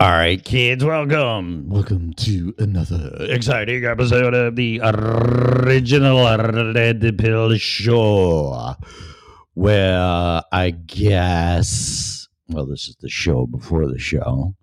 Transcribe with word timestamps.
All 0.00 0.12
right, 0.12 0.42
kids, 0.42 0.82
welcome. 0.82 1.68
Welcome 1.68 2.14
to 2.14 2.54
another 2.56 3.14
exciting 3.20 3.84
episode 3.84 4.32
of 4.32 4.56
the 4.56 4.80
original 4.82 6.24
Red 6.72 7.18
Pill 7.18 7.54
Show. 7.58 8.76
Where 9.52 10.42
I 10.50 10.70
guess, 10.70 12.26
well, 12.48 12.64
this 12.64 12.88
is 12.88 12.96
the 12.96 13.10
show 13.10 13.44
before 13.44 13.88
the 13.88 13.98
show. 13.98 14.54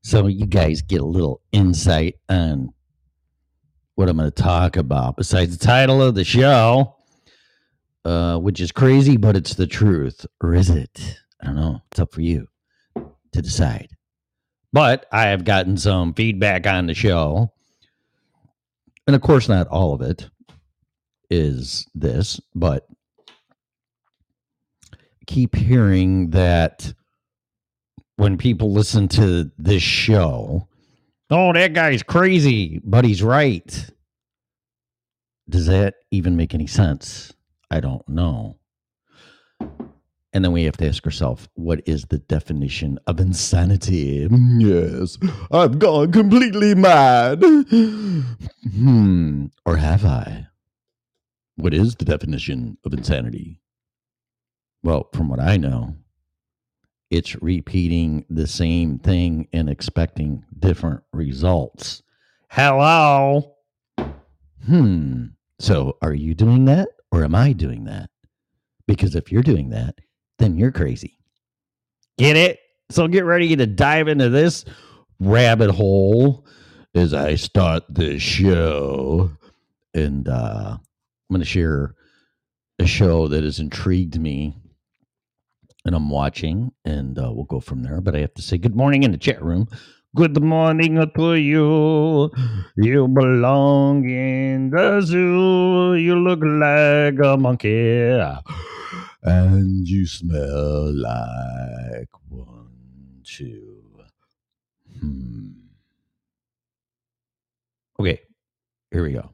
So 0.00 0.26
you 0.26 0.46
guys 0.46 0.80
get 0.80 1.02
a 1.02 1.06
little 1.06 1.42
insight 1.52 2.14
on 2.30 2.72
what 3.96 4.08
I'm 4.08 4.16
going 4.16 4.30
to 4.30 4.42
talk 4.42 4.78
about, 4.78 5.18
besides 5.18 5.58
the 5.58 5.66
title 5.66 6.00
of 6.00 6.14
the 6.14 6.24
show, 6.24 6.96
uh, 8.06 8.38
which 8.38 8.62
is 8.62 8.72
crazy, 8.72 9.18
but 9.18 9.36
it's 9.36 9.52
the 9.52 9.66
truth. 9.66 10.24
Or 10.42 10.54
is 10.54 10.70
it? 10.70 11.18
I 11.42 11.48
don't 11.48 11.56
know. 11.56 11.82
It's 11.90 12.00
up 12.00 12.14
for 12.14 12.22
you 12.22 12.48
to 12.94 13.42
decide. 13.42 13.90
But 14.76 15.06
I 15.10 15.28
have 15.28 15.44
gotten 15.44 15.78
some 15.78 16.12
feedback 16.12 16.66
on 16.66 16.84
the 16.84 16.92
show. 16.92 17.50
And 19.06 19.16
of 19.16 19.22
course, 19.22 19.48
not 19.48 19.68
all 19.68 19.94
of 19.94 20.02
it 20.02 20.28
is 21.30 21.88
this, 21.94 22.38
but 22.54 22.86
keep 25.26 25.54
hearing 25.54 26.28
that 26.32 26.92
when 28.16 28.36
people 28.36 28.70
listen 28.70 29.08
to 29.08 29.50
this 29.56 29.82
show, 29.82 30.68
oh, 31.30 31.54
that 31.54 31.72
guy's 31.72 32.02
crazy, 32.02 32.78
but 32.84 33.06
he's 33.06 33.22
right. 33.22 33.90
Does 35.48 35.68
that 35.68 35.94
even 36.10 36.36
make 36.36 36.52
any 36.52 36.66
sense? 36.66 37.32
I 37.70 37.80
don't 37.80 38.06
know. 38.06 38.58
And 40.36 40.44
then 40.44 40.52
we 40.52 40.64
have 40.64 40.76
to 40.76 40.86
ask 40.86 41.02
ourselves, 41.06 41.48
what 41.54 41.80
is 41.86 42.04
the 42.04 42.18
definition 42.18 42.98
of 43.06 43.20
insanity? 43.20 44.28
Yes, 44.58 45.16
I've 45.50 45.78
gone 45.78 46.12
completely 46.12 46.74
mad. 46.74 47.42
Hmm, 48.70 49.46
or 49.64 49.78
have 49.78 50.04
I? 50.04 50.48
What 51.54 51.72
is 51.72 51.94
the 51.94 52.04
definition 52.04 52.76
of 52.84 52.92
insanity? 52.92 53.62
Well, 54.82 55.08
from 55.14 55.30
what 55.30 55.40
I 55.40 55.56
know, 55.56 55.96
it's 57.08 57.40
repeating 57.40 58.26
the 58.28 58.46
same 58.46 58.98
thing 58.98 59.48
and 59.54 59.70
expecting 59.70 60.44
different 60.58 61.02
results. 61.14 62.02
Hello? 62.50 63.54
Hmm. 64.66 65.28
So 65.60 65.96
are 66.02 66.12
you 66.12 66.34
doing 66.34 66.66
that 66.66 66.88
or 67.10 67.24
am 67.24 67.34
I 67.34 67.54
doing 67.54 67.84
that? 67.84 68.10
Because 68.86 69.14
if 69.14 69.32
you're 69.32 69.40
doing 69.40 69.70
that, 69.70 69.94
then 70.38 70.56
you're 70.56 70.72
crazy. 70.72 71.18
Get 72.18 72.36
it? 72.36 72.60
So 72.90 73.08
get 73.08 73.24
ready 73.24 73.56
to 73.56 73.66
dive 73.66 74.08
into 74.08 74.28
this 74.28 74.64
rabbit 75.18 75.70
hole 75.70 76.46
as 76.94 77.14
I 77.14 77.34
start 77.34 77.84
the 77.88 78.18
show. 78.18 79.30
And 79.94 80.28
uh, 80.28 80.76
I'm 80.78 81.34
going 81.34 81.40
to 81.40 81.46
share 81.46 81.94
a 82.78 82.86
show 82.86 83.28
that 83.28 83.44
has 83.44 83.58
intrigued 83.58 84.20
me 84.20 84.54
and 85.86 85.94
I'm 85.94 86.10
watching, 86.10 86.72
and 86.84 87.16
uh, 87.16 87.30
we'll 87.32 87.44
go 87.44 87.60
from 87.60 87.84
there. 87.84 88.00
But 88.00 88.16
I 88.16 88.18
have 88.18 88.34
to 88.34 88.42
say 88.42 88.58
good 88.58 88.74
morning 88.74 89.04
in 89.04 89.12
the 89.12 89.18
chat 89.18 89.40
room. 89.40 89.68
Good 90.16 90.42
morning 90.42 90.96
to 90.96 91.34
you. 91.34 92.30
You 92.76 93.06
belong 93.06 94.08
in 94.08 94.70
the 94.70 95.00
zoo. 95.00 95.94
You 95.94 96.16
look 96.16 96.40
like 96.42 97.24
a 97.24 97.36
monkey 97.36 98.18
and 99.22 99.88
you 99.88 100.06
smell 100.06 100.92
like 100.94 102.08
one, 102.28 103.20
too. 103.24 103.82
Hmm. 104.98 105.50
Okay, 107.98 108.20
here 108.90 109.02
we 109.02 109.12
go. 109.12 109.30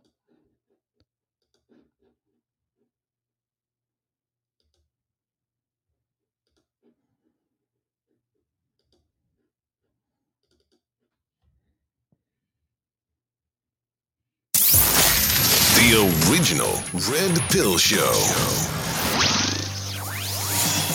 The 15.82 16.30
original 16.30 16.72
Red 17.10 17.40
Pill 17.50 17.76
Show. 17.76 18.71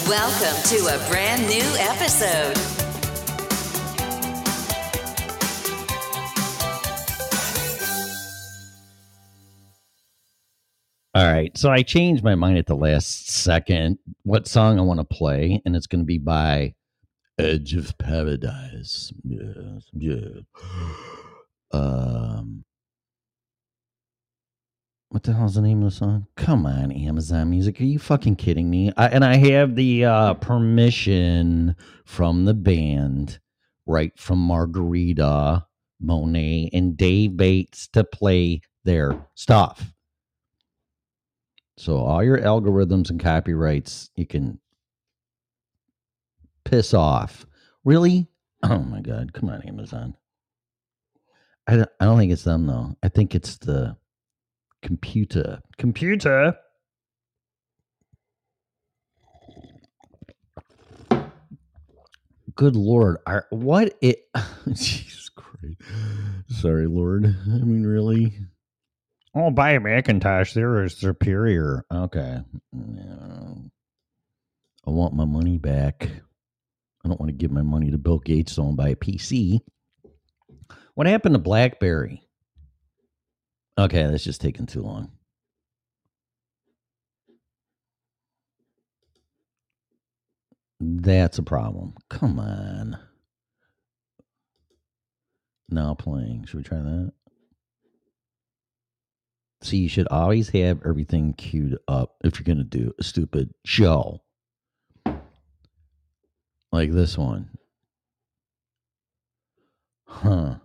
Welcome 0.07 0.63
to 0.69 0.77
a 0.85 1.09
brand 1.09 1.45
new 1.47 1.65
episode. 1.79 2.57
All 11.13 11.25
right, 11.25 11.57
so 11.57 11.69
I 11.69 11.83
changed 11.83 12.23
my 12.23 12.35
mind 12.35 12.57
at 12.57 12.67
the 12.67 12.75
last 12.77 13.31
second 13.31 13.97
what 14.23 14.47
song 14.47 14.79
I 14.79 14.83
want 14.83 15.01
to 15.01 15.03
play, 15.03 15.61
and 15.65 15.75
it's 15.75 15.87
going 15.87 16.03
to 16.03 16.05
be 16.05 16.19
by 16.19 16.75
Edge 17.37 17.73
of 17.73 17.97
Paradise. 17.97 19.11
Yes, 19.25 19.89
yeah. 19.91 20.39
Um, 21.73 22.63
what 25.09 25.23
the 25.23 25.33
hell's 25.33 25.55
the 25.55 25.61
name 25.61 25.81
of 25.83 25.91
the 25.91 25.95
song? 25.95 26.27
Come 26.35 26.65
on, 26.65 26.91
Amazon 26.91 27.49
Music. 27.49 27.79
Are 27.79 27.85
you 27.85 27.99
fucking 27.99 28.35
kidding 28.35 28.69
me? 28.69 28.91
I, 28.97 29.07
and 29.07 29.23
I 29.23 29.37
have 29.37 29.75
the 29.75 30.05
uh, 30.05 30.33
permission 30.35 31.75
from 32.05 32.45
the 32.45 32.53
band, 32.53 33.39
right 33.85 34.11
from 34.17 34.39
Margarita, 34.39 35.65
Monet, 35.99 36.69
and 36.73 36.97
Dave 36.97 37.37
Bates 37.37 37.87
to 37.89 38.03
play 38.03 38.61
their 38.83 39.27
stuff. 39.35 39.93
So 41.77 41.97
all 41.97 42.23
your 42.23 42.39
algorithms 42.39 43.09
and 43.09 43.19
copyrights, 43.19 44.09
you 44.15 44.25
can 44.25 44.59
piss 46.65 46.93
off. 46.93 47.45
Really? 47.85 48.27
Oh 48.63 48.79
my 48.79 49.01
god! 49.01 49.33
Come 49.33 49.49
on, 49.49 49.61
Amazon. 49.61 50.15
I 51.67 51.77
don't, 51.77 51.89
I 51.99 52.05
don't 52.05 52.17
think 52.17 52.31
it's 52.31 52.43
them 52.43 52.65
though. 52.65 52.95
I 53.03 53.09
think 53.09 53.35
it's 53.35 53.57
the 53.57 53.95
computer. 54.81 55.59
Computer. 55.77 56.55
Good 62.55 62.75
lord, 62.75 63.17
are 63.27 63.45
what 63.51 63.95
it? 64.01 64.23
Jesus 64.67 65.29
Christ! 65.29 65.77
Sorry, 66.49 66.87
Lord. 66.87 67.25
I 67.25 67.57
mean, 67.59 67.85
really. 67.85 68.33
Oh, 69.35 69.51
buy 69.51 69.71
a 69.73 69.79
Macintosh. 69.79 70.53
There 70.53 70.83
is 70.83 70.97
superior. 70.97 71.85
Okay. 71.93 72.39
Yeah. 72.73 73.53
I 74.87 74.89
want 74.89 75.13
my 75.13 75.25
money 75.25 75.59
back. 75.59 76.09
I 77.05 77.07
don't 77.07 77.19
want 77.19 77.29
to 77.29 77.37
give 77.37 77.51
my 77.51 77.61
money 77.61 77.91
to 77.91 77.97
Bill 77.99 78.17
Gates 78.17 78.53
so 78.53 78.67
I 78.67 78.71
buy 78.71 78.89
a 78.89 78.95
PC. 78.95 79.59
What 80.95 81.05
happened 81.05 81.35
to 81.35 81.39
BlackBerry? 81.39 82.26
Okay, 83.77 84.07
that's 84.07 84.23
just 84.23 84.41
taking 84.41 84.65
too 84.65 84.81
long. 84.81 85.11
That's 90.79 91.37
a 91.37 91.43
problem. 91.43 91.95
Come 92.09 92.39
on. 92.39 92.97
Now 95.69 95.93
playing. 95.95 96.45
Should 96.45 96.57
we 96.57 96.63
try 96.63 96.77
that? 96.79 97.11
See, 99.61 99.77
you 99.77 99.89
should 99.89 100.07
always 100.09 100.49
have 100.49 100.81
everything 100.85 101.33
queued 101.33 101.77
up 101.87 102.15
if 102.23 102.39
you're 102.39 102.45
going 102.45 102.57
to 102.57 102.63
do 102.63 102.93
a 102.99 103.03
stupid 103.03 103.53
show. 103.65 104.21
Like 106.71 106.91
this 106.91 107.17
one. 107.17 107.49
Huh. 110.05 110.55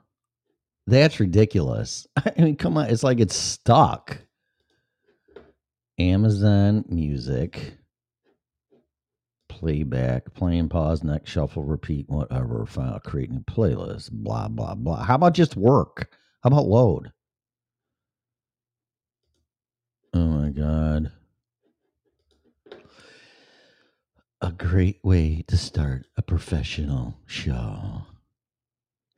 That's 0.86 1.20
ridiculous. 1.20 2.06
I 2.16 2.32
mean, 2.38 2.56
come 2.56 2.76
on. 2.76 2.90
It's 2.90 3.02
like 3.02 3.20
it's 3.20 3.36
stuck. 3.36 4.18
Amazon 5.98 6.84
Music. 6.88 7.74
Playback, 9.48 10.34
playing, 10.34 10.70
pause, 10.70 11.04
next, 11.04 11.30
shuffle, 11.30 11.62
repeat, 11.62 12.08
whatever, 12.08 12.66
file, 12.66 12.98
create 12.98 13.30
new 13.30 13.40
playlist, 13.40 14.10
blah, 14.10 14.48
blah, 14.48 14.74
blah. 14.74 15.04
How 15.04 15.14
about 15.14 15.34
just 15.34 15.56
work? 15.56 16.10
How 16.42 16.48
about 16.48 16.66
load? 16.66 17.12
Oh 20.14 20.26
my 20.26 20.50
God. 20.50 21.12
A 24.40 24.50
great 24.50 24.98
way 25.04 25.44
to 25.46 25.56
start 25.56 26.06
a 26.16 26.22
professional 26.22 27.14
show. 27.26 28.02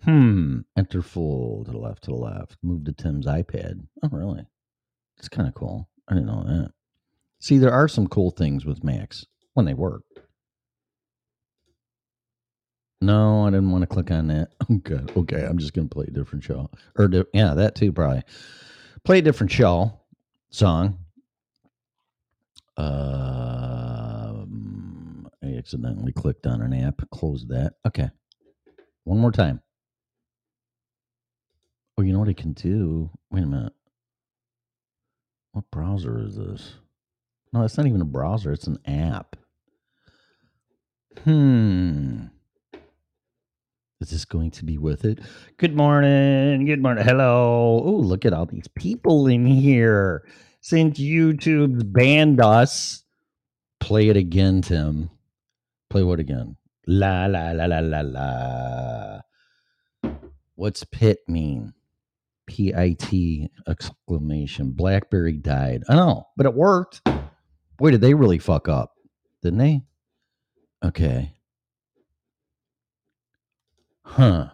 Hmm. 0.05 0.61
Enter 0.77 1.03
full 1.03 1.65
to 1.65 1.71
the 1.71 1.79
left, 1.79 2.05
to 2.05 2.11
the 2.11 2.17
left. 2.17 2.57
Move 2.63 2.85
to 2.85 2.93
Tim's 2.93 3.27
iPad. 3.27 3.87
Oh, 4.03 4.09
really? 4.13 4.45
It's 5.19 5.29
kind 5.29 5.49
of 5.49 5.55
cool. 5.55 5.89
I 6.09 6.15
didn't 6.15 6.27
know 6.27 6.45
that. 6.45 6.73
See, 7.41 7.59
there 7.59 7.73
are 7.73 7.89
some 7.89 8.07
cool 8.09 8.31
things 8.31 8.65
with 8.67 8.85
Macs 8.85 9.27
when 9.55 9.67
they 9.67 9.75
work. 9.75 10.03
No, 13.01 13.47
I 13.47 13.51
didn't 13.51 13.71
want 13.71 13.83
to 13.83 13.87
click 13.87 14.11
on 14.11 14.29
that. 14.29 14.49
Okay, 14.71 15.01
okay. 15.17 15.45
I'm 15.45 15.59
just 15.59 15.75
gonna 15.75 15.89
play 15.89 16.07
a 16.09 16.11
different 16.11 16.43
show, 16.43 16.71
or 16.97 17.07
di- 17.09 17.25
yeah, 17.35 17.53
that 17.53 17.75
too 17.75 17.93
probably. 17.93 18.23
Play 19.05 19.19
a 19.19 19.23
different 19.23 19.53
show 19.53 19.93
song. 20.49 20.97
Um, 24.05 25.29
I 25.43 25.57
accidentally 25.59 26.13
clicked 26.13 26.47
on 26.47 26.63
an 26.63 26.73
app. 26.73 27.03
Close 27.11 27.47
that. 27.49 27.75
Okay, 27.87 28.09
one 29.05 29.19
more 29.19 29.33
time. 29.33 29.61
Oh, 31.97 32.03
you 32.03 32.13
know 32.13 32.19
what 32.19 32.29
I 32.29 32.33
can 32.33 32.53
do? 32.53 33.11
Wait 33.31 33.45
a 33.45 33.47
minute. 33.47 33.73
What 35.53 35.71
browser 35.71 36.19
is 36.19 36.37
this? 36.37 36.75
No, 37.53 37.63
it's 37.63 37.77
not 37.77 37.87
even 37.87 38.01
a 38.01 38.07
browser. 38.07 38.53
It's 38.53 38.67
an 38.67 38.79
app. 38.85 39.37
Hmm. 41.23 42.25
Is 44.01 44.11
this 44.11 44.25
going 44.25 44.51
to 44.53 44.65
be 44.65 44.77
worth 44.77 45.05
it? 45.05 45.21
Good 45.57 45.77
morning. 45.77 46.67
Good 46.67 46.83
morning. 46.83 47.05
Hello. 47.05 47.81
Oh, 47.85 47.91
look 47.93 48.25
at 48.25 48.33
all 48.33 48.47
these 48.47 48.67
people 48.69 49.29
in 49.29 49.47
here. 49.47 50.27
Since 50.61 50.99
YouTube's 50.99 51.85
banned 51.85 52.41
us, 52.41 53.05
play 53.79 54.09
it 54.09 54.17
again, 54.17 54.63
Tim. 54.63 55.11
Play 55.91 56.03
what 56.03 56.19
again? 56.19 56.57
La 56.89 57.27
la 57.27 57.53
la 57.53 57.67
la 57.67 57.79
la 57.79 58.01
la. 58.01 59.21
What's 60.57 60.83
pit 60.85 61.21
mean? 61.29 61.74
P 62.47 62.75
I 62.75 62.95
T 62.99 63.51
exclamation. 63.67 64.71
Blackberry 64.73 65.33
died. 65.33 65.83
I 65.89 65.97
know, 65.97 66.27
but 66.37 66.47
it 66.47 66.55
worked. 66.55 67.03
Boy, 67.79 67.91
did 67.91 68.01
they 68.01 68.15
really 68.15 68.39
fuck 68.39 68.69
up, 68.69 68.95
didn't 69.43 69.59
they? 69.59 69.83
Okay. 70.85 71.33
Huh. 74.05 74.51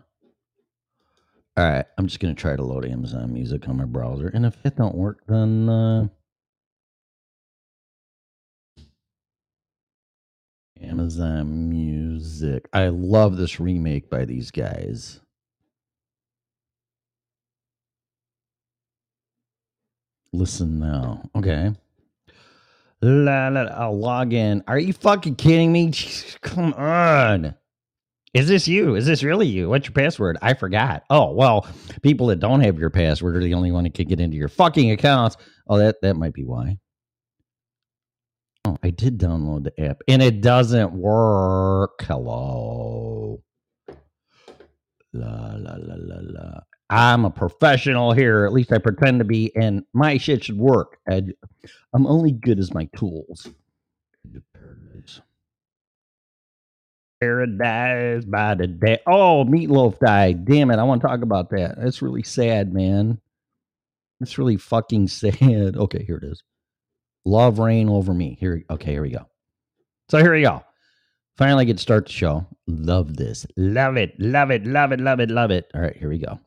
All 1.56 1.64
right. 1.64 1.84
I'm 1.98 2.06
just 2.06 2.20
gonna 2.20 2.34
try 2.34 2.56
to 2.56 2.62
load 2.62 2.86
Amazon 2.86 3.32
Music 3.32 3.68
on 3.68 3.76
my 3.76 3.84
browser, 3.84 4.28
and 4.28 4.46
if 4.46 4.56
it 4.64 4.76
don't 4.76 4.94
work, 4.94 5.22
then 5.26 5.68
uh, 5.68 6.08
Amazon 10.80 11.68
Music. 11.68 12.68
I 12.72 12.88
love 12.88 13.36
this 13.36 13.60
remake 13.60 14.08
by 14.08 14.24
these 14.24 14.50
guys. 14.50 15.20
Listen 20.32 20.78
now. 20.78 21.22
Okay. 21.36 21.72
La, 23.02 23.48
la, 23.48 23.62
la, 23.62 23.70
I'll 23.72 23.98
log 23.98 24.32
in. 24.32 24.62
Are 24.68 24.78
you 24.78 24.92
fucking 24.92 25.36
kidding 25.36 25.72
me? 25.72 25.92
Come 26.42 26.74
on. 26.74 27.54
Is 28.32 28.46
this 28.46 28.68
you? 28.68 28.94
Is 28.94 29.06
this 29.06 29.24
really 29.24 29.48
you? 29.48 29.68
What's 29.68 29.86
your 29.86 29.94
password? 29.94 30.38
I 30.40 30.54
forgot. 30.54 31.02
Oh, 31.10 31.32
well, 31.32 31.66
people 32.02 32.28
that 32.28 32.38
don't 32.38 32.60
have 32.60 32.78
your 32.78 32.90
password 32.90 33.36
are 33.36 33.40
the 33.40 33.54
only 33.54 33.72
one 33.72 33.84
that 33.84 33.94
can 33.94 34.06
get 34.06 34.20
into 34.20 34.36
your 34.36 34.48
fucking 34.48 34.90
accounts. 34.92 35.36
Oh, 35.66 35.78
that, 35.78 35.96
that 36.02 36.14
might 36.14 36.34
be 36.34 36.44
why. 36.44 36.78
Oh, 38.66 38.76
I 38.82 38.90
did 38.90 39.18
download 39.18 39.64
the 39.64 39.84
app 39.84 40.02
and 40.06 40.22
it 40.22 40.42
doesn't 40.42 40.92
work. 40.92 42.02
Hello. 42.02 43.42
La 45.12 45.54
la 45.56 45.74
la 45.76 45.94
la 45.96 46.16
la. 46.20 46.60
I'm 46.90 47.24
a 47.24 47.30
professional 47.30 48.12
here. 48.12 48.44
At 48.44 48.52
least 48.52 48.72
I 48.72 48.78
pretend 48.78 49.20
to 49.20 49.24
be, 49.24 49.54
and 49.54 49.84
my 49.94 50.18
shit 50.18 50.44
should 50.44 50.58
work. 50.58 50.98
I, 51.08 51.22
I'm 51.94 52.06
only 52.06 52.32
good 52.32 52.58
as 52.58 52.74
my 52.74 52.88
tools. 52.96 53.48
Paradise. 57.20 58.24
By 58.24 58.54
the 58.54 58.66
day. 58.66 58.98
Oh, 59.06 59.44
Meatloaf 59.44 60.00
died. 60.00 60.44
Damn 60.44 60.70
it. 60.72 60.78
I 60.78 60.82
want 60.82 61.00
to 61.00 61.06
talk 61.06 61.22
about 61.22 61.50
that. 61.50 61.76
That's 61.78 62.02
really 62.02 62.24
sad, 62.24 62.74
man. 62.74 63.20
It's 64.20 64.36
really 64.36 64.56
fucking 64.56 65.06
sad. 65.08 65.76
Okay, 65.76 66.04
here 66.04 66.16
it 66.16 66.24
is. 66.24 66.42
Love 67.24 67.60
Rain 67.60 67.88
over 67.88 68.12
me. 68.12 68.36
Here, 68.40 68.64
okay, 68.68 68.92
here 68.92 69.02
we 69.02 69.10
go. 69.10 69.26
So 70.10 70.18
here 70.18 70.34
we 70.34 70.42
go. 70.42 70.64
Finally 71.36 71.66
get 71.66 71.76
to 71.76 71.82
start 71.82 72.06
the 72.06 72.12
show. 72.12 72.46
Love 72.66 73.16
this. 73.16 73.46
Love 73.56 73.96
it. 73.96 74.18
Love 74.18 74.50
it. 74.50 74.66
Love 74.66 74.92
it. 74.92 75.00
Love 75.00 75.20
it. 75.20 75.30
Love 75.30 75.50
it. 75.50 75.70
All 75.74 75.80
right, 75.82 75.96
here 75.96 76.08
we 76.08 76.18
go. 76.18 76.40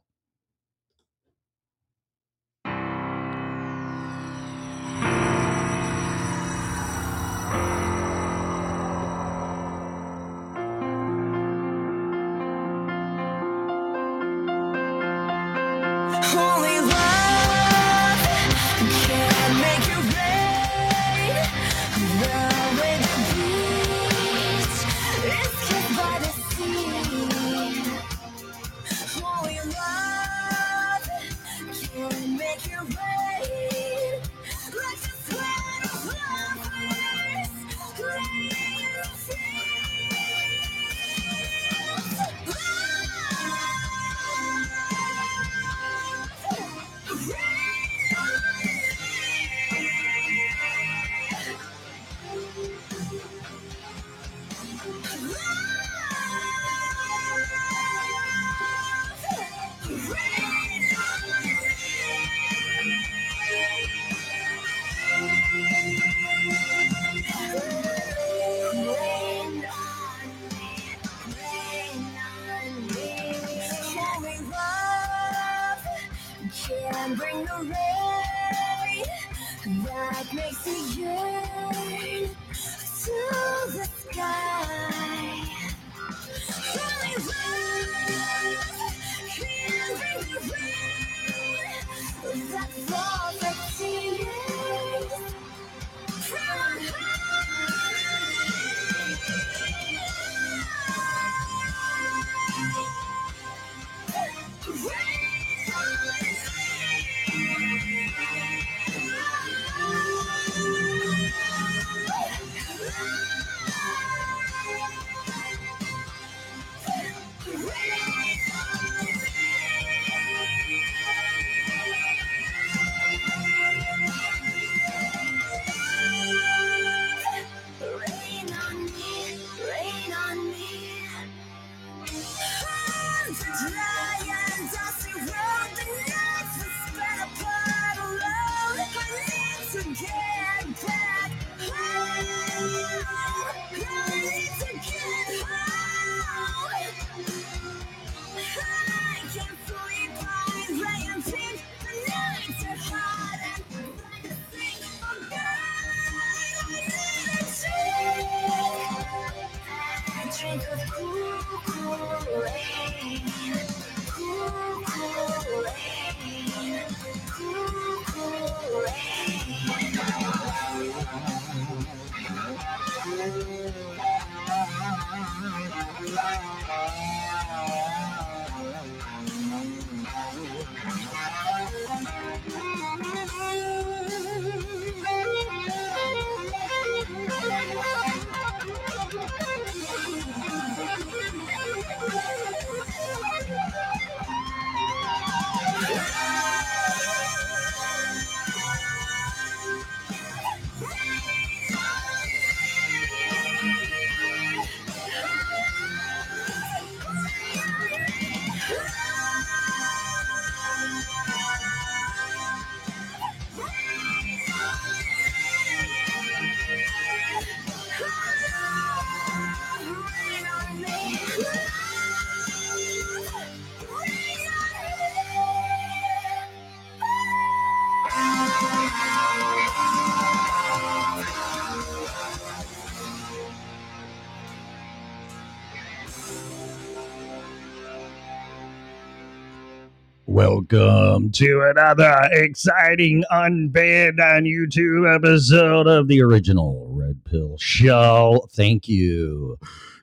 Welcome 240.54 241.32
to 241.32 241.68
another 241.68 242.30
exciting 242.32 243.24
Unbanned 243.32 244.20
on 244.20 244.44
YouTube 244.44 245.16
episode 245.16 245.88
of 245.88 246.08
the 246.08 246.22
original 246.22 246.90
Red 246.92 247.26
Pill 247.26 247.58
Show. 247.58 248.48
Thank 248.52 248.88
you 248.88 249.58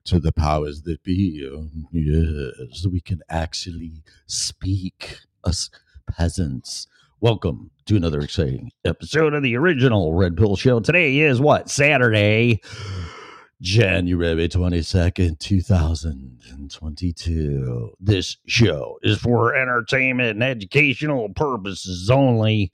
to 0.06 0.18
the 0.18 0.32
powers 0.32 0.82
that 0.82 1.04
be. 1.04 1.48
Yes, 1.92 2.84
we 2.84 3.00
can 3.00 3.20
actually 3.30 4.02
speak, 4.26 5.18
us 5.44 5.70
peasants. 6.10 6.88
Welcome 7.20 7.70
to 7.86 7.94
another 7.94 8.18
exciting 8.18 8.72
episode 8.84 9.34
of 9.34 9.44
the 9.44 9.56
original 9.56 10.14
Red 10.14 10.36
Pill 10.36 10.56
Show. 10.56 10.80
Today 10.80 11.16
is 11.18 11.40
what? 11.40 11.70
Saturday, 11.70 12.60
January 13.60 14.48
22nd, 14.48 15.38
2022. 15.38 17.92
This 18.00 18.38
show 18.46 18.98
is 19.02 19.18
for 19.18 19.54
entertainment 19.54 20.30
and 20.30 20.42
educational 20.42 21.28
purposes 21.28 22.08
only. 22.08 22.72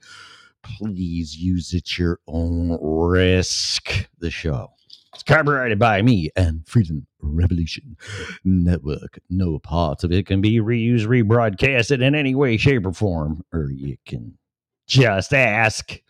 Please 0.62 1.36
use 1.36 1.74
it 1.74 1.78
at 1.78 1.98
your 1.98 2.20
own 2.28 2.78
risk. 2.80 4.08
The 4.20 4.30
show. 4.30 4.68
It's 5.12 5.24
copyrighted 5.24 5.80
by 5.80 6.02
me 6.02 6.30
and 6.36 6.64
Freedom 6.68 7.04
Revolution 7.20 7.96
Network. 8.44 9.18
No 9.28 9.58
part 9.58 10.04
of 10.04 10.12
it 10.12 10.26
can 10.26 10.40
be 10.40 10.60
reused, 10.60 11.06
rebroadcasted 11.06 12.00
in 12.00 12.14
any 12.14 12.36
way, 12.36 12.56
shape, 12.58 12.86
or 12.86 12.92
form. 12.92 13.42
Or 13.52 13.72
you 13.72 13.96
can 14.06 14.38
just 14.86 15.34
ask. 15.34 16.00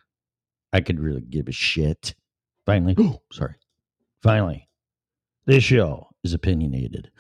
I 0.73 0.81
could 0.83 1.01
really 1.01 1.23
give 1.23 1.49
a 1.49 1.53
shit. 1.53 2.15
Finally, 2.67 2.95
sorry. 3.33 3.55
Finally, 4.23 4.66
this 5.47 5.65
show 5.65 6.09
is 6.25 6.35
opinionated. 6.35 7.11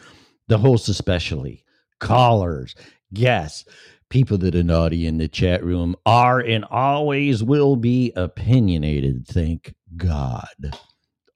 The 0.48 0.58
hosts, 0.58 0.88
especially, 0.88 1.64
callers, 2.00 2.74
guests, 3.12 3.64
people 4.10 4.38
that 4.38 4.54
are 4.54 4.62
naughty 4.62 5.06
in 5.06 5.18
the 5.18 5.28
chat 5.28 5.64
room 5.64 5.96
are 6.04 6.40
and 6.40 6.64
always 6.66 7.42
will 7.42 7.76
be 7.76 8.12
opinionated. 8.16 9.26
Thank 9.26 9.74
God. 9.96 10.46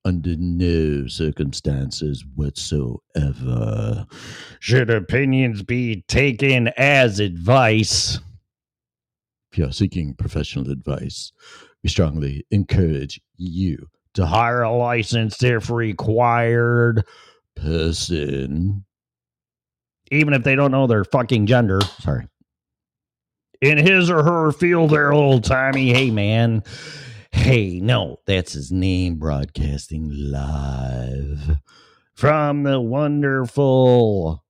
Under 0.05 0.35
no 0.37 1.07
circumstances 1.09 2.25
whatsoever 2.35 4.07
should 4.59 4.89
opinions 4.89 5.63
be 5.63 6.03
taken 6.09 6.69
as 6.77 7.21
advice. 7.21 8.19
If 9.53 9.59
you're 9.59 9.73
seeking 9.73 10.15
professional 10.15 10.71
advice, 10.71 11.33
we 11.83 11.91
strongly 11.91 12.47
encourage 12.51 13.21
you 13.37 13.89
to 14.15 14.27
hire 14.27 14.63
a 14.63 14.73
licensed, 14.73 15.43
if 15.43 15.71
required, 15.71 17.05
person. 17.57 18.85
Even 20.11 20.35
if 20.35 20.43
they 20.43 20.57
don't 20.57 20.73
know 20.73 20.87
their 20.87 21.05
fucking 21.05 21.47
gender. 21.47 21.81
Sorry. 22.01 22.27
In 23.61 23.79
his 23.79 24.11
or 24.11 24.23
her 24.23 24.53
field, 24.53 24.91
they're 24.91 25.13
old 25.13 25.45
timey. 25.45 25.93
Hey, 25.93 26.11
man. 26.11 26.63
Hey, 27.33 27.79
no, 27.81 28.17
that's 28.27 28.55
his 28.55 28.73
name, 28.73 29.17
broadcasting 29.17 30.11
live 30.13 31.59
from 32.15 32.65
the 32.65 32.81
wonderful, 32.81 34.45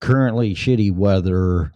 currently 0.00 0.54
shitty 0.54 0.90
weather 0.90 1.74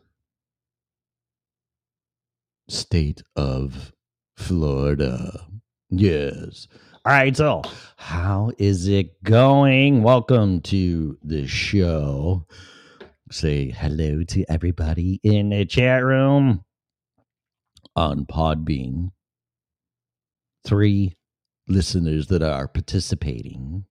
state 2.68 3.22
of 3.36 3.92
Florida. 4.36 5.46
Yes. 5.94 6.68
All 7.04 7.12
right. 7.12 7.36
So, 7.36 7.60
how 7.98 8.50
is 8.56 8.88
it 8.88 9.22
going? 9.22 10.02
Welcome 10.02 10.62
to 10.62 11.18
the 11.22 11.46
show. 11.46 12.46
Say 13.30 13.68
hello 13.68 14.22
to 14.24 14.50
everybody 14.50 15.20
in 15.22 15.50
the 15.50 15.66
chat 15.66 16.02
room 16.02 16.64
on 17.94 18.24
Podbean. 18.24 19.10
Three 20.64 21.14
listeners 21.68 22.28
that 22.28 22.42
are 22.42 22.68
participating. 22.68 23.84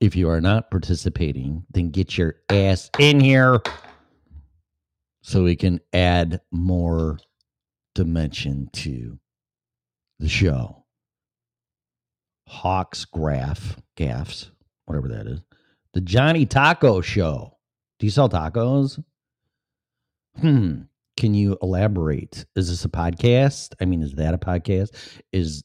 If 0.00 0.16
you 0.16 0.30
are 0.30 0.40
not 0.40 0.70
participating, 0.70 1.66
then 1.70 1.90
get 1.90 2.16
your 2.16 2.36
ass 2.48 2.88
in 2.98 3.20
here 3.20 3.60
so 5.20 5.44
we 5.44 5.54
can 5.54 5.80
add 5.92 6.40
more 6.50 7.18
dimension 7.94 8.70
to 8.72 9.18
the 10.18 10.28
show. 10.28 10.84
Hawks 12.46 13.04
Graph, 13.04 13.78
Gaffs, 13.96 14.50
whatever 14.86 15.08
that 15.08 15.26
is. 15.26 15.40
The 15.94 16.00
Johnny 16.00 16.46
Taco 16.46 17.00
Show. 17.00 17.56
Do 17.98 18.06
you 18.06 18.10
sell 18.10 18.28
tacos? 18.28 19.02
Hmm. 20.40 20.82
Can 21.16 21.34
you 21.34 21.58
elaborate? 21.62 22.46
Is 22.54 22.68
this 22.68 22.84
a 22.84 22.88
podcast? 22.88 23.74
I 23.80 23.84
mean, 23.84 24.02
is 24.02 24.14
that 24.14 24.34
a 24.34 24.38
podcast? 24.38 24.90
Is 25.32 25.64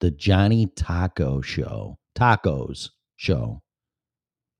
the 0.00 0.10
Johnny 0.10 0.66
Taco 0.66 1.40
Show, 1.40 1.98
Tacos 2.16 2.90
Show, 3.16 3.62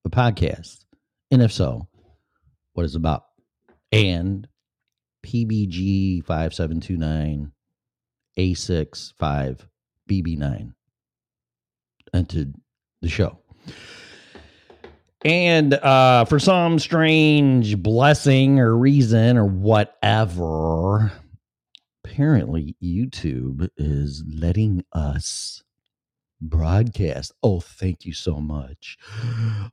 a 0.06 0.10
podcast? 0.10 0.84
And 1.30 1.42
if 1.42 1.52
so, 1.52 1.86
what 2.72 2.86
is 2.86 2.94
about? 2.94 3.24
And 3.92 4.48
PBG 5.26 6.24
5729 6.24 7.52
A65 8.38 9.60
BB9 10.10 10.72
entered 12.14 12.54
the 13.00 13.08
show. 13.08 13.38
And 15.24 15.74
uh, 15.74 16.24
for 16.24 16.38
some 16.38 16.78
strange 16.78 17.78
blessing 17.78 18.58
or 18.58 18.76
reason 18.76 19.36
or 19.36 19.46
whatever, 19.46 21.12
apparently 22.04 22.76
YouTube 22.82 23.68
is 23.76 24.24
letting 24.26 24.84
us 24.92 25.62
broadcast. 26.42 27.32
Oh, 27.42 27.60
thank 27.60 28.04
you 28.04 28.12
so 28.12 28.36
much. 28.36 28.98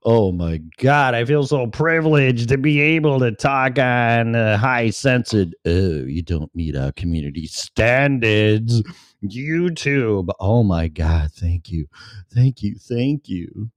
Oh 0.03 0.31
my 0.31 0.61
God, 0.77 1.15
I 1.15 1.25
feel 1.25 1.45
so 1.45 1.67
privileged 1.67 2.49
to 2.49 2.57
be 2.57 2.79
able 2.79 3.19
to 3.19 3.31
talk 3.31 3.77
on 3.79 4.35
uh, 4.35 4.57
high 4.57 4.89
censored. 4.89 5.55
Oh, 5.65 6.03
you 6.05 6.21
don't 6.21 6.53
meet 6.55 6.75
our 6.75 6.91
community 6.93 7.47
standards. 7.47 8.81
YouTube. 9.23 10.29
Oh 10.39 10.63
my 10.63 10.87
God, 10.87 11.31
thank 11.31 11.69
you. 11.69 11.87
Thank 12.33 12.63
you. 12.63 12.75
Thank 12.75 13.27
you. 13.27 13.71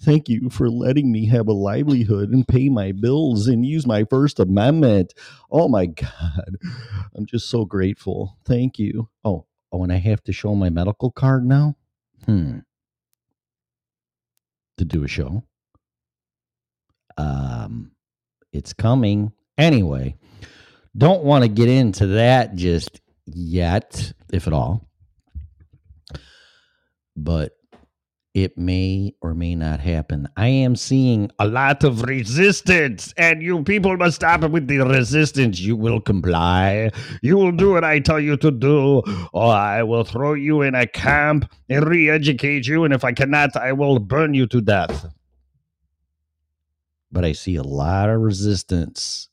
Thank 0.00 0.28
you 0.28 0.50
for 0.50 0.68
letting 0.68 1.12
me 1.12 1.26
have 1.26 1.46
a 1.46 1.52
livelihood 1.52 2.30
and 2.30 2.46
pay 2.46 2.68
my 2.68 2.90
bills 2.90 3.46
and 3.46 3.64
use 3.64 3.86
my 3.86 4.04
First 4.04 4.40
Amendment. 4.40 5.14
Oh 5.50 5.68
my 5.68 5.86
God. 5.86 6.56
I'm 7.14 7.24
just 7.24 7.48
so 7.48 7.64
grateful. 7.64 8.36
Thank 8.44 8.80
you. 8.80 9.08
Oh, 9.24 9.46
oh, 9.70 9.84
and 9.84 9.92
I 9.92 9.98
have 9.98 10.24
to 10.24 10.32
show 10.32 10.56
my 10.56 10.70
medical 10.70 11.12
card 11.12 11.46
now? 11.46 11.76
Hmm. 12.26 12.58
To 14.78 14.84
do 14.84 15.04
a 15.04 15.08
show? 15.08 15.44
Um, 17.16 17.92
it's 18.52 18.72
coming 18.72 19.32
anyway. 19.58 20.16
Don't 20.96 21.24
want 21.24 21.44
to 21.44 21.48
get 21.48 21.68
into 21.68 22.06
that 22.08 22.54
just 22.54 23.00
yet, 23.26 24.12
if 24.32 24.46
at 24.46 24.52
all. 24.52 24.88
But 27.16 27.52
it 28.34 28.56
may 28.56 29.14
or 29.20 29.34
may 29.34 29.54
not 29.54 29.80
happen. 29.80 30.26
I 30.36 30.46
am 30.46 30.74
seeing 30.74 31.30
a 31.38 31.46
lot 31.46 31.84
of 31.84 32.02
resistance, 32.02 33.12
and 33.18 33.42
you 33.42 33.62
people 33.62 33.96
must 33.96 34.16
stop 34.16 34.42
with 34.48 34.68
the 34.68 34.78
resistance. 34.78 35.60
You 35.60 35.76
will 35.76 36.00
comply. 36.00 36.90
You 37.20 37.36
will 37.36 37.52
do 37.52 37.72
what 37.72 37.84
I 37.84 37.98
tell 37.98 38.18
you 38.18 38.38
to 38.38 38.50
do, 38.50 39.02
or 39.32 39.52
I 39.52 39.82
will 39.82 40.04
throw 40.04 40.32
you 40.32 40.62
in 40.62 40.74
a 40.74 40.86
camp 40.86 41.50
and 41.68 41.86
re 41.86 42.08
educate 42.08 42.66
you. 42.66 42.84
And 42.84 42.94
if 42.94 43.04
I 43.04 43.12
cannot, 43.12 43.54
I 43.56 43.72
will 43.72 43.98
burn 43.98 44.32
you 44.32 44.46
to 44.46 44.60
death. 44.62 45.06
But 47.10 47.26
I 47.26 47.32
see 47.32 47.56
a 47.56 47.62
lot 47.62 48.08
of 48.08 48.20
resistance. 48.20 49.28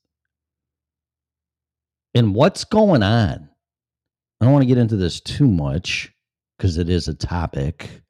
And 2.14 2.36
what's 2.36 2.66
going 2.66 3.04
on? 3.04 3.50
I 4.42 4.46
don't 4.46 4.54
want 4.54 4.64
to 4.64 4.68
get 4.68 4.78
into 4.78 4.98
this 4.98 5.22
too 5.22 5.48
much 5.48 6.12
because 6.58 6.78
it 6.78 6.90
is 6.90 7.08
a 7.08 7.14
topic 7.14 8.02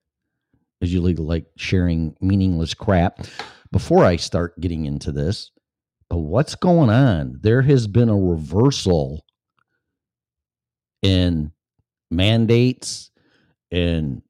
is 0.81 0.93
usually 0.93 1.15
like 1.15 1.45
sharing 1.57 2.15
meaningless 2.21 2.73
crap. 2.73 3.25
Before 3.71 4.03
I 4.03 4.15
start 4.15 4.59
getting 4.59 4.85
into 4.85 5.11
this, 5.11 5.51
but 6.09 6.17
what's 6.17 6.55
going 6.55 6.89
on? 6.89 7.39
There 7.41 7.61
has 7.61 7.87
been 7.87 8.09
a 8.09 8.17
reversal 8.17 9.23
in 11.01 11.51
mandates 12.11 13.11
and 13.71 14.21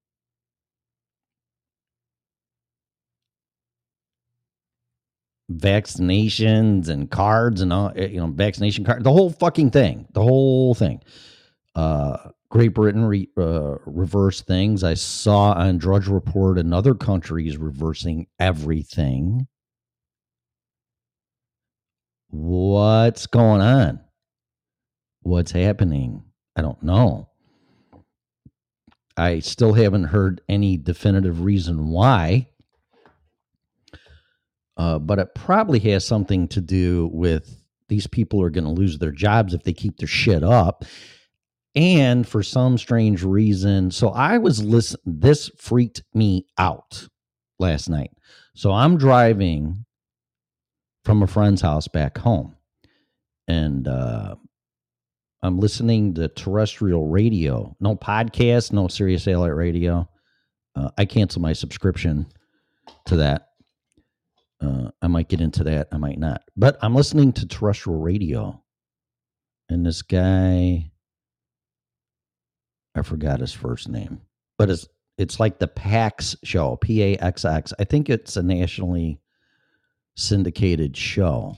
vaccinations 5.52 6.90
and 6.90 7.10
cards 7.10 7.62
and 7.62 7.74
all 7.74 7.92
you 7.98 8.20
know 8.20 8.28
vaccination 8.28 8.86
card 8.86 9.04
the 9.04 9.12
whole 9.12 9.32
fucking 9.32 9.72
thing 9.72 10.08
the 10.14 10.22
whole 10.22 10.76
thing 10.76 11.02
uh 11.74 12.18
Great 12.50 12.74
Britain 12.74 13.06
re, 13.06 13.30
uh, 13.38 13.76
reversed 13.86 14.48
things. 14.48 14.84
I 14.84 14.96
saw 14.96 15.54
on 15.54 15.78
Drudge 15.78 16.08
Report 16.08 16.58
another 16.58 16.96
country 16.96 17.48
is 17.48 17.58
reversing 17.58 18.26
everything. 18.40 19.48
What's 22.30 23.28
going 23.28 23.62
on? 23.62 24.00
What's 25.22 25.52
happening? 25.52 26.24
I 26.56 26.62
don't 26.62 26.82
know. 26.82 27.30
I 29.16 29.40
still 29.40 29.74
haven't 29.74 30.06
heard 30.06 30.42
any 30.50 30.78
definitive 30.78 31.42
reason 31.42 31.90
why. 31.90 32.48
Uh, 34.78 34.98
but 34.98 35.20
it 35.20 35.36
probably 35.36 35.80
has 35.80 36.08
something 36.08 36.48
to 36.48 36.62
do 36.62 37.10
with 37.14 37.62
these 37.90 38.08
people 38.08 38.42
are 38.42 38.50
going 38.50 38.64
to 38.64 38.70
lose 38.70 38.98
their 38.98 39.12
jobs 39.12 39.54
if 39.54 39.64
they 39.64 39.74
keep 39.74 39.98
their 39.98 40.08
shit 40.08 40.44
up 40.44 40.86
and 41.76 42.28
for 42.28 42.42
some 42.42 42.78
strange 42.78 43.24
reason 43.24 43.92
so 43.92 44.10
i 44.10 44.38
was 44.38 44.64
listen 44.64 45.00
this 45.06 45.50
freaked 45.58 46.02
me 46.14 46.46
out 46.58 47.08
last 47.60 47.90
night. 47.90 48.12
So 48.56 48.72
i'm 48.72 48.98
driving 48.98 49.86
from 51.06 51.22
a 51.22 51.28
friend's 51.28 51.62
house 51.62 51.88
back 51.88 52.18
home 52.18 52.56
and 53.48 53.88
uh 53.88 54.36
i'm 55.44 55.60
listening 55.60 56.14
to 56.16 56.28
terrestrial 56.30 57.08
radio 57.08 57.76
no 57.80 57.96
podcast 57.96 58.74
no 58.74 58.88
Sirius 58.88 59.24
satellite 59.24 59.56
radio. 59.56 60.10
Uh, 60.76 60.90
i 60.98 61.06
cancel 61.06 61.42
my 61.42 61.54
subscription 61.54 62.26
to 63.06 63.18
that. 63.18 63.50
Uh, 64.62 64.90
i 65.02 65.08
might 65.08 65.30
get 65.30 65.42
into 65.42 65.64
that 65.64 65.88
i 65.92 65.98
might 65.98 66.20
not. 66.20 66.42
But 66.56 66.78
i'm 66.82 66.96
listening 66.96 67.34
to 67.34 67.48
terrestrial 67.48 68.00
radio 68.00 68.62
and 69.70 69.86
this 69.86 70.02
guy 70.02 70.92
I 73.00 73.02
forgot 73.02 73.40
his 73.40 73.54
first 73.54 73.90
name, 73.90 74.22
but 74.58 74.70
it's 74.70 74.88
it's 75.18 75.40
like 75.40 75.60
the 75.60 75.68
PAX 75.68 76.36
show, 76.44 76.78
P 76.78 77.02
A 77.04 77.18
X 77.18 77.46
X. 77.46 77.74
I 77.80 77.84
think 77.84 78.10
it's 78.10 78.38
a 78.38 78.44
nationally 78.44 79.20
syndicated 80.16 80.96
show. 80.96 81.58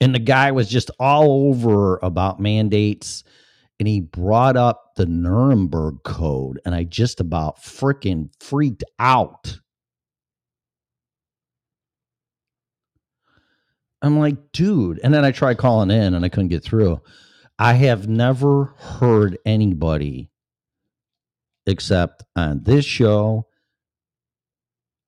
And 0.00 0.14
the 0.14 0.20
guy 0.20 0.52
was 0.52 0.68
just 0.68 0.90
all 0.98 1.48
over 1.48 1.98
about 2.02 2.40
mandates 2.40 3.24
and 3.78 3.88
he 3.88 4.00
brought 4.00 4.56
up 4.56 4.94
the 4.96 5.06
Nuremberg 5.06 6.02
Code 6.04 6.60
and 6.66 6.74
I 6.74 6.84
just 6.84 7.20
about 7.20 7.58
freaking 7.58 8.30
freaked 8.40 8.84
out. 8.98 9.58
I'm 14.02 14.18
like, 14.18 14.52
dude. 14.52 15.00
And 15.02 15.12
then 15.14 15.24
I 15.24 15.30
tried 15.30 15.56
calling 15.56 15.90
in 15.90 16.14
and 16.14 16.24
I 16.24 16.28
couldn't 16.28 16.48
get 16.48 16.62
through. 16.62 17.00
I 17.58 17.72
have 17.74 18.06
never 18.06 18.74
heard 18.76 19.38
anybody 19.46 20.30
except 21.66 22.22
on 22.36 22.62
this 22.62 22.84
show, 22.84 23.46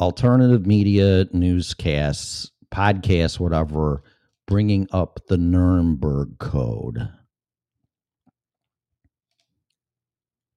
alternative 0.00 0.66
media, 0.66 1.26
newscasts, 1.32 2.50
podcasts, 2.72 3.38
whatever, 3.38 4.02
bringing 4.46 4.88
up 4.92 5.20
the 5.28 5.36
Nuremberg 5.36 6.38
Code. 6.38 7.08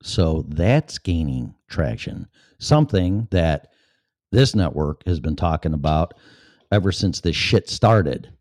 So 0.01 0.45
that's 0.47 0.97
gaining 0.97 1.53
traction. 1.69 2.27
Something 2.59 3.27
that 3.31 3.67
this 4.31 4.55
network 4.55 5.05
has 5.05 5.19
been 5.19 5.35
talking 5.35 5.73
about 5.73 6.13
ever 6.71 6.91
since 6.91 7.19
this 7.19 7.35
shit 7.35 7.69
started 7.69 8.31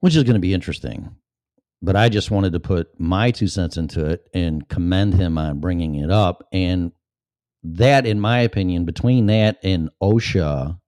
which 0.00 0.16
is 0.16 0.24
going 0.24 0.34
to 0.34 0.40
be 0.40 0.54
interesting. 0.54 1.16
But 1.82 1.96
I 1.96 2.08
just 2.08 2.30
wanted 2.30 2.52
to 2.52 2.60
put 2.60 2.98
my 2.98 3.30
two 3.30 3.48
cents 3.48 3.76
into 3.76 4.04
it 4.06 4.28
and 4.32 4.68
commend 4.68 5.14
him 5.14 5.36
on 5.38 5.60
bringing 5.60 5.96
it 5.96 6.10
up. 6.10 6.46
And 6.52 6.92
that, 7.62 8.06
in 8.06 8.20
my 8.20 8.40
opinion, 8.40 8.84
between 8.84 9.26
that 9.26 9.58
and 9.62 9.90
OSHA 10.02 10.78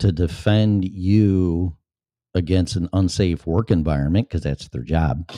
to 0.00 0.12
defend 0.12 0.84
you 0.84 1.76
against 2.34 2.76
an 2.76 2.88
unsafe 2.92 3.46
work 3.46 3.70
environment, 3.70 4.28
because 4.28 4.42
that's 4.42 4.68
their 4.68 4.82
job, 4.82 5.30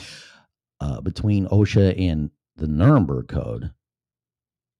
uh, 0.81 1.01
between 1.01 1.47
OSHA 1.47 1.99
and 1.99 2.31
the 2.57 2.67
Nuremberg 2.67 3.27
Code, 3.27 3.71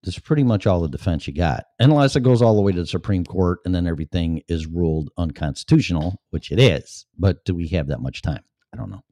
that's 0.03 0.19
pretty 0.19 0.43
much 0.43 0.65
all 0.65 0.81
the 0.81 0.89
defense 0.89 1.27
you 1.27 1.33
got, 1.33 1.65
unless 1.79 2.15
it 2.15 2.23
goes 2.23 2.41
all 2.41 2.55
the 2.55 2.61
way 2.61 2.71
to 2.71 2.81
the 2.81 2.87
Supreme 2.87 3.23
Court 3.23 3.59
and 3.65 3.73
then 3.75 3.85
everything 3.87 4.41
is 4.47 4.65
ruled 4.65 5.11
unconstitutional, 5.17 6.19
which 6.31 6.51
it 6.51 6.59
is. 6.59 7.05
But 7.17 7.45
do 7.45 7.53
we 7.53 7.67
have 7.69 7.87
that 7.87 8.01
much 8.01 8.21
time? 8.21 8.43
I 8.73 8.77
don't 8.77 8.89
know. 8.89 9.03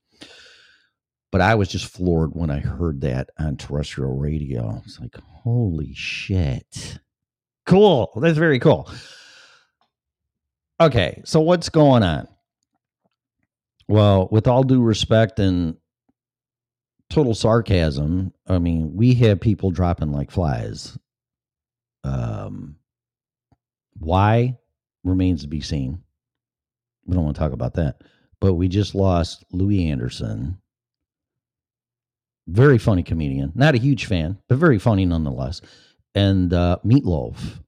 But 1.32 1.42
I 1.42 1.56
was 1.56 1.70
just 1.70 1.86
floored 1.86 2.32
when 2.34 2.50
I 2.50 2.60
heard 2.60 3.02
that 3.02 3.30
on 3.38 3.58
terrestrial 3.58 4.18
radio. 4.18 4.82
It's 4.84 5.00
like, 5.00 5.16
holy 5.44 5.94
shit. 5.94 7.00
Cool. 7.68 8.12
That's 8.16 8.38
very 8.38 8.58
cool. 8.58 8.90
Okay, 10.82 11.22
so 11.26 11.42
what's 11.42 11.70
going 11.70 12.04
on? 12.04 12.28
Well, 13.88 14.28
with 14.32 14.48
all 14.48 14.64
due 14.64 14.82
respect 14.82 15.40
and 15.40 15.76
total 17.10 17.34
sarcasm, 17.34 18.34
I 18.48 18.60
mean, 18.60 18.96
we 18.96 19.14
have 19.16 19.42
people 19.42 19.72
dropping 19.72 20.12
like 20.12 20.32
flies. 20.32 20.98
Um, 22.04 22.78
why 23.98 24.58
remains 25.04 25.42
to 25.42 25.48
be 25.48 25.62
seen. 25.62 26.02
We 27.06 27.16
don't 27.16 27.26
want 27.26 27.36
to 27.36 27.40
talk 27.42 27.54
about 27.54 27.74
that. 27.76 28.02
But 28.40 28.54
we 28.54 28.68
just 28.68 28.96
lost 28.96 29.44
Louie 29.52 29.90
Anderson. 29.90 30.60
Very 32.48 32.78
funny 32.78 33.04
comedian. 33.04 33.52
Not 33.56 33.76
a 33.76 33.80
huge 33.80 34.06
fan, 34.06 34.38
but 34.48 34.58
very 34.58 34.80
funny 34.80 35.06
nonetheless. 35.06 35.62
And 36.16 36.54
uh, 36.54 36.78
Meatloaf, 36.86 37.62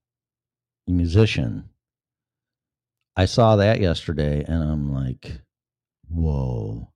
musician. 0.87 1.69
I 3.15 3.25
saw 3.25 3.57
that 3.57 3.81
yesterday 3.81 4.43
and 4.47 4.63
I'm 4.63 4.91
like, 4.93 5.41
whoa 6.07 6.91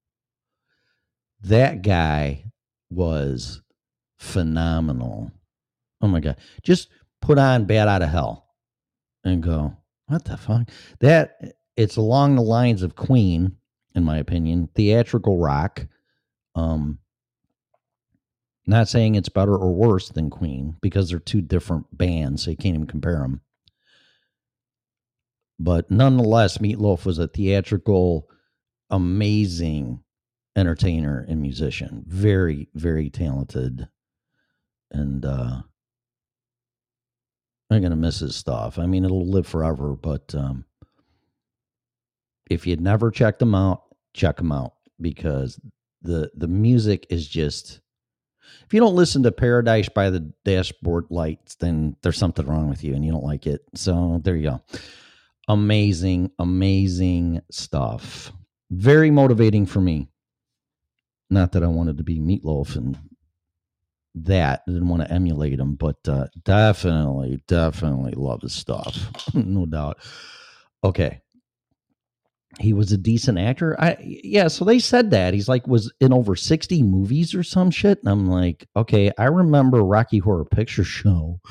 that 1.41 1.82
guy 1.82 2.45
was 2.89 3.62
phenomenal. 4.17 5.32
Oh 6.02 6.08
my 6.08 6.19
god! 6.19 6.38
Just 6.63 6.89
put 7.21 7.38
on 7.38 7.65
"Bat 7.65 7.88
Out 7.88 8.02
of 8.02 8.10
Hell" 8.10 8.48
and 9.24 9.41
go, 9.43 9.76
"What 10.08 10.26
the 10.26 10.38
fuck?" 10.38 10.69
That 11.00 11.56
it's 11.76 11.98
along 11.98 12.36
the 12.36 12.41
lines 12.41 12.84
of 12.84 12.95
Queen, 12.95 13.58
in 13.93 14.04
my 14.04 14.17
opinion, 14.17 14.69
theatrical 14.76 15.38
rock. 15.38 15.88
Um, 16.56 17.00
not 18.67 18.88
saying 18.88 19.15
it's 19.15 19.30
better 19.30 19.56
or 19.56 19.74
worse 19.74 20.10
than 20.10 20.30
Queen 20.30 20.78
because 20.82 21.10
they're 21.10 21.19
two 21.19 21.41
different 21.41 21.86
bands, 21.95 22.43
so 22.43 22.52
you 22.52 22.58
can't 22.58 22.76
even 22.76 22.88
compare 22.88 23.19
them. 23.19 23.41
But 25.60 25.91
nonetheless, 25.91 26.58
Meatloaf 26.58 27.06
was 27.06 27.19
a 27.19 27.28
theatrical, 27.28 28.28
amazing 28.89 30.04
entertainer 30.55 31.25
and 31.27 31.41
musician. 31.41 32.03
Very, 32.07 32.69
very 32.73 33.09
talented. 33.09 33.87
And 34.91 35.25
uh 35.25 35.61
I'm 37.69 37.81
gonna 37.81 37.95
miss 37.95 38.19
his 38.19 38.35
stuff. 38.35 38.77
I 38.77 38.85
mean, 38.85 39.05
it'll 39.05 39.27
live 39.27 39.47
forever. 39.47 39.95
But 39.95 40.33
um, 40.35 40.65
if 42.49 42.67
you'd 42.67 42.81
never 42.81 43.11
checked 43.11 43.39
them 43.39 43.55
out, 43.55 43.83
check 44.13 44.37
them 44.37 44.51
out 44.51 44.73
because 45.01 45.59
the 46.01 46.31
the 46.35 46.47
music 46.47 47.07
is 47.09 47.27
just. 47.27 47.81
If 48.63 48.73
you 48.75 48.79
don't 48.79 48.95
listen 48.95 49.23
to 49.23 49.31
Paradise 49.31 49.89
by 49.89 50.11
the 50.11 50.31
Dashboard 50.43 51.05
Lights, 51.09 51.55
then 51.55 51.95
there's 52.03 52.17
something 52.17 52.45
wrong 52.45 52.69
with 52.69 52.83
you 52.83 52.93
and 52.93 53.03
you 53.03 53.11
don't 53.11 53.23
like 53.23 53.47
it. 53.47 53.61
So 53.73 54.21
there 54.23 54.35
you 54.35 54.49
go. 54.49 54.61
Amazing, 55.47 56.31
amazing 56.37 57.41
stuff. 57.49 58.31
Very 58.69 59.09
motivating 59.09 59.65
for 59.65 59.81
me. 59.81 60.09
Not 61.29 61.53
that 61.53 61.63
I 61.63 61.67
wanted 61.67 61.97
to 61.97 62.03
be 62.03 62.19
meatloaf 62.19 62.75
and 62.75 62.97
that. 64.15 64.63
I 64.67 64.71
didn't 64.71 64.88
want 64.88 65.03
to 65.03 65.11
emulate 65.11 65.59
him, 65.59 65.75
but 65.75 65.97
uh, 66.07 66.27
definitely, 66.43 67.41
definitely 67.47 68.13
love 68.15 68.41
his 68.41 68.53
stuff. 68.53 69.11
no 69.33 69.65
doubt. 69.65 69.97
Okay. 70.83 71.21
He 72.59 72.71
was 72.71 72.93
a 72.93 72.97
decent 72.97 73.38
actor. 73.38 73.75
I 73.81 73.97
yeah, 73.99 74.47
so 74.47 74.63
they 74.63 74.79
said 74.79 75.11
that. 75.11 75.33
He's 75.33 75.49
like 75.49 75.67
was 75.67 75.91
in 75.99 76.13
over 76.13 76.38
60 76.38 76.83
movies 76.83 77.35
or 77.35 77.43
some 77.43 77.69
shit. 77.69 77.99
And 77.99 78.07
I'm 78.09 78.29
like, 78.29 78.65
okay, 78.77 79.11
I 79.17 79.25
remember 79.25 79.83
Rocky 79.83 80.19
Horror 80.19 80.45
Picture 80.45 80.85
Show, 80.85 81.41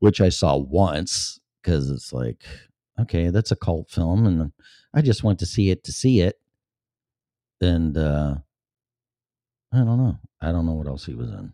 which 0.00 0.22
I 0.22 0.30
saw 0.30 0.56
once 0.56 1.38
because 1.62 1.90
it's 1.90 2.14
like, 2.14 2.44
okay, 2.98 3.28
that's 3.28 3.52
a 3.52 3.56
cult 3.56 3.90
film. 3.90 4.26
And 4.26 4.52
I 4.94 5.02
just 5.02 5.22
went 5.22 5.38
to 5.40 5.46
see 5.46 5.68
it 5.68 5.84
to 5.84 5.92
see 5.92 6.20
it. 6.20 6.40
And 7.60 7.98
uh 7.98 8.36
I 9.74 9.78
don't 9.78 9.98
know. 9.98 10.18
I 10.40 10.52
don't 10.52 10.66
know 10.66 10.72
what 10.72 10.86
else 10.86 11.04
he 11.04 11.14
was 11.14 11.30
in. 11.30 11.52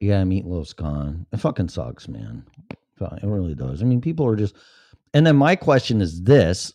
Yeah, 0.00 0.22
Meatloaf's 0.22 0.72
gone. 0.72 1.26
It 1.32 1.38
fucking 1.38 1.68
sucks, 1.68 2.08
man. 2.08 2.44
It 2.70 3.22
really 3.22 3.54
does. 3.54 3.82
I 3.82 3.84
mean, 3.84 4.00
people 4.00 4.26
are 4.26 4.36
just. 4.36 4.56
And 5.14 5.26
then 5.26 5.36
my 5.36 5.56
question 5.56 6.00
is 6.00 6.22
this: 6.22 6.72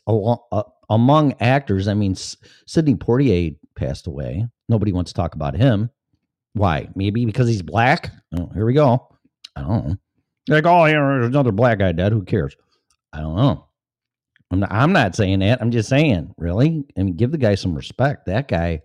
among 0.89 1.33
actors, 1.39 1.87
I 1.87 1.93
mean, 1.93 2.15
Sidney 2.15 2.95
Poitier 2.95 3.55
passed 3.75 4.07
away. 4.07 4.47
Nobody 4.69 4.91
wants 4.91 5.11
to 5.11 5.15
talk 5.15 5.35
about 5.35 5.55
him. 5.55 5.89
Why? 6.53 6.87
Maybe 6.95 7.25
because 7.25 7.47
he's 7.47 7.61
black. 7.61 8.11
Oh, 8.37 8.49
here 8.53 8.65
we 8.65 8.73
go. 8.73 9.07
I 9.55 9.61
don't 9.61 9.87
know. 9.87 9.95
Like, 10.47 10.65
oh, 10.65 10.85
here, 10.85 10.99
there's 10.99 11.27
another 11.27 11.51
black 11.51 11.79
guy 11.79 11.91
dead. 11.91 12.11
Who 12.11 12.23
cares? 12.23 12.55
I 13.11 13.19
don't 13.19 13.35
know. 13.35 13.65
I'm 14.51 14.59
not. 14.59 14.71
I'm 14.71 14.93
not 14.93 15.15
saying 15.15 15.39
that. 15.39 15.61
I'm 15.61 15.71
just 15.71 15.89
saying, 15.89 16.33
really. 16.37 16.83
I 16.97 17.03
mean, 17.03 17.15
give 17.15 17.31
the 17.31 17.37
guy 17.37 17.55
some 17.55 17.75
respect. 17.75 18.27
That 18.27 18.47
guy 18.47 18.83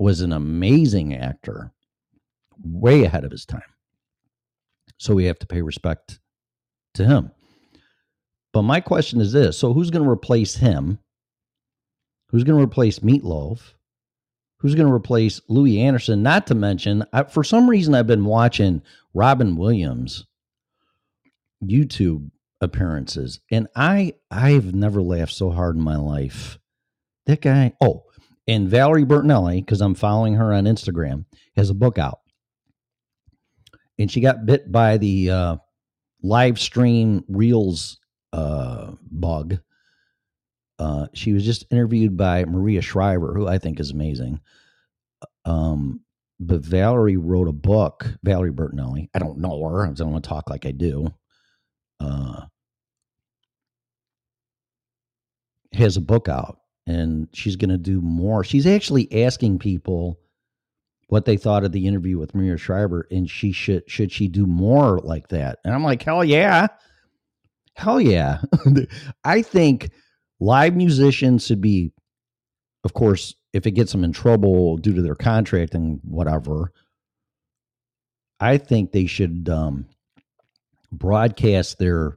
was 0.00 0.22
an 0.22 0.32
amazing 0.32 1.14
actor, 1.14 1.72
way 2.64 3.04
ahead 3.04 3.24
of 3.24 3.30
his 3.30 3.44
time. 3.44 3.62
So 4.98 5.14
we 5.14 5.26
have 5.26 5.38
to 5.40 5.46
pay 5.46 5.62
respect 5.62 6.18
to 6.94 7.04
him. 7.04 7.30
But 8.52 8.62
my 8.62 8.80
question 8.80 9.20
is 9.20 9.32
this 9.32 9.58
so 9.58 9.72
who's 9.72 9.90
going 9.90 10.04
to 10.04 10.10
replace 10.10 10.56
him? 10.56 10.98
Who's 12.30 12.44
going 12.44 12.58
to 12.58 12.64
replace 12.64 13.00
Meatloaf? 13.00 13.74
Who's 14.58 14.74
going 14.74 14.88
to 14.88 14.94
replace 14.94 15.40
Louie 15.48 15.80
Anderson? 15.80 16.22
Not 16.22 16.46
to 16.48 16.54
mention, 16.54 17.04
I, 17.12 17.24
for 17.24 17.42
some 17.42 17.68
reason, 17.68 17.94
I've 17.94 18.06
been 18.06 18.24
watching 18.24 18.82
Robin 19.14 19.56
Williams 19.56 20.26
YouTube 21.64 22.30
appearances, 22.60 23.40
and 23.50 23.68
I 23.74 24.14
I've 24.30 24.74
never 24.74 25.02
laughed 25.02 25.32
so 25.32 25.50
hard 25.50 25.76
in 25.76 25.82
my 25.82 25.96
life. 25.96 26.58
That 27.26 27.40
guy. 27.40 27.74
Oh, 27.80 28.04
and 28.50 28.68
Valerie 28.68 29.04
Bertinelli, 29.04 29.64
because 29.64 29.80
I'm 29.80 29.94
following 29.94 30.34
her 30.34 30.52
on 30.52 30.64
Instagram, 30.64 31.24
has 31.54 31.70
a 31.70 31.74
book 31.74 31.98
out, 31.98 32.18
and 33.96 34.10
she 34.10 34.20
got 34.20 34.44
bit 34.44 34.72
by 34.72 34.96
the 34.96 35.30
uh, 35.30 35.56
live 36.24 36.58
stream 36.58 37.24
reels 37.28 38.00
uh, 38.32 38.90
bug. 39.08 39.58
Uh, 40.80 41.06
she 41.14 41.32
was 41.32 41.44
just 41.44 41.64
interviewed 41.70 42.16
by 42.16 42.44
Maria 42.44 42.82
Shriver, 42.82 43.34
who 43.34 43.46
I 43.46 43.58
think 43.58 43.78
is 43.78 43.92
amazing. 43.92 44.40
Um, 45.44 46.00
but 46.40 46.62
Valerie 46.62 47.18
wrote 47.18 47.48
a 47.48 47.52
book. 47.52 48.06
Valerie 48.24 48.50
Bertinelli. 48.50 49.10
I 49.14 49.20
don't 49.20 49.38
know 49.38 49.62
her. 49.68 49.86
I 49.86 49.92
don't 49.92 50.10
want 50.10 50.24
to 50.24 50.28
talk 50.28 50.50
like 50.50 50.66
I 50.66 50.72
do. 50.72 51.06
Uh, 52.00 52.46
has 55.72 55.96
a 55.96 56.00
book 56.00 56.28
out, 56.28 56.59
and 56.86 57.28
she's 57.32 57.56
going 57.56 57.70
to 57.70 57.78
do 57.78 58.00
more. 58.00 58.44
She's 58.44 58.66
actually 58.66 59.24
asking 59.24 59.58
people 59.58 60.18
what 61.08 61.24
they 61.24 61.36
thought 61.36 61.64
of 61.64 61.72
the 61.72 61.86
interview 61.86 62.18
with 62.18 62.34
Maria 62.34 62.56
Shriver, 62.56 63.06
and 63.10 63.28
she 63.28 63.52
should 63.52 63.88
should 63.90 64.12
she 64.12 64.28
do 64.28 64.46
more 64.46 64.98
like 65.00 65.28
that? 65.28 65.58
And 65.64 65.74
I'm 65.74 65.84
like, 65.84 66.02
hell 66.02 66.24
yeah, 66.24 66.68
hell 67.74 68.00
yeah. 68.00 68.40
I 69.24 69.42
think 69.42 69.90
live 70.38 70.76
musicians 70.76 71.46
should 71.46 71.60
be, 71.60 71.92
of 72.84 72.94
course, 72.94 73.34
if 73.52 73.66
it 73.66 73.72
gets 73.72 73.92
them 73.92 74.04
in 74.04 74.12
trouble 74.12 74.76
due 74.76 74.94
to 74.94 75.02
their 75.02 75.16
contract 75.16 75.74
and 75.74 76.00
whatever. 76.04 76.72
I 78.38 78.56
think 78.56 78.92
they 78.92 79.06
should 79.06 79.48
um, 79.50 79.86
broadcast 80.90 81.78
their 81.78 82.16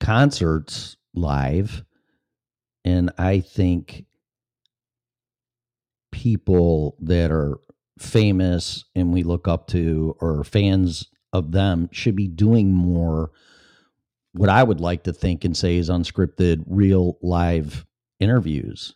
concerts 0.00 0.96
live, 1.14 1.84
and 2.84 3.10
I 3.18 3.40
think 3.40 4.04
people 6.12 6.96
that 7.00 7.30
are 7.30 7.58
famous 7.98 8.84
and 8.94 9.12
we 9.12 9.22
look 9.22 9.46
up 9.46 9.66
to 9.68 10.16
or 10.20 10.44
fans 10.44 11.08
of 11.32 11.52
them 11.52 11.88
should 11.92 12.16
be 12.16 12.28
doing 12.28 12.72
more 12.72 13.30
what 14.32 14.48
I 14.48 14.62
would 14.62 14.80
like 14.80 15.04
to 15.04 15.12
think 15.12 15.44
and 15.44 15.56
say 15.56 15.76
is 15.76 15.90
unscripted, 15.90 16.64
real 16.66 17.18
live 17.20 17.84
interviews. 18.20 18.94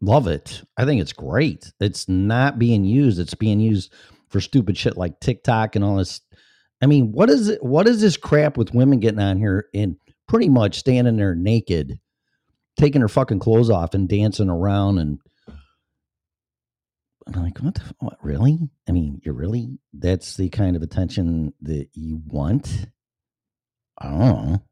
Love 0.00 0.26
it. 0.26 0.62
I 0.76 0.84
think 0.84 1.00
it's 1.00 1.12
great. 1.12 1.72
It's 1.80 2.08
not 2.08 2.58
being 2.58 2.84
used. 2.84 3.18
It's 3.18 3.34
being 3.34 3.60
used 3.60 3.92
for 4.28 4.40
stupid 4.40 4.76
shit 4.76 4.96
like 4.96 5.20
TikTok 5.20 5.76
and 5.76 5.84
all 5.84 5.96
this. 5.96 6.20
I 6.82 6.86
mean, 6.86 7.12
what 7.12 7.30
is 7.30 7.48
it? 7.48 7.62
What 7.62 7.88
is 7.88 8.00
this 8.00 8.16
crap 8.16 8.56
with 8.56 8.74
women 8.74 9.00
getting 9.00 9.20
on 9.20 9.38
here 9.38 9.66
and 9.74 9.96
pretty 10.28 10.48
much 10.48 10.78
standing 10.78 11.16
there 11.16 11.34
naked, 11.34 11.98
taking 12.78 13.00
her 13.00 13.08
fucking 13.08 13.38
clothes 13.38 13.70
off 13.70 13.94
and 13.94 14.08
dancing 14.08 14.50
around 14.50 14.98
and 14.98 15.18
I'm 17.26 17.42
like, 17.42 17.58
what 17.58 17.74
the 17.74 17.82
what 17.98 18.18
really? 18.22 18.58
I 18.88 18.92
mean, 18.92 19.20
you 19.24 19.32
really 19.32 19.78
that's 19.92 20.36
the 20.36 20.48
kind 20.48 20.76
of 20.76 20.82
attention 20.82 21.52
that 21.62 21.88
you 21.94 22.22
want? 22.24 22.86
I 23.98 24.10
don't 24.10 24.18
know. 24.18 24.62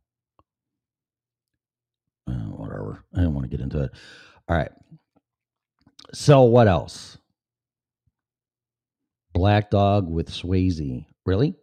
Uh, 2.28 2.32
whatever. 2.56 3.04
I 3.14 3.22
don't 3.22 3.34
want 3.34 3.44
to 3.44 3.50
get 3.50 3.60
into 3.60 3.82
it. 3.82 3.90
All 4.48 4.56
right. 4.56 4.70
So 6.12 6.42
what 6.42 6.68
else? 6.68 7.18
Black 9.32 9.70
Dog 9.70 10.08
with 10.08 10.30
Swayze. 10.30 11.06
Really? 11.26 11.54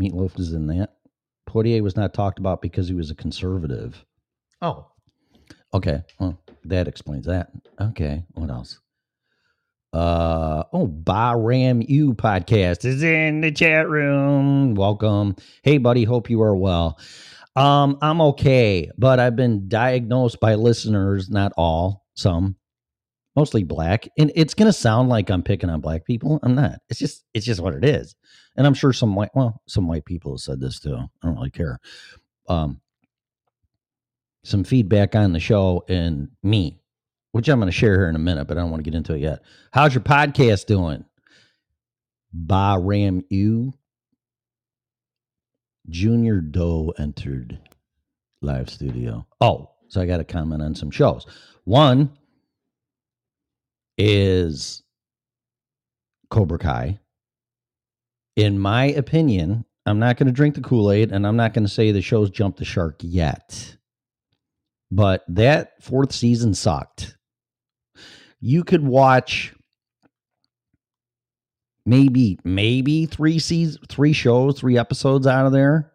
Meatloaf 0.00 0.38
is 0.40 0.52
in 0.52 0.66
that. 0.66 0.96
Poitier 1.48 1.82
was 1.82 1.96
not 1.96 2.12
talked 2.12 2.40
about 2.40 2.60
because 2.60 2.88
he 2.88 2.94
was 2.94 3.10
a 3.10 3.14
conservative. 3.14 4.04
Oh. 4.60 4.88
Okay. 5.74 6.02
Well, 6.20 6.38
that 6.66 6.86
explains 6.86 7.26
that. 7.26 7.50
Okay. 7.80 8.22
What 8.34 8.48
else? 8.48 8.78
Uh 9.92 10.62
oh, 10.72 10.86
Bahram 10.86 11.84
U 11.88 12.14
podcast 12.14 12.84
is 12.84 13.02
in 13.02 13.40
the 13.40 13.50
chat 13.50 13.88
room. 13.88 14.76
Welcome. 14.76 15.34
Hey 15.64 15.78
buddy, 15.78 16.04
hope 16.04 16.30
you 16.30 16.42
are 16.42 16.54
well. 16.54 16.98
Um, 17.56 17.98
I'm 18.02 18.20
okay, 18.20 18.90
but 18.98 19.20
I've 19.20 19.36
been 19.36 19.68
diagnosed 19.68 20.40
by 20.40 20.56
listeners, 20.56 21.30
not 21.30 21.52
all, 21.56 22.04
some, 22.14 22.56
mostly 23.36 23.62
black. 23.62 24.08
And 24.18 24.32
it's 24.34 24.54
gonna 24.54 24.72
sound 24.72 25.08
like 25.08 25.30
I'm 25.30 25.42
picking 25.42 25.70
on 25.70 25.80
black 25.80 26.04
people. 26.04 26.40
I'm 26.42 26.54
not. 26.54 26.80
It's 26.88 26.98
just 26.98 27.24
it's 27.34 27.46
just 27.46 27.60
what 27.60 27.74
it 27.74 27.84
is. 27.84 28.14
And 28.56 28.66
I'm 28.66 28.74
sure 28.74 28.92
some 28.92 29.14
white 29.16 29.30
well, 29.34 29.60
some 29.68 29.88
white 29.88 30.04
people 30.04 30.32
have 30.34 30.40
said 30.40 30.60
this 30.60 30.78
too. 30.78 30.96
I 30.96 31.26
don't 31.26 31.36
really 31.36 31.50
care. 31.50 31.78
Um 32.48 32.80
some 34.44 34.62
feedback 34.62 35.16
on 35.16 35.32
the 35.32 35.40
show 35.40 35.84
and 35.88 36.28
me 36.42 36.80
which 37.34 37.48
I'm 37.48 37.58
going 37.58 37.66
to 37.66 37.76
share 37.76 37.98
here 37.98 38.08
in 38.08 38.14
a 38.14 38.20
minute, 38.20 38.44
but 38.44 38.56
I 38.56 38.60
don't 38.60 38.70
want 38.70 38.84
to 38.84 38.88
get 38.88 38.96
into 38.96 39.12
it 39.12 39.18
yet. 39.18 39.42
How's 39.72 39.92
your 39.92 40.04
podcast 40.04 40.66
doing? 40.66 41.04
Bahram 42.32 43.24
U. 43.28 43.72
Junior 45.88 46.40
Doe 46.40 46.94
entered 46.96 47.58
live 48.40 48.70
studio. 48.70 49.26
Oh, 49.40 49.68
so 49.88 50.00
I 50.00 50.06
got 50.06 50.18
to 50.18 50.24
comment 50.24 50.62
on 50.62 50.76
some 50.76 50.92
shows. 50.92 51.26
One 51.64 52.16
is 53.98 54.84
Cobra 56.30 56.58
Kai. 56.58 57.00
In 58.36 58.60
my 58.60 58.84
opinion, 58.84 59.64
I'm 59.86 59.98
not 59.98 60.18
going 60.18 60.28
to 60.28 60.32
drink 60.32 60.54
the 60.54 60.60
Kool 60.60 60.92
Aid 60.92 61.10
and 61.10 61.26
I'm 61.26 61.36
not 61.36 61.52
going 61.52 61.66
to 61.66 61.72
say 61.72 61.90
the 61.90 62.00
show's 62.00 62.30
jumped 62.30 62.60
the 62.60 62.64
shark 62.64 63.00
yet. 63.00 63.76
But 64.94 65.24
that 65.28 65.82
fourth 65.82 66.12
season 66.12 66.54
sucked 66.54 67.16
you 68.46 68.62
could 68.62 68.86
watch 68.86 69.54
maybe 71.86 72.38
maybe 72.44 73.06
three 73.06 73.38
seasons, 73.38 73.78
three 73.88 74.12
shows, 74.12 74.60
three 74.60 74.76
episodes 74.76 75.26
out 75.26 75.46
of 75.46 75.52
there. 75.52 75.90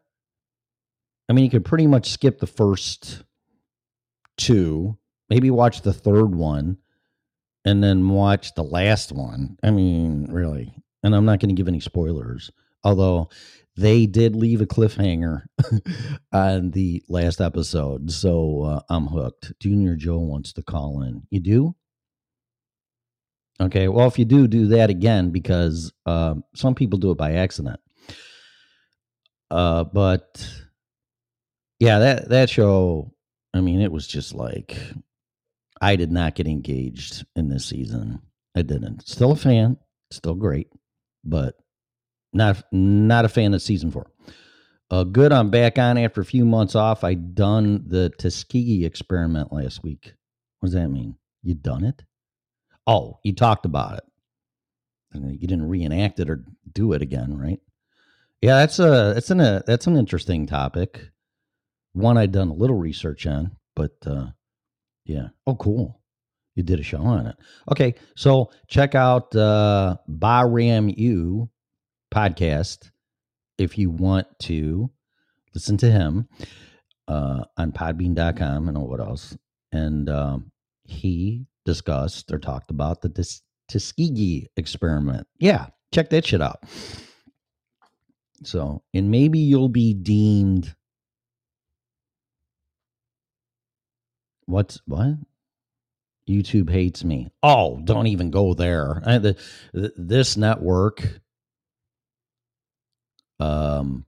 I 1.30 1.34
mean, 1.34 1.46
you 1.46 1.52
could 1.52 1.64
pretty 1.64 1.86
much 1.86 2.10
skip 2.10 2.40
the 2.40 2.48
first 2.48 3.22
two, 4.36 4.98
maybe 5.30 5.52
watch 5.52 5.84
the 5.84 5.94
third 5.94 6.34
one, 6.34 6.80
and 7.66 7.84
then 7.84 8.10
watch 8.10 8.56
the 8.56 8.64
last 8.64 9.12
one. 9.12 9.60
I 9.62 9.70
mean, 9.70 10.26
really. 10.32 10.74
And 11.04 11.16
I'm 11.16 11.26
not 11.26 11.40
going 11.40 11.50
to 11.50 11.56
give 11.56 11.68
any 11.68 11.82
spoilers, 11.82 12.50
although 12.84 13.30
they 13.80 14.06
did 14.06 14.36
leave 14.36 14.62
a 14.62 14.66
cliffhanger 14.66 15.44
on 16.34 16.72
the 16.72 17.02
last 17.08 17.40
episode. 17.40 18.12
So 18.12 18.64
uh, 18.64 18.82
I'm 18.90 19.08
hooked. 19.08 19.54
Junior 19.60 19.96
Joe 19.96 20.20
wants 20.20 20.54
to 20.54 20.62
call 20.62 21.02
in. 21.02 21.24
You 21.30 21.40
do? 21.40 21.76
Okay. 23.62 23.88
Well, 23.88 24.08
if 24.08 24.20
you 24.20 24.26
do, 24.26 24.48
do 24.48 24.68
that 24.68 24.90
again 24.90 25.32
because 25.32 25.94
um, 26.06 26.44
some 26.56 26.76
people 26.76 27.00
do 27.00 27.12
it 27.12 27.18
by 27.18 27.34
accident. 27.34 27.80
Uh, 29.50 29.84
but 29.86 30.48
yeah, 31.80 32.00
that 32.00 32.30
that 32.30 32.50
show. 32.50 33.14
I 33.54 33.62
mean, 33.62 33.82
it 33.82 33.92
was 33.92 34.06
just 34.08 34.36
like 34.36 34.78
I 35.82 35.96
did 35.96 36.12
not 36.12 36.36
get 36.36 36.48
engaged 36.48 37.26
in 37.36 37.50
this 37.50 37.66
season. 37.66 38.22
I 38.56 38.62
didn't. 38.62 39.08
Still 39.08 39.32
a 39.32 39.36
fan. 39.36 39.78
Still 40.12 40.36
great, 40.36 40.68
but 41.24 41.56
not 42.34 42.64
not 42.72 43.26
a 43.26 43.30
fan 43.30 43.54
of 43.54 43.62
season 43.62 43.92
four. 43.92 44.10
Uh, 44.92 45.04
good. 45.04 45.32
I'm 45.32 45.50
back 45.50 45.78
on 45.78 45.98
after 45.98 46.22
a 46.22 46.26
few 46.26 46.46
months 46.46 46.76
off. 46.76 47.04
I 47.04 47.14
done 47.14 47.84
the 47.88 48.10
Tuskegee 48.10 48.86
experiment 48.86 49.54
last 49.54 49.84
week. 49.84 50.14
What 50.60 50.68
does 50.68 50.74
that 50.74 50.90
mean? 50.90 51.16
You 51.44 51.54
done 51.54 51.84
it? 51.84 52.04
Oh, 52.88 53.20
you 53.24 53.34
talked 53.34 53.66
about 53.66 53.98
it. 54.00 54.04
You 55.14 55.48
didn't 55.48 55.70
reenact 55.70 56.20
it 56.20 56.30
or 56.30 56.44
do 56.72 56.94
it 56.94 57.02
again, 57.02 57.38
right? 57.38 57.60
Yeah, 58.42 58.58
that's 58.60 58.80
a 58.80 59.12
that's 59.14 59.32
an 59.32 59.42
a, 59.42 59.64
that's 59.66 59.88
an 59.88 59.98
interesting 59.98 60.48
topic. 60.48 61.10
One 61.94 62.18
I'd 62.18 62.32
done 62.32 62.50
a 62.50 62.54
little 62.54 62.78
research 62.78 63.26
on, 63.28 63.56
but 63.76 63.92
uh, 64.06 64.28
yeah. 65.06 65.30
Oh, 65.46 65.56
cool. 65.56 66.00
You 66.56 66.64
did 66.64 66.80
a 66.80 66.84
show 66.84 67.02
on 67.02 67.28
it. 67.28 67.36
Okay, 67.72 67.96
so 68.16 68.52
check 68.68 68.96
out 68.96 69.36
uh, 69.36 69.98
Bahram 70.10 70.96
U 70.98 71.50
podcast 72.14 72.92
if 73.58 73.78
you 73.78 73.90
want 73.90 74.28
to 74.40 74.90
listen 75.54 75.78
to 75.78 75.92
him 75.92 76.28
uh, 77.08 77.44
on 77.58 77.72
podbean.com 77.72 78.68
and 78.68 78.78
what 78.78 79.00
else. 79.00 79.38
And 79.72 80.10
um, 80.10 80.52
he 80.84 81.46
discussed 81.66 82.32
or 82.32 82.40
talked 82.40 82.72
about 82.72 83.02
the 83.02 83.10
Tus- 83.10 83.42
Tuskegee 83.68 84.48
experiment. 84.58 85.28
Yeah, 85.40 85.68
check 85.94 86.10
that 86.10 86.26
shit 86.26 86.42
out. 86.42 86.64
So, 88.44 88.84
and 88.94 89.12
maybe 89.12 89.40
you'll 89.40 89.70
be 89.70 89.94
deemed 89.94 90.74
what's 94.46 94.82
what? 94.86 95.16
YouTube 96.28 96.70
hates 96.70 97.04
me. 97.04 97.30
Oh, 97.42 97.82
don't 97.84 98.08
even 98.08 98.30
go 98.30 98.54
there. 98.54 99.02
I, 99.06 99.18
the, 99.18 99.38
th- 99.74 99.92
this 99.98 100.38
network 100.38 101.20
um, 103.40 104.06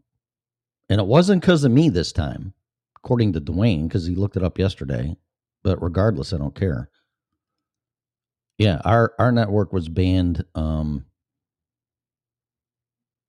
and 0.90 1.00
it 1.00 1.08
wasn't 1.08 1.42
because 1.42 1.64
of 1.64 1.72
me 1.72 1.90
this 1.90 2.12
time, 2.12 2.54
according 2.98 3.34
to 3.34 3.42
Dwayne, 3.42 3.84
because 3.88 4.06
he 4.06 4.16
looked 4.16 4.38
it 4.38 4.44
up 4.44 4.60
yesterday. 4.60 5.16
But 5.64 5.82
regardless, 5.82 6.34
I 6.34 6.38
don't 6.38 6.56
care. 6.56 6.90
Yeah, 8.58 8.82
our 8.86 9.14
our 9.20 9.32
network 9.32 9.74
was 9.74 9.90
banned. 9.90 10.46
Um, 10.56 11.06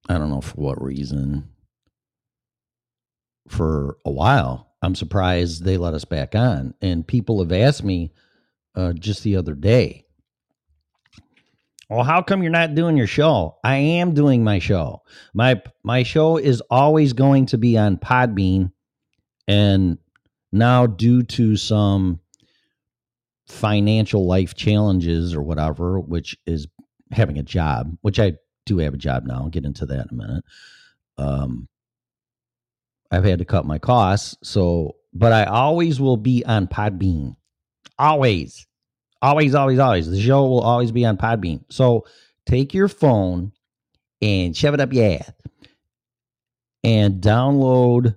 I 0.09 0.19
don't 0.19 0.31
know 0.31 0.41
for 0.41 0.61
what 0.61 0.83
reason. 0.83 1.49
For 3.49 3.97
a 4.05 4.11
while, 4.11 4.73
I'm 4.83 4.95
surprised 4.95 5.65
they 5.65 5.77
let 5.77 5.95
us 5.95 6.05
back 6.05 6.35
on. 6.35 6.75
And 6.83 7.07
people 7.07 7.41
have 7.41 7.53
asked 7.53 7.85
me 7.85 8.13
uh, 8.75 8.93
just 8.93 9.23
the 9.23 9.37
other 9.37 9.55
day, 9.55 10.07
well, 11.93 12.05
how 12.05 12.23
come 12.23 12.43
you're 12.43 12.51
not 12.51 12.75
doing 12.75 12.97
your 12.97 13.07
show? 13.07 13.59
I 13.63 13.77
am 13.77 14.15
doing 14.15 14.43
my 14.43 14.59
show. 14.59 15.03
My 15.35 15.61
my 15.83 16.03
show 16.03 16.39
is 16.39 16.63
always 16.71 17.13
going 17.13 17.47
to 17.47 17.59
be 17.59 17.77
on 17.77 17.99
Podbean 17.99 18.73
and 19.47 19.99
now 20.53 20.87
due 20.87 21.23
to 21.23 21.57
some 21.57 22.21
financial 23.47 24.27
life 24.27 24.55
challenges 24.55 25.35
or 25.35 25.43
whatever, 25.43 26.01
which 26.01 26.37
is 26.47 26.67
having 27.11 27.39
a 27.39 27.43
job, 27.43 27.95
which 28.01 28.19
I 28.19 28.35
do 28.65 28.79
have 28.79 28.95
a 28.95 28.99
job 28.99 29.27
now. 29.27 29.43
I'll 29.43 29.49
get 29.49 29.67
into 29.67 29.85
that 29.87 30.07
in 30.07 30.09
a 30.11 30.15
minute. 30.15 30.45
Um 31.19 31.69
I've 33.11 33.25
had 33.25 33.41
to 33.41 33.45
cut 33.45 33.67
my 33.67 33.79
costs, 33.79 34.37
so 34.43 34.97
but 35.13 35.33
I 35.33 35.45
always 35.45 36.01
will 36.01 36.17
be 36.17 36.43
on 36.47 36.69
Podbean. 36.69 37.37
Always. 37.99 38.67
Always, 39.23 39.55
always, 39.55 39.79
always. 39.79 40.11
The 40.11 40.21
show 40.21 40.43
will 40.43 40.61
always 40.61 40.91
be 40.91 41.07
on 41.07 41.17
Podbean. 41.17 41.65
So 41.71 42.05
take 42.45 42.75
your 42.75 42.89
phone 42.89 43.53
and 44.21 44.57
shove 44.57 44.75
it 44.75 44.81
up 44.81 44.93
your 44.93 45.13
ass 45.13 45.31
and 46.83 47.23
download 47.23 48.17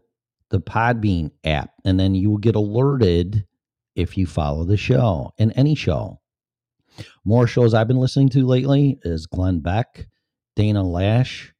the 0.50 0.60
Podbean 0.60 1.30
app. 1.44 1.72
And 1.86 2.00
then 2.00 2.16
you 2.16 2.32
will 2.32 2.40
get 2.40 2.56
alerted 2.56 3.46
if 3.96 4.18
you 4.18 4.26
follow 4.26 4.66
the 4.66 4.78
show 4.78 5.32
and 5.38 5.54
any 5.56 5.76
show. 5.76 6.20
More 7.24 7.46
shows 7.46 7.74
I've 7.74 7.88
been 7.88 8.00
listening 8.00 8.30
to 8.30 8.46
lately 8.46 8.98
is 9.04 9.28
Glenn 9.28 9.60
Beck, 9.60 10.08
Dana 10.56 10.84
Loesch, 10.84 11.52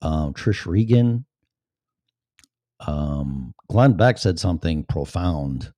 um, 0.00 0.32
Trish 0.32 0.64
Regan. 0.64 1.24
Um, 2.86 3.52
Glenn 3.68 3.94
Beck 3.94 4.18
said 4.18 4.38
something 4.38 4.84
profound 4.84 5.72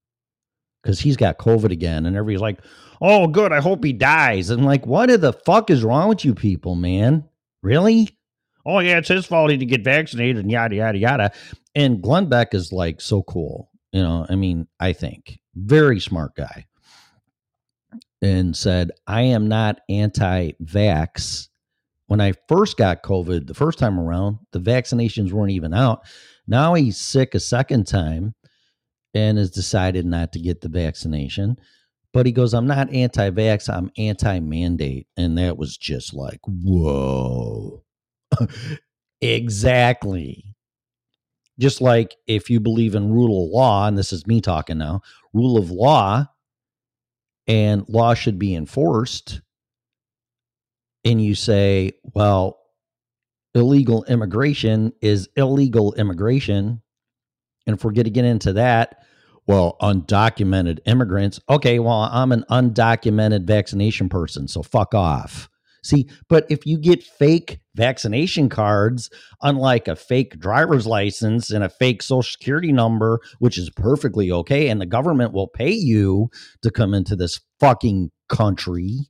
because 0.82 1.00
he's 1.00 1.16
got 1.16 1.38
COVID 1.38 1.70
again, 1.70 2.06
and 2.06 2.16
everybody's 2.16 2.40
like, 2.40 2.60
"Oh, 3.00 3.26
good. 3.26 3.52
I 3.52 3.60
hope 3.60 3.84
he 3.84 3.92
dies." 3.92 4.50
And 4.50 4.64
like, 4.64 4.86
what 4.86 5.08
the 5.20 5.32
fuck 5.32 5.70
is 5.70 5.84
wrong 5.84 6.08
with 6.08 6.24
you 6.24 6.34
people, 6.34 6.74
man? 6.74 7.24
Really? 7.62 8.16
Oh 8.64 8.78
yeah, 8.78 8.98
it's 8.98 9.08
his 9.08 9.26
fault 9.26 9.50
he 9.50 9.56
didn't 9.56 9.70
get 9.70 9.84
vaccinated, 9.84 10.38
and 10.38 10.50
yada 10.50 10.76
yada 10.76 10.98
yada. 10.98 11.32
And 11.74 12.02
Glenn 12.02 12.28
Beck 12.28 12.54
is 12.54 12.72
like 12.72 13.00
so 13.00 13.22
cool, 13.22 13.70
you 13.92 14.02
know. 14.02 14.26
I 14.28 14.34
mean, 14.36 14.66
I 14.80 14.92
think 14.92 15.38
very 15.54 16.00
smart 16.00 16.34
guy, 16.36 16.66
and 18.20 18.56
said, 18.56 18.90
"I 19.06 19.22
am 19.22 19.48
not 19.48 19.80
anti-vax." 19.88 21.48
When 22.06 22.20
I 22.20 22.34
first 22.46 22.76
got 22.76 23.02
COVID 23.02 23.46
the 23.46 23.54
first 23.54 23.78
time 23.78 23.98
around, 23.98 24.38
the 24.52 24.60
vaccinations 24.60 25.32
weren't 25.32 25.52
even 25.52 25.72
out. 25.72 26.02
Now 26.46 26.74
he's 26.74 26.98
sick 26.98 27.34
a 27.34 27.40
second 27.40 27.86
time 27.86 28.34
and 29.14 29.38
has 29.38 29.50
decided 29.50 30.06
not 30.06 30.32
to 30.32 30.40
get 30.40 30.60
the 30.60 30.68
vaccination. 30.68 31.56
But 32.12 32.26
he 32.26 32.32
goes, 32.32 32.52
I'm 32.52 32.66
not 32.66 32.92
anti 32.92 33.30
vax, 33.30 33.72
I'm 33.72 33.90
anti 33.96 34.40
mandate. 34.40 35.06
And 35.16 35.38
that 35.38 35.56
was 35.56 35.76
just 35.76 36.12
like, 36.12 36.40
whoa. 36.46 37.82
exactly. 39.20 40.44
Just 41.58 41.80
like 41.80 42.16
if 42.26 42.50
you 42.50 42.60
believe 42.60 42.94
in 42.94 43.12
rule 43.12 43.44
of 43.44 43.50
law, 43.50 43.86
and 43.86 43.96
this 43.96 44.12
is 44.12 44.26
me 44.26 44.40
talking 44.40 44.78
now, 44.78 45.02
rule 45.32 45.56
of 45.56 45.70
law 45.70 46.26
and 47.46 47.84
law 47.88 48.14
should 48.14 48.38
be 48.38 48.54
enforced. 48.54 49.40
And 51.04 51.22
you 51.22 51.34
say, 51.34 51.92
well, 52.14 52.58
illegal 53.54 54.04
immigration 54.04 54.92
is 55.00 55.28
illegal 55.36 55.94
immigration. 55.94 56.80
And 57.66 57.76
if 57.76 57.84
we're 57.84 57.92
going 57.92 58.04
to 58.04 58.10
get 58.10 58.24
into 58.24 58.54
that, 58.54 59.01
well, 59.46 59.76
undocumented 59.80 60.78
immigrants. 60.86 61.40
Okay, 61.48 61.78
well, 61.78 62.08
I'm 62.12 62.32
an 62.32 62.44
undocumented 62.50 63.44
vaccination 63.44 64.08
person, 64.08 64.48
so 64.48 64.62
fuck 64.62 64.94
off. 64.94 65.48
See, 65.84 66.08
but 66.28 66.46
if 66.48 66.64
you 66.64 66.78
get 66.78 67.02
fake 67.02 67.58
vaccination 67.74 68.48
cards, 68.48 69.10
unlike 69.42 69.88
a 69.88 69.96
fake 69.96 70.38
driver's 70.38 70.86
license 70.86 71.50
and 71.50 71.64
a 71.64 71.68
fake 71.68 72.02
social 72.02 72.22
security 72.22 72.70
number, 72.70 73.18
which 73.40 73.58
is 73.58 73.68
perfectly 73.70 74.30
okay, 74.30 74.68
and 74.68 74.80
the 74.80 74.86
government 74.86 75.32
will 75.32 75.48
pay 75.48 75.72
you 75.72 76.28
to 76.62 76.70
come 76.70 76.94
into 76.94 77.16
this 77.16 77.40
fucking 77.58 78.12
country. 78.28 79.08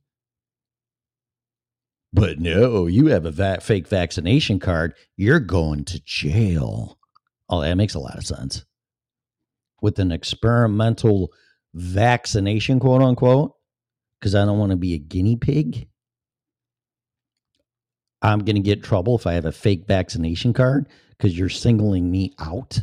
But 2.11 2.39
no, 2.39 2.87
you 2.87 3.07
have 3.07 3.25
a 3.25 3.31
va- 3.31 3.61
fake 3.61 3.87
vaccination 3.87 4.59
card, 4.59 4.95
you're 5.15 5.39
going 5.39 5.85
to 5.85 6.01
jail. 6.03 6.97
Oh, 7.49 7.61
that 7.61 7.75
makes 7.75 7.93
a 7.93 7.99
lot 7.99 8.17
of 8.17 8.25
sense. 8.25 8.65
With 9.83 9.99
an 9.99 10.13
experimental 10.13 11.33
vaccination, 11.73 12.79
quote 12.79 13.01
unquote, 13.01 13.53
because 14.17 14.33
I 14.33 14.45
don't 14.45 14.57
want 14.57 14.71
to 14.71 14.77
be 14.77 14.93
a 14.93 14.97
guinea 14.97 15.35
pig. 15.35 15.89
I'm 18.21 18.39
going 18.39 18.55
to 18.55 18.61
get 18.61 18.81
trouble 18.81 19.17
if 19.17 19.27
I 19.27 19.33
have 19.33 19.43
a 19.43 19.51
fake 19.51 19.85
vaccination 19.85 20.53
card 20.53 20.87
because 21.09 21.37
you're 21.37 21.49
singling 21.49 22.09
me 22.09 22.33
out. 22.39 22.79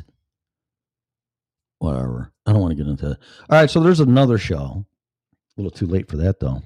Whatever. 1.78 2.34
I 2.44 2.52
don't 2.52 2.60
want 2.60 2.72
to 2.72 2.84
get 2.84 2.90
into 2.90 3.08
that. 3.08 3.18
All 3.48 3.58
right. 3.58 3.70
So 3.70 3.80
there's 3.80 4.00
another 4.00 4.36
show. 4.36 4.84
A 5.56 5.60
little 5.60 5.70
too 5.70 5.86
late 5.86 6.10
for 6.10 6.18
that, 6.18 6.38
though. 6.38 6.60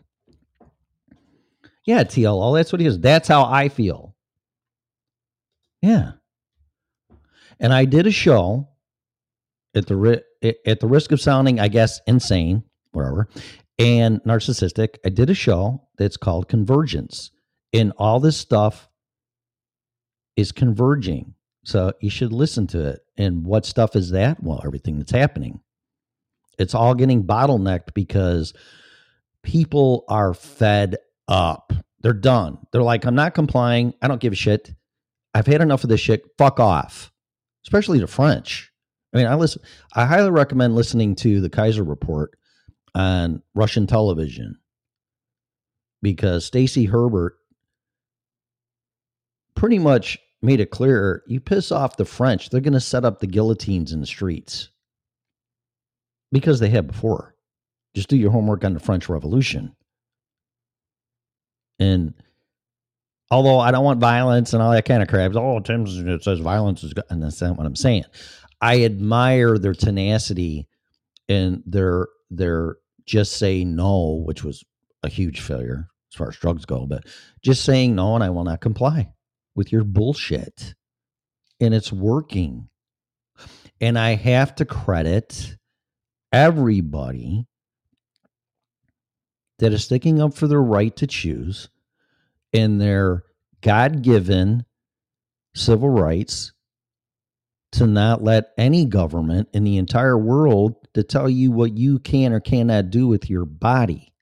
Yeah, 1.85 2.03
TLO. 2.03 2.57
That's 2.57 2.73
what 2.73 2.81
he 2.81 2.89
is. 2.89 2.99
That's 2.99 3.29
how 3.29 3.45
I 3.45 3.69
feel. 3.69 4.17
Yeah. 5.81 6.15
And 7.61 7.73
I 7.73 7.85
did 7.85 8.09
a 8.09 8.11
show 8.11 8.69
at 9.75 9.87
the 9.87 9.97
ri- 9.97 10.23
at 10.67 10.81
the 10.81 10.87
risk 10.87 11.13
of 11.13 11.21
sounding, 11.21 11.61
I 11.61 11.69
guess, 11.69 12.01
insane, 12.07 12.65
whatever, 12.93 13.29
and 13.79 14.23
narcissistic. 14.25 14.97
I 15.05 15.09
did 15.09 15.31
a 15.31 15.35
show 15.35 15.83
that's 15.99 16.17
called 16.17 16.49
Convergence, 16.49 17.31
and 17.73 17.93
all 17.99 18.21
this 18.21 18.37
stuff 18.37 18.89
is 20.37 20.53
converging. 20.53 21.35
So 21.65 21.93
you 22.01 22.11
should 22.11 22.33
listen 22.33 22.67
to 22.69 22.89
it. 22.89 23.01
And 23.17 23.45
what 23.47 23.65
stuff 23.65 23.97
is 23.97 24.11
that? 24.11 24.43
Well, 24.43 24.61
everything 24.65 24.99
that's 24.99 25.13
happening. 25.13 25.61
It's 26.59 26.75
all 26.75 26.95
getting 26.95 27.25
bottlenecked 27.25 27.95
because 27.95 28.53
people 29.43 30.05
are 30.09 30.35
fed 30.35 30.97
up. 31.27 31.73
They're 32.01 32.13
done. 32.13 32.59
They're 32.71 32.83
like, 32.83 33.07
I'm 33.07 33.15
not 33.15 33.35
complying. 33.35 33.95
I 34.03 34.09
don't 34.09 34.21
give 34.21 34.33
a 34.33 34.37
shit. 34.37 34.75
I've 35.33 35.47
had 35.47 35.63
enough 35.63 35.85
of 35.85 35.91
this 35.91 36.01
shit. 36.01 36.25
Fuck 36.37 36.61
off. 36.61 37.11
Especially 37.65 37.99
the 37.99 38.07
French. 38.07 38.71
I 39.15 39.19
mean, 39.19 39.27
I 39.27 39.35
listen. 39.37 39.63
I 39.95 40.07
highly 40.07 40.31
recommend 40.31 40.75
listening 40.75 41.15
to 41.17 41.41
the 41.41 41.49
Kaiser 41.49 41.85
Report 41.85 42.37
on 42.95 43.43
Russian 43.55 43.87
television 43.87 44.59
because 46.03 46.45
Stacy 46.45 46.85
Herbert 46.85 47.37
pretty 49.55 49.79
much 49.79 50.19
made 50.43 50.61
it 50.61 50.71
clear 50.71 51.23
you 51.27 51.41
piss 51.41 51.73
off 51.73 51.97
the 51.97 52.05
French, 52.05 52.51
they're 52.51 52.61
going 52.61 52.75
to 52.75 52.81
set 52.81 53.05
up 53.05 53.21
the 53.21 53.27
guillotines 53.27 53.93
in 53.93 54.01
the 54.01 54.07
streets 54.07 54.69
because 56.33 56.61
they 56.61 56.69
have 56.69 56.87
before. 56.87 57.35
Just 57.95 58.09
do 58.09 58.17
your 58.17 58.33
homework 58.33 58.65
on 58.65 58.75
the 58.75 58.81
French 58.81 59.09
Revolution. 59.09 59.75
And 61.79 62.15
although 63.31 63.59
I 63.59 63.71
don't 63.71 63.85
want 63.85 64.01
violence 64.01 64.53
and 64.53 64.63
all 64.63 64.73
that 64.73 64.85
kind 64.85 65.03
of 65.03 65.09
crap, 65.09 65.35
oh, 65.35 65.61
Tim 65.61 65.87
says 66.21 66.41
violence 66.41 66.83
is 66.85 66.93
good, 66.93 67.05
and 67.09 67.23
that's 67.23 67.41
not 67.41 67.57
what 67.57 67.67
I'm 67.67 67.77
saying. 67.77 68.05
I 68.65 68.85
admire 68.85 69.59
their 69.59 69.75
tenacity 69.75 70.69
and 71.29 71.63
their 71.67 72.09
their 72.31 72.77
just 73.05 73.33
say 73.33 73.63
no, 73.63 74.23
which 74.25 74.43
was 74.43 74.65
a 75.03 75.11
huge 75.11 75.43
failure 75.43 75.91
as 76.11 76.17
far 76.17 76.29
as 76.29 76.37
drugs 76.37 76.65
go, 76.65 76.87
but 76.87 77.05
just 77.43 77.63
saying 77.63 77.95
no 77.95 78.15
and 78.15 78.25
I 78.25 78.31
will 78.31 78.45
not 78.45 78.63
comply 78.63 79.13
with 79.55 79.71
your 79.71 79.85
bullshit. 79.85 80.75
And 81.61 81.75
it's 81.75 81.93
working. 81.93 82.71
And 83.83 83.99
I 83.99 84.15
have 84.15 84.55
to 84.55 84.65
credit 84.65 85.59
everybody 86.33 87.47
that 89.59 89.75
is 89.75 89.85
sticking 89.85 90.23
up 90.23 90.33
for 90.33 90.47
their 90.47 90.63
right 90.63 90.97
to 90.97 91.07
choose 91.07 91.69
and 92.55 92.81
their 92.81 93.25
God 93.61 94.01
given 94.01 94.65
civil 95.55 95.91
rights 95.91 96.54
to 97.75 97.87
not 97.87 98.23
let 98.23 98.53
any 98.57 98.85
government 98.85 99.49
in 99.53 99.65
the 99.65 99.79
entire 99.79 100.19
world 100.19 100.77
to 100.95 101.03
tell 101.03 101.29
you 101.29 101.51
what 101.51 101.77
you 101.77 101.99
can 101.99 102.33
or 102.33 102.41
cannot 102.41 102.91
do 102.91 103.09
with 103.09 103.29
your 103.29 103.45
body. 103.45 104.13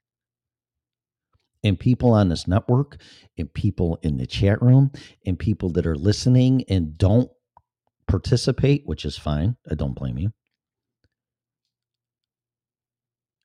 And 1.63 1.79
people 1.79 2.11
on 2.11 2.29
this 2.29 2.47
network, 2.47 2.97
and 3.37 3.53
people 3.53 3.97
in 4.01 4.17
the 4.17 4.27
chat 4.27 4.61
room, 4.61 4.91
and 5.25 5.39
people 5.39 5.69
that 5.71 5.85
are 5.85 5.95
listening 5.95 6.65
and 6.67 6.97
don't 6.97 7.29
participate, 8.07 8.83
which 8.85 9.05
is 9.05 9.17
fine. 9.17 9.55
I 9.71 9.75
don't 9.75 9.93
blame 9.95 10.17
you. 10.17 10.33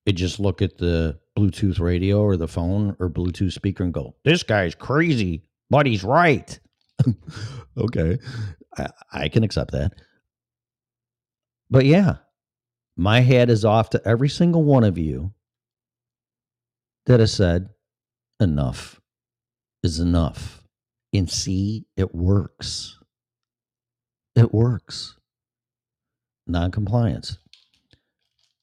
They 0.06 0.12
just 0.12 0.40
look 0.40 0.62
at 0.62 0.78
the 0.78 1.18
Bluetooth 1.38 1.78
radio 1.80 2.20
or 2.22 2.36
the 2.36 2.48
phone 2.48 2.96
or 2.98 3.10
Bluetooth 3.10 3.52
speaker 3.52 3.84
and 3.84 3.92
go, 3.92 4.16
This 4.24 4.42
guy's 4.42 4.74
crazy, 4.74 5.44
but 5.70 5.86
he's 5.86 6.02
right. 6.02 6.58
okay. 7.78 8.18
I, 8.76 8.88
I 9.12 9.28
can 9.28 9.44
accept 9.44 9.72
that. 9.72 9.92
But 11.70 11.84
yeah, 11.84 12.16
my 12.96 13.20
hat 13.20 13.50
is 13.50 13.64
off 13.64 13.90
to 13.90 14.02
every 14.06 14.28
single 14.28 14.64
one 14.64 14.84
of 14.84 14.98
you 14.98 15.32
that 17.06 17.20
has 17.20 17.32
said, 17.32 17.68
enough 18.40 19.00
is 19.82 19.98
enough. 19.98 20.62
And 21.12 21.30
see, 21.30 21.86
it 21.96 22.14
works. 22.14 22.98
It 24.36 24.52
works. 24.52 25.16
Non-compliance. 26.46 27.38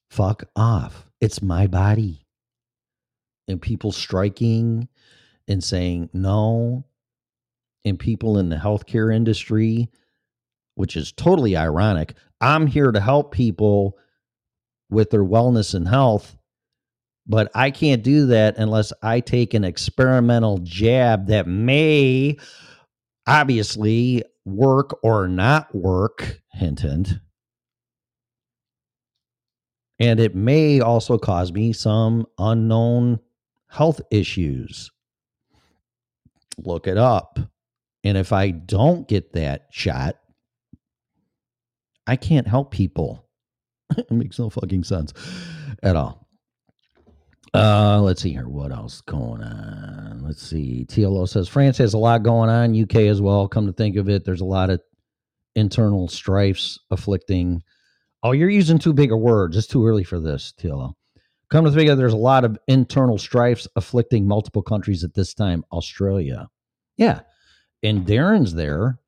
Fuck 0.09 0.43
off. 0.55 1.07
It's 1.21 1.41
my 1.41 1.67
body. 1.67 2.25
And 3.47 3.61
people 3.61 3.91
striking 3.91 4.87
and 5.47 5.63
saying 5.63 6.09
no, 6.13 6.85
and 7.85 7.99
people 7.99 8.37
in 8.37 8.49
the 8.49 8.55
healthcare 8.55 9.13
industry, 9.13 9.89
which 10.73 10.95
is 10.97 11.11
totally 11.11 11.55
ironic. 11.55 12.15
I'm 12.41 12.67
here 12.67 12.91
to 12.91 12.99
help 12.99 13.31
people 13.31 13.97
with 14.89 15.11
their 15.11 15.23
wellness 15.23 15.73
and 15.73 15.87
health, 15.87 16.35
but 17.27 17.49
I 17.55 17.71
can't 17.71 18.03
do 18.03 18.27
that 18.27 18.57
unless 18.57 18.91
I 19.01 19.19
take 19.19 19.53
an 19.53 19.63
experimental 19.63 20.57
jab 20.59 21.27
that 21.27 21.47
may 21.47 22.37
obviously 23.27 24.23
work 24.45 24.97
or 25.03 25.27
not 25.27 25.73
work. 25.73 26.41
Hint, 26.51 26.81
hint. 26.81 27.13
And 29.99 30.19
it 30.19 30.35
may 30.35 30.81
also 30.81 31.17
cause 31.17 31.53
me 31.53 31.71
some 31.71 32.25
unknown 32.37 33.19
health 33.69 34.01
issues. 34.11 34.91
Look 36.57 36.87
it 36.87 36.97
up. 36.97 37.39
And 38.05 38.17
if 38.17 38.31
I 38.31 38.51
don't 38.51 39.07
get 39.07 39.33
that 39.33 39.67
shot, 39.71 40.15
I 42.05 42.15
can't 42.15 42.47
help 42.47 42.71
people. 42.71 43.27
it 43.97 44.11
makes 44.11 44.37
no 44.37 44.49
fucking 44.49 44.83
sense 44.83 45.11
at 45.81 45.95
all. 45.95 46.25
Uh, 47.55 48.01
let's 48.01 48.21
see 48.21 48.31
here. 48.31 48.47
What 48.47 48.71
else 48.71 49.01
going 49.01 49.41
on? 49.41 50.21
Let's 50.23 50.41
see. 50.41 50.85
TLO 50.87 51.27
says 51.27 51.47
France 51.47 51.79
has 51.79 51.93
a 51.93 51.97
lot 51.97 52.21
going 52.21 52.49
on. 52.49 52.79
UK 52.79 52.95
as 53.07 53.21
well. 53.21 53.47
Come 53.47 53.65
to 53.65 53.73
think 53.73 53.95
of 53.95 54.07
it, 54.07 54.23
there's 54.23 54.41
a 54.41 54.45
lot 54.45 54.69
of 54.69 54.81
internal 55.55 56.07
strifes 56.07 56.77
afflicting. 56.91 57.63
Oh, 58.21 58.33
you're 58.33 58.49
using 58.49 58.77
too 58.77 58.93
big 58.93 59.11
a 59.11 59.17
word. 59.17 59.55
It's 59.55 59.67
too 59.67 59.87
early 59.87 60.03
for 60.03 60.19
this, 60.19 60.53
TLO. 60.59 60.93
Come 61.49 61.65
to 61.65 61.71
think 61.71 61.89
of 61.89 61.93
it, 61.93 61.97
there's 61.97 62.13
a 62.13 62.17
lot 62.17 62.43
of 62.43 62.57
internal 62.67 63.17
strifes 63.17 63.67
afflicting 63.75 64.27
multiple 64.27 64.63
countries 64.63 65.03
at 65.03 65.13
this 65.13 65.33
time. 65.33 65.63
Australia. 65.71 66.47
Yeah. 66.97 67.21
And 67.85 68.05
Darren's 68.05 68.53
there, 68.53 68.99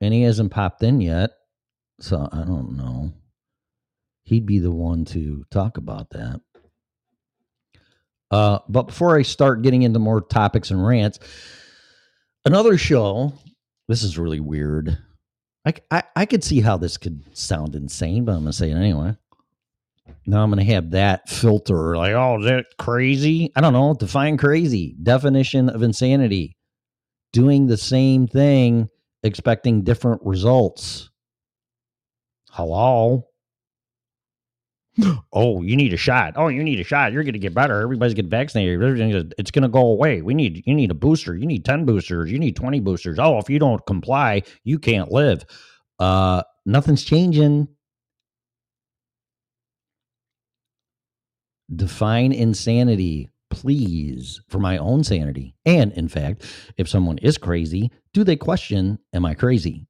and 0.00 0.12
he 0.12 0.22
hasn't 0.22 0.52
popped 0.52 0.82
in 0.82 1.00
yet. 1.00 1.30
So 2.00 2.28
I 2.30 2.44
don't 2.44 2.76
know. 2.76 3.12
He'd 4.24 4.44
be 4.44 4.58
the 4.58 4.72
one 4.72 5.04
to 5.06 5.44
talk 5.50 5.78
about 5.78 6.10
that. 6.10 6.40
Uh, 8.30 8.58
but 8.68 8.88
before 8.88 9.16
I 9.16 9.22
start 9.22 9.62
getting 9.62 9.82
into 9.82 9.98
more 9.98 10.20
topics 10.20 10.70
and 10.70 10.84
rants, 10.84 11.18
another 12.44 12.76
show. 12.76 13.32
This 13.88 14.02
is 14.02 14.18
really 14.18 14.40
weird. 14.40 14.98
I, 15.64 15.74
I, 15.90 16.02
I 16.16 16.26
could 16.26 16.42
see 16.42 16.60
how 16.60 16.76
this 16.76 16.96
could 16.96 17.24
sound 17.36 17.76
insane, 17.76 18.24
but 18.24 18.32
I'm 18.32 18.40
going 18.40 18.50
to 18.50 18.52
say 18.52 18.72
it 18.72 18.76
anyway. 18.76 19.16
Now 20.26 20.42
I'm 20.42 20.50
going 20.50 20.64
to 20.64 20.72
have 20.72 20.90
that 20.90 21.28
filter 21.28 21.96
like, 21.96 22.12
oh, 22.12 22.40
is 22.40 22.46
that 22.46 22.66
crazy? 22.78 23.52
I 23.54 23.60
don't 23.60 23.72
know. 23.72 23.94
Define 23.94 24.36
crazy. 24.36 24.96
Definition 25.00 25.68
of 25.68 25.82
insanity. 25.82 26.55
Doing 27.36 27.66
the 27.66 27.76
same 27.76 28.26
thing, 28.26 28.88
expecting 29.22 29.82
different 29.82 30.22
results. 30.24 31.10
Hello? 32.50 33.28
Oh, 35.34 35.60
you 35.60 35.76
need 35.76 35.92
a 35.92 35.98
shot. 35.98 36.32
Oh, 36.36 36.48
you 36.48 36.64
need 36.64 36.80
a 36.80 36.84
shot. 36.84 37.12
You're 37.12 37.22
going 37.22 37.34
to 37.34 37.38
get 37.38 37.52
better. 37.52 37.82
Everybody's 37.82 38.14
getting 38.14 38.30
vaccinated. 38.30 39.34
It's 39.36 39.50
going 39.50 39.64
to 39.64 39.68
go 39.68 39.88
away. 39.88 40.22
We 40.22 40.32
need 40.32 40.62
you 40.66 40.74
need 40.74 40.90
a 40.90 40.94
booster. 40.94 41.36
You 41.36 41.44
need 41.46 41.66
10 41.66 41.84
boosters. 41.84 42.32
You 42.32 42.38
need 42.38 42.56
20 42.56 42.80
boosters. 42.80 43.18
Oh, 43.18 43.36
if 43.36 43.50
you 43.50 43.58
don't 43.58 43.84
comply, 43.84 44.42
you 44.64 44.78
can't 44.78 45.12
live. 45.12 45.44
Uh 45.98 46.42
nothing's 46.64 47.04
changing. 47.04 47.68
Define 51.74 52.32
insanity, 52.32 53.28
please, 53.50 54.40
for 54.48 54.58
my 54.58 54.78
own 54.78 55.04
sanity. 55.04 55.54
And 55.64 55.92
in 55.92 56.08
fact, 56.08 56.44
if 56.76 56.88
someone 56.88 57.18
is 57.18 57.38
crazy, 57.38 57.90
do 58.12 58.24
they 58.24 58.36
question, 58.36 58.98
am 59.12 59.24
I 59.24 59.34
crazy? 59.34 59.86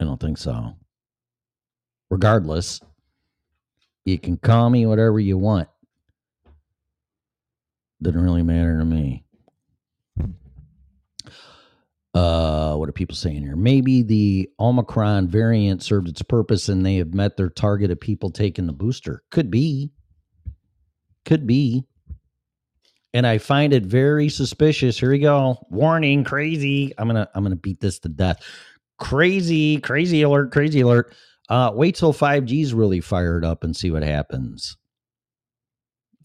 I 0.00 0.04
don't 0.04 0.20
think 0.20 0.38
so. 0.38 0.74
Regardless, 2.10 2.80
you 4.04 4.18
can 4.18 4.36
call 4.36 4.70
me 4.70 4.86
whatever 4.86 5.20
you 5.20 5.38
want. 5.38 5.68
Doesn't 8.02 8.20
really 8.20 8.42
matter 8.42 8.78
to 8.78 8.84
me. 8.84 9.24
Uh, 12.12 12.74
what 12.74 12.88
are 12.88 12.92
people 12.92 13.14
saying 13.14 13.42
here? 13.42 13.54
Maybe 13.54 14.02
the 14.02 14.50
Omicron 14.58 15.28
variant 15.28 15.82
served 15.82 16.08
its 16.08 16.22
purpose 16.22 16.68
and 16.68 16.84
they 16.84 16.96
have 16.96 17.14
met 17.14 17.36
their 17.36 17.50
target 17.50 17.90
of 17.90 18.00
people 18.00 18.30
taking 18.30 18.66
the 18.66 18.72
booster. 18.72 19.22
Could 19.30 19.50
be. 19.50 19.92
Could 21.24 21.46
be. 21.46 21.84
And 23.12 23.26
I 23.26 23.38
find 23.38 23.72
it 23.72 23.84
very 23.84 24.28
suspicious. 24.28 24.98
Here 24.98 25.10
we 25.10 25.18
go. 25.18 25.58
Warning, 25.70 26.24
crazy. 26.24 26.92
I'm 26.98 27.08
gonna 27.08 27.28
I'm 27.34 27.42
gonna 27.42 27.56
beat 27.56 27.80
this 27.80 27.98
to 28.00 28.08
death. 28.08 28.42
Crazy, 28.98 29.80
crazy 29.80 30.22
alert, 30.22 30.52
crazy 30.52 30.80
alert. 30.80 31.14
Uh, 31.48 31.72
wait 31.74 31.96
till 31.96 32.12
5G's 32.12 32.72
really 32.72 33.00
fired 33.00 33.44
up 33.44 33.64
and 33.64 33.74
see 33.74 33.90
what 33.90 34.04
happens. 34.04 34.76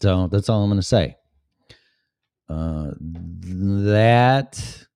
So 0.00 0.28
that's 0.28 0.48
all 0.48 0.62
I'm 0.62 0.70
gonna 0.70 0.82
say. 0.82 1.16
Uh, 2.48 2.92
that 3.00 4.86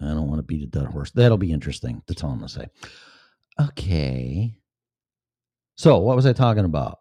I 0.00 0.06
don't 0.06 0.28
want 0.28 0.38
to 0.38 0.44
beat 0.44 0.62
a 0.62 0.66
dead 0.66 0.86
horse. 0.86 1.10
That'll 1.10 1.38
be 1.38 1.50
interesting. 1.50 2.02
That's 2.06 2.22
all 2.22 2.30
I'm 2.30 2.38
gonna 2.38 2.48
say. 2.48 2.68
Okay. 3.60 4.54
So 5.76 5.98
what 5.98 6.16
was 6.16 6.26
I 6.26 6.32
talking 6.32 6.64
about? 6.64 6.98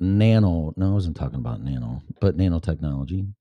Nano. 0.00 0.72
No, 0.76 0.90
I 0.90 0.94
wasn't 0.94 1.16
talking 1.16 1.38
about 1.38 1.62
nano, 1.62 2.02
but 2.20 2.36
nanotechnology. 2.36 3.32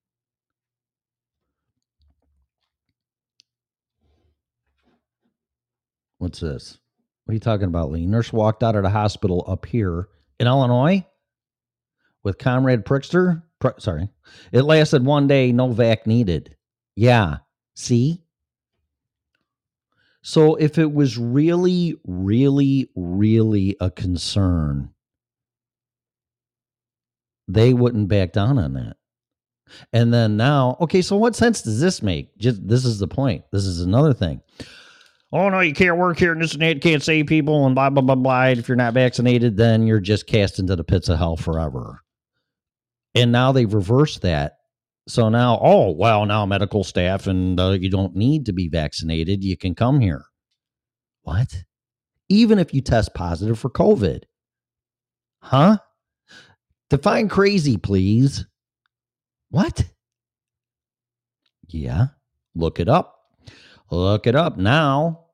What's 6.17 6.41
this? 6.41 6.77
What 7.23 7.31
are 7.31 7.35
you 7.35 7.39
talking 7.39 7.67
about, 7.67 7.91
Lee? 7.91 8.05
Nurse 8.05 8.33
walked 8.33 8.61
out 8.61 8.75
of 8.75 8.83
the 8.83 8.89
hospital 8.89 9.45
up 9.47 9.65
here 9.65 10.09
in 10.37 10.47
Illinois 10.47 11.05
with 12.23 12.37
Comrade 12.37 12.83
Pritzker. 12.83 13.41
Pr- 13.59 13.79
sorry. 13.79 14.09
It 14.51 14.63
lasted 14.63 15.05
one 15.05 15.27
day, 15.27 15.53
no 15.53 15.71
vac 15.71 16.05
needed. 16.05 16.55
Yeah. 16.95 17.37
See? 17.75 18.23
So 20.21 20.55
if 20.55 20.77
it 20.77 20.91
was 20.91 21.17
really, 21.17 21.95
really, 22.05 22.89
really 22.95 23.77
a 23.79 23.89
concern, 23.89 24.89
they 27.49 27.73
wouldn't 27.73 28.07
back 28.07 28.31
down 28.31 28.59
on 28.59 28.73
that. 28.73 28.95
And 29.91 30.13
then 30.13 30.37
now, 30.37 30.77
okay, 30.81 31.01
so 31.01 31.15
what 31.15 31.35
sense 31.35 31.61
does 31.61 31.81
this 31.81 32.01
make? 32.01 32.37
Just 32.37 32.67
this 32.67 32.85
is 32.85 32.99
the 32.99 33.07
point. 33.07 33.43
This 33.51 33.65
is 33.65 33.81
another 33.81 34.13
thing. 34.13 34.41
Oh 35.31 35.49
no, 35.49 35.59
you 35.59 35.73
can't 35.73 35.97
work 35.97 36.17
here 36.17 36.31
and 36.31 36.41
this 36.41 36.53
and 36.53 36.61
that, 36.61 36.81
can't 36.81 37.03
save 37.03 37.27
people 37.27 37.65
and 37.65 37.75
blah 37.75 37.89
blah 37.89 38.01
blah 38.01 38.15
blah. 38.15 38.45
If 38.45 38.67
you're 38.67 38.77
not 38.77 38.93
vaccinated, 38.93 39.57
then 39.57 39.85
you're 39.85 39.99
just 39.99 40.27
cast 40.27 40.59
into 40.59 40.75
the 40.75 40.83
pits 40.83 41.09
of 41.09 41.17
hell 41.17 41.37
forever. 41.37 42.01
And 43.15 43.31
now 43.31 43.51
they've 43.51 43.71
reversed 43.71 44.21
that. 44.21 44.53
So 45.07 45.29
now, 45.29 45.59
oh 45.61 45.91
well, 45.91 46.25
now 46.25 46.45
medical 46.45 46.83
staff 46.83 47.27
and 47.27 47.59
uh, 47.59 47.71
you 47.71 47.89
don't 47.89 48.15
need 48.15 48.45
to 48.47 48.53
be 48.53 48.67
vaccinated. 48.69 49.43
You 49.43 49.57
can 49.57 49.75
come 49.75 49.99
here. 49.99 50.25
What? 51.23 51.63
Even 52.27 52.59
if 52.59 52.73
you 52.73 52.81
test 52.81 53.13
positive 53.15 53.57
for 53.57 53.69
COVID, 53.69 54.23
huh? 55.41 55.77
Define 56.89 57.29
crazy, 57.29 57.77
please. 57.77 58.45
What? 59.51 59.85
Yeah, 61.67 62.07
look 62.55 62.79
it 62.79 62.89
up. 62.89 63.15
Look 63.91 64.27
it 64.27 64.35
up 64.35 64.57
now. 64.57 65.25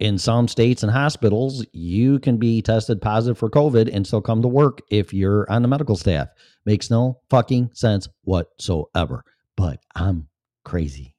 In 0.00 0.18
some 0.18 0.48
states 0.48 0.82
and 0.82 0.90
hospitals, 0.90 1.64
you 1.72 2.18
can 2.18 2.36
be 2.36 2.60
tested 2.60 3.00
positive 3.00 3.38
for 3.38 3.48
COVID 3.48 3.88
and 3.94 4.06
still 4.06 4.20
come 4.20 4.42
to 4.42 4.48
work 4.48 4.80
if 4.90 5.14
you're 5.14 5.50
on 5.50 5.62
the 5.62 5.68
medical 5.68 5.96
staff. 5.96 6.28
Makes 6.66 6.90
no 6.90 7.20
fucking 7.30 7.70
sense 7.74 8.08
whatsoever. 8.22 9.24
But 9.56 9.80
I'm 9.94 10.28
crazy. 10.64 11.14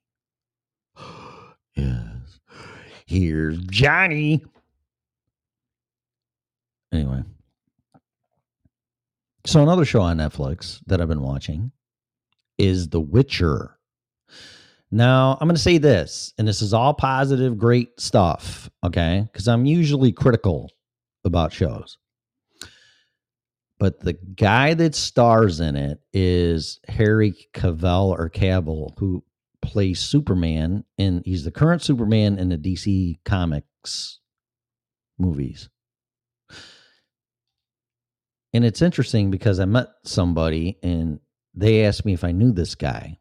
yes. 1.74 2.40
Here's 3.06 3.58
Johnny. 3.58 4.44
Anyway. 6.92 7.22
So 9.46 9.62
another 9.62 9.84
show 9.84 10.00
on 10.00 10.16
Netflix 10.16 10.80
that 10.86 11.00
I've 11.00 11.06
been 11.06 11.22
watching 11.22 11.70
is 12.58 12.88
The 12.88 13.00
Witcher. 13.00 13.78
Now, 14.90 15.38
I'm 15.40 15.46
going 15.46 15.54
to 15.54 15.62
say 15.62 15.78
this, 15.78 16.34
and 16.36 16.48
this 16.48 16.60
is 16.60 16.74
all 16.74 16.94
positive, 16.94 17.56
great 17.56 18.00
stuff, 18.00 18.68
okay? 18.82 19.24
Because 19.30 19.46
I'm 19.46 19.64
usually 19.64 20.10
critical 20.10 20.72
about 21.24 21.52
shows. 21.52 21.96
But 23.78 24.00
the 24.00 24.14
guy 24.14 24.74
that 24.74 24.96
stars 24.96 25.60
in 25.60 25.76
it 25.76 26.00
is 26.12 26.80
Harry 26.88 27.32
Cavill 27.54 28.18
or 28.18 28.28
Cavill, 28.28 28.98
who 28.98 29.22
plays 29.62 30.00
Superman, 30.00 30.84
and 30.98 31.22
he's 31.24 31.44
the 31.44 31.52
current 31.52 31.82
Superman 31.82 32.40
in 32.40 32.48
the 32.48 32.58
DC 32.58 33.20
Comics 33.24 34.18
movies. 35.18 35.68
And 38.52 38.64
it's 38.64 38.82
interesting 38.82 39.30
because 39.30 39.60
I 39.60 39.64
met 39.64 39.88
somebody 40.04 40.78
and 40.82 41.20
they 41.54 41.84
asked 41.84 42.04
me 42.04 42.12
if 42.12 42.24
I 42.24 42.32
knew 42.32 42.52
this 42.52 42.74
guy. 42.74 43.18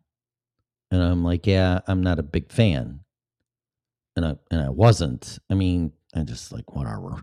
And 0.92 1.02
I'm 1.02 1.24
like, 1.24 1.48
yeah, 1.48 1.80
I'm 1.88 2.02
not 2.02 2.20
a 2.20 2.24
big 2.24 2.52
fan. 2.52 3.00
And 4.16 4.26
I 4.26 4.36
and 4.52 4.62
I 4.62 4.70
wasn't. 4.70 5.40
I 5.50 5.56
mean, 5.56 5.92
I 6.16 6.24
just 6.24 6.52
like 6.52 6.74
whatever. 6.76 7.22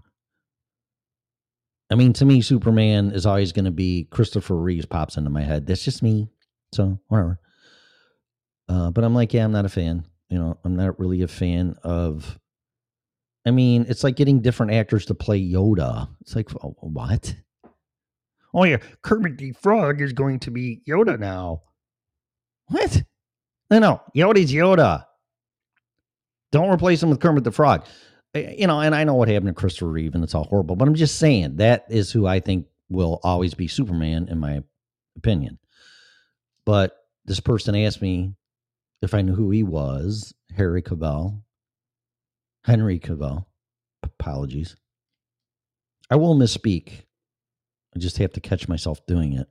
I 1.91 1.95
mean, 1.95 2.13
to 2.15 2.25
me, 2.25 2.41
Superman 2.41 3.13
is 3.13 3.27
always 3.27 3.53
going 3.53 3.67
to 3.67 3.71
be 3.71 4.09
Christopher 4.11 4.57
Reeves 4.57 4.87
pops 4.87 5.17
into 5.17 5.31
my 5.31 5.43
head. 5.43 5.67
That's 5.67 5.85
just 5.85 6.03
me. 6.03 6.29
So 6.73 6.99
whatever. 7.09 7.39
Uh, 8.69 8.91
but 8.91 9.05
I'm 9.05 9.15
like, 9.15 9.35
yeah, 9.35 9.45
I'm 9.45 9.53
not 9.53 9.67
a 9.67 9.71
fan. 9.71 10.07
You 10.31 10.39
know, 10.39 10.59
I'm 10.65 10.77
not 10.77 10.99
really 10.99 11.23
a 11.23 11.29
fan 11.29 11.77
of. 11.83 12.39
I 13.47 13.51
mean, 13.51 13.87
it's 13.89 14.05
like 14.05 14.17
getting 14.17 14.41
different 14.41 14.73
actors 14.73 15.07
to 15.07 15.15
play 15.15 15.41
Yoda. 15.41 16.09
It's 16.21 16.37
like, 16.37 16.51
what? 16.51 17.35
Oh 18.55 18.65
yeah, 18.65 18.79
Kermit 19.03 19.39
the 19.39 19.53
Frog 19.53 20.01
is 20.01 20.13
going 20.13 20.41
to 20.41 20.51
be 20.51 20.83
Yoda 20.89 21.19
now. 21.19 21.63
What? 22.69 23.03
No, 23.71 23.79
no, 23.79 24.03
Yoda's 24.15 24.53
Yoda. 24.53 25.07
Don't 26.51 26.71
replace 26.71 27.03
him 27.03 27.09
with 27.11 27.21
Kermit 27.21 27.45
the 27.45 27.53
Frog. 27.53 27.87
Uh, 28.37 28.41
You 28.41 28.67
know, 28.67 28.81
and 28.81 28.95
I 28.95 29.05
know 29.05 29.15
what 29.15 29.29
happened 29.29 29.49
to 29.49 29.55
Christopher 29.55 29.89
Reeve, 29.89 30.15
and 30.15 30.23
it's 30.23 30.35
all 30.35 30.45
horrible. 30.45 30.77
But 30.77 30.87
I'm 30.89 30.95
just 30.95 31.19
saying 31.19 31.57
that 31.57 31.87
is 31.89 32.13
who 32.13 32.27
I 32.27 32.41
think 32.41 32.67
will 32.91 33.21
always 33.23 33.55
be 33.55 33.69
Superman, 33.69 34.29
in 34.29 34.39
my 34.39 34.63
opinion. 35.17 35.59
But 36.67 36.95
this 37.25 37.41
person 37.41 37.75
asked 37.75 38.03
me 38.03 38.35
if 39.01 39.15
I 39.15 39.23
knew 39.23 39.35
who 39.35 39.51
he 39.51 39.63
was, 39.63 40.35
Harry 40.57 40.83
Cavill, 40.83 41.43
Henry 42.65 42.99
Cavill. 43.01 43.47
Apologies. 44.03 44.77
I 46.11 46.17
will 46.17 46.35
misspeak. 46.37 47.05
I 47.95 47.99
just 47.99 48.19
have 48.19 48.33
to 48.33 48.41
catch 48.41 48.69
myself 48.69 49.05
doing 49.07 49.35
it. 49.35 49.49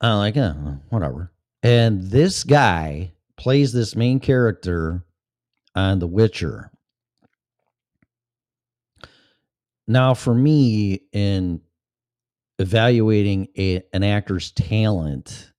I'm 0.00 0.18
like, 0.18 0.36
yeah, 0.36 0.52
whatever. 0.90 1.32
And 1.62 2.02
this 2.02 2.44
guy 2.44 3.12
plays 3.36 3.72
this 3.72 3.96
main 3.96 4.20
character 4.20 5.04
on 5.74 5.98
The 5.98 6.06
Witcher. 6.06 6.70
Now, 9.86 10.14
for 10.14 10.34
me, 10.34 11.02
in 11.12 11.60
evaluating 12.58 13.48
a, 13.56 13.82
an 13.92 14.02
actor's 14.02 14.52
talent, 14.52 15.52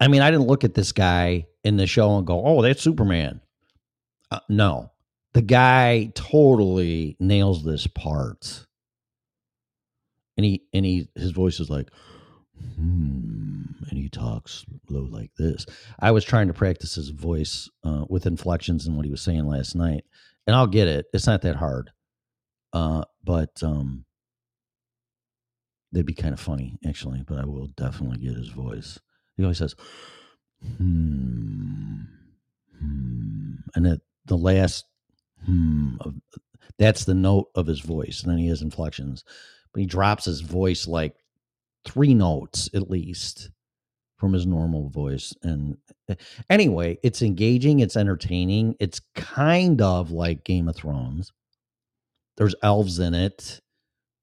I 0.00 0.08
mean, 0.08 0.22
I 0.22 0.30
didn't 0.30 0.46
look 0.46 0.64
at 0.64 0.74
this 0.74 0.92
guy 0.92 1.46
in 1.62 1.76
the 1.76 1.86
show 1.86 2.16
and 2.16 2.26
go, 2.26 2.44
oh, 2.44 2.62
that's 2.62 2.82
Superman. 2.82 3.40
Uh, 4.30 4.40
no, 4.48 4.90
the 5.34 5.42
guy 5.42 6.10
totally 6.14 7.16
nails 7.20 7.64
this 7.64 7.86
part. 7.86 8.65
And 10.36 10.44
he, 10.44 10.62
and 10.72 10.84
he, 10.84 11.08
his 11.14 11.30
voice 11.30 11.60
is 11.60 11.70
like, 11.70 11.88
hmm, 12.76 13.62
and 13.88 13.98
he 13.98 14.08
talks 14.08 14.64
low 14.88 15.02
like 15.10 15.30
this. 15.38 15.66
I 15.98 16.10
was 16.10 16.24
trying 16.24 16.48
to 16.48 16.54
practice 16.54 16.94
his 16.94 17.10
voice 17.10 17.68
uh, 17.84 18.04
with 18.08 18.26
inflections 18.26 18.86
and 18.86 18.96
what 18.96 19.04
he 19.04 19.10
was 19.10 19.22
saying 19.22 19.46
last 19.46 19.74
night, 19.74 20.04
and 20.46 20.54
I'll 20.54 20.66
get 20.66 20.88
it. 20.88 21.06
It's 21.12 21.26
not 21.26 21.42
that 21.42 21.56
hard, 21.56 21.90
uh, 22.72 23.04
but 23.24 23.62
um, 23.62 24.04
that'd 25.92 26.06
be 26.06 26.14
kind 26.14 26.34
of 26.34 26.40
funny 26.40 26.78
actually. 26.86 27.22
But 27.26 27.38
I 27.38 27.44
will 27.44 27.68
definitely 27.68 28.18
get 28.18 28.36
his 28.36 28.48
voice. 28.48 28.98
He 29.36 29.42
always 29.42 29.58
says, 29.58 29.74
"Hmm, 30.76 32.02
hmm," 32.78 33.54
and 33.74 33.86
at 33.86 34.00
the 34.24 34.36
last 34.36 34.84
"hmm," 35.44 35.96
of, 36.00 36.14
that's 36.78 37.04
the 37.04 37.14
note 37.14 37.48
of 37.54 37.66
his 37.66 37.80
voice, 37.80 38.22
and 38.22 38.30
then 38.30 38.38
he 38.38 38.48
has 38.48 38.62
inflections. 38.62 39.24
But 39.76 39.80
he 39.80 39.86
drops 39.86 40.24
his 40.24 40.40
voice 40.40 40.88
like 40.88 41.14
three 41.84 42.14
notes 42.14 42.70
at 42.72 42.88
least 42.88 43.50
from 44.16 44.32
his 44.32 44.46
normal 44.46 44.88
voice. 44.88 45.34
And 45.42 45.76
eh, 46.08 46.14
anyway, 46.48 46.98
it's 47.02 47.20
engaging, 47.20 47.80
it's 47.80 47.94
entertaining, 47.94 48.76
it's 48.80 49.02
kind 49.14 49.82
of 49.82 50.10
like 50.10 50.44
Game 50.44 50.70
of 50.70 50.76
Thrones. 50.76 51.30
There's 52.38 52.54
elves 52.62 53.00
in 53.00 53.12
it. 53.12 53.60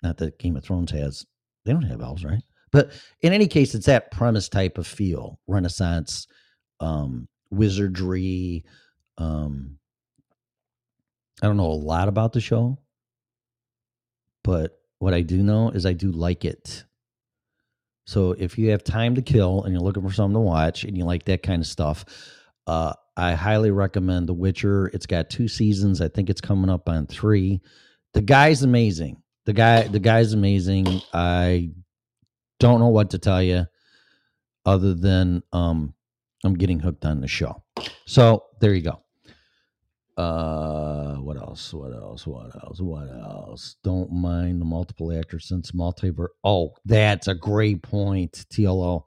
Not 0.02 0.18
that 0.18 0.40
Game 0.40 0.58
of 0.58 0.64
Thrones 0.64 0.90
has, 0.90 1.24
they 1.66 1.72
don't 1.72 1.84
have 1.84 2.02
elves, 2.02 2.26
right? 2.26 2.42
But 2.72 2.90
in 3.22 3.32
any 3.32 3.46
case, 3.46 3.76
it's 3.76 3.86
that 3.86 4.10
premise 4.10 4.50
type 4.50 4.80
of 4.80 4.88
feel 4.88 5.40
Renaissance, 5.46 6.26
um, 6.80 7.28
wizardry. 7.52 8.66
Um, 9.20 9.78
I 11.44 11.46
don't 11.46 11.58
know 11.58 11.68
a 11.68 11.74
lot 11.74 12.08
about 12.08 12.34
the 12.34 12.42
show, 12.42 12.80
but 14.44 14.80
what 15.04 15.14
I 15.14 15.22
do 15.22 15.44
know 15.44 15.70
is 15.70 15.86
I 15.86 15.92
do 15.92 16.12
like 16.12 16.46
it. 16.46 16.86
So 18.08 18.32
if 18.32 18.58
you 18.58 18.72
have 18.72 18.86
time 18.86 19.16
to 19.16 19.22
kill 19.22 19.64
and 19.64 19.74
you're 19.74 19.84
looking 19.84 20.08
for 20.08 20.14
something 20.14 20.36
to 20.36 20.40
watch 20.40 20.86
and 20.86 20.98
you 20.98 21.04
like 21.04 21.26
that 21.26 21.44
kind 21.44 21.62
of 21.62 21.68
stuff, 21.68 22.06
uh, 22.68 22.94
I 23.18 23.34
highly 23.34 23.70
recommend 23.70 24.30
The 24.30 24.34
Witcher. 24.34 24.88
It's 24.94 25.06
got 25.06 25.30
two 25.30 25.50
seasons. 25.50 26.00
I 26.00 26.08
think 26.08 26.30
it's 26.30 26.40
coming 26.40 26.70
up 26.70 26.88
on 26.88 27.06
three. 27.08 27.60
The 28.14 28.22
guy's 28.22 28.64
amazing. 28.64 29.22
The 29.46 29.52
guy, 29.52 29.88
the 29.90 30.00
guy's 30.00 30.32
amazing. 30.32 31.02
I 31.14 31.72
don't 32.62 32.80
know 32.80 32.88
what 32.88 33.10
to 33.10 33.18
tell 33.18 33.44
you 33.44 33.66
other 34.66 34.94
than 34.94 35.44
um, 35.52 35.94
I'm 36.46 36.54
getting 36.54 36.80
hooked 36.80 37.04
on 37.04 37.20
the 37.20 37.28
show. 37.28 37.62
So 38.06 38.46
there 38.62 38.74
you 38.74 38.84
go. 38.84 39.03
Uh, 40.16 41.16
what 41.16 41.38
else? 41.38 41.74
What 41.74 41.92
else? 41.92 42.28
What 42.28 42.56
else? 42.64 42.80
What 42.80 43.10
else? 43.10 43.78
Don't 43.84 44.12
mind 44.12 44.62
the 44.62 44.66
multiple 44.66 45.18
actors 45.18 45.48
since 45.48 45.72
multiverse. 45.72 46.28
Oh, 46.44 46.74
that's 46.86 47.28
a 47.28 47.34
great 47.34 47.82
point, 47.82 48.46
TLO. 48.54 49.04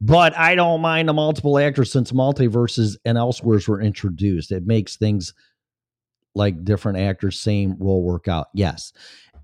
But 0.00 0.36
I 0.38 0.54
don't 0.54 0.80
mind 0.80 1.08
the 1.08 1.12
multiple 1.12 1.58
actors 1.58 1.92
since 1.92 2.12
multiverses 2.12 2.96
and 3.04 3.18
elsewheres 3.18 3.68
were 3.68 3.82
introduced. 3.82 4.52
It 4.52 4.66
makes 4.66 4.96
things 4.96 5.34
like 6.34 6.64
different 6.64 6.98
actors, 6.98 7.40
same 7.40 7.76
role 7.78 8.02
work 8.02 8.28
out. 8.28 8.46
Yes. 8.54 8.92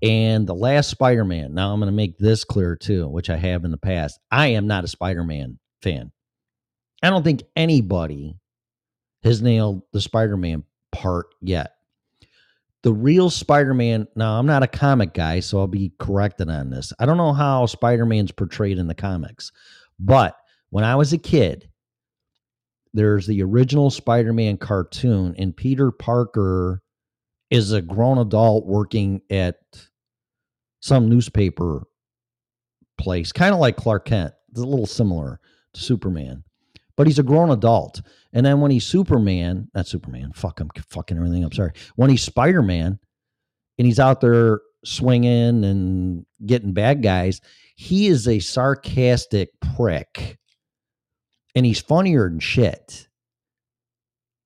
And 0.01 0.47
the 0.47 0.55
last 0.55 0.89
Spider 0.89 1.25
Man, 1.25 1.53
now 1.53 1.71
I'm 1.71 1.79
going 1.79 1.91
to 1.91 1.95
make 1.95 2.17
this 2.17 2.43
clear 2.43 2.75
too, 2.75 3.07
which 3.09 3.29
I 3.29 3.35
have 3.35 3.63
in 3.65 3.71
the 3.71 3.77
past. 3.77 4.19
I 4.31 4.47
am 4.47 4.65
not 4.65 4.83
a 4.83 4.87
Spider 4.87 5.23
Man 5.23 5.59
fan. 5.81 6.11
I 7.03 7.09
don't 7.09 7.23
think 7.23 7.43
anybody 7.55 8.37
has 9.23 9.41
nailed 9.41 9.81
the 9.91 10.01
Spider 10.01 10.37
Man 10.37 10.63
part 10.95 11.27
yet. 11.41 11.73
The 12.83 12.93
real 12.93 13.29
Spider 13.29 13.73
Man, 13.73 14.07
now 14.15 14.39
I'm 14.39 14.45
not 14.45 14.63
a 14.63 14.67
comic 14.67 15.13
guy, 15.13 15.41
so 15.41 15.59
I'll 15.59 15.67
be 15.67 15.91
corrected 15.99 16.49
on 16.49 16.69
this. 16.69 16.93
I 16.99 17.05
don't 17.05 17.17
know 17.17 17.33
how 17.33 17.65
Spider 17.65 18.05
Man's 18.05 18.31
portrayed 18.31 18.77
in 18.77 18.87
the 18.87 18.95
comics, 18.95 19.51
but 19.99 20.37
when 20.69 20.83
I 20.83 20.95
was 20.95 21.11
a 21.11 21.17
kid, 21.17 21.69
there's 22.93 23.27
the 23.27 23.43
original 23.43 23.89
Spider 23.89 24.31
Man 24.31 24.57
cartoon, 24.57 25.35
and 25.37 25.55
Peter 25.55 25.91
Parker 25.91 26.81
is 27.49 27.73
a 27.73 27.81
grown 27.81 28.19
adult 28.19 28.65
working 28.65 29.21
at 29.29 29.57
some 30.79 31.09
newspaper 31.09 31.83
place, 32.97 33.31
kind 33.31 33.53
of 33.53 33.59
like 33.59 33.75
Clark 33.75 34.05
Kent. 34.05 34.33
It's 34.51 34.61
a 34.61 34.65
little 34.65 34.85
similar 34.85 35.39
to 35.73 35.81
Superman, 35.81 36.43
but 36.97 37.07
he's 37.07 37.19
a 37.19 37.23
grown 37.23 37.51
adult. 37.51 38.01
And 38.33 38.45
then 38.45 38.61
when 38.61 38.71
he's 38.71 38.85
Superman, 38.85 39.69
not 39.73 39.87
Superman, 39.87 40.31
fuck, 40.33 40.59
I'm 40.59 40.69
fucking 40.89 41.17
everything 41.17 41.43
up. 41.43 41.53
Sorry. 41.53 41.71
When 41.95 42.09
he's 42.09 42.23
Spider 42.23 42.61
Man 42.61 42.99
and 43.77 43.85
he's 43.85 43.99
out 43.99 44.21
there 44.21 44.61
swinging 44.83 45.63
and 45.63 46.25
getting 46.45 46.73
bad 46.73 47.01
guys, 47.01 47.41
he 47.75 48.07
is 48.07 48.27
a 48.27 48.39
sarcastic 48.39 49.49
prick 49.75 50.37
and 51.55 51.65
he's 51.65 51.81
funnier 51.81 52.29
than 52.29 52.39
shit. 52.39 53.07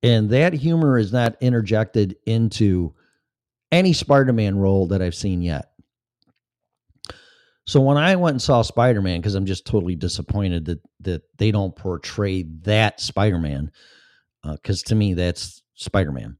And 0.01 0.29
that 0.29 0.53
humor 0.53 0.97
is 0.97 1.11
not 1.11 1.35
interjected 1.41 2.15
into 2.25 2.93
any 3.71 3.93
Spider 3.93 4.33
Man 4.33 4.57
role 4.57 4.87
that 4.87 5.01
I've 5.01 5.15
seen 5.15 5.41
yet. 5.41 5.68
So 7.69 7.81
when 7.81 7.97
I 7.97 8.15
went 8.15 8.33
and 8.33 8.41
saw 8.41 8.63
Spider 8.63 8.99
Man, 8.99 9.21
because 9.21 9.35
I'm 9.35 9.45
just 9.45 9.67
totally 9.67 9.95
disappointed 9.95 10.65
that 10.65 10.79
that 11.01 11.21
they 11.37 11.51
don't 11.51 11.75
portray 11.75 12.41
that 12.63 12.99
Spider 12.99 13.37
Man, 13.37 13.69
because 14.43 14.81
to 14.83 14.95
me 14.95 15.13
that's 15.13 15.61
Spider 15.75 16.11
Man. 16.11 16.37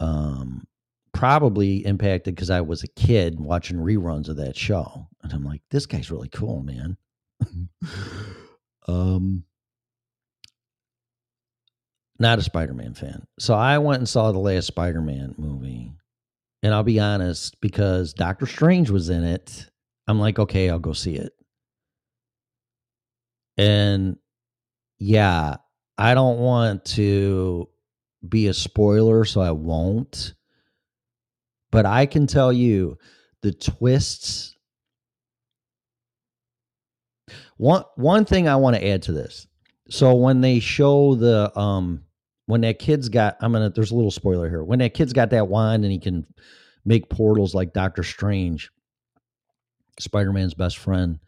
Um, 0.00 0.64
probably 1.12 1.86
impacted 1.86 2.34
because 2.34 2.50
I 2.50 2.62
was 2.62 2.82
a 2.82 2.88
kid 2.88 3.38
watching 3.38 3.76
reruns 3.76 4.28
of 4.28 4.38
that 4.38 4.56
show, 4.56 5.06
and 5.22 5.32
I'm 5.32 5.44
like, 5.44 5.62
this 5.70 5.86
guy's 5.86 6.10
really 6.10 6.30
cool, 6.30 6.64
man. 6.64 6.96
um, 8.88 9.44
not 12.18 12.40
a 12.40 12.42
Spider-Man 12.42 12.94
fan. 12.94 13.24
So 13.38 13.54
I 13.54 13.78
went 13.78 14.00
and 14.00 14.08
saw 14.08 14.32
the 14.32 14.40
last 14.40 14.66
Spider-Man 14.66 15.36
movie. 15.38 15.92
And 16.64 16.74
I'll 16.74 16.82
be 16.82 16.98
honest, 16.98 17.60
because 17.60 18.14
Doctor 18.14 18.46
Strange 18.46 18.90
was 18.90 19.10
in 19.10 19.22
it, 19.22 19.68
I'm 20.06 20.18
like, 20.18 20.38
okay, 20.38 20.68
I'll 20.68 20.78
go 20.78 20.92
see 20.92 21.16
it. 21.16 21.32
And 23.56 24.16
yeah, 24.98 25.56
I 25.96 26.14
don't 26.14 26.38
want 26.38 26.84
to 26.86 27.68
be 28.28 28.48
a 28.48 28.54
spoiler, 28.54 29.24
so 29.24 29.40
I 29.40 29.52
won't. 29.52 30.34
But 31.70 31.86
I 31.86 32.06
can 32.06 32.26
tell 32.26 32.52
you 32.52 32.98
the 33.42 33.52
twists. 33.52 34.56
One 37.56 37.84
one 37.96 38.24
thing 38.24 38.48
I 38.48 38.56
want 38.56 38.76
to 38.76 38.86
add 38.86 39.02
to 39.02 39.12
this. 39.12 39.46
So 39.88 40.14
when 40.14 40.40
they 40.40 40.60
show 40.60 41.14
the 41.14 41.56
um 41.58 42.04
when 42.46 42.62
that 42.62 42.78
kid's 42.78 43.08
got 43.08 43.36
I'm 43.40 43.52
gonna 43.52 43.70
there's 43.70 43.90
a 43.90 43.96
little 43.96 44.10
spoiler 44.10 44.48
here. 44.48 44.64
When 44.64 44.78
that 44.80 44.94
kid's 44.94 45.12
got 45.12 45.30
that 45.30 45.48
wand 45.48 45.84
and 45.84 45.92
he 45.92 45.98
can 45.98 46.26
make 46.84 47.10
portals 47.10 47.54
like 47.54 47.72
Doctor 47.72 48.02
Strange, 48.02 48.70
Spider-Man's 49.98 50.54
best 50.54 50.78
friend, 50.78 51.18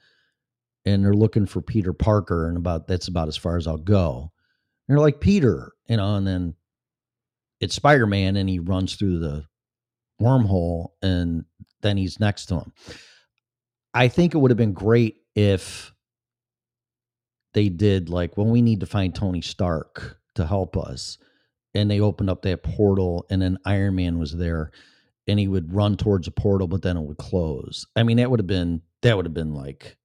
and 0.85 1.05
they're 1.05 1.15
looking 1.15 1.47
for 1.47 1.61
Peter 1.61 1.93
Parker, 1.93 2.49
and 2.49 2.57
about 2.57 2.87
that's 2.87 3.09
about 3.09 3.29
as 3.29 3.37
far 3.37 3.57
as 3.57 3.67
I'll 3.67 3.77
go. 3.77 4.33
And 4.89 4.97
they're 4.97 5.03
like, 5.03 5.21
Peter, 5.21 5.73
you 5.89 5.97
know, 5.97 6.17
and 6.17 6.27
then 6.27 6.55
it's 7.61 7.75
Spider-Man 7.75 8.37
and 8.37 8.49
he 8.49 8.59
runs 8.59 8.95
through 8.95 9.19
the 9.19 9.45
wormhole 10.21 10.91
and 11.03 11.45
then 11.83 11.97
he's 11.97 12.21
next 12.21 12.47
to 12.47 12.57
him. 12.57 12.73
I 13.95 14.09
think 14.09 14.35
it 14.35 14.39
would 14.39 14.51
have 14.51 14.59
been 14.59 14.73
great 14.73 15.17
if 15.35 15.93
they 17.55 17.69
did 17.69 18.11
like 18.11 18.37
when 18.37 18.51
we 18.51 18.63
need 18.63 18.81
to 18.81 18.87
find 18.87 19.15
Tony 19.15 19.41
Stark 19.41 20.19
to 20.35 20.47
help 20.47 20.77
us. 20.77 21.19
And 21.75 21.91
they 21.91 22.01
opened 22.01 22.31
up 22.31 22.43
that 22.43 22.63
portal, 22.63 23.27
and 23.29 23.43
then 23.43 23.59
Iron 23.67 23.97
Man 23.97 24.19
was 24.19 24.35
there, 24.35 24.71
and 25.27 25.39
he 25.39 25.49
would 25.49 25.73
run 25.73 25.97
towards 25.97 26.27
a 26.29 26.31
portal, 26.31 26.69
but 26.69 26.83
then 26.83 26.97
it 26.97 27.03
would 27.03 27.19
close. 27.19 27.87
I 27.97 28.03
mean, 28.03 28.19
that 28.19 28.31
would 28.31 28.41
have 28.41 28.47
been 28.47 28.83
that 29.03 29.17
would 29.17 29.27
have 29.27 29.35
been 29.35 29.55
like, 29.55 29.97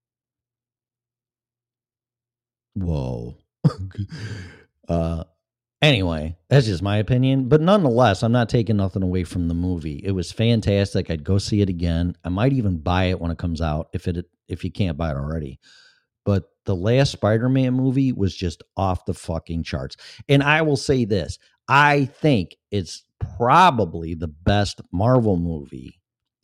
whoa. 2.73 3.37
uh, 4.87 5.23
anyway, 5.81 6.35
that's 6.49 6.65
just 6.65 6.81
my 6.81 6.97
opinion. 6.97 7.49
But 7.49 7.61
nonetheless, 7.61 8.23
I'm 8.23 8.31
not 8.31 8.49
taking 8.49 8.77
nothing 8.77 9.03
away 9.03 9.23
from 9.23 9.47
the 9.47 9.53
movie. 9.53 10.01
It 10.03 10.11
was 10.11 10.31
fantastic. 10.31 11.09
I'd 11.09 11.23
go 11.23 11.37
see 11.37 11.61
it 11.61 11.69
again. 11.69 12.15
I 12.23 12.29
might 12.29 12.53
even 12.53 12.77
buy 12.77 13.05
it 13.05 13.19
when 13.19 13.31
it 13.31 13.37
comes 13.37 13.61
out 13.61 13.89
if 13.93 14.07
it 14.07 14.25
if 14.47 14.63
you 14.63 14.71
can't 14.71 14.97
buy 14.97 15.11
it 15.11 15.17
already. 15.17 15.59
But 16.25 16.45
the 16.65 16.75
last 16.75 17.11
Spider-Man 17.11 17.73
movie 17.73 18.11
was 18.11 18.35
just 18.35 18.61
off 18.77 19.05
the 19.05 19.13
fucking 19.13 19.63
charts. 19.63 19.97
And 20.29 20.43
I 20.43 20.61
will 20.61 20.77
say 20.77 21.05
this, 21.05 21.39
I 21.67 22.05
think 22.05 22.55
it's 22.69 23.03
probably 23.37 24.13
the 24.13 24.27
best 24.27 24.81
Marvel 24.91 25.37
movie, 25.37 25.99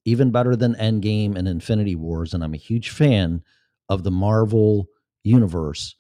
even 0.06 0.32
better 0.32 0.56
than 0.56 0.76
Endgame 0.76 1.36
and 1.36 1.48
Infinity 1.48 1.96
Wars 1.96 2.34
and 2.34 2.44
I'm 2.44 2.54
a 2.54 2.58
huge 2.58 2.90
fan 2.90 3.44
of 3.90 4.04
the 4.04 4.12
Marvel 4.12 4.88
universe. 5.24 5.96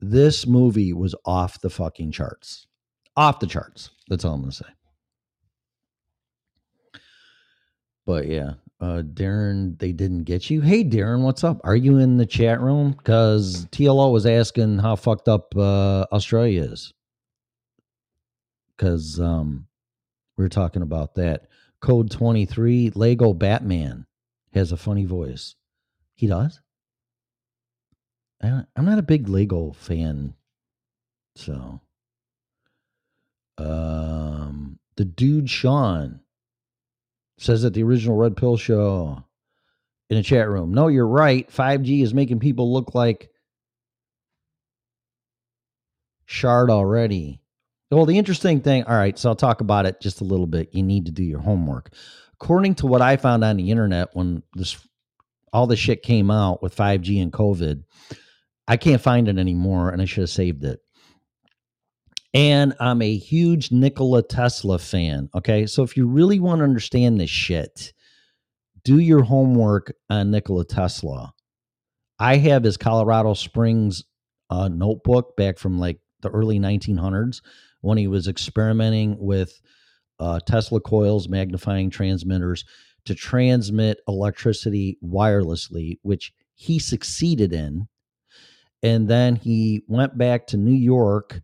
This 0.00 0.46
movie 0.46 0.92
was 0.92 1.14
off 1.24 1.60
the 1.60 1.70
fucking 1.70 2.12
charts. 2.12 2.66
Off 3.16 3.40
the 3.40 3.46
charts. 3.46 3.90
That's 4.08 4.24
all 4.24 4.34
I'm 4.34 4.40
going 4.40 4.50
to 4.50 4.56
say. 4.56 4.70
But 8.04 8.26
yeah, 8.26 8.54
uh, 8.80 9.02
Darren, 9.02 9.78
they 9.78 9.92
didn't 9.92 10.24
get 10.24 10.50
you. 10.50 10.60
Hey, 10.60 10.82
Darren, 10.82 11.22
what's 11.22 11.44
up? 11.44 11.60
Are 11.62 11.76
you 11.76 11.98
in 11.98 12.16
the 12.16 12.26
chat 12.26 12.60
room? 12.60 12.92
Because 12.92 13.66
TLO 13.66 14.12
was 14.12 14.26
asking 14.26 14.78
how 14.80 14.96
fucked 14.96 15.28
up 15.28 15.56
uh, 15.56 16.06
Australia 16.12 16.64
is. 16.64 16.92
Because 18.76 19.20
um, 19.20 19.68
we 20.36 20.44
were 20.44 20.48
talking 20.48 20.82
about 20.82 21.14
that. 21.16 21.48
Code 21.80 22.10
23, 22.10 22.92
Lego 22.94 23.32
Batman 23.32 24.06
has 24.52 24.72
a 24.72 24.76
funny 24.76 25.04
voice. 25.04 25.54
He 26.14 26.26
does? 26.26 26.60
I'm 28.40 28.66
not 28.76 28.98
a 28.98 29.02
big 29.02 29.28
Lego 29.28 29.72
fan. 29.72 30.34
So, 31.36 31.80
um, 33.58 34.78
the 34.96 35.04
dude 35.04 35.48
Sean 35.48 36.20
says 37.38 37.62
that 37.62 37.74
the 37.74 37.82
original 37.82 38.16
Red 38.16 38.36
Pill 38.36 38.56
show 38.56 39.24
in 40.10 40.18
a 40.18 40.22
chat 40.22 40.48
room. 40.48 40.74
No, 40.74 40.88
you're 40.88 41.06
right. 41.06 41.48
5G 41.50 42.02
is 42.02 42.12
making 42.12 42.40
people 42.40 42.72
look 42.72 42.94
like 42.94 43.30
shard 46.26 46.70
already. 46.70 47.41
Well, 47.92 48.06
the 48.06 48.16
interesting 48.16 48.62
thing, 48.62 48.84
all 48.84 48.96
right, 48.96 49.18
so 49.18 49.28
I'll 49.28 49.36
talk 49.36 49.60
about 49.60 49.84
it 49.84 50.00
just 50.00 50.22
a 50.22 50.24
little 50.24 50.46
bit. 50.46 50.70
You 50.72 50.82
need 50.82 51.04
to 51.06 51.12
do 51.12 51.22
your 51.22 51.40
homework. 51.40 51.92
According 52.32 52.76
to 52.76 52.86
what 52.86 53.02
I 53.02 53.18
found 53.18 53.44
on 53.44 53.58
the 53.58 53.70
internet 53.70 54.08
when 54.14 54.42
this 54.54 54.78
all 55.52 55.66
this 55.66 55.78
shit 55.78 56.02
came 56.02 56.30
out 56.30 56.62
with 56.62 56.74
5G 56.74 57.22
and 57.22 57.30
COVID, 57.30 57.84
I 58.66 58.78
can't 58.78 59.02
find 59.02 59.28
it 59.28 59.36
anymore 59.36 59.90
and 59.90 60.00
I 60.00 60.06
should 60.06 60.22
have 60.22 60.30
saved 60.30 60.64
it. 60.64 60.80
And 62.32 62.74
I'm 62.80 63.02
a 63.02 63.14
huge 63.14 63.70
Nikola 63.70 64.22
Tesla 64.22 64.78
fan. 64.78 65.28
Okay. 65.34 65.66
So 65.66 65.82
if 65.82 65.94
you 65.94 66.06
really 66.06 66.40
want 66.40 66.60
to 66.60 66.64
understand 66.64 67.20
this 67.20 67.28
shit, 67.28 67.92
do 68.82 68.98
your 68.98 69.22
homework 69.22 69.92
on 70.08 70.30
Nikola 70.30 70.64
Tesla. 70.64 71.34
I 72.18 72.38
have 72.38 72.64
his 72.64 72.78
Colorado 72.78 73.34
Springs 73.34 74.04
uh, 74.48 74.68
notebook 74.68 75.36
back 75.36 75.58
from 75.58 75.78
like 75.78 75.98
the 76.22 76.30
early 76.30 76.58
1900s 76.58 77.42
when 77.82 77.98
he 77.98 78.08
was 78.08 78.26
experimenting 78.26 79.16
with 79.18 79.60
uh, 80.18 80.40
Tesla 80.40 80.80
coils, 80.80 81.28
magnifying 81.28 81.90
transmitters 81.90 82.64
to 83.04 83.14
transmit 83.14 84.00
electricity 84.08 84.98
wirelessly, 85.04 85.98
which 86.02 86.32
he 86.54 86.78
succeeded 86.78 87.52
in. 87.52 87.88
And 88.82 89.08
then 89.08 89.36
he 89.36 89.82
went 89.88 90.16
back 90.16 90.46
to 90.48 90.56
New 90.56 90.74
York 90.74 91.40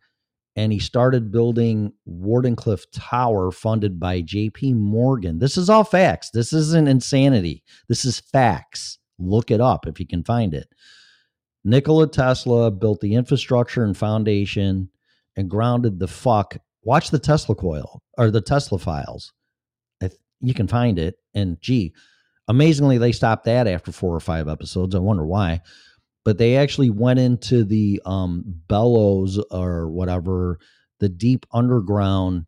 and 0.56 0.72
he 0.72 0.80
started 0.80 1.30
building 1.30 1.92
Wardenclyffe 2.08 2.86
Tower 2.92 3.52
funded 3.52 4.00
by 4.00 4.22
JP 4.22 4.74
Morgan. 4.74 5.38
This 5.38 5.56
is 5.56 5.70
all 5.70 5.84
facts. 5.84 6.30
This 6.30 6.52
isn't 6.52 6.88
insanity. 6.88 7.62
This 7.88 8.04
is 8.04 8.18
facts. 8.18 8.98
Look 9.20 9.52
it 9.52 9.60
up 9.60 9.86
if 9.86 10.00
you 10.00 10.06
can 10.06 10.24
find 10.24 10.54
it. 10.54 10.68
Nikola 11.64 12.08
Tesla 12.08 12.70
built 12.70 13.00
the 13.00 13.14
infrastructure 13.14 13.84
and 13.84 13.96
foundation 13.96 14.90
and 15.38 15.48
grounded 15.48 16.00
the 16.00 16.08
fuck. 16.08 16.58
Watch 16.82 17.10
the 17.10 17.18
Tesla 17.18 17.54
coil 17.54 18.02
or 18.18 18.30
the 18.30 18.40
Tesla 18.40 18.78
files. 18.78 19.32
If 20.00 20.14
you 20.40 20.52
can 20.52 20.66
find 20.66 20.98
it. 20.98 21.14
And 21.32 21.58
gee, 21.62 21.94
amazingly, 22.48 22.98
they 22.98 23.12
stopped 23.12 23.44
that 23.44 23.68
after 23.68 23.92
four 23.92 24.14
or 24.14 24.20
five 24.20 24.48
episodes. 24.48 24.94
I 24.94 24.98
wonder 24.98 25.24
why. 25.24 25.60
But 26.24 26.38
they 26.38 26.56
actually 26.56 26.90
went 26.90 27.20
into 27.20 27.64
the 27.64 28.02
um, 28.04 28.42
bellows 28.66 29.38
or 29.50 29.88
whatever, 29.88 30.58
the 30.98 31.08
deep 31.08 31.46
underground 31.52 32.46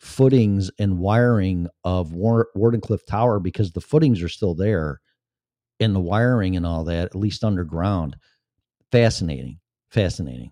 footings 0.00 0.72
and 0.80 0.98
wiring 0.98 1.68
of 1.84 2.12
War- 2.12 2.48
Wardenclyffe 2.56 3.06
Tower 3.06 3.38
because 3.38 3.70
the 3.70 3.80
footings 3.80 4.20
are 4.20 4.28
still 4.28 4.56
there 4.56 5.00
and 5.78 5.94
the 5.94 6.00
wiring 6.00 6.56
and 6.56 6.66
all 6.66 6.82
that, 6.84 7.06
at 7.06 7.14
least 7.14 7.44
underground. 7.44 8.16
Fascinating. 8.90 9.60
Fascinating. 9.90 10.50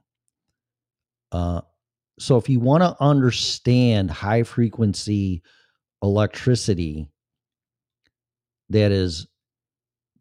Uh, 1.33 1.61
so 2.18 2.37
if 2.37 2.49
you 2.49 2.61
want 2.61 2.83
to 2.83 2.97
understand 3.03 4.11
high 4.11 4.43
frequency 4.43 5.43
electricity 6.03 7.09
that 8.68 8.93
is 8.93 9.26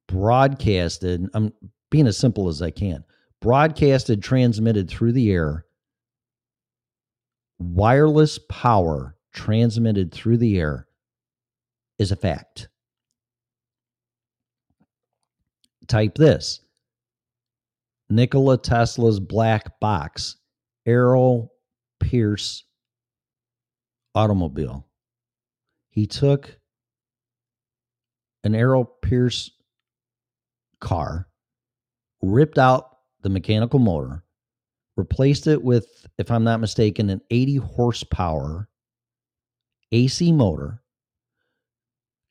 broadcasted, 0.08 1.28
I'm 1.34 1.54
being 1.92 2.08
as 2.08 2.18
simple 2.18 2.48
as 2.48 2.62
I 2.62 2.72
can, 2.72 3.04
broadcasted, 3.42 4.24
transmitted 4.24 4.90
through 4.90 5.14
the 5.14 5.32
air, 5.32 5.66
wireless 7.60 8.40
power 8.50 9.16
transmitted 9.34 10.12
through 10.12 10.38
the 10.38 10.58
air 10.58 10.88
is 11.98 12.12
a 12.12 12.16
fact. 12.16 12.70
Type 15.88 16.16
this 16.16 16.62
Nikola 18.10 18.58
Tesla's 18.58 19.20
black 19.20 19.80
box, 19.80 20.38
Errol 20.86 21.54
Pierce 22.00 22.64
automobile. 24.16 24.88
He 25.90 26.08
took 26.08 26.60
an 28.44 28.56
Errol 28.56 28.86
Pierce 28.86 29.52
car, 30.80 31.28
ripped 32.22 32.58
out 32.58 32.90
the 33.22 33.30
mechanical 33.30 33.80
motor, 33.80 34.24
replaced 34.96 35.48
it 35.48 35.62
with, 35.62 36.08
if 36.18 36.32
I'm 36.32 36.44
not 36.44 36.60
mistaken, 36.60 37.10
an 37.10 37.22
80 37.30 37.58
horsepower 37.58 38.70
AC 39.92 40.32
motor, 40.32 40.82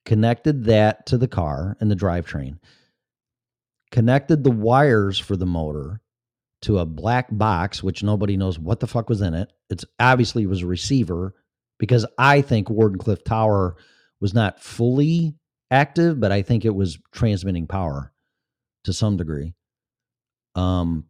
connected 0.04 0.64
that 0.64 1.06
to 1.06 1.18
the 1.18 1.28
car 1.28 1.76
and 1.80 1.90
the 1.90 1.96
drivetrain, 1.96 2.58
connected 3.90 4.44
the 4.44 4.50
wires 4.50 5.18
for 5.18 5.36
the 5.36 5.46
motor 5.46 6.00
to 6.62 6.78
a 6.78 6.86
black 6.86 7.28
box, 7.30 7.82
which 7.82 8.02
nobody 8.02 8.36
knows 8.36 8.58
what 8.58 8.80
the 8.80 8.86
fuck 8.86 9.08
was 9.08 9.20
in 9.20 9.34
it. 9.34 9.52
It's 9.70 9.84
obviously 10.00 10.46
was 10.46 10.62
a 10.62 10.66
receiver 10.66 11.34
because 11.78 12.04
I 12.18 12.42
think 12.42 12.68
Wardenclyffe 12.68 13.24
Tower 13.24 13.76
was 14.20 14.34
not 14.34 14.60
fully 14.60 15.34
active, 15.70 16.18
but 16.18 16.32
I 16.32 16.42
think 16.42 16.64
it 16.64 16.74
was 16.74 16.98
transmitting 17.12 17.66
power 17.66 18.12
to 18.84 18.92
some 18.92 19.16
degree. 19.16 19.54
Um, 20.54 21.04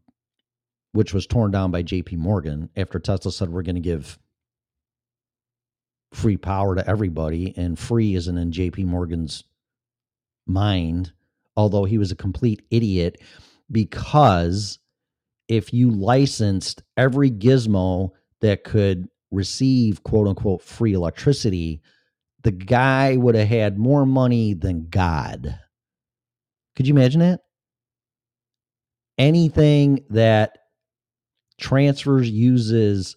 which 0.93 1.15
was 1.15 1.27
torn 1.27 1.51
down 1.51 1.71
by 1.71 1.83
JP 1.83 2.17
Morgan 2.17 2.71
after 2.77 2.99
Tesla 2.99 3.31
said 3.31 3.51
we're 3.51 3.63
going 3.63 3.77
to 3.77 3.81
give 3.81 4.19
free 6.13 6.37
power 6.37 6.75
to 6.75 6.89
everybody, 6.89 7.55
and 7.57 7.79
free 7.79 8.15
isn't 8.15 8.39
in 8.39 8.51
JP 8.51 8.87
Morgan's 8.87 9.45
mind, 10.47 11.13
although 11.57 11.85
he 11.85 11.99
was 11.99 12.11
a 12.11 12.17
complete 12.17 12.63
idiot 12.71 13.21
because 13.71 14.79
if 15.49 15.73
you 15.73 15.91
licensed 15.91 16.83
every 16.97 17.31
gizmo 17.31 18.11
that 18.41 18.65
could 18.65 19.09
receive 19.31 20.03
quote 20.03 20.29
unquote 20.29 20.63
free 20.63 20.93
electricity, 20.93 21.83
the 22.43 22.53
guy 22.53 23.17
would 23.17 23.35
have 23.35 23.49
had 23.49 23.79
more 23.79 24.07
money 24.07 24.55
than 24.55 24.89
God. 24.89 25.59
Could 26.77 26.87
you 26.87 26.95
imagine 26.95 27.21
that? 27.21 27.41
Anything 29.19 30.05
that 30.11 30.59
transfers 31.59 32.31
uses 32.31 33.17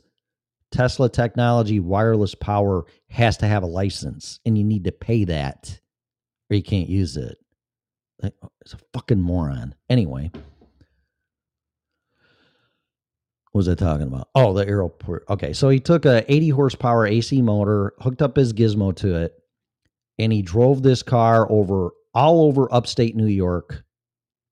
Tesla 0.72 1.10
technology, 1.10 1.80
wireless 1.80 2.34
power 2.34 2.86
has 3.10 3.38
to 3.38 3.46
have 3.48 3.62
a 3.62 3.68
license, 3.68 4.40
and 4.46 4.58
you 4.58 4.64
need 4.64 4.86
to 4.86 4.92
pay 4.92 5.26
that 5.26 5.80
or 6.50 6.56
you 6.56 6.64
can't 6.64 6.90
use 6.90 7.18
it. 7.18 7.38
Like, 8.22 8.34
oh, 8.44 8.50
It's 8.62 8.74
a 8.74 8.78
fucking 8.94 9.22
moron. 9.22 9.76
Anyway, 9.90 10.32
was 13.54 13.68
I 13.68 13.76
talking 13.76 14.08
about? 14.08 14.30
Oh, 14.34 14.54
the 14.54 14.68
aeroport. 14.68 15.26
Okay, 15.30 15.54
so 15.54 15.70
he 15.70 15.80
took 15.80 16.06
a 16.06 16.32
80 16.32 16.50
horsepower 16.50 17.06
AC 17.06 17.42
motor, 17.42 17.94
hooked 18.00 18.22
up 18.22 18.36
his 18.36 18.54
gizmo 18.54 18.96
to 18.98 19.16
it, 19.16 19.34
and 20.18 20.32
he 20.32 20.42
drove 20.42 20.84
this 20.84 21.04
car 21.04 21.52
over 21.52 21.92
all 22.14 22.46
over 22.46 22.74
upstate 22.74 23.16
New 23.16 23.28
York 23.28 23.84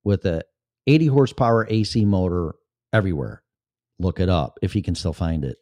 with 0.03 0.25
a 0.25 0.43
80 0.87 1.07
horsepower 1.07 1.67
AC 1.69 2.05
motor 2.05 2.55
everywhere. 2.91 3.43
Look 3.99 4.19
it 4.19 4.29
up 4.29 4.59
if 4.61 4.75
you 4.75 4.81
can 4.81 4.95
still 4.95 5.13
find 5.13 5.43
it. 5.43 5.57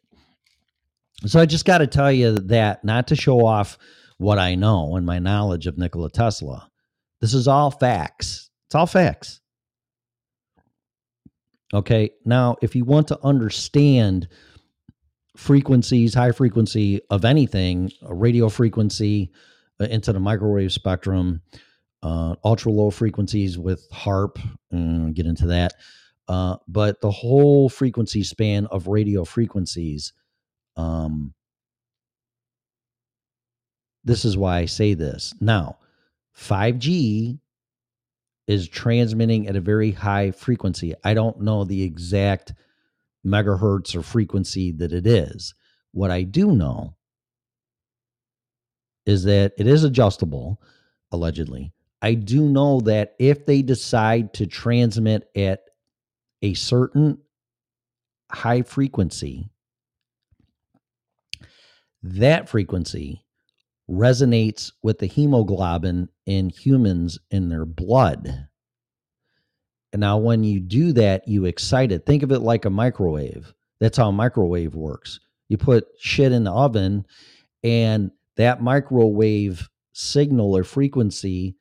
So 1.26 1.40
I 1.40 1.46
just 1.46 1.64
got 1.64 1.78
to 1.78 1.86
tell 1.86 2.12
you 2.12 2.32
that 2.32 2.84
not 2.84 3.08
to 3.08 3.16
show 3.16 3.44
off 3.44 3.76
what 4.18 4.38
I 4.38 4.54
know 4.54 4.96
and 4.96 5.04
my 5.04 5.18
knowledge 5.18 5.66
of 5.66 5.76
Nikola 5.76 6.10
Tesla. 6.10 6.70
This 7.20 7.34
is 7.34 7.48
all 7.48 7.70
facts. 7.70 8.50
It's 8.66 8.74
all 8.74 8.86
facts. 8.86 9.40
Okay. 11.74 12.10
Now, 12.24 12.56
if 12.62 12.74
you 12.74 12.84
want 12.84 13.08
to 13.08 13.18
understand 13.22 14.28
frequencies, 15.36 16.14
high 16.14 16.32
frequency 16.32 17.00
of 17.10 17.24
anything, 17.24 17.92
a 18.02 18.14
radio 18.14 18.48
frequency 18.48 19.30
uh, 19.80 19.84
into 19.84 20.12
the 20.12 20.20
microwave 20.20 20.72
spectrum, 20.72 21.42
uh, 22.02 22.34
ultra 22.44 22.72
low 22.72 22.90
frequencies 22.90 23.58
with 23.58 23.88
HAARP, 23.92 24.38
mm, 24.72 25.14
get 25.14 25.26
into 25.26 25.46
that. 25.46 25.74
Uh, 26.26 26.56
but 26.66 27.00
the 27.00 27.10
whole 27.10 27.68
frequency 27.68 28.22
span 28.22 28.66
of 28.66 28.86
radio 28.86 29.24
frequencies, 29.24 30.12
um, 30.76 31.34
this 34.04 34.24
is 34.24 34.36
why 34.36 34.58
I 34.58 34.64
say 34.66 34.94
this. 34.94 35.34
Now, 35.40 35.78
5G 36.36 37.38
is 38.48 38.66
transmitting 38.66 39.46
at 39.46 39.56
a 39.56 39.60
very 39.60 39.92
high 39.92 40.30
frequency. 40.32 40.94
I 41.04 41.14
don't 41.14 41.42
know 41.42 41.64
the 41.64 41.82
exact 41.82 42.54
megahertz 43.24 43.94
or 43.94 44.02
frequency 44.02 44.72
that 44.72 44.92
it 44.92 45.06
is. 45.06 45.54
What 45.92 46.10
I 46.10 46.22
do 46.22 46.52
know 46.52 46.96
is 49.04 49.24
that 49.24 49.52
it 49.58 49.66
is 49.66 49.84
adjustable, 49.84 50.60
allegedly. 51.12 51.72
I 52.00 52.14
do 52.14 52.42
know 52.42 52.80
that 52.80 53.14
if 53.18 53.44
they 53.44 53.60
decide 53.60 54.32
to 54.34 54.46
transmit 54.46 55.28
at 55.36 55.60
a 56.40 56.54
certain 56.54 57.18
high 58.30 58.62
frequency, 58.62 59.50
that 62.02 62.48
frequency 62.48 63.24
resonates 63.90 64.72
with 64.82 64.98
the 64.98 65.06
hemoglobin 65.06 66.08
in 66.26 66.50
humans 66.50 67.18
in 67.30 67.48
their 67.48 67.64
blood. 67.64 68.48
And 69.92 70.00
now, 70.00 70.18
when 70.18 70.44
you 70.44 70.60
do 70.60 70.92
that, 70.92 71.26
you 71.26 71.46
excite 71.46 71.92
it. 71.92 72.04
Think 72.04 72.22
of 72.22 72.30
it 72.30 72.40
like 72.40 72.66
a 72.66 72.70
microwave. 72.70 73.54
That's 73.80 73.96
how 73.96 74.08
a 74.08 74.12
microwave 74.12 74.74
works. 74.74 75.20
You 75.48 75.56
put 75.56 75.86
shit 75.98 76.32
in 76.32 76.44
the 76.44 76.52
oven, 76.52 77.06
and 77.64 78.10
that 78.36 78.62
microwave 78.62 79.68
signal 79.92 80.56
or 80.56 80.64
frequency 80.64 81.56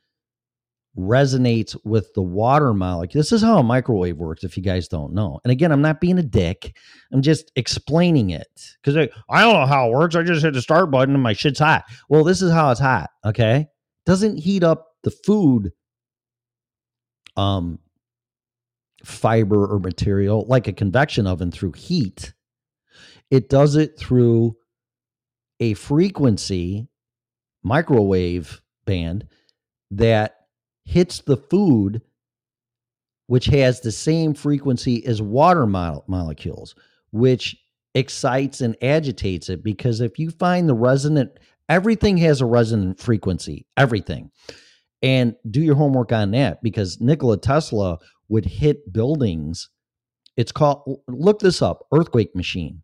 resonates 0.98 1.78
with 1.84 2.14
the 2.16 2.22
water 2.22 2.74
molecule. 2.74 3.20
This 3.20 3.32
is 3.32 3.42
how 3.42 3.60
a 3.60 3.64
microwave 3.64 4.18
works, 4.18 4.44
if 4.44 4.58
you 4.58 4.64
guys 4.64 4.88
don't 4.88 5.14
know. 5.14 5.40
And 5.44 5.52
again, 5.52 5.72
I'm 5.72 5.82
not 5.82 6.02
being 6.02 6.18
a 6.18 6.24
dick. 6.24 6.76
I'm 7.12 7.22
just 7.22 7.52
explaining 7.56 8.32
it 8.32 8.76
because 8.82 8.98
I, 9.30 9.42
don't 9.42 9.54
know 9.54 9.66
how 9.66 9.88
it 9.88 9.92
works. 9.94 10.16
I 10.16 10.24
just 10.24 10.44
hit 10.44 10.54
the 10.54 10.62
start 10.62 10.90
button 10.90 11.14
and 11.14 11.24
my 11.24 11.34
shit's 11.34 11.60
hot. 11.60 11.86
Well, 12.10 12.24
this 12.24 12.42
is 12.42 12.52
how 12.52 12.72
it's 12.72 12.80
hot. 12.80 13.12
Okay, 13.26 13.68
doesn't 14.06 14.38
heat 14.38 14.64
up 14.64 14.88
the 15.04 15.12
food 15.12 15.72
um 17.36 17.78
fiber 19.06 19.68
or 19.68 19.80
material 19.80 20.46
like 20.48 20.68
a 20.68 20.74
convection 20.74 21.28
oven 21.28 21.52
through 21.52 21.74
heat. 21.74 22.34
It 23.30 23.50
does 23.50 23.76
it 23.76 23.98
through 24.00 24.58
a 25.60 25.76
frequency 25.76 26.88
microwave 27.64 28.62
band 28.86 29.28
that 29.92 30.37
hits 30.88 31.20
the 31.20 31.38
food 31.38 32.02
which 33.28 33.46
has 33.46 33.82
the 33.82 33.92
same 33.92 34.34
frequency 34.34 35.06
as 35.06 35.22
water 35.22 35.68
mo- 35.68 36.04
molecules 36.08 36.74
which 37.12 37.58
excites 37.94 38.62
and 38.62 38.76
agitates 38.82 39.50
it 39.50 39.64
because 39.64 40.00
if 40.02 40.18
you 40.18 40.30
find 40.32 40.70
the 40.70 40.74
resonant 40.74 41.32
everything 41.70 42.18
has 42.18 42.42
a 42.42 42.46
resonant 42.46 43.00
frequency 43.00 43.66
everything. 43.76 44.32
And 45.04 45.36
do 45.52 45.62
your 45.62 45.76
homework 45.76 46.12
on 46.12 46.32
that 46.32 46.64
because 46.64 47.00
Nikola 47.00 47.38
Tesla 47.38 48.00
would 48.30 48.46
hit 48.46 48.92
buildings 48.92 49.70
it's 50.38 50.52
called 50.52 51.02
look 51.08 51.40
this 51.40 51.62
up 51.62 51.86
earthquake 51.92 52.36
machine. 52.36 52.84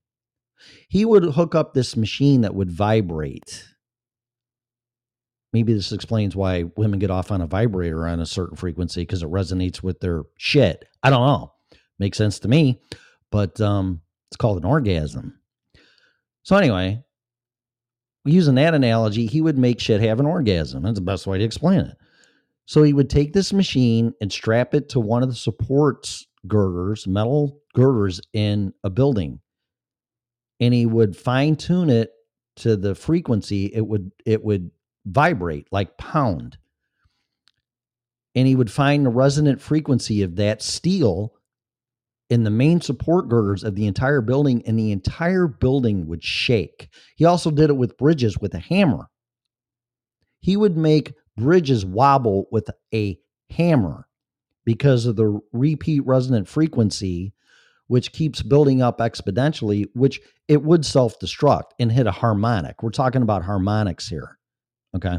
He 0.90 1.06
would 1.06 1.24
hook 1.24 1.56
up 1.56 1.74
this 1.74 1.96
machine 1.96 2.42
that 2.42 2.56
would 2.56 2.72
vibrate 2.72 3.68
maybe 5.54 5.74
this 5.74 5.92
explains 5.92 6.36
why 6.36 6.64
women 6.76 7.00
get 7.00 7.12
off 7.12 7.32
on 7.32 7.42
a 7.42 7.48
vibrator 7.48 8.08
on 8.08 8.20
a 8.20 8.26
certain 8.26 8.58
frequency 8.58 9.02
because 9.02 9.24
it 9.24 9.32
resonates 9.32 9.82
with 9.82 10.00
their 10.00 10.24
shit. 10.38 10.86
I 11.02 11.10
don't 11.10 11.26
know. 11.26 11.54
Makes 12.00 12.18
sense 12.18 12.40
to 12.40 12.48
me 12.48 12.82
but 13.32 13.60
um 13.60 14.02
it's 14.30 14.38
called 14.38 14.58
an 14.58 14.66
orgasm. 14.66 15.40
So 16.44 16.56
anyway 16.56 17.04
using 18.26 18.56
that 18.56 18.74
analogy 18.74 19.26
he 19.26 19.42
would 19.42 19.58
make 19.58 19.80
shit 19.80 20.02
have 20.02 20.20
an 20.20 20.26
orgasm. 20.26 20.84
That's 20.84 20.96
the 20.96 21.02
best 21.02 21.28
way 21.28 21.38
to 21.38 21.44
explain 21.44 21.82
it. 21.82 21.98
So 22.66 22.84
he 22.84 22.94
would 22.94 23.10
take 23.10 23.34
this 23.34 23.52
machine 23.52 24.14
and 24.22 24.32
strap 24.32 24.74
it 24.74 24.90
to 24.90 25.00
one 25.00 25.24
of 25.24 25.30
the 25.30 25.36
supports 25.36 26.26
girders 26.48 27.08
metal 27.08 27.60
girders 27.74 28.22
in 28.34 28.74
a 28.84 28.90
building. 28.90 29.40
And 30.60 30.74
he 30.74 30.86
would 30.86 31.18
fine 31.18 31.56
tune 31.56 31.90
it 31.90 32.12
to 32.58 32.78
the 32.78 32.96
frequency. 32.96 33.66
It 33.74 33.86
would 33.86 34.12
it 34.26 34.44
would 34.44 34.72
vibrate 35.06 35.68
like 35.72 35.98
pound. 35.98 36.58
And 38.36 38.48
he 38.48 38.56
would 38.56 38.72
find 38.72 39.06
the 39.06 39.10
resonant 39.10 39.62
frequency 39.62 40.24
of 40.24 40.36
that 40.38 40.62
steel 40.62 41.34
in 42.30 42.44
the 42.44 42.50
main 42.50 42.82
support 42.82 43.30
girders 43.30 43.64
of 43.64 43.76
the 43.76 43.86
entire 43.86 44.22
building 44.22 44.64
and 44.66 44.78
the 44.80 44.92
entire 44.92 45.48
building 45.48 46.08
would 46.08 46.24
shake. 46.24 46.90
He 47.16 47.26
also 47.26 47.52
did 47.52 47.70
it 47.70 47.78
with 47.78 47.98
bridges 47.98 48.40
with 48.40 48.56
a 48.56 48.60
hammer. 48.60 49.08
He 50.40 50.58
would 50.58 50.76
make 50.76 51.14
bridges 51.38 51.86
wobble 51.86 52.48
with 52.52 52.70
a 52.94 53.20
hammer 53.50 54.08
because 54.66 55.06
of 55.06 55.16
the 55.16 55.40
repeat 55.52 56.06
resonant 56.06 56.48
frequency 56.48 57.34
which 57.88 58.14
keeps 58.14 58.42
building 58.42 58.82
up 58.82 58.98
exponentially 59.00 59.86
which 59.94 60.20
it 60.48 60.64
would 60.64 60.86
self-destruct 60.86 61.72
and 61.80 61.92
hit 61.92 62.08
a 62.08 62.12
harmonic. 62.12 62.82
We're 62.82 62.90
talking 62.90 63.22
about 63.22 63.44
harmonics 63.44 64.08
here 64.08 64.40
okay. 64.96 65.18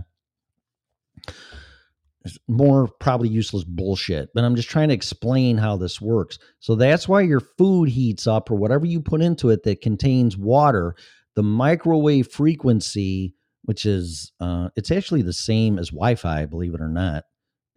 It's 2.24 2.38
more 2.48 2.88
probably 3.00 3.28
useless 3.28 3.64
bullshit 3.64 4.30
but 4.34 4.44
i'm 4.44 4.56
just 4.56 4.70
trying 4.70 4.88
to 4.88 4.94
explain 4.94 5.58
how 5.58 5.76
this 5.76 6.00
works. 6.00 6.38
So 6.60 6.74
that's 6.74 7.06
why 7.06 7.20
your 7.20 7.40
food 7.40 7.88
heats 7.88 8.26
up 8.26 8.50
or 8.50 8.54
whatever 8.54 8.86
you 8.86 9.00
put 9.00 9.20
into 9.20 9.50
it 9.50 9.62
that 9.64 9.82
contains 9.82 10.36
water 10.36 10.94
the 11.34 11.42
microwave 11.42 12.28
frequency 12.30 13.34
which 13.62 13.86
is 13.86 14.32
uh, 14.40 14.68
it's 14.76 14.90
actually 14.90 15.22
the 15.22 15.32
same 15.32 15.78
as 15.78 15.90
wi-fi 15.90 16.46
believe 16.46 16.74
it 16.74 16.80
or 16.80 16.88
not 16.88 17.24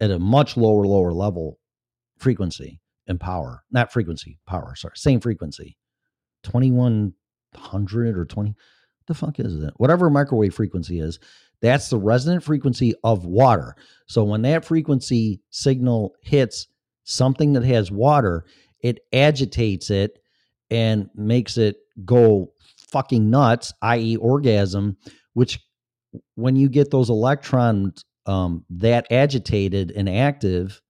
at 0.00 0.10
a 0.10 0.18
much 0.18 0.56
lower 0.56 0.86
lower 0.86 1.12
level 1.12 1.58
frequency 2.18 2.80
and 3.06 3.20
power. 3.20 3.64
Not 3.70 3.92
frequency 3.92 4.38
power 4.46 4.74
sorry 4.76 4.94
same 4.96 5.20
frequency. 5.20 5.76
2100 6.44 8.18
or 8.18 8.24
20 8.24 8.54
the 9.08 9.14
fuck 9.14 9.40
is 9.40 9.62
it? 9.62 9.72
Whatever 9.78 10.10
microwave 10.10 10.54
frequency 10.54 11.00
is 11.00 11.18
that's 11.60 11.88
the 11.88 11.98
resonant 11.98 12.42
frequency 12.42 12.94
of 13.04 13.24
water 13.24 13.74
so 14.06 14.24
when 14.24 14.42
that 14.42 14.64
frequency 14.64 15.40
signal 15.50 16.14
hits 16.22 16.68
something 17.04 17.52
that 17.52 17.64
has 17.64 17.90
water 17.90 18.44
it 18.80 19.00
agitates 19.12 19.90
it 19.90 20.18
and 20.70 21.08
makes 21.14 21.56
it 21.56 21.76
go 22.04 22.52
fucking 22.90 23.30
nuts 23.30 23.72
i.e 23.82 24.16
orgasm 24.16 24.96
which 25.34 25.58
when 26.34 26.56
you 26.56 26.68
get 26.68 26.90
those 26.90 27.10
electrons 27.10 28.04
um, 28.26 28.64
that 28.70 29.06
agitated 29.10 29.90
and 29.90 30.08
active 30.08 30.82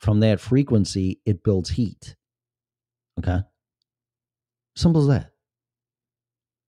from 0.00 0.20
that 0.20 0.40
frequency, 0.40 1.20
it 1.24 1.42
builds 1.44 1.70
heat. 1.70 2.16
Okay. 3.18 3.38
Simple 4.74 5.02
as 5.02 5.08
that. 5.08 5.30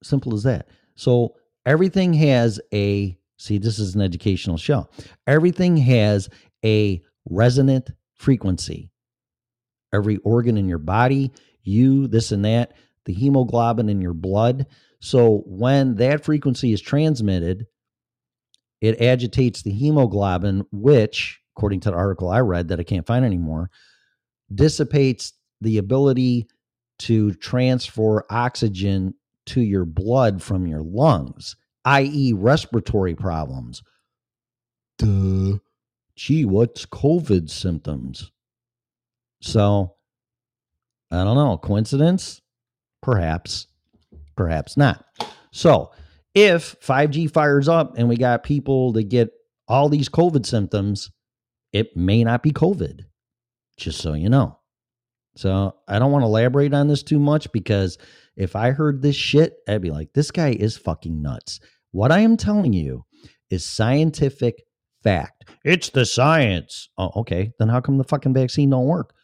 Simple 0.02 0.34
as 0.34 0.44
that. 0.44 0.68
So 0.94 1.34
everything 1.66 2.14
has 2.14 2.60
a, 2.72 3.17
see, 3.38 3.58
this 3.58 3.78
is 3.78 3.94
an 3.94 4.02
educational 4.02 4.56
show. 4.56 4.88
Everything 5.26 5.76
has 5.76 6.28
a 6.64 7.02
resonant 7.28 7.90
frequency. 8.14 8.90
Every 9.92 10.18
organ 10.18 10.58
in 10.58 10.68
your 10.68 10.78
body, 10.78 11.32
you, 11.62 12.08
this 12.08 12.32
and 12.32 12.44
that, 12.44 12.74
the 13.04 13.14
hemoglobin 13.14 13.88
in 13.88 14.02
your 14.02 14.14
blood. 14.14 14.66
So 15.00 15.42
when 15.46 15.94
that 15.96 16.24
frequency 16.24 16.72
is 16.72 16.80
transmitted, 16.80 17.66
it 18.80 19.00
agitates 19.00 19.62
the 19.62 19.72
hemoglobin, 19.72 20.66
which, 20.70 21.40
according 21.56 21.80
to 21.80 21.90
the 21.90 21.96
article 21.96 22.28
I 22.28 22.40
read 22.40 22.68
that 22.68 22.80
I 22.80 22.84
can't 22.84 23.06
find 23.06 23.24
anymore, 23.24 23.70
dissipates 24.54 25.32
the 25.60 25.78
ability 25.78 26.48
to 27.00 27.32
transfer 27.34 28.24
oxygen 28.30 29.14
to 29.46 29.60
your 29.60 29.84
blood 29.84 30.42
from 30.42 30.66
your 30.66 30.82
lungs, 30.82 31.56
i.e., 31.88 32.34
respiratory 32.34 33.14
problems. 33.14 33.82
Duh. 34.98 35.58
Gee, 36.16 36.44
what's 36.44 36.84
COVID 36.84 37.48
symptoms? 37.48 38.30
So, 39.40 39.94
I 41.10 41.24
don't 41.24 41.36
know. 41.36 41.56
Coincidence? 41.56 42.42
Perhaps. 43.02 43.68
Perhaps 44.36 44.76
not. 44.76 45.04
So, 45.52 45.92
if 46.34 46.78
5G 46.80 47.30
fires 47.30 47.68
up 47.68 47.96
and 47.96 48.08
we 48.08 48.16
got 48.16 48.42
people 48.42 48.92
that 48.92 49.08
get 49.08 49.30
all 49.66 49.88
these 49.88 50.08
COVID 50.08 50.44
symptoms, 50.44 51.10
it 51.72 51.96
may 51.96 52.22
not 52.22 52.42
be 52.42 52.50
COVID, 52.50 53.00
just 53.78 54.00
so 54.00 54.12
you 54.12 54.28
know. 54.28 54.58
So 55.36 55.76
I 55.86 56.00
don't 56.00 56.10
want 56.10 56.24
to 56.24 56.26
elaborate 56.26 56.74
on 56.74 56.88
this 56.88 57.04
too 57.04 57.20
much 57.20 57.50
because 57.52 57.96
if 58.36 58.56
I 58.56 58.72
heard 58.72 59.02
this 59.02 59.14
shit, 59.14 59.54
I'd 59.68 59.80
be 59.80 59.90
like, 59.90 60.12
this 60.12 60.32
guy 60.32 60.50
is 60.50 60.76
fucking 60.76 61.22
nuts. 61.22 61.60
What 61.92 62.12
I 62.12 62.20
am 62.20 62.36
telling 62.36 62.72
you 62.72 63.04
is 63.50 63.64
scientific 63.64 64.62
fact. 65.02 65.44
It's 65.64 65.90
the 65.90 66.04
science. 66.04 66.88
Oh, 66.98 67.10
okay. 67.16 67.52
Then 67.58 67.68
how 67.68 67.80
come 67.80 67.98
the 67.98 68.04
fucking 68.04 68.34
vaccine 68.34 68.70
don't 68.70 68.86
work? 68.86 69.14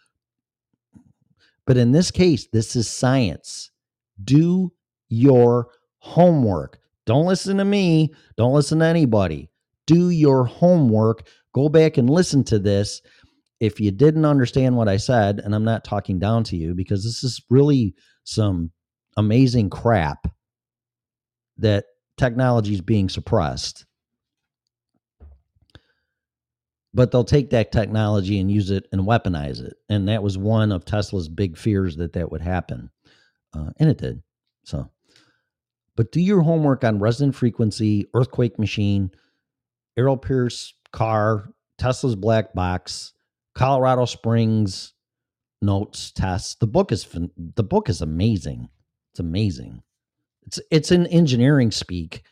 But 1.67 1.77
in 1.77 1.93
this 1.93 2.11
case, 2.11 2.47
this 2.53 2.77
is 2.77 2.89
science. 2.89 3.71
Do 4.23 4.73
your 5.09 5.69
homework. 5.99 6.79
Don't 7.07 7.27
listen 7.27 7.57
to 7.59 7.65
me. 7.65 8.15
Don't 8.37 8.55
listen 8.55 8.79
to 8.79 8.85
anybody. 8.85 9.51
Do 9.87 10.11
your 10.11 10.45
homework. 10.45 11.29
Go 11.55 11.69
back 11.69 11.97
and 11.97 12.09
listen 12.09 12.45
to 12.45 12.59
this. 12.59 13.03
If 13.61 13.81
you 13.81 13.91
didn't 13.91 14.25
understand 14.25 14.77
what 14.77 14.89
I 14.89 14.97
said, 14.97 15.41
and 15.41 15.55
I'm 15.55 15.65
not 15.65 15.85
talking 15.85 16.19
down 16.19 16.45
to 16.45 16.57
you 16.57 16.75
because 16.75 17.05
this 17.05 17.23
is 17.25 17.41
really 17.51 17.95
some 18.25 18.71
amazing 19.17 19.71
crap 19.71 20.27
that 21.59 21.85
technology 22.17 22.75
is 22.75 22.81
being 22.81 23.09
suppressed. 23.09 23.87
But 26.93 27.11
they'll 27.11 27.25
take 27.25 27.51
that 27.51 27.73
technology 27.73 28.39
and 28.39 28.51
use 28.51 28.71
it 28.71 28.87
and 28.93 29.03
weaponize 29.03 29.61
it. 29.61 29.75
And 29.89 30.09
that 30.09 30.23
was 30.23 30.39
one 30.39 30.71
of 30.71 30.85
Tesla's 30.85 31.29
big 31.29 31.57
fears 31.57 31.97
that 31.97 32.13
that 32.13 32.31
would 32.31 32.43
happen. 32.43 32.91
Uh, 33.53 33.71
and 33.79 33.91
it 33.91 33.99
did. 33.99 34.23
So, 34.65 34.89
but 35.97 36.13
do 36.13 36.21
your 36.21 36.43
homework 36.43 36.85
on 36.85 37.01
resonant 37.01 37.35
frequency, 37.35 38.07
earthquake 38.15 38.59
machine, 38.59 39.11
Errol 39.97 40.17
Pierce 40.17 40.75
car, 40.93 41.53
Tesla's 41.79 42.17
black 42.17 42.55
box, 42.55 43.13
Colorado 43.55 44.05
Springs 44.05 44.95
notes 45.63 46.11
tests. 46.11 46.57
The 46.57 46.67
book 46.67 46.93
is 46.93 47.07
the 47.57 47.63
book 47.63 47.89
is 47.89 48.01
amazing. 48.01 48.69
It's 49.13 49.21
amazing. 49.21 49.83
It's 50.47 50.61
it's 50.71 50.91
in 50.91 51.07
engineering 51.07 51.71
speak, 51.71 52.25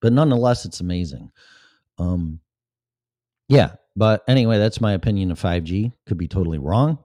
but 0.00 0.12
nonetheless, 0.12 0.64
it's 0.64 0.80
amazing. 0.80 1.30
Um, 1.98 2.40
yeah. 3.48 3.72
But 3.96 4.24
anyway, 4.26 4.58
that's 4.58 4.80
my 4.80 4.92
opinion 4.92 5.30
of 5.30 5.40
5G. 5.40 5.92
Could 6.06 6.18
be 6.18 6.26
totally 6.26 6.58
wrong. 6.58 6.98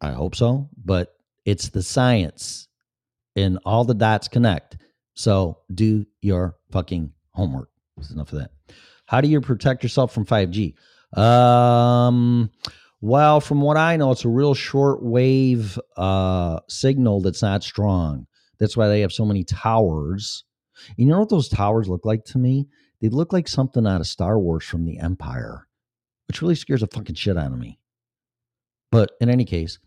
I 0.00 0.12
hope 0.12 0.36
so, 0.36 0.68
but 0.84 1.14
it's 1.44 1.68
the 1.70 1.82
science, 1.82 2.68
and 3.34 3.58
all 3.64 3.84
the 3.84 3.94
dots 3.94 4.28
connect. 4.28 4.76
So 5.14 5.58
do 5.74 6.06
your 6.20 6.56
fucking 6.70 7.12
homework. 7.32 7.70
That's 7.96 8.10
enough 8.10 8.32
of 8.32 8.38
that. 8.38 8.50
How 9.06 9.20
do 9.20 9.28
you 9.28 9.40
protect 9.40 9.82
yourself 9.82 10.12
from 10.14 10.24
5G? 10.24 10.74
Um, 11.18 12.50
Well, 13.00 13.40
from 13.40 13.60
what 13.60 13.76
I 13.76 13.96
know, 13.96 14.12
it's 14.12 14.24
a 14.24 14.28
real 14.28 14.54
short 14.54 15.02
wave 15.02 15.78
uh, 15.96 16.60
signal 16.68 17.20
that's 17.20 17.42
not 17.42 17.64
strong. 17.64 18.26
That's 18.62 18.76
why 18.76 18.86
they 18.86 19.00
have 19.00 19.12
so 19.12 19.24
many 19.24 19.42
towers. 19.42 20.44
And 20.86 20.98
you 20.98 21.06
know 21.06 21.18
what 21.18 21.30
those 21.30 21.48
towers 21.48 21.88
look 21.88 22.06
like 22.06 22.24
to 22.26 22.38
me? 22.38 22.68
They 23.00 23.08
look 23.08 23.32
like 23.32 23.48
something 23.48 23.84
out 23.88 24.00
of 24.00 24.06
Star 24.06 24.38
Wars 24.38 24.62
from 24.62 24.84
the 24.84 25.00
Empire, 25.00 25.66
which 26.28 26.40
really 26.40 26.54
scares 26.54 26.82
the 26.82 26.86
fucking 26.86 27.16
shit 27.16 27.36
out 27.36 27.50
of 27.50 27.58
me. 27.58 27.80
But 28.92 29.10
in 29.20 29.28
any 29.28 29.44
case, 29.44 29.80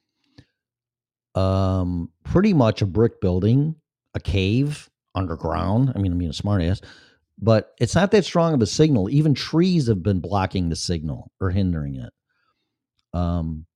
um, 1.36 2.11
pretty 2.26 2.53
much 2.53 2.82
a 2.82 2.86
brick 2.86 3.21
building, 3.21 3.76
a 4.13 4.19
cave 4.19 4.89
underground. 5.15 5.93
I 5.95 5.99
mean, 5.99 6.11
I'm 6.11 6.17
being 6.17 6.30
a 6.30 6.34
smartass, 6.34 6.84
but 7.39 7.76
it's 7.80 7.95
not 7.95 8.11
that 8.11 8.26
strong 8.26 8.53
of 8.53 8.61
a 8.61 8.65
signal. 8.65 9.09
Even 9.09 9.34
trees 9.34 9.88
have 9.88 10.03
been 10.03 10.19
blocking 10.19 10.67
the 10.67 10.76
signal 10.76 11.32
or 11.39 11.49
hindering 11.49 11.95
it. 11.95 12.11
Um, 13.13 13.67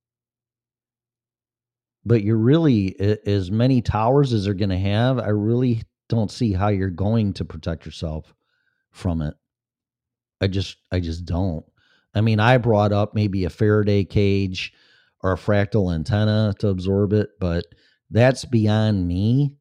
but 2.05 2.23
you're 2.23 2.37
really 2.37 2.95
as 3.25 3.51
many 3.51 3.81
towers 3.81 4.33
as 4.33 4.45
they're 4.45 4.53
going 4.53 4.69
to 4.69 4.77
have. 4.77 5.19
I 5.19 5.29
really 5.29 5.83
don't 6.07 6.31
see 6.31 6.53
how 6.53 6.69
you're 6.69 6.89
going 6.89 7.33
to 7.33 7.45
protect 7.45 7.85
yourself 7.85 8.33
from 8.91 9.21
it. 9.21 9.35
I 10.41 10.47
just, 10.47 10.77
I 10.91 10.99
just 10.99 11.25
don't. 11.25 11.65
I 12.15 12.21
mean, 12.21 12.39
I 12.39 12.57
brought 12.57 12.91
up 12.91 13.13
maybe 13.13 13.45
a 13.45 13.49
Faraday 13.49 14.03
cage 14.03 14.73
or 15.21 15.33
a 15.33 15.37
fractal 15.37 15.93
antenna 15.93 16.53
to 16.59 16.69
absorb 16.69 17.13
it, 17.13 17.29
but 17.39 17.65
that's 18.09 18.45
beyond 18.45 19.07
me. 19.07 19.55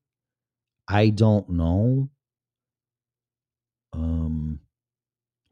I 0.88 1.10
don't 1.10 1.50
know. 1.50 2.08
Um, 3.92 4.60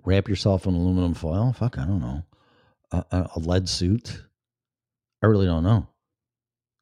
wrap 0.05 0.28
yourself 0.28 0.66
in 0.66 0.74
aluminum 0.74 1.14
foil. 1.14 1.53
Fuck, 1.53 1.78
I 1.78 1.84
don't 1.84 2.01
know. 2.01 2.22
A, 2.93 3.05
a 3.11 3.30
a 3.37 3.39
lead 3.41 3.68
suit. 3.68 4.22
I 5.22 5.26
really 5.26 5.47
don't 5.47 5.64
know. 5.64 5.89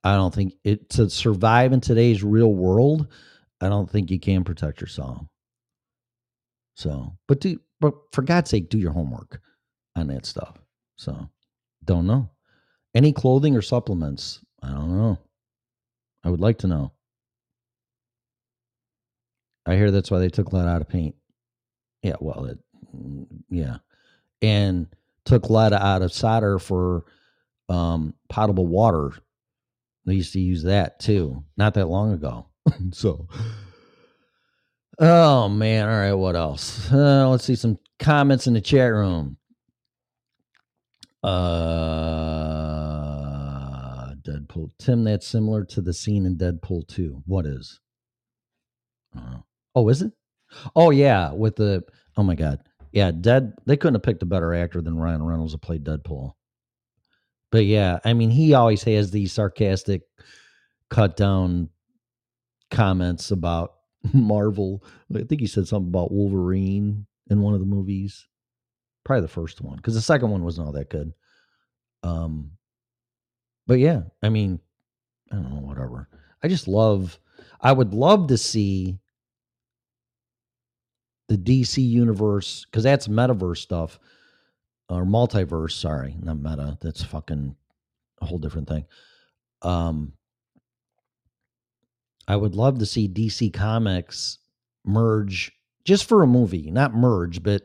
I 0.05 0.15
don't 0.15 0.35
think 0.35 0.55
it 0.63 0.91
to 0.91 1.09
survive 1.09 1.73
in 1.73 1.81
today's 1.81 2.23
real 2.23 2.53
world. 2.53 3.09
I 3.61 3.69
don't 3.69 3.91
think 3.91 4.11
you 4.11 4.21
can 4.21 4.45
protect 4.45 4.81
yourself. 4.81 5.23
So, 6.77 7.17
but 7.27 7.41
do, 7.41 7.59
but 7.81 7.95
for 8.13 8.23
God's 8.23 8.51
sake, 8.51 8.69
do 8.69 8.79
your 8.79 8.93
homework 8.93 9.41
on 9.97 10.09
that 10.09 10.27
stuff. 10.27 10.59
So, 10.97 11.31
don't 11.85 12.07
know. 12.07 12.31
Any 12.95 13.13
clothing 13.13 13.57
or 13.57 13.63
supplements? 13.63 14.41
I 14.63 14.69
don't 14.69 14.97
know. 14.97 15.19
I 16.23 16.31
would 16.31 16.41
like 16.41 16.59
to 16.59 16.67
know. 16.67 16.93
I 19.67 19.77
hear 19.77 19.91
that's 19.91 20.11
why 20.11 20.19
they 20.19 20.29
took 20.29 20.53
lead 20.53 20.69
out 20.69 20.83
of 20.83 20.89
paint. 20.89 21.15
Yeah, 22.03 22.17
well, 22.21 22.45
it, 22.45 22.59
yeah, 23.49 23.79
and 24.43 24.87
took 25.25 25.49
lead 25.49 25.73
out 25.73 26.03
of 26.03 26.13
solder 26.13 26.59
for 26.59 27.05
um, 27.71 28.15
potable 28.29 28.67
water. 28.67 29.13
They 30.07 30.15
used 30.15 30.33
to 30.35 30.41
use 30.41 30.63
that 30.65 31.01
too, 31.01 31.45
not 31.57 31.75
that 31.75 31.87
long 31.87 32.13
ago. 32.13 32.47
so, 32.93 33.29
oh 34.99 35.49
man, 35.49 35.89
all 35.89 35.97
right, 35.97 36.13
what 36.13 36.37
else? 36.37 36.91
Uh, 36.93 37.29
let's 37.29 37.45
see 37.45 37.55
some 37.55 37.79
comments 37.99 38.47
in 38.47 38.55
the 38.55 38.61
chat 38.61 38.93
room. 38.93 39.39
Uh, 41.23 41.35
Deadpool. 44.23 44.71
Tim, 44.79 45.05
that's 45.05 45.27
similar 45.27 45.65
to 45.65 45.81
the 45.81 45.95
scene 45.95 46.27
in 46.27 46.37
Deadpool 46.37 46.87
2. 46.89 47.23
What 47.27 47.47
is? 47.47 47.81
I. 49.17 49.37
Oh, 49.75 49.89
is 49.89 50.03
it? 50.03 50.13
Oh, 50.77 50.91
yeah. 50.91 51.33
With 51.33 51.57
the, 51.57 51.83
oh 52.17 52.23
my 52.23 52.35
God. 52.35 52.61
Yeah, 52.93 53.11
Dead, 53.11 53.55
they 53.67 53.77
couldn't 53.77 53.95
have 53.95 54.03
picked 54.03 54.23
a 54.23 54.27
better 54.27 54.55
actor 54.55 54.81
than 54.83 54.99
Ryan 54.99 55.23
Reynolds 55.23 55.53
to 55.53 55.59
play 55.59 55.79
Deadpool. 55.79 56.35
But 57.55 57.67
yeah, 57.67 58.01
I 58.05 58.15
mean, 58.15 58.31
he 58.31 58.53
always 58.53 58.83
has 58.83 59.13
these 59.13 59.33
sarcastic, 59.33 60.03
cut 60.91 61.17
down 61.17 61.69
comments 62.73 63.31
about 63.31 63.75
Marvel. 64.13 64.83
I 65.15 65.23
think 65.23 65.41
he 65.41 65.47
said 65.47 65.69
something 65.69 65.87
about 65.87 66.11
Wolverine 66.11 67.07
in 67.31 67.43
one 67.43 67.55
of 67.55 67.61
the 67.61 67.67
movies. 67.67 68.27
Probably 69.05 69.21
the 69.21 69.29
first 69.29 69.61
one, 69.61 69.77
because 69.77 69.95
the 69.95 70.01
second 70.01 70.33
one 70.33 70.43
wasn't 70.43 70.67
all 70.67 70.73
that 70.73 70.91
good. 70.91 71.13
Um, 72.03 72.51
but 73.69 73.79
yeah, 73.79 74.03
I 74.21 74.31
mean, 74.31 74.59
I 75.31 75.37
don't 75.37 75.55
know, 75.55 75.61
whatever. 75.61 76.09
I 76.43 76.49
just 76.49 76.67
love. 76.67 77.21
I 77.61 77.71
would 77.71 77.95
love 77.95 78.27
to 78.31 78.37
see 78.37 78.99
the 81.29 81.39
DC 81.39 81.89
universe 81.89 82.65
because 82.65 82.83
that's 82.83 83.07
metaverse 83.07 83.59
stuff 83.59 84.01
or 84.89 85.05
multiverse. 85.05 85.73
Sorry, 85.73 86.17
not 86.21 86.39
meta. 86.39 86.79
That's 86.81 87.03
fucking 87.03 87.57
a 88.21 88.27
whole 88.27 88.39
different 88.39 88.69
thing. 88.69 88.85
Um, 89.63 90.13
I 92.27 92.37
would 92.37 92.55
love 92.55 92.79
to 92.79 92.87
see 92.87 93.09
DC 93.09 93.53
Comics 93.53 94.39
merge 94.85 95.53
just 95.85 96.07
for 96.09 96.23
a 96.23 96.27
movie, 96.27 96.71
not 96.71 96.95
merge, 96.95 97.43
but 97.43 97.63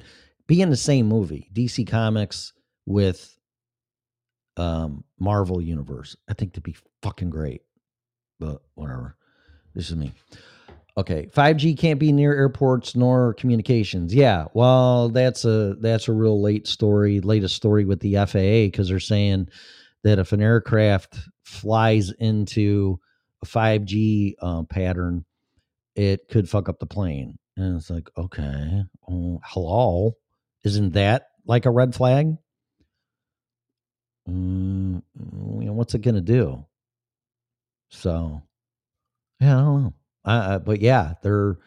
be 0.48 0.62
in 0.62 0.70
the 0.70 0.78
same 0.78 1.08
movie. 1.08 1.50
DC 1.54 1.88
Comics 1.88 2.54
with 2.86 3.38
um 4.58 5.04
Marvel 5.20 5.62
Universe. 5.62 6.16
I 6.28 6.34
think 6.34 6.52
that'd 6.52 6.64
be 6.64 6.76
fucking 7.02 7.30
great. 7.30 7.62
But 8.40 8.62
whatever. 8.76 9.16
This 9.76 9.90
is 9.90 9.96
me. 9.96 10.14
Okay, 11.00 11.30
5G 11.34 11.80
can't 11.80 11.98
be 11.98 12.12
near 12.12 12.34
airports 12.36 12.94
nor 12.94 13.34
communications. 13.36 14.14
Yeah, 14.14 14.48
well, 14.54 15.08
that's 15.08 15.46
a 15.46 15.76
that's 15.80 16.10
a 16.10 16.12
real 16.12 16.42
late 16.42 16.68
story, 16.68 17.22
latest 17.22 17.56
story 17.56 17.86
with 17.86 18.02
the 18.02 18.16
FAA 18.16 18.68
because 18.68 18.90
they're 18.90 19.00
saying 19.00 19.48
that 20.04 20.20
if 20.20 20.34
an 20.34 20.42
aircraft 20.42 21.18
flies 21.44 22.12
into 22.12 23.00
a 23.42 23.46
5G 23.46 24.44
um, 24.44 24.66
pattern, 24.66 25.24
it 25.96 26.28
could 26.28 26.50
fuck 26.50 26.68
up 26.68 26.80
the 26.80 26.86
plane. 26.86 27.40
And 27.56 27.78
it's 27.78 27.90
like, 27.90 28.10
okay, 28.18 28.84
oh, 29.10 29.40
hello, 29.46 30.18
isn't 30.66 30.96
that 30.96 31.28
like 31.46 31.66
a 31.66 31.72
red 31.72 31.96
flag? 31.96 32.36
Mm, 34.28 35.02
you 35.16 35.66
know, 35.66 35.74
what's 35.74 35.96
it 35.96 36.02
gonna 36.02 36.20
do? 36.20 36.66
So, 37.88 38.42
yeah, 39.40 39.60
I 39.60 39.62
don't 39.62 39.84
know. 39.84 39.94
I, 40.30 40.58
but 40.60 40.82
yeah, 40.82 41.14
they're 41.24 41.58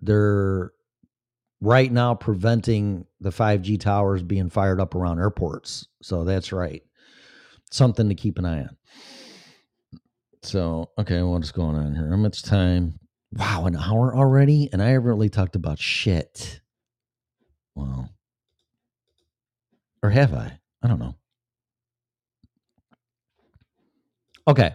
they're 0.00 0.72
right 1.60 1.92
now 1.92 2.14
preventing 2.14 3.06
the 3.20 3.30
5G 3.30 3.80
towers 3.80 4.22
being 4.22 4.50
fired 4.50 4.80
up 4.80 4.94
around 4.94 5.20
airports. 5.20 5.86
So 6.02 6.24
that's 6.24 6.52
right. 6.52 6.82
Something 7.70 8.08
to 8.08 8.14
keep 8.14 8.38
an 8.38 8.44
eye 8.44 8.62
on. 8.62 8.76
So, 10.42 10.90
okay, 10.98 11.22
what's 11.22 11.52
going 11.52 11.76
on 11.76 11.94
here? 11.94 12.04
Um, 12.04 12.10
How 12.10 12.16
much 12.16 12.42
time? 12.42 12.98
Wow, 13.32 13.66
an 13.66 13.76
hour 13.76 14.14
already? 14.14 14.68
And 14.72 14.82
I 14.82 14.88
haven't 14.88 15.04
really 15.06 15.28
talked 15.30 15.54
about 15.54 15.78
shit. 15.78 16.60
Wow. 17.76 18.08
Or 20.02 20.10
have 20.10 20.34
I? 20.34 20.58
I 20.82 20.88
don't 20.88 20.98
know. 20.98 21.14
Okay. 24.48 24.72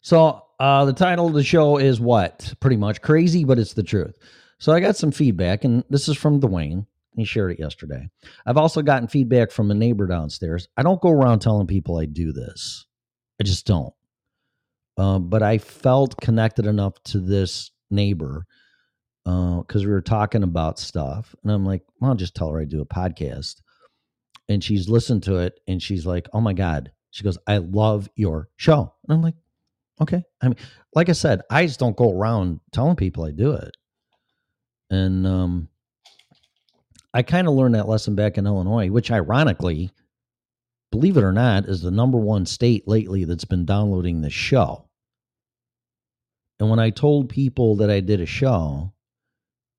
So 0.00 0.43
uh, 0.58 0.84
the 0.84 0.92
title 0.92 1.26
of 1.26 1.34
the 1.34 1.44
show 1.44 1.78
is 1.78 2.00
what? 2.00 2.54
Pretty 2.60 2.76
much 2.76 3.02
crazy, 3.02 3.44
but 3.44 3.58
it's 3.58 3.74
the 3.74 3.82
truth. 3.82 4.14
So 4.58 4.72
I 4.72 4.80
got 4.80 4.96
some 4.96 5.10
feedback, 5.10 5.64
and 5.64 5.84
this 5.90 6.08
is 6.08 6.16
from 6.16 6.40
Dwayne. 6.40 6.86
He 7.16 7.24
shared 7.24 7.52
it 7.52 7.60
yesterday. 7.60 8.08
I've 8.46 8.56
also 8.56 8.82
gotten 8.82 9.08
feedback 9.08 9.50
from 9.50 9.70
a 9.70 9.74
neighbor 9.74 10.06
downstairs. 10.06 10.68
I 10.76 10.82
don't 10.82 11.00
go 11.00 11.10
around 11.10 11.40
telling 11.40 11.66
people 11.66 11.98
I 11.98 12.06
do 12.06 12.32
this. 12.32 12.86
I 13.40 13.44
just 13.44 13.66
don't. 13.66 13.92
Um, 14.96 15.28
but 15.28 15.42
I 15.42 15.58
felt 15.58 16.20
connected 16.20 16.66
enough 16.66 17.02
to 17.04 17.18
this 17.20 17.70
neighbor 17.90 18.46
because 19.24 19.86
we 19.86 19.92
were 19.92 20.02
talking 20.02 20.42
about 20.42 20.78
stuff, 20.78 21.34
and 21.42 21.52
I'm 21.52 21.64
like, 21.64 21.82
well, 22.00 22.10
I'll 22.10 22.16
just 22.16 22.34
tell 22.34 22.50
her 22.50 22.60
I 22.60 22.64
do 22.64 22.80
a 22.80 22.86
podcast. 22.86 23.60
And 24.48 24.62
she's 24.62 24.88
listened 24.88 25.22
to 25.24 25.36
it, 25.36 25.58
and 25.66 25.82
she's 25.82 26.06
like, 26.06 26.28
oh 26.32 26.40
my 26.40 26.52
god. 26.52 26.92
She 27.10 27.22
goes, 27.22 27.38
I 27.46 27.58
love 27.58 28.08
your 28.16 28.48
show. 28.56 28.92
And 29.04 29.16
I'm 29.16 29.22
like, 29.22 29.36
okay. 30.00 30.22
I 30.42 30.48
mean, 30.48 30.56
like 30.94 31.08
I 31.08 31.12
said, 31.12 31.42
I 31.50 31.66
just 31.66 31.80
don't 31.80 31.96
go 31.96 32.10
around 32.10 32.60
telling 32.72 32.96
people 32.96 33.24
I 33.24 33.30
do 33.30 33.52
it. 33.52 33.76
And 34.90 35.26
um, 35.26 35.68
I 37.12 37.22
kind 37.22 37.48
of 37.48 37.54
learned 37.54 37.74
that 37.74 37.88
lesson 37.88 38.14
back 38.14 38.38
in 38.38 38.46
Illinois, 38.46 38.90
which 38.90 39.10
ironically, 39.10 39.90
believe 40.90 41.16
it 41.16 41.24
or 41.24 41.32
not, 41.32 41.66
is 41.66 41.80
the 41.80 41.90
number 41.90 42.18
one 42.18 42.46
state 42.46 42.86
lately 42.86 43.24
that's 43.24 43.44
been 43.44 43.64
downloading 43.64 44.20
the 44.20 44.30
show. 44.30 44.88
And 46.60 46.70
when 46.70 46.78
I 46.78 46.90
told 46.90 47.28
people 47.28 47.76
that 47.76 47.90
I 47.90 48.00
did 48.00 48.20
a 48.20 48.26
show, 48.26 48.92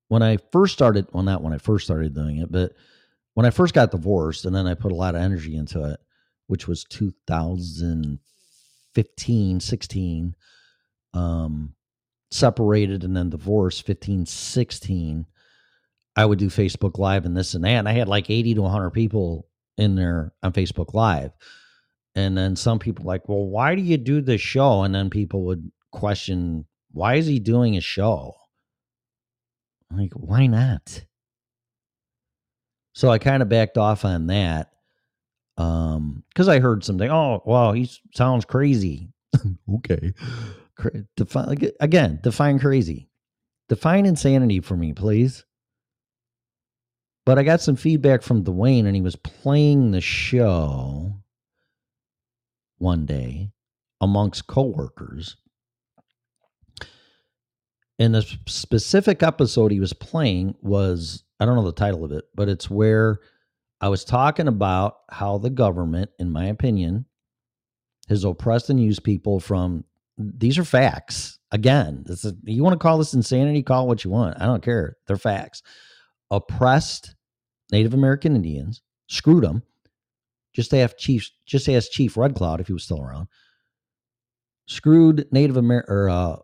when 0.08 0.22
I 0.22 0.38
first 0.52 0.74
started, 0.74 1.06
well, 1.12 1.22
not 1.22 1.42
when 1.42 1.52
I 1.52 1.58
first 1.58 1.84
started 1.84 2.14
doing 2.14 2.38
it, 2.38 2.50
but 2.50 2.72
when 3.34 3.46
I 3.46 3.50
first 3.50 3.74
got 3.74 3.90
divorced 3.90 4.44
and 4.44 4.54
then 4.54 4.66
I 4.66 4.74
put 4.74 4.92
a 4.92 4.96
lot 4.96 5.14
of 5.14 5.20
energy 5.20 5.56
into 5.56 5.82
it, 5.90 6.00
which 6.46 6.68
was 6.68 6.84
2015, 8.96 9.60
16, 9.60 10.34
um, 11.14 11.74
separated 12.30 13.04
and 13.04 13.16
then 13.16 13.30
divorced 13.30 13.86
15, 13.86 14.26
16, 14.26 15.26
I 16.16 16.24
would 16.24 16.38
do 16.38 16.48
Facebook 16.48 16.98
Live 16.98 17.26
and 17.26 17.36
this 17.36 17.54
and 17.54 17.64
that. 17.64 17.78
And 17.78 17.88
I 17.88 17.92
had 17.92 18.08
like 18.08 18.30
80 18.30 18.54
to 18.54 18.62
100 18.62 18.90
people 18.90 19.46
in 19.76 19.94
there 19.94 20.32
on 20.42 20.52
Facebook 20.52 20.94
Live. 20.94 21.32
And 22.14 22.36
then 22.36 22.56
some 22.56 22.78
people 22.78 23.04
like, 23.04 23.28
well, 23.28 23.44
why 23.44 23.74
do 23.74 23.82
you 23.82 23.98
do 23.98 24.22
this 24.22 24.40
show? 24.40 24.82
And 24.82 24.94
then 24.94 25.10
people 25.10 25.44
would 25.44 25.70
question, 25.92 26.64
why 26.92 27.16
is 27.16 27.26
he 27.26 27.38
doing 27.38 27.76
a 27.76 27.82
show? 27.82 28.34
Like, 29.90 30.12
why 30.14 30.46
not? 30.46 31.04
So 32.94 33.10
I 33.10 33.18
kind 33.18 33.42
of 33.42 33.50
backed 33.50 33.76
off 33.76 34.06
on 34.06 34.28
that. 34.28 34.70
Um, 35.56 36.22
because 36.28 36.48
I 36.48 36.60
heard 36.60 36.84
something, 36.84 37.10
oh, 37.10 37.42
wow 37.46 37.72
he 37.72 37.90
sounds 38.14 38.44
crazy. 38.44 39.08
okay. 39.76 40.12
Define 41.16 41.72
again, 41.80 42.20
define 42.22 42.58
crazy. 42.58 43.08
Define 43.68 44.06
insanity 44.06 44.60
for 44.60 44.76
me, 44.76 44.92
please. 44.92 45.44
But 47.24 47.38
I 47.38 47.42
got 47.42 47.60
some 47.60 47.74
feedback 47.74 48.22
from 48.22 48.44
Dwayne, 48.44 48.86
and 48.86 48.94
he 48.94 49.02
was 49.02 49.16
playing 49.16 49.90
the 49.90 50.00
show 50.00 51.14
one 52.78 53.04
day 53.04 53.50
amongst 54.00 54.46
coworkers. 54.46 55.36
And 57.98 58.14
the 58.14 58.22
specific 58.46 59.22
episode 59.22 59.72
he 59.72 59.80
was 59.80 59.94
playing 59.94 60.54
was 60.60 61.24
I 61.40 61.46
don't 61.46 61.56
know 61.56 61.64
the 61.64 61.72
title 61.72 62.04
of 62.04 62.12
it, 62.12 62.26
but 62.34 62.48
it's 62.48 62.70
where 62.70 63.18
I 63.80 63.88
was 63.88 64.04
talking 64.04 64.48
about 64.48 64.98
how 65.10 65.38
the 65.38 65.50
government, 65.50 66.10
in 66.18 66.30
my 66.30 66.46
opinion, 66.46 67.06
has 68.08 68.24
oppressed 68.24 68.70
and 68.70 68.80
used 68.80 69.04
people 69.04 69.40
from 69.40 69.84
these 70.18 70.58
are 70.58 70.64
facts. 70.64 71.38
Again, 71.52 72.02
this 72.06 72.24
is 72.24 72.32
you 72.44 72.62
want 72.62 72.72
to 72.74 72.82
call 72.82 72.98
this 72.98 73.14
insanity, 73.14 73.62
call 73.62 73.86
what 73.86 74.04
you 74.04 74.10
want. 74.10 74.40
I 74.40 74.46
don't 74.46 74.62
care. 74.62 74.96
They're 75.06 75.16
facts. 75.16 75.62
Oppressed 76.30 77.14
Native 77.70 77.94
American 77.94 78.34
Indians, 78.34 78.82
screwed 79.08 79.44
them. 79.44 79.62
Just 80.52 80.72
ask 80.72 80.96
Chief, 80.96 81.30
just 81.44 81.68
ask 81.68 81.90
Chief 81.90 82.16
Red 82.16 82.34
Cloud 82.34 82.60
if 82.60 82.66
he 82.66 82.72
was 82.72 82.84
still 82.84 83.02
around. 83.02 83.28
Screwed 84.66 85.26
Native 85.30 85.58
Amer- 85.58 85.84
or 85.86 86.08
uh, 86.08 86.36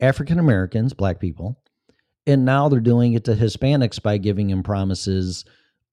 African 0.00 0.38
Americans, 0.38 0.94
black 0.94 1.20
people, 1.20 1.60
and 2.26 2.44
now 2.44 2.68
they're 2.68 2.80
doing 2.80 3.12
it 3.12 3.24
to 3.24 3.34
Hispanics 3.34 4.02
by 4.02 4.16
giving 4.18 4.48
them 4.48 4.62
promises 4.62 5.44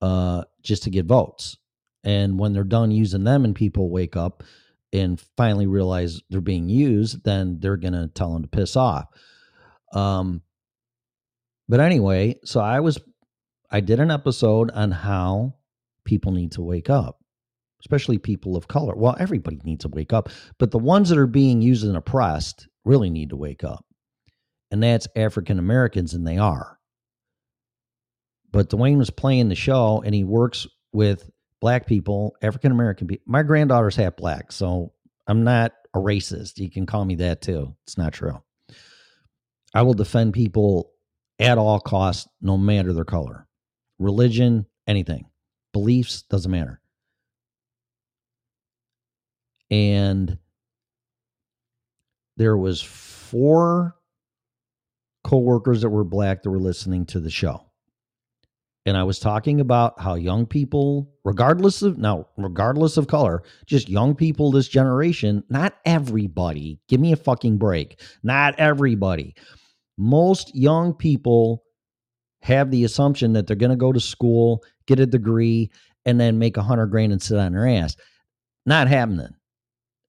uh, 0.01 0.43
just 0.63 0.83
to 0.83 0.89
get 0.89 1.05
votes. 1.05 1.57
And 2.03 2.39
when 2.39 2.53
they're 2.53 2.63
done 2.63 2.91
using 2.91 3.23
them, 3.23 3.45
and 3.45 3.55
people 3.55 3.89
wake 3.89 4.15
up 4.15 4.43
and 4.91 5.21
finally 5.37 5.67
realize 5.67 6.21
they're 6.29 6.41
being 6.41 6.69
used, 6.69 7.23
then 7.23 7.59
they're 7.59 7.77
gonna 7.77 8.07
tell 8.07 8.33
them 8.33 8.43
to 8.43 8.47
piss 8.47 8.75
off. 8.75 9.05
Um, 9.93 10.41
but 11.67 11.79
anyway, 11.79 12.39
so 12.43 12.59
I 12.59 12.79
was, 12.79 12.99
I 13.71 13.79
did 13.79 13.99
an 13.99 14.11
episode 14.11 14.69
on 14.71 14.91
how 14.91 15.55
people 16.05 16.31
need 16.31 16.51
to 16.53 16.61
wake 16.61 16.89
up, 16.89 17.19
especially 17.81 18.17
people 18.17 18.55
of 18.55 18.67
color. 18.67 18.95
Well, 18.95 19.15
everybody 19.19 19.59
needs 19.63 19.83
to 19.83 19.89
wake 19.89 20.13
up, 20.13 20.29
but 20.59 20.71
the 20.71 20.79
ones 20.79 21.09
that 21.09 21.17
are 21.17 21.27
being 21.27 21.61
used 21.61 21.85
and 21.85 21.97
oppressed 21.97 22.67
really 22.85 23.09
need 23.09 23.29
to 23.29 23.37
wake 23.37 23.63
up. 23.63 23.85
And 24.71 24.83
that's 24.83 25.07
African 25.15 25.59
Americans, 25.59 26.13
and 26.13 26.27
they 26.27 26.37
are. 26.37 26.79
But 28.53 28.69
Dwayne 28.69 28.97
was 28.97 29.09
playing 29.09 29.49
the 29.49 29.55
show 29.55 30.03
and 30.05 30.13
he 30.13 30.23
works 30.23 30.67
with 30.93 31.29
black 31.59 31.87
people, 31.87 32.37
African 32.41 32.71
American 32.71 33.07
people. 33.07 33.25
My 33.27 33.41
granddaughter's 33.41 33.95
half 33.95 34.15
black, 34.15 34.51
so 34.51 34.93
I'm 35.27 35.43
not 35.43 35.73
a 35.95 35.97
racist. 35.97 36.59
You 36.59 36.69
can 36.69 36.85
call 36.85 37.03
me 37.03 37.15
that 37.15 37.41
too. 37.41 37.75
It's 37.85 37.97
not 37.97 38.13
true. 38.13 38.41
I 39.73 39.81
will 39.81 39.95
defend 39.95 40.33
people 40.33 40.91
at 41.39 41.57
all 41.57 41.79
costs, 41.79 42.29
no 42.41 42.55
matter 42.55 42.93
their 42.93 43.05
color, 43.05 43.47
religion, 43.97 44.67
anything, 44.85 45.25
beliefs, 45.73 46.21
doesn't 46.29 46.51
matter. 46.51 46.79
And 49.71 50.37
there 52.37 52.55
was 52.55 52.83
four 52.83 53.95
coworkers 55.23 55.81
that 55.81 55.89
were 55.89 56.03
black 56.03 56.43
that 56.43 56.51
were 56.51 56.59
listening 56.59 57.07
to 57.07 57.19
the 57.19 57.31
show. 57.31 57.65
And 58.85 58.97
I 58.97 59.03
was 59.03 59.19
talking 59.19 59.61
about 59.61 59.99
how 59.99 60.15
young 60.15 60.45
people, 60.45 61.09
regardless 61.23 61.81
of 61.81 61.97
now, 61.97 62.27
regardless 62.37 62.97
of 62.97 63.07
color, 63.07 63.43
just 63.65 63.87
young 63.87 64.13
people 64.13 64.51
this 64.51 64.67
generation, 64.67 65.43
not 65.49 65.77
everybody, 65.85 66.79
give 66.89 66.99
me 66.99 67.13
a 67.13 67.17
fucking 67.17 67.57
break. 67.57 68.01
Not 68.23 68.59
everybody. 68.59 69.35
Most 69.97 70.53
young 70.53 70.93
people 70.93 71.63
have 72.41 72.71
the 72.71 72.83
assumption 72.83 73.33
that 73.33 73.47
they're 73.47 73.55
going 73.55 73.69
to 73.69 73.77
go 73.77 73.93
to 73.93 74.01
school, 74.01 74.63
get 74.85 74.99
a 74.99 75.05
degree, 75.05 75.71
and 76.05 76.19
then 76.19 76.39
make 76.39 76.57
a 76.57 76.63
hundred 76.63 76.87
grand 76.87 77.13
and 77.13 77.21
sit 77.21 77.37
on 77.37 77.53
their 77.53 77.67
ass. 77.67 77.95
Not 78.65 78.89
happening. 78.89 79.33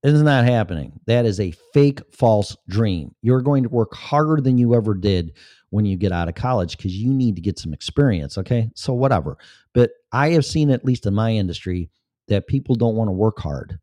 It 0.02 0.12
is 0.12 0.22
not 0.22 0.44
happening. 0.44 1.00
That 1.06 1.24
is 1.24 1.40
a 1.40 1.52
fake, 1.72 2.00
false 2.12 2.56
dream. 2.68 3.14
You're 3.22 3.40
going 3.40 3.62
to 3.62 3.68
work 3.70 3.94
harder 3.94 4.42
than 4.42 4.58
you 4.58 4.74
ever 4.74 4.94
did 4.94 5.32
when 5.74 5.84
you 5.84 5.96
get 5.96 6.12
out 6.12 6.28
of 6.28 6.36
college 6.36 6.76
because 6.76 6.96
you 6.96 7.12
need 7.12 7.34
to 7.34 7.42
get 7.42 7.58
some 7.58 7.74
experience. 7.74 8.38
Okay. 8.38 8.70
So, 8.76 8.94
whatever. 8.94 9.36
But 9.72 9.90
I 10.12 10.30
have 10.30 10.44
seen, 10.44 10.70
at 10.70 10.84
least 10.84 11.04
in 11.04 11.14
my 11.14 11.32
industry, 11.32 11.90
that 12.28 12.46
people 12.46 12.76
don't 12.76 12.94
want 12.94 13.08
to 13.08 13.12
work 13.12 13.40
hard, 13.40 13.80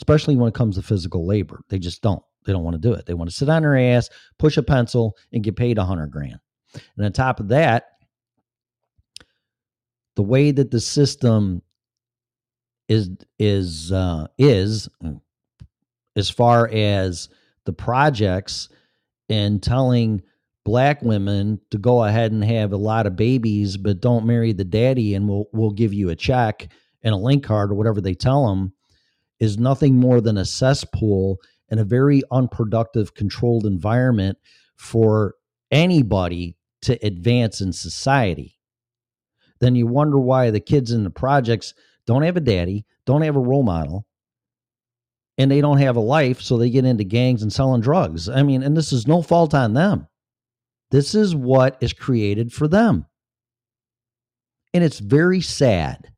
especially 0.00 0.34
when 0.34 0.48
it 0.48 0.54
comes 0.54 0.74
to 0.74 0.82
physical 0.82 1.24
labor. 1.24 1.60
They 1.68 1.78
just 1.78 2.02
don't. 2.02 2.24
They 2.44 2.52
don't 2.52 2.64
want 2.64 2.74
to 2.74 2.80
do 2.80 2.92
it. 2.92 3.06
They 3.06 3.14
want 3.14 3.30
to 3.30 3.36
sit 3.36 3.48
on 3.48 3.62
their 3.62 3.78
ass, 3.78 4.10
push 4.36 4.56
a 4.56 4.64
pencil, 4.64 5.16
and 5.32 5.44
get 5.44 5.54
paid 5.54 5.78
a 5.78 5.84
hundred 5.84 6.08
grand. 6.08 6.40
And 6.96 7.06
on 7.06 7.12
top 7.12 7.38
of 7.38 7.48
that, 7.48 7.84
the 10.16 10.24
way 10.24 10.50
that 10.50 10.72
the 10.72 10.80
system 10.80 11.62
is 12.88 13.10
is 13.38 13.92
uh, 13.92 14.26
is 14.38 14.88
mm, 15.00 15.20
as 16.16 16.30
far 16.30 16.68
as 16.72 17.28
the 17.64 17.72
projects 17.72 18.68
and 19.28 19.62
telling 19.62 20.22
black 20.70 21.02
women 21.02 21.60
to 21.72 21.78
go 21.78 22.04
ahead 22.04 22.30
and 22.30 22.44
have 22.44 22.72
a 22.72 22.76
lot 22.76 23.04
of 23.04 23.16
babies, 23.16 23.76
but 23.76 24.00
don't 24.00 24.24
marry 24.24 24.52
the 24.52 24.62
daddy, 24.62 25.16
and 25.16 25.28
we'll 25.28 25.46
we'll 25.52 25.72
give 25.72 25.92
you 25.92 26.10
a 26.10 26.14
check 26.14 26.68
and 27.02 27.12
a 27.12 27.16
link 27.16 27.42
card 27.42 27.72
or 27.72 27.74
whatever 27.74 28.00
they 28.00 28.14
tell 28.14 28.46
them, 28.46 28.72
is 29.40 29.58
nothing 29.58 29.96
more 29.96 30.20
than 30.20 30.38
a 30.38 30.44
cesspool 30.44 31.38
and 31.70 31.80
a 31.80 31.84
very 31.84 32.22
unproductive, 32.30 33.14
controlled 33.14 33.66
environment 33.66 34.38
for 34.76 35.34
anybody 35.72 36.56
to 36.82 37.04
advance 37.04 37.60
in 37.60 37.72
society. 37.72 38.56
Then 39.58 39.74
you 39.74 39.88
wonder 39.88 40.20
why 40.20 40.52
the 40.52 40.60
kids 40.60 40.92
in 40.92 41.02
the 41.02 41.10
projects 41.10 41.74
don't 42.06 42.22
have 42.22 42.36
a 42.36 42.40
daddy, 42.40 42.86
don't 43.06 43.22
have 43.22 43.34
a 43.34 43.40
role 43.40 43.64
model, 43.64 44.06
and 45.36 45.50
they 45.50 45.60
don't 45.60 45.78
have 45.78 45.96
a 45.96 46.00
life, 46.00 46.40
so 46.40 46.56
they 46.56 46.70
get 46.70 46.84
into 46.84 47.02
gangs 47.02 47.42
and 47.42 47.52
selling 47.52 47.80
drugs. 47.80 48.28
I 48.28 48.44
mean, 48.44 48.62
and 48.62 48.76
this 48.76 48.92
is 48.92 49.08
no 49.08 49.20
fault 49.20 49.52
on 49.52 49.74
them. 49.74 50.06
This 50.90 51.14
is 51.14 51.34
what 51.34 51.76
is 51.80 51.92
created 51.92 52.52
for 52.52 52.68
them. 52.68 53.06
And 54.74 54.84
it's 54.84 54.98
very 54.98 55.40
sad. 55.40 56.12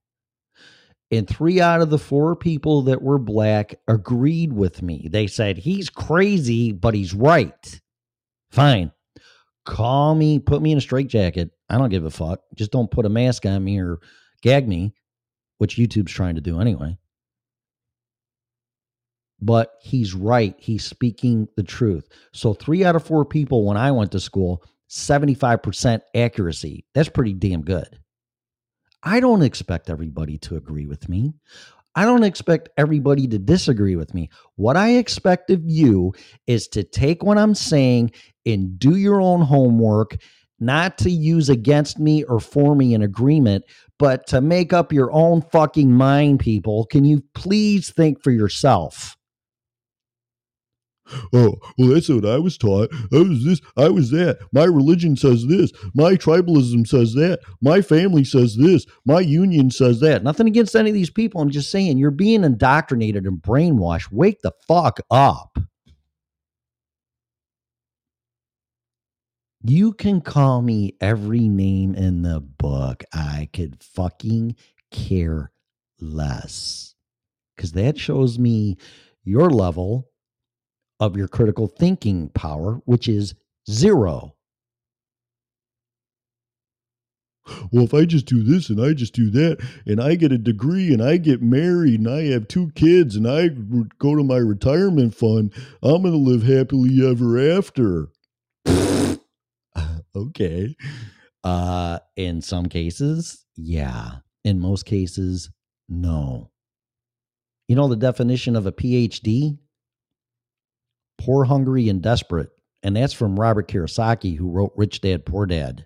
And 1.11 1.29
three 1.29 1.61
out 1.61 1.83
of 1.83 1.91
the 1.91 1.99
four 1.99 2.35
people 2.35 2.83
that 2.83 3.03
were 3.03 3.19
black 3.19 3.75
agreed 3.87 4.53
with 4.53 4.81
me. 4.81 5.09
They 5.11 5.27
said, 5.27 5.59
he's 5.59 5.91
crazy, 5.91 6.73
but 6.73 6.95
he's 6.95 7.13
right. 7.13 7.81
Fine. 8.51 8.93
Call 9.67 10.15
me, 10.15 10.39
put 10.39 10.63
me 10.63 10.73
in 10.73 10.79
a 10.79 10.81
straitjacket. 10.81 11.51
I 11.69 11.77
don't 11.77 11.91
give 11.91 12.05
a 12.05 12.11
fuck. 12.11 12.41
Just 12.55 12.73
don't 12.73 12.91
put 12.91 13.07
a 13.07 13.11
mask 13.11 13.45
on 13.45 13.63
me 13.63 13.79
or 13.79 13.99
gag 14.41 14.67
me, 14.67 14.95
which 15.59 15.77
YouTube's 15.77 16.13
trying 16.13 16.35
to 16.35 16.41
do 16.41 16.61
anyway. 16.61 16.97
But 19.43 19.73
he's 19.83 20.15
right. 20.15 20.55
He's 20.57 20.85
speaking 20.85 21.49
the 21.57 21.65
truth. 21.65 22.09
So, 22.33 22.55
three 22.55 22.85
out 22.85 22.97
of 22.97 23.05
four 23.05 23.25
people 23.25 23.67
when 23.67 23.77
I 23.77 23.91
went 23.91 24.13
to 24.13 24.21
school, 24.21 24.63
75% 24.89 26.01
accuracy. 26.15 26.85
That's 26.95 27.09
pretty 27.09 27.33
damn 27.35 27.63
good. 27.63 27.99
I 29.03 29.19
don't 29.21 29.43
expect 29.43 29.91
everybody 29.91 30.39
to 30.39 30.57
agree 30.57 30.87
with 30.87 31.09
me. 31.09 31.35
I 31.95 32.05
don't 32.05 32.25
expect 32.25 32.71
everybody 32.79 33.27
to 33.29 33.39
disagree 33.39 33.97
with 33.97 34.15
me. 34.15 34.31
What 34.57 34.77
I 34.77 34.93
expect 34.93 35.51
of 35.51 35.63
you 35.65 36.15
is 36.47 36.69
to 36.69 36.85
take 36.85 37.23
what 37.23 37.37
I'm 37.37 37.55
saying 37.55 38.13
and 38.47 38.79
do 38.79 38.97
your 38.97 39.21
own 39.21 39.43
homework, 39.43 40.17
not 40.59 40.99
to 40.99 41.11
use 41.11 41.49
against 41.49 41.99
me 41.99 42.23
or 42.25 42.41
for 42.41 42.75
me 42.75 42.95
an 42.95 43.03
agreement, 43.03 43.65
but 43.99 44.27
to 44.29 44.41
make 44.41 44.73
up 44.73 44.93
your 44.93 45.13
own 45.13 45.43
fucking 45.43 45.93
mind, 45.93 46.41
people. 46.41 46.87
Can 46.87 47.05
you 47.05 47.23
please 47.35 47.91
think 47.91 48.23
for 48.23 48.31
yourself? 48.31 49.17
Oh, 51.35 51.57
well, 51.79 51.89
that's 51.91 52.09
what 52.09 52.27
I 52.27 52.39
was 52.39 52.59
taught. 52.59 52.91
I 53.13 53.19
was 53.19 53.45
this, 53.45 53.61
I 53.77 53.89
was 53.91 54.11
that. 54.13 54.39
My 54.53 54.65
religion 54.65 55.17
says 55.17 55.47
this. 55.47 55.73
My 55.95 56.15
tribalism 56.15 56.87
says 56.87 57.15
that. 57.15 57.41
My 57.63 57.83
family 57.83 58.25
says 58.25 58.57
this. 58.57 58.87
My 59.07 59.21
union 59.21 59.71
says 59.71 60.01
that. 60.01 60.25
Nothing 60.25 60.49
against 60.49 60.77
any 60.77 60.91
of 60.91 60.95
these 60.95 61.11
people. 61.11 61.41
I'm 61.43 61.51
just 61.51 61.71
saying 61.71 61.99
you're 61.99 62.11
being 62.13 62.45
indoctrinated 62.45 63.27
and 63.27 63.43
brainwashed. 63.43 64.13
Wake 64.13 64.43
the 64.43 64.53
fuck 64.69 65.01
up. 65.11 65.59
You 69.65 69.93
can 69.95 70.21
call 70.23 70.63
me 70.63 70.97
every 71.01 71.49
name 71.49 71.95
in 71.95 72.23
the 72.23 72.41
book. 72.41 73.05
I 73.15 73.49
could 73.53 73.83
fucking 73.83 74.57
care 74.93 75.53
less. 76.01 76.95
because 77.57 77.73
that 77.75 77.99
shows 77.99 78.39
me 78.39 78.79
your 79.25 79.51
level 79.51 80.11
of 81.03 81.17
your 81.17 81.27
critical 81.27 81.67
thinking 81.67 82.29
power, 82.29 82.81
which 82.85 83.09
is 83.09 83.35
zero. 83.69 84.37
Well, 87.73 87.83
if 87.83 87.93
I 87.93 88.05
just 88.05 88.27
do 88.27 88.45
this 88.45 88.71
and 88.71 88.81
I 88.81 88.93
just 88.93 89.13
do 89.13 89.29
that 89.31 89.59
and 89.85 90.01
I 90.01 90.15
get 90.15 90.31
a 90.31 90.39
degree 90.39 90.93
and 90.93 91.03
I 91.03 91.17
get 91.17 91.43
married 91.43 91.99
and 91.99 92.09
I 92.09 92.27
have 92.27 92.47
two 92.47 92.71
kids 92.77 93.17
and 93.17 93.27
I 93.27 93.49
go 93.99 94.15
to 94.15 94.23
my 94.23 94.37
retirement 94.37 95.17
fund, 95.17 95.53
I'm 95.83 96.03
going 96.03 96.13
to 96.13 96.19
live 96.19 96.45
happily 96.45 97.05
ever 97.05 97.51
after. 97.51 98.11
okay. 100.15 100.77
Uh, 101.43 101.99
in 102.15 102.41
some 102.43 102.67
cases, 102.67 103.45
yeah. 103.57 104.19
In 104.45 104.61
most 104.61 104.87
cases, 104.87 105.51
no. 105.89 106.53
You 107.67 107.75
know 107.75 107.89
the 107.89 107.97
definition 107.97 108.55
of 108.55 108.67
a 108.67 108.73
PhD? 108.73 109.59
Poor, 111.25 111.45
hungry, 111.45 111.89
and 111.89 112.03
desperate. 112.03 112.51
And 112.83 112.97
that's 112.97 113.13
from 113.13 113.39
Robert 113.39 113.69
Kiyosaki, 113.69 114.37
who 114.37 114.51
wrote 114.51 114.73
Rich 114.77 115.03
Dad, 115.03 115.25
Poor 115.25 115.47
Dad. 115.47 115.85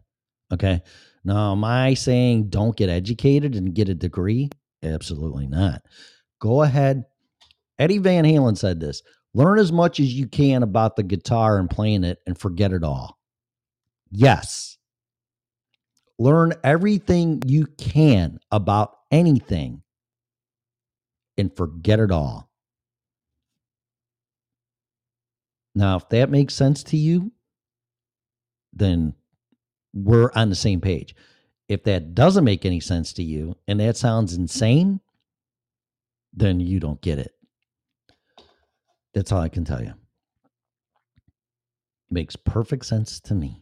Okay. 0.53 0.81
Now, 1.25 1.53
am 1.53 1.65
I 1.65 1.95
saying 1.95 2.49
don't 2.49 2.77
get 2.77 2.89
educated 2.89 3.55
and 3.55 3.75
get 3.75 3.89
a 3.91 3.95
degree? 3.95 4.49
Absolutely 4.83 5.47
not. 5.47 5.83
Go 6.41 6.63
ahead. 6.63 7.05
Eddie 7.79 7.99
Van 7.99 8.25
Halen 8.25 8.57
said 8.57 8.81
this 8.81 9.03
learn 9.35 9.59
as 9.59 9.71
much 9.71 10.01
as 10.01 10.15
you 10.15 10.27
can 10.27 10.63
about 10.63 10.97
the 10.97 11.03
guitar 11.03 11.59
and 11.59 11.69
playing 11.69 12.05
it 12.05 12.19
and 12.27 12.39
forget 12.39 12.73
it 12.73 12.83
all. 12.83 13.19
Yes. 14.11 14.79
Learn 16.19 16.55
everything 16.65 17.43
you 17.45 17.67
can 17.67 18.39
about 18.51 18.97
anything 19.11 19.83
and 21.37 21.55
forget 21.55 22.01
it 22.01 22.11
all. 22.11 22.46
Now, 25.77 25.97
if 25.97 26.09
that 26.09 26.31
makes 26.31 26.55
sense 26.55 26.83
to 26.85 26.97
you, 26.97 27.33
then 28.73 29.13
we're 29.93 30.33
on 30.35 30.49
the 30.49 30.57
same 30.57 30.81
page. 30.81 31.15
If 31.69 31.85
that 31.85 32.15
doesn't 32.15 32.45
make 32.45 32.65
any 32.65 32.81
sense 32.81 33.13
to 33.15 33.23
you 33.23 33.57
and 33.69 33.79
that 33.81 33.99
sounds 33.99 34.33
insane, 34.33 35.01
then 36.33 36.61
you 36.61 36.81
don't 36.81 37.01
get 37.03 37.19
it. 37.19 37.33
That's 39.13 39.33
all 39.33 39.41
I 39.41 39.51
can 39.51 39.67
tell 39.67 39.83
you. 39.83 39.91
It 39.91 39.95
Makes 42.11 42.37
perfect 42.37 42.87
sense 42.87 43.21
to 43.21 43.35
me. 43.35 43.61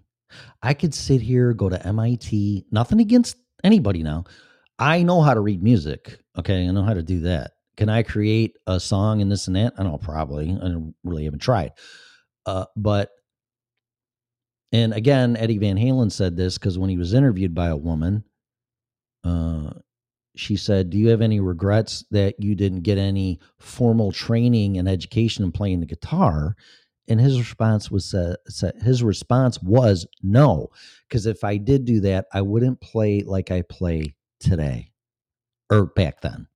I 0.62 0.72
could 0.72 0.94
sit 0.94 1.20
here, 1.20 1.52
go 1.52 1.68
to 1.68 1.84
MIT, 1.84 2.66
nothing 2.70 3.00
against 3.00 3.36
anybody 3.64 4.04
now. 4.04 4.24
I 4.78 5.02
know 5.02 5.20
how 5.20 5.34
to 5.34 5.40
read 5.40 5.64
music. 5.64 6.20
Okay. 6.38 6.68
I 6.68 6.70
know 6.70 6.84
how 6.84 6.94
to 6.94 7.02
do 7.02 7.20
that. 7.22 7.53
Can 7.76 7.88
I 7.88 8.02
create 8.02 8.56
a 8.66 8.78
song 8.78 9.20
and 9.20 9.30
this 9.30 9.46
and 9.46 9.56
that? 9.56 9.74
I 9.76 9.82
don't 9.82 9.92
know, 9.92 9.98
probably. 9.98 10.50
I 10.50 10.74
really 11.02 11.24
haven't 11.24 11.40
tried. 11.40 11.72
Uh, 12.46 12.66
but, 12.76 13.10
and 14.72 14.92
again, 14.92 15.36
Eddie 15.36 15.58
Van 15.58 15.76
Halen 15.76 16.12
said 16.12 16.36
this 16.36 16.58
because 16.58 16.78
when 16.78 16.90
he 16.90 16.96
was 16.96 17.14
interviewed 17.14 17.54
by 17.54 17.68
a 17.68 17.76
woman, 17.76 18.24
uh, 19.24 19.70
she 20.36 20.56
said, 20.56 20.90
Do 20.90 20.98
you 20.98 21.08
have 21.08 21.20
any 21.20 21.40
regrets 21.40 22.04
that 22.10 22.40
you 22.40 22.54
didn't 22.54 22.82
get 22.82 22.98
any 22.98 23.40
formal 23.58 24.12
training 24.12 24.78
and 24.78 24.88
education 24.88 25.44
in 25.44 25.52
playing 25.52 25.80
the 25.80 25.86
guitar? 25.86 26.56
And 27.06 27.20
his 27.20 27.38
response 27.38 27.90
was 27.90 28.14
uh, 28.14 28.36
his 28.82 29.02
response 29.02 29.60
was 29.62 30.06
no, 30.22 30.68
because 31.08 31.26
if 31.26 31.44
I 31.44 31.58
did 31.58 31.84
do 31.84 32.00
that, 32.00 32.26
I 32.32 32.40
wouldn't 32.40 32.80
play 32.80 33.22
like 33.22 33.50
I 33.50 33.62
play 33.62 34.14
today 34.40 34.90
or 35.70 35.86
back 35.86 36.22
then. 36.22 36.46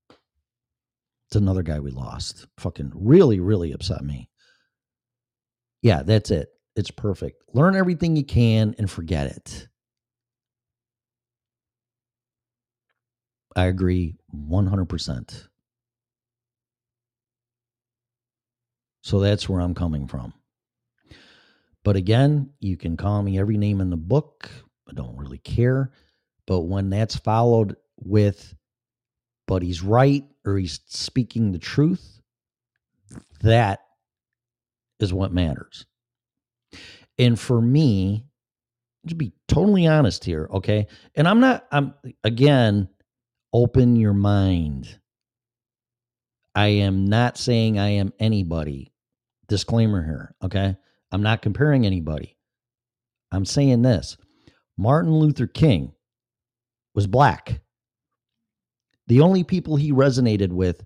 It's 1.29 1.37
another 1.37 1.63
guy 1.63 1.79
we 1.79 1.91
lost. 1.91 2.47
Fucking 2.59 2.93
really, 2.95 3.39
really 3.39 3.73
upset 3.73 4.03
me. 4.03 4.31
Yeah, 5.83 6.03
that's 6.03 6.31
it. 6.31 6.49
It's 6.75 6.91
perfect. 6.91 7.43
Learn 7.53 7.77
everything 7.77 8.17
you 8.17 8.25
can 8.25 8.75
and 8.79 8.91
forget 8.91 9.27
it. 9.27 9.69
I 13.55 13.65
agree 13.65 14.17
100%. 14.35 15.49
So 19.03 19.21
that's 19.21 19.49
where 19.49 19.61
I'm 19.61 19.75
coming 19.75 20.07
from. 20.07 20.33
But 21.85 21.97
again, 21.97 22.51
you 22.61 22.77
can 22.77 22.97
call 22.97 23.23
me 23.23 23.39
every 23.39 23.57
name 23.57 23.81
in 23.81 23.91
the 23.91 23.97
book. 23.97 24.51
I 24.89 24.93
don't 24.93 25.17
really 25.17 25.39
care. 25.39 25.93
But 26.47 26.61
when 26.61 26.91
that's 26.91 27.17
followed 27.17 27.77
with, 27.99 28.55
but 29.47 29.63
he's 29.63 29.83
right 29.83 30.25
or 30.49 30.59
he's 30.59 30.81
speaking 30.87 31.53
the 31.53 31.59
truth, 31.59 32.21
that 33.43 33.81
is 35.01 35.13
what 35.13 35.33
matters. 35.33 35.87
And 37.19 37.39
for 37.39 37.61
me, 37.61 38.27
to 39.09 39.15
be 39.15 39.33
totally 39.47 39.87
honest 39.87 40.25
here, 40.25 40.49
okay? 40.53 40.87
And 41.15 41.27
I'm 41.29 41.41
not, 41.41 41.67
I'm 41.71 41.95
again, 42.25 42.89
open 43.53 43.97
your 43.97 44.13
mind. 44.13 44.99
I 46.55 46.69
am 46.69 47.07
not 47.07 47.39
saying 47.39 47.79
I 47.79 47.91
am 47.91 48.13
anybody. 48.19 48.93
Disclaimer 49.49 50.05
here, 50.05 50.35
okay? 50.43 50.77
I'm 51.11 51.23
not 51.23 51.43
comparing 51.43 51.87
anybody. 51.87 52.37
I'm 53.33 53.45
saying 53.45 53.83
this 53.83 54.17
Martin 54.77 55.13
Luther 55.13 55.47
King 55.47 55.93
was 56.95 57.07
black. 57.07 57.61
The 59.09 59.23
only 59.23 59.43
people 59.43 59.77
he 59.77 59.93
resonated 59.93 60.51
with 60.51 60.85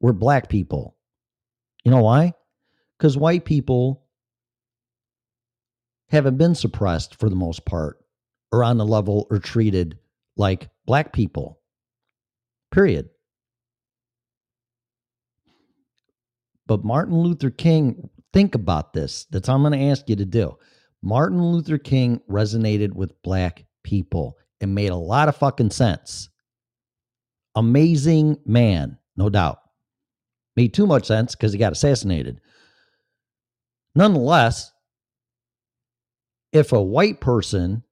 were 0.00 0.12
black 0.12 0.48
people. 0.48 0.96
You 1.84 1.90
know 1.90 2.02
why? 2.02 2.34
Because 2.98 3.16
white 3.16 3.44
people 3.44 4.04
haven't 6.10 6.36
been 6.36 6.54
suppressed 6.54 7.18
for 7.18 7.28
the 7.28 7.36
most 7.36 7.64
part 7.64 7.98
or 8.52 8.62
on 8.62 8.76
the 8.76 8.86
level 8.86 9.26
or 9.30 9.38
treated 9.38 9.98
like 10.36 10.68
black 10.86 11.12
people. 11.12 11.60
Period. 12.70 13.08
But 16.66 16.84
Martin 16.84 17.18
Luther 17.18 17.50
King, 17.50 18.10
think 18.34 18.54
about 18.54 18.92
this. 18.92 19.26
That's 19.30 19.48
what 19.48 19.54
I'm 19.54 19.62
going 19.62 19.72
to 19.72 19.86
ask 19.86 20.08
you 20.08 20.16
to 20.16 20.26
do. 20.26 20.58
Martin 21.02 21.42
Luther 21.42 21.78
King 21.78 22.20
resonated 22.28 22.92
with 22.92 23.22
black 23.22 23.64
people 23.84 24.36
and 24.60 24.74
made 24.74 24.90
a 24.90 24.96
lot 24.96 25.28
of 25.28 25.36
fucking 25.36 25.70
sense. 25.70 26.28
Amazing 27.58 28.38
man, 28.46 28.98
no 29.16 29.28
doubt. 29.28 29.58
Made 30.54 30.72
too 30.72 30.86
much 30.86 31.06
sense 31.06 31.34
because 31.34 31.52
he 31.52 31.58
got 31.58 31.72
assassinated. 31.72 32.40
Nonetheless, 33.96 34.70
if 36.52 36.70
a 36.70 36.80
white 36.80 37.20
person 37.20 37.82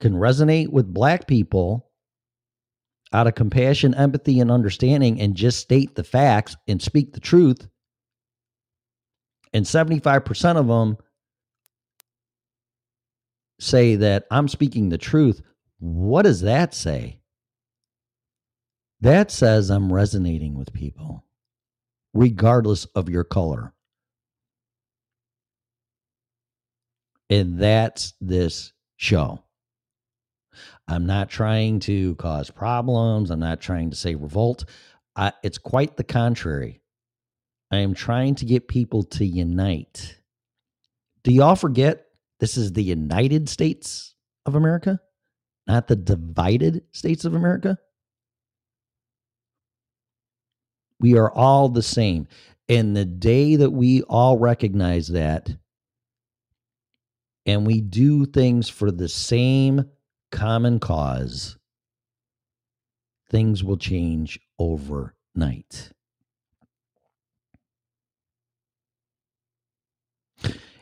can 0.00 0.14
resonate 0.14 0.68
with 0.68 0.94
black 0.94 1.26
people 1.26 1.90
out 3.12 3.26
of 3.26 3.34
compassion, 3.34 3.94
empathy, 3.94 4.40
and 4.40 4.50
understanding 4.50 5.20
and 5.20 5.34
just 5.34 5.60
state 5.60 5.94
the 5.94 6.02
facts 6.02 6.56
and 6.66 6.80
speak 6.80 7.12
the 7.12 7.20
truth, 7.20 7.68
and 9.52 9.66
75% 9.66 10.56
of 10.56 10.68
them 10.68 10.96
say 13.58 13.96
that 13.96 14.24
I'm 14.30 14.48
speaking 14.48 14.88
the 14.88 14.96
truth, 14.96 15.42
what 15.80 16.22
does 16.22 16.40
that 16.40 16.72
say? 16.72 17.19
That 19.00 19.30
says 19.30 19.70
I'm 19.70 19.92
resonating 19.92 20.54
with 20.54 20.72
people, 20.72 21.24
regardless 22.12 22.84
of 22.94 23.08
your 23.08 23.24
color. 23.24 23.72
And 27.30 27.58
that's 27.58 28.14
this 28.20 28.72
show. 28.96 29.42
I'm 30.88 31.06
not 31.06 31.30
trying 31.30 31.78
to 31.80 32.16
cause 32.16 32.50
problems. 32.50 33.30
I'm 33.30 33.38
not 33.38 33.60
trying 33.60 33.90
to 33.90 33.96
say 33.96 34.16
revolt. 34.16 34.64
I, 35.14 35.32
it's 35.42 35.58
quite 35.58 35.96
the 35.96 36.04
contrary. 36.04 36.82
I 37.70 37.78
am 37.78 37.94
trying 37.94 38.34
to 38.36 38.44
get 38.44 38.66
people 38.68 39.04
to 39.04 39.24
unite. 39.24 40.18
Do 41.22 41.32
y'all 41.32 41.54
forget 41.54 42.06
this 42.40 42.56
is 42.56 42.72
the 42.72 42.82
United 42.82 43.48
States 43.48 44.16
of 44.44 44.56
America, 44.56 44.98
not 45.68 45.86
the 45.86 45.96
divided 45.96 46.82
states 46.92 47.24
of 47.24 47.34
America? 47.34 47.78
We 51.00 51.16
are 51.16 51.32
all 51.32 51.68
the 51.68 51.82
same. 51.82 52.28
And 52.68 52.96
the 52.96 53.04
day 53.04 53.56
that 53.56 53.70
we 53.70 54.02
all 54.02 54.38
recognize 54.38 55.08
that 55.08 55.50
and 57.46 57.66
we 57.66 57.80
do 57.80 58.26
things 58.26 58.68
for 58.68 58.92
the 58.92 59.08
same 59.08 59.86
common 60.30 60.78
cause, 60.78 61.56
things 63.30 63.64
will 63.64 63.78
change 63.78 64.38
overnight. 64.58 65.90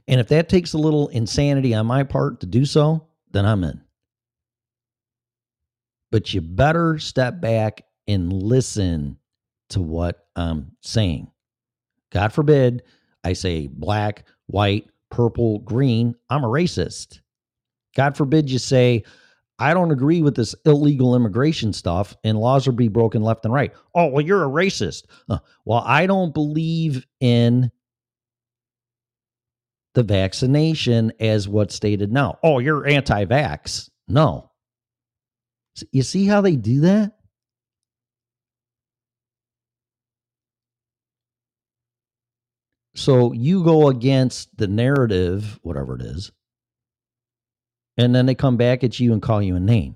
And 0.09 0.20
if 0.20 0.28
that 0.28 0.49
takes 0.49 0.73
a 0.73 0.78
little 0.78 1.09
insanity 1.09 1.74
on 1.74 1.86
my 1.86 2.03
part 2.03 2.40
to 2.40 2.47
do 2.47 2.65
so, 2.65 3.07
then 3.31 3.45
I'm 3.45 3.62
in. 3.62 3.82
But 6.11 6.32
you 6.32 6.40
better 6.40 6.99
step 6.99 7.40
back 7.40 7.82
and 8.07 8.32
listen 8.32 9.19
to 9.70 9.81
what 9.81 10.27
I'm 10.36 10.73
saying. 10.82 11.31
God 12.11 12.32
forbid 12.32 12.82
I 13.24 13.32
say 13.35 13.66
black, 13.66 14.24
white, 14.47 14.89
purple, 15.11 15.59
green, 15.61 16.15
I'm 16.31 16.45
a 16.45 16.49
racist. 16.49 17.20
God 17.97 18.16
forbid 18.16 18.51
you 18.51 18.59
say, 18.59 19.05
I 19.59 19.74
don't 19.74 19.90
agree 19.90 20.23
with 20.23 20.36
this 20.36 20.55
illegal 20.65 21.16
immigration 21.16 21.73
stuff 21.73 22.16
and 22.23 22.39
laws 22.39 22.69
are 22.69 22.73
being 22.73 22.93
broken 22.93 23.23
left 23.23 23.45
and 23.45 23.53
right. 23.53 23.73
Oh, 23.95 24.07
well, 24.07 24.24
you're 24.24 24.45
a 24.45 24.49
racist. 24.49 25.05
Uh, 25.28 25.39
well, 25.65 25.82
I 25.85 26.07
don't 26.07 26.32
believe 26.32 27.05
in 27.20 27.73
the 29.95 30.05
vaccination 30.05 31.12
as 31.19 31.49
what's 31.49 31.74
stated 31.74 32.12
now. 32.12 32.39
Oh, 32.45 32.61
you're 32.61 32.86
anti 32.86 33.24
vax. 33.24 33.90
No. 34.07 34.53
You 35.90 36.03
see 36.03 36.27
how 36.27 36.40
they 36.40 36.55
do 36.55 36.82
that? 36.82 37.18
So 42.99 43.33
you 43.33 43.62
go 43.62 43.87
against 43.89 44.57
the 44.57 44.66
narrative, 44.66 45.61
whatever 45.62 45.95
it 45.95 46.03
is, 46.03 46.33
and 47.97 48.12
then 48.12 48.27
they 48.27 48.35
come 48.35 48.57
back 48.57 48.83
at 48.83 48.99
you 48.99 49.12
and 49.12 49.23
call 49.23 49.41
you 49.41 49.55
a 49.55 49.61
name. 49.61 49.95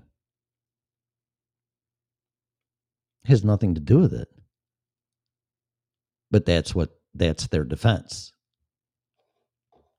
It 3.25 3.27
Has 3.27 3.43
nothing 3.43 3.75
to 3.75 3.81
do 3.81 3.99
with 3.99 4.13
it. 4.13 4.29
But 6.31 6.45
that's 6.45 6.73
what 6.73 6.97
that's 7.13 7.47
their 7.47 7.65
defense. 7.65 8.31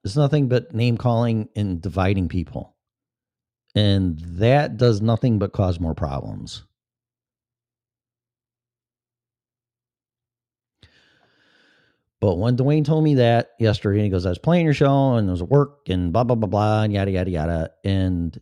It's 0.03 0.17
nothing 0.17 0.49
but 0.49 0.75
name 0.75 0.97
calling 0.97 1.51
and 1.55 1.83
dividing 1.83 2.29
people. 2.29 2.75
And 3.75 4.19
that 4.39 4.79
does 4.79 5.03
nothing 5.03 5.39
but 5.39 5.53
cause 5.53 5.79
more 5.79 5.95
problems. 5.95 6.65
But 12.25 12.39
when 12.39 12.57
Dwayne 12.57 12.87
told 12.87 13.05
me 13.05 13.17
that 13.17 13.51
yesterday, 13.61 14.05
he 14.05 14.09
goes, 14.09 14.25
I 14.25 14.31
was 14.31 14.39
playing 14.39 14.65
your 14.65 14.73
show 14.73 15.13
and 15.17 15.29
there 15.29 15.33
was 15.35 15.43
work 15.43 15.91
and 15.91 16.11
blah, 16.11 16.25
blah, 16.25 16.37
blah, 16.37 16.49
blah, 16.49 16.83
and 16.85 16.91
yada, 16.91 17.11
yada, 17.11 17.31
yada. 17.31 17.71
And 17.85 18.41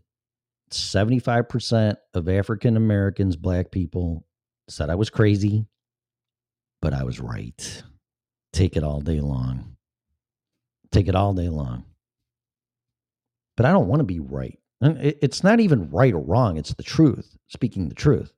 75% 0.70 1.96
of 2.14 2.28
African 2.28 2.76
Americans, 2.76 3.34
black 3.34 3.72
people, 3.72 4.24
said 4.68 4.88
I 4.88 4.94
was 4.94 5.10
crazy, 5.10 5.66
but 6.80 6.94
I 6.94 7.02
was 7.02 7.18
right. 7.18 7.82
Take 8.52 8.76
it 8.76 8.84
all 8.84 9.00
day 9.00 9.18
long. 9.18 9.76
Take 10.92 11.08
it 11.08 11.16
all 11.16 11.34
day 11.34 11.48
long. 11.48 11.84
But 13.56 13.66
I 13.66 13.72
don't 13.72 13.88
want 13.88 13.98
to 13.98 14.04
be 14.04 14.20
right. 14.20 14.60
And 14.80 14.96
it- 14.98 15.18
it's 15.22 15.42
not 15.42 15.58
even 15.58 15.90
right 15.90 16.14
or 16.14 16.22
wrong, 16.22 16.56
it's 16.56 16.72
the 16.74 16.84
truth, 16.84 17.36
speaking 17.48 17.88
the 17.88 17.96
truth. 17.96 18.32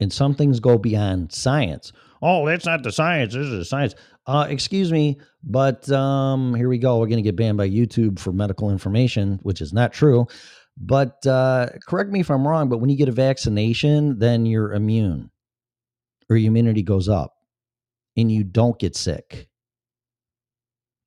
And 0.00 0.12
some 0.12 0.34
things 0.34 0.60
go 0.60 0.78
beyond 0.78 1.32
science. 1.32 1.92
Oh, 2.22 2.46
that's 2.46 2.66
not 2.66 2.82
the 2.82 2.92
science. 2.92 3.34
This 3.34 3.46
is 3.46 3.58
the 3.58 3.64
science. 3.64 3.94
Uh, 4.26 4.46
excuse 4.48 4.92
me, 4.92 5.18
but 5.42 5.90
um, 5.90 6.54
here 6.54 6.68
we 6.68 6.78
go. 6.78 6.98
We're 6.98 7.06
going 7.06 7.22
to 7.22 7.22
get 7.22 7.36
banned 7.36 7.58
by 7.58 7.68
YouTube 7.68 8.18
for 8.18 8.32
medical 8.32 8.70
information, 8.70 9.38
which 9.42 9.60
is 9.60 9.72
not 9.72 9.92
true. 9.92 10.26
But 10.76 11.26
uh, 11.26 11.68
correct 11.86 12.10
me 12.10 12.20
if 12.20 12.30
I'm 12.30 12.46
wrong, 12.46 12.68
but 12.68 12.78
when 12.78 12.90
you 12.90 12.96
get 12.96 13.08
a 13.08 13.12
vaccination, 13.12 14.18
then 14.18 14.46
you're 14.46 14.72
immune 14.72 15.30
or 16.28 16.36
your 16.36 16.48
immunity 16.48 16.82
goes 16.82 17.08
up 17.08 17.34
and 18.16 18.30
you 18.30 18.44
don't 18.44 18.78
get 18.78 18.96
sick. 18.96 19.48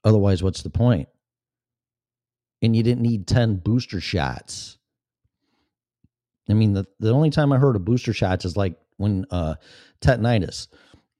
Otherwise, 0.03 0.43
what's 0.43 0.61
the 0.61 0.69
point? 0.69 1.07
And 2.61 2.75
you 2.75 2.83
didn't 2.83 3.01
need 3.01 3.27
10 3.27 3.57
booster 3.57 4.01
shots. 4.01 4.77
I 6.49 6.53
mean, 6.53 6.73
the, 6.73 6.85
the 6.99 7.13
only 7.13 7.29
time 7.29 7.51
I 7.53 7.57
heard 7.57 7.75
of 7.75 7.85
booster 7.85 8.13
shots 8.13 8.45
is 8.45 8.57
like 8.57 8.75
when 9.03 9.25
uh, 9.29 9.55
tetanitis. 10.01 10.67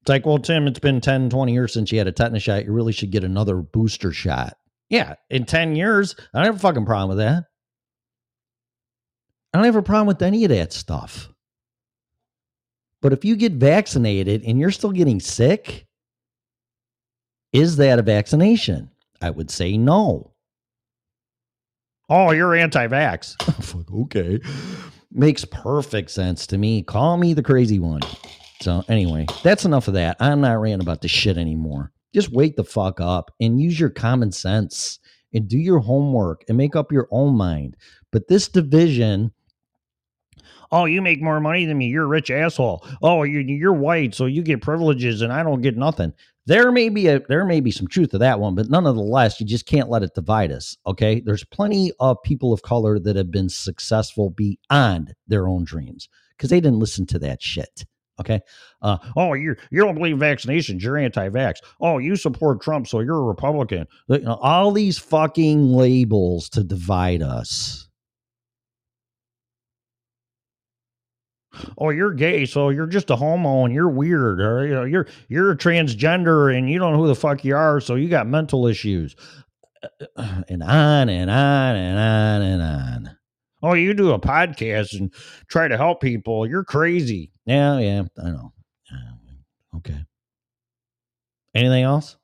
It's 0.00 0.08
like, 0.08 0.26
well, 0.26 0.38
Tim, 0.38 0.66
it's 0.66 0.80
been 0.80 1.00
10, 1.00 1.30
20 1.30 1.52
years 1.52 1.72
since 1.72 1.90
you 1.90 1.98
had 1.98 2.08
a 2.08 2.12
tetanus 2.12 2.42
shot. 2.42 2.64
You 2.64 2.72
really 2.72 2.92
should 2.92 3.10
get 3.10 3.24
another 3.24 3.56
booster 3.56 4.12
shot. 4.12 4.58
Yeah, 4.90 5.14
in 5.30 5.46
10 5.46 5.76
years, 5.76 6.14
I 6.34 6.38
don't 6.38 6.46
have 6.46 6.56
a 6.56 6.58
fucking 6.58 6.84
problem 6.84 7.16
with 7.16 7.18
that. 7.24 7.44
I 9.52 9.58
don't 9.58 9.64
have 9.64 9.76
a 9.76 9.82
problem 9.82 10.08
with 10.08 10.20
any 10.20 10.44
of 10.44 10.50
that 10.50 10.72
stuff. 10.72 11.30
But 13.00 13.12
if 13.12 13.24
you 13.24 13.36
get 13.36 13.52
vaccinated 13.52 14.42
and 14.44 14.58
you're 14.58 14.70
still 14.70 14.92
getting 14.92 15.20
sick, 15.20 15.86
is 17.52 17.76
that 17.76 17.98
a 17.98 18.02
vaccination? 18.02 18.90
I 19.22 19.30
would 19.30 19.50
say 19.50 19.78
no. 19.78 20.32
Oh, 22.10 22.32
you're 22.32 22.54
anti 22.54 22.86
vax. 22.88 23.36
Okay. 23.94 24.40
Makes 25.16 25.44
perfect 25.44 26.10
sense 26.10 26.44
to 26.48 26.58
me. 26.58 26.82
Call 26.82 27.16
me 27.16 27.34
the 27.34 27.42
crazy 27.42 27.78
one. 27.78 28.00
So, 28.60 28.82
anyway, 28.88 29.26
that's 29.44 29.64
enough 29.64 29.86
of 29.86 29.94
that. 29.94 30.16
I'm 30.18 30.40
not 30.40 30.60
ranting 30.60 30.84
about 30.84 31.02
this 31.02 31.12
shit 31.12 31.38
anymore. 31.38 31.92
Just 32.12 32.32
wake 32.32 32.56
the 32.56 32.64
fuck 32.64 33.00
up 33.00 33.30
and 33.40 33.60
use 33.60 33.78
your 33.78 33.90
common 33.90 34.32
sense 34.32 34.98
and 35.32 35.46
do 35.46 35.56
your 35.56 35.78
homework 35.78 36.42
and 36.48 36.58
make 36.58 36.74
up 36.74 36.90
your 36.90 37.06
own 37.12 37.36
mind. 37.36 37.76
But 38.10 38.26
this 38.26 38.48
division, 38.48 39.32
oh, 40.74 40.84
you 40.86 41.00
make 41.00 41.22
more 41.22 41.40
money 41.40 41.64
than 41.64 41.78
me. 41.78 41.86
You're 41.86 42.04
a 42.04 42.08
rich 42.08 42.30
asshole. 42.30 42.86
Oh, 43.00 43.22
you're, 43.22 43.42
you're 43.42 43.72
white, 43.72 44.14
so 44.14 44.26
you 44.26 44.42
get 44.42 44.60
privileges 44.60 45.22
and 45.22 45.32
I 45.32 45.42
don't 45.42 45.62
get 45.62 45.76
nothing. 45.76 46.12
There 46.46 46.70
may 46.72 46.90
be 46.90 47.06
a 47.06 47.20
there 47.20 47.46
may 47.46 47.60
be 47.60 47.70
some 47.70 47.86
truth 47.86 48.10
to 48.10 48.18
that 48.18 48.38
one, 48.38 48.54
but 48.54 48.68
nonetheless, 48.68 49.40
you 49.40 49.46
just 49.46 49.66
can't 49.66 49.88
let 49.88 50.02
it 50.02 50.14
divide 50.14 50.52
us. 50.52 50.76
Okay, 50.86 51.20
there's 51.20 51.44
plenty 51.44 51.92
of 52.00 52.22
people 52.22 52.52
of 52.52 52.60
color 52.60 52.98
that 52.98 53.16
have 53.16 53.30
been 53.30 53.48
successful 53.48 54.28
beyond 54.28 55.14
their 55.26 55.48
own 55.48 55.64
dreams 55.64 56.08
because 56.36 56.50
they 56.50 56.60
didn't 56.60 56.80
listen 56.80 57.06
to 57.06 57.18
that 57.20 57.40
shit. 57.40 57.86
Okay. 58.20 58.40
Uh, 58.82 58.98
oh, 59.16 59.32
you 59.32 59.56
you 59.70 59.80
don't 59.80 59.94
believe 59.94 60.16
vaccinations? 60.16 60.82
You're 60.82 60.98
anti-vax. 60.98 61.56
Oh, 61.80 61.98
you 61.98 62.14
support 62.14 62.60
Trump, 62.60 62.86
so 62.86 63.00
you're 63.00 63.18
a 63.18 63.22
Republican. 63.22 63.86
You 64.08 64.18
know, 64.18 64.34
all 64.34 64.70
these 64.70 64.98
fucking 64.98 65.72
labels 65.72 66.48
to 66.50 66.62
divide 66.62 67.22
us. 67.22 67.83
Oh, 71.78 71.90
you're 71.90 72.12
gay, 72.12 72.46
so 72.46 72.70
you're 72.70 72.86
just 72.86 73.10
a 73.10 73.16
homo 73.16 73.64
and 73.64 73.74
you're 73.74 73.88
weird, 73.88 74.40
or 74.40 74.66
you 74.66 74.74
know, 74.74 74.84
you're 74.84 75.06
you're 75.28 75.52
a 75.52 75.56
transgender 75.56 76.56
and 76.56 76.70
you 76.70 76.78
don't 76.78 76.92
know 76.92 76.98
who 76.98 77.08
the 77.08 77.14
fuck 77.14 77.44
you 77.44 77.56
are, 77.56 77.80
so 77.80 77.94
you 77.94 78.08
got 78.08 78.26
mental 78.26 78.66
issues, 78.66 79.16
and 80.16 80.62
on 80.62 81.08
and 81.08 81.30
on 81.30 81.76
and 81.76 81.98
on 81.98 82.42
and 82.42 82.62
on. 82.62 83.16
Oh, 83.62 83.74
you 83.74 83.94
do 83.94 84.12
a 84.12 84.20
podcast 84.20 84.98
and 84.98 85.12
try 85.48 85.68
to 85.68 85.76
help 85.76 86.00
people. 86.02 86.46
You're 86.46 86.64
crazy. 86.64 87.32
Yeah, 87.46 87.78
yeah, 87.78 88.02
I 88.22 88.30
know. 88.30 88.52
Okay. 89.76 90.04
Anything 91.54 91.84
else? 91.84 92.16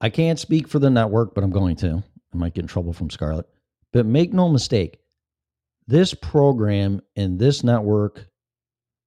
I 0.00 0.08
can't 0.08 0.38
speak 0.38 0.66
for 0.68 0.78
the 0.78 0.88
network, 0.90 1.34
but 1.34 1.44
I'm 1.44 1.50
going 1.50 1.76
to. 1.76 2.02
I 2.32 2.36
might 2.36 2.54
get 2.54 2.62
in 2.62 2.68
trouble 2.68 2.92
from 2.92 3.10
Scarlett. 3.10 3.46
But 3.92 4.06
make 4.06 4.32
no 4.32 4.48
mistake, 4.48 4.98
this 5.86 6.14
program 6.14 7.00
and 7.16 7.38
this 7.38 7.64
network 7.64 8.26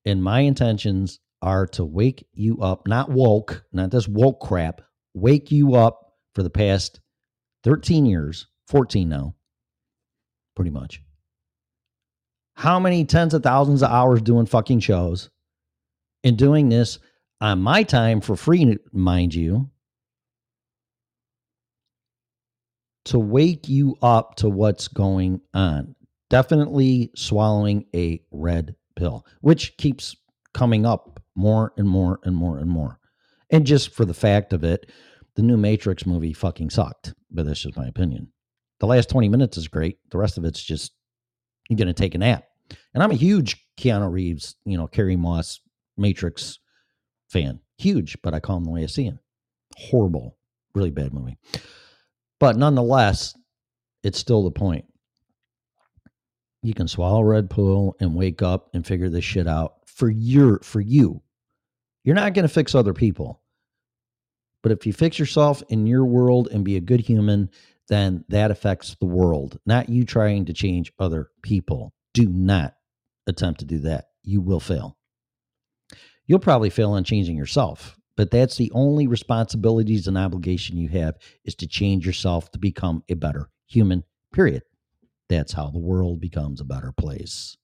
and 0.06 0.22
my 0.22 0.42
intentions 0.42 1.20
are 1.42 1.68
to 1.68 1.86
wake 1.86 2.26
you 2.34 2.62
up, 2.62 2.88
not 2.88 3.10
woke, 3.10 3.64
not 3.72 3.92
this 3.92 4.08
woke 4.08 4.40
crap, 4.42 4.82
wake 5.14 5.52
you 5.52 5.76
up 5.76 6.14
for 6.36 6.44
the 6.44 6.50
past 6.50 7.00
13 7.64 8.06
years, 8.06 8.48
14 8.68 9.08
now, 9.08 9.36
pretty 10.56 10.72
much. 10.72 11.02
How 12.56 12.80
many 12.80 13.06
tens 13.06 13.34
of 13.34 13.44
thousands 13.44 13.84
of 13.84 13.90
hours 13.90 14.22
doing 14.22 14.46
fucking 14.46 14.82
shows 14.82 15.30
and 16.24 16.38
doing 16.38 16.70
this 16.70 17.00
on 17.42 17.62
my 17.62 17.84
time 17.84 18.22
for 18.22 18.36
free, 18.36 18.78
mind 18.92 19.34
you, 19.34 19.70
to 23.06 23.20
wake 23.20 23.68
you 23.68 23.96
up 24.02 24.36
to 24.36 24.50
what's 24.50 24.88
going 24.88 25.42
on. 25.54 25.96
Definitely 26.30 27.12
swallowing 27.16 27.86
a 27.96 28.22
red 28.32 28.76
pill, 28.96 29.26
which 29.42 29.78
keeps 29.78 30.16
coming 30.54 30.86
up 30.86 31.22
more 31.36 31.74
and 31.78 31.88
more 31.88 32.20
and 32.24 32.36
more 32.36 32.58
and 32.58 32.70
more. 32.70 33.00
And 33.50 33.66
just 33.66 33.94
for 33.94 34.06
the 34.06 34.14
fact 34.14 34.54
of 34.54 34.64
it, 34.64 34.90
the 35.36 35.42
new 35.42 35.58
Matrix 35.58 36.06
movie 36.06 36.34
fucking 36.34 36.70
sucked, 36.70 37.14
but 37.32 37.46
that's 37.46 37.62
just 37.62 37.78
my 37.78 37.88
opinion. 37.88 38.32
The 38.80 38.88
last 38.88 39.10
20 39.10 39.30
minutes 39.30 39.58
is 39.58 39.68
great. 39.68 39.98
The 40.12 40.18
rest 40.18 40.38
of 40.38 40.46
it's 40.46 40.62
just 40.62 40.94
you're 41.70 41.78
going 41.78 41.88
to 41.88 41.94
take 41.94 42.16
a 42.16 42.18
nap. 42.18 42.46
And 42.94 43.04
I'm 43.04 43.12
a 43.12 43.16
huge 43.16 43.64
Keanu 43.78 44.12
Reeves, 44.12 44.56
you 44.66 44.78
know, 44.78 44.88
Carrie 44.88 45.16
Moss 45.16 45.60
Matrix 45.98 46.60
fan. 47.30 47.60
Huge, 47.78 48.18
but 48.22 48.34
I 48.34 48.40
call 48.40 48.58
him 48.58 48.66
the 48.66 48.72
way 48.72 48.84
I 48.84 48.88
see 48.88 49.04
him. 49.04 49.20
Horrible, 49.78 50.38
really 50.76 50.92
bad 50.92 51.14
movie. 51.14 51.38
But 52.44 52.58
nonetheless, 52.58 53.38
it's 54.04 54.20
still 54.20 54.44
the 54.44 54.52
point. 54.52 54.84
You 56.62 56.74
can 56.74 56.90
swallow 56.90 57.22
red 57.22 57.50
pill 57.50 57.96
and 58.02 58.16
wake 58.16 58.42
up 58.42 58.70
and 58.74 58.86
figure 58.86 59.08
this 59.08 59.24
shit 59.24 59.48
out 59.48 59.76
for 59.86 60.10
your 60.10 60.60
for 60.60 60.82
you. 60.82 61.22
You're 62.04 62.16
not 62.16 62.34
going 62.34 62.44
to 62.44 62.54
fix 62.54 62.76
other 62.76 62.94
people. 62.94 63.42
But 64.62 64.74
if 64.74 64.86
you 64.86 64.92
fix 64.92 65.18
yourself 65.18 65.64
in 65.70 65.88
your 65.88 66.04
world 66.04 66.50
and 66.52 66.66
be 66.66 66.76
a 66.76 66.82
good 66.82 67.00
human, 67.00 67.50
then 67.88 68.26
that 68.28 68.52
affects 68.52 68.98
the 69.00 69.06
world, 69.06 69.58
not 69.66 69.88
you 69.88 70.04
trying 70.04 70.44
to 70.48 70.54
change 70.54 70.92
other 71.00 71.30
people. 71.44 71.94
Do 72.14 72.28
not 72.28 72.76
attempt 73.26 73.62
to 73.62 73.66
do 73.66 73.80
that. 73.80 74.08
You 74.22 74.42
will 74.42 74.60
fail. 74.60 74.98
You'll 76.28 76.40
probably 76.40 76.72
fail 76.72 76.92
on 76.92 77.06
changing 77.06 77.38
yourself, 77.38 77.98
but 78.16 78.32
that's 78.32 78.58
the 78.58 78.72
only 78.74 79.08
responsibilities 79.08 80.08
and 80.08 80.18
obligation 80.18 80.78
you 80.78 80.90
have 80.90 81.16
is 81.46 81.56
to 81.56 81.68
change 81.68 82.06
yourself 82.06 82.52
to 82.52 82.60
become 82.60 83.04
a 83.10 83.16
better 83.16 83.50
human, 83.66 84.04
period. 84.32 84.64
That's 85.30 85.54
how 85.54 85.70
the 85.70 85.80
world 85.80 86.20
becomes 86.20 86.62
a 86.62 86.66
better 86.66 86.92
place. 86.92 87.58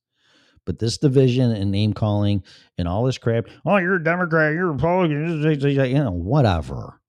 But 0.66 0.80
this 0.80 0.98
division 0.98 1.52
and 1.52 1.72
name 1.72 1.94
calling 1.94 2.44
and 2.78 2.88
all 2.88 3.04
this 3.04 3.18
crap, 3.18 3.48
oh, 3.66 3.78
you're 3.78 3.96
a 3.96 4.04
Democrat, 4.04 4.54
you're 4.54 4.70
a 4.70 4.72
Republican, 4.72 5.42
you 5.42 5.94
know, 5.98 6.12
whatever, 6.12 7.00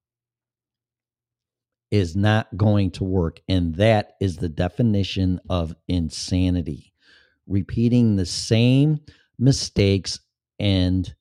is 1.91 2.15
not 2.15 2.57
going 2.57 2.91
to 2.93 3.05
work. 3.05 3.41
And 3.49 3.75
that 3.77 4.13
is 4.21 4.37
the 4.37 4.49
definition 4.49 5.41
of 5.49 5.75
insanity. 5.89 6.93
Repeating 7.47 8.17
the 8.17 8.27
same 8.27 9.01
mistakes 9.39 10.21
and 10.59 11.13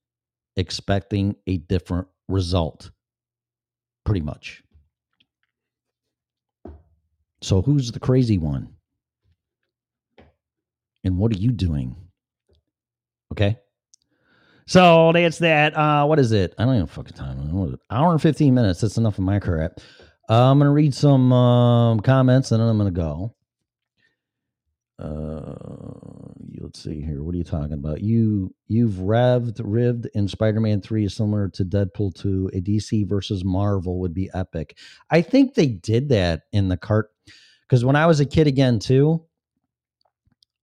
expecting 0.60 1.36
a 1.48 1.58
different 1.58 2.08
result, 2.28 2.92
pretty 4.06 4.22
much. 4.22 4.62
So, 7.42 7.62
who's 7.62 7.92
the 7.92 8.00
crazy 8.00 8.38
one? 8.38 8.76
And 11.04 11.18
what 11.18 11.34
are 11.34 11.40
you 11.40 11.52
doing? 11.52 11.96
Okay. 13.32 13.58
So 14.68 15.12
that's 15.14 15.40
that. 15.40 15.76
Uh, 15.76 16.06
what 16.06 16.20
is 16.20 16.32
it? 16.32 16.54
I 16.60 16.66
don't 16.66 16.76
even 16.76 16.88
fucking 16.88 17.16
time. 17.16 17.80
Hour 17.90 18.12
and 18.12 18.22
15 18.22 18.54
minutes. 18.54 18.82
That's 18.82 18.98
enough 18.98 19.18
of 19.18 19.24
my 19.24 19.40
crap. 19.40 19.80
Uh, 20.30 20.52
I'm 20.52 20.60
going 20.60 20.68
to 20.68 20.74
read 20.74 20.94
some 20.94 21.34
um, 21.34 22.00
comments 22.02 22.52
and 22.52 22.62
then 22.62 22.70
I'm 22.70 22.78
going 22.78 22.94
to 22.94 23.00
go. 23.00 23.36
Uh, 25.00 25.99
let's 26.70 26.84
see 26.84 27.02
here. 27.02 27.24
What 27.24 27.34
are 27.34 27.38
you 27.40 27.44
talking 27.44 27.74
about? 27.74 28.02
You 28.02 28.54
you've 28.68 28.94
revved, 28.94 29.60
rived 29.64 30.08
in 30.14 30.28
Spider-Man 30.28 30.82
3 30.82 31.06
is 31.06 31.16
similar 31.16 31.50
to 31.50 31.66
Deadpool 31.66 32.14
2. 32.14 32.52
A 32.54 32.62
DC 32.62 33.10
versus 33.10 33.44
Marvel 33.44 34.00
would 34.02 34.14
be 34.14 34.30
epic. 34.36 34.78
I 35.10 35.24
think 35.24 35.56
they 35.56 35.66
did 35.66 36.10
that 36.10 36.44
in 36.52 36.68
the 36.68 36.78
cart 36.78 37.10
because 37.68 37.84
when 37.84 37.96
I 37.96 38.06
was 38.06 38.20
a 38.20 38.26
kid 38.26 38.46
again 38.46 38.78
too, 38.78 39.26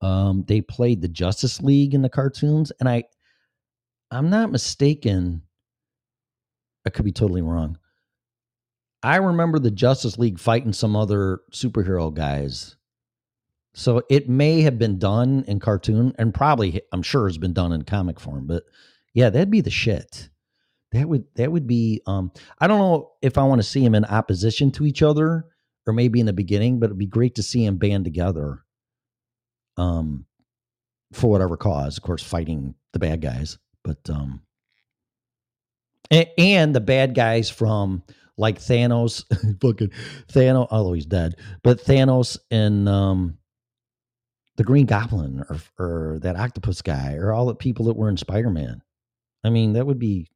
um, 0.01 0.45
they 0.47 0.61
played 0.61 1.03
the 1.03 1.09
Justice 1.09 1.61
League 1.61 1.93
in 1.93 2.03
the 2.03 2.09
cartoons, 2.09 2.71
and 2.79 2.89
I, 2.89 3.03
I'm 4.13 4.31
not 4.31 4.53
mistaken. 4.53 5.43
I 6.87 6.91
could 6.91 7.05
be 7.05 7.11
totally 7.11 7.43
wrong. 7.43 7.79
I 9.03 9.17
remember 9.17 9.59
the 9.59 9.73
Justice 9.73 10.19
League 10.19 10.39
fighting 10.39 10.73
some 10.73 10.95
other 10.95 11.41
superhero 11.53 12.15
guys. 12.15 12.77
So 13.77 14.03
it 14.09 14.27
may 14.27 14.63
have 14.63 14.79
been 14.79 14.99
done 14.99 15.45
in 15.47 15.61
cartoon, 15.61 16.15
and 16.19 16.33
probably 16.33 16.81
I'm 16.93 17.03
sure 17.03 17.29
has 17.29 17.37
been 17.37 17.53
done 17.53 17.73
in 17.73 17.83
comic 17.83 18.19
form. 18.19 18.47
But 18.47 18.63
yeah, 19.13 19.29
that'd 19.29 19.51
be 19.51 19.61
the 19.61 19.71
shit. 19.71 20.31
That 20.93 21.07
would 21.07 21.25
that 21.35 21.53
would 21.53 21.67
be. 21.67 22.01
Um, 22.07 22.33
I 22.59 22.69
don't 22.69 22.79
know 22.79 23.13
if 23.21 23.37
I 23.37 23.45
want 23.45 23.59
to 23.59 23.69
see 23.69 23.85
them 23.85 23.95
in 23.95 24.07
opposition 24.07 24.71
to 24.73 24.87
each 24.87 25.03
other, 25.03 25.45
or 25.87 25.93
maybe 25.93 26.21
in 26.21 26.27
the 26.27 26.33
beginning, 26.33 26.81
but 26.81 26.87
it'd 26.87 26.97
be 26.97 27.07
great 27.07 27.35
to 27.35 27.43
see 27.43 27.67
them 27.67 27.77
band 27.77 28.07
together 28.07 28.65
um, 29.77 30.25
for 31.13 31.31
whatever 31.31 31.59
cause, 31.59 31.99
of 31.99 32.03
course, 32.03 32.23
fighting 32.23 32.77
the 32.95 32.99
bad 32.99 33.21
guys, 33.21 33.59
but 33.85 33.99
um, 34.09 34.41
and, 36.11 36.29
and 36.39 36.75
the 36.75 36.81
bad 36.81 37.15
guys 37.15 37.51
from 37.51 38.03
like 38.39 38.59
Thanos, 38.59 39.25
fucking 39.61 39.91
Thanos, 40.33 40.69
although 40.71 40.95
he's 40.95 41.05
dead, 41.05 41.37
but 41.63 41.85
Thanos 41.85 42.39
and 42.51 42.89
um, 42.89 43.37
the 44.57 44.65
Green 44.65 44.87
Goblin 44.87 45.45
or 45.49 45.59
or 45.79 46.19
that 46.21 46.37
octopus 46.37 46.83
guy 46.83 47.15
or 47.15 47.33
all 47.33 47.47
the 47.47 47.55
people 47.55 47.87
that 47.87 47.97
were 47.97 48.09
in 48.09 48.17
Spider 48.17 48.51
Man. 48.51 48.83
I 49.45 49.51
mean, 49.51 49.75
that 49.75 49.87
would 49.87 49.99
be, 49.99 50.29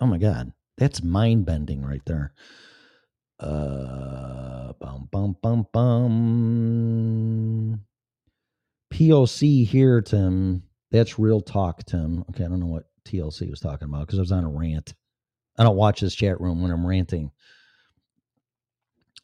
oh 0.00 0.06
my 0.06 0.18
god, 0.18 0.52
that's 0.78 1.02
mind 1.02 1.46
bending 1.46 1.84
right 1.84 2.02
there. 2.06 2.32
Uh, 3.38 4.72
bum 4.80 5.08
bum 5.10 5.36
bum 5.42 5.66
bum. 5.72 6.20
POC 8.92 9.66
here, 9.66 10.00
Tim. 10.02 10.62
That's 10.90 11.18
real 11.18 11.40
talk, 11.40 11.84
Tim. 11.84 12.24
Okay, 12.30 12.44
I 12.44 12.48
don't 12.48 12.60
know 12.60 12.66
what 12.66 12.86
TLC 13.06 13.48
was 13.50 13.60
talking 13.60 13.88
about 13.88 14.06
because 14.06 14.18
I 14.18 14.22
was 14.22 14.32
on 14.32 14.44
a 14.44 14.50
rant. 14.50 14.94
I 15.58 15.62
don't 15.64 15.76
watch 15.76 16.00
this 16.00 16.14
chat 16.14 16.40
room 16.40 16.62
when 16.62 16.70
I'm 16.70 16.86
ranting. 16.86 17.30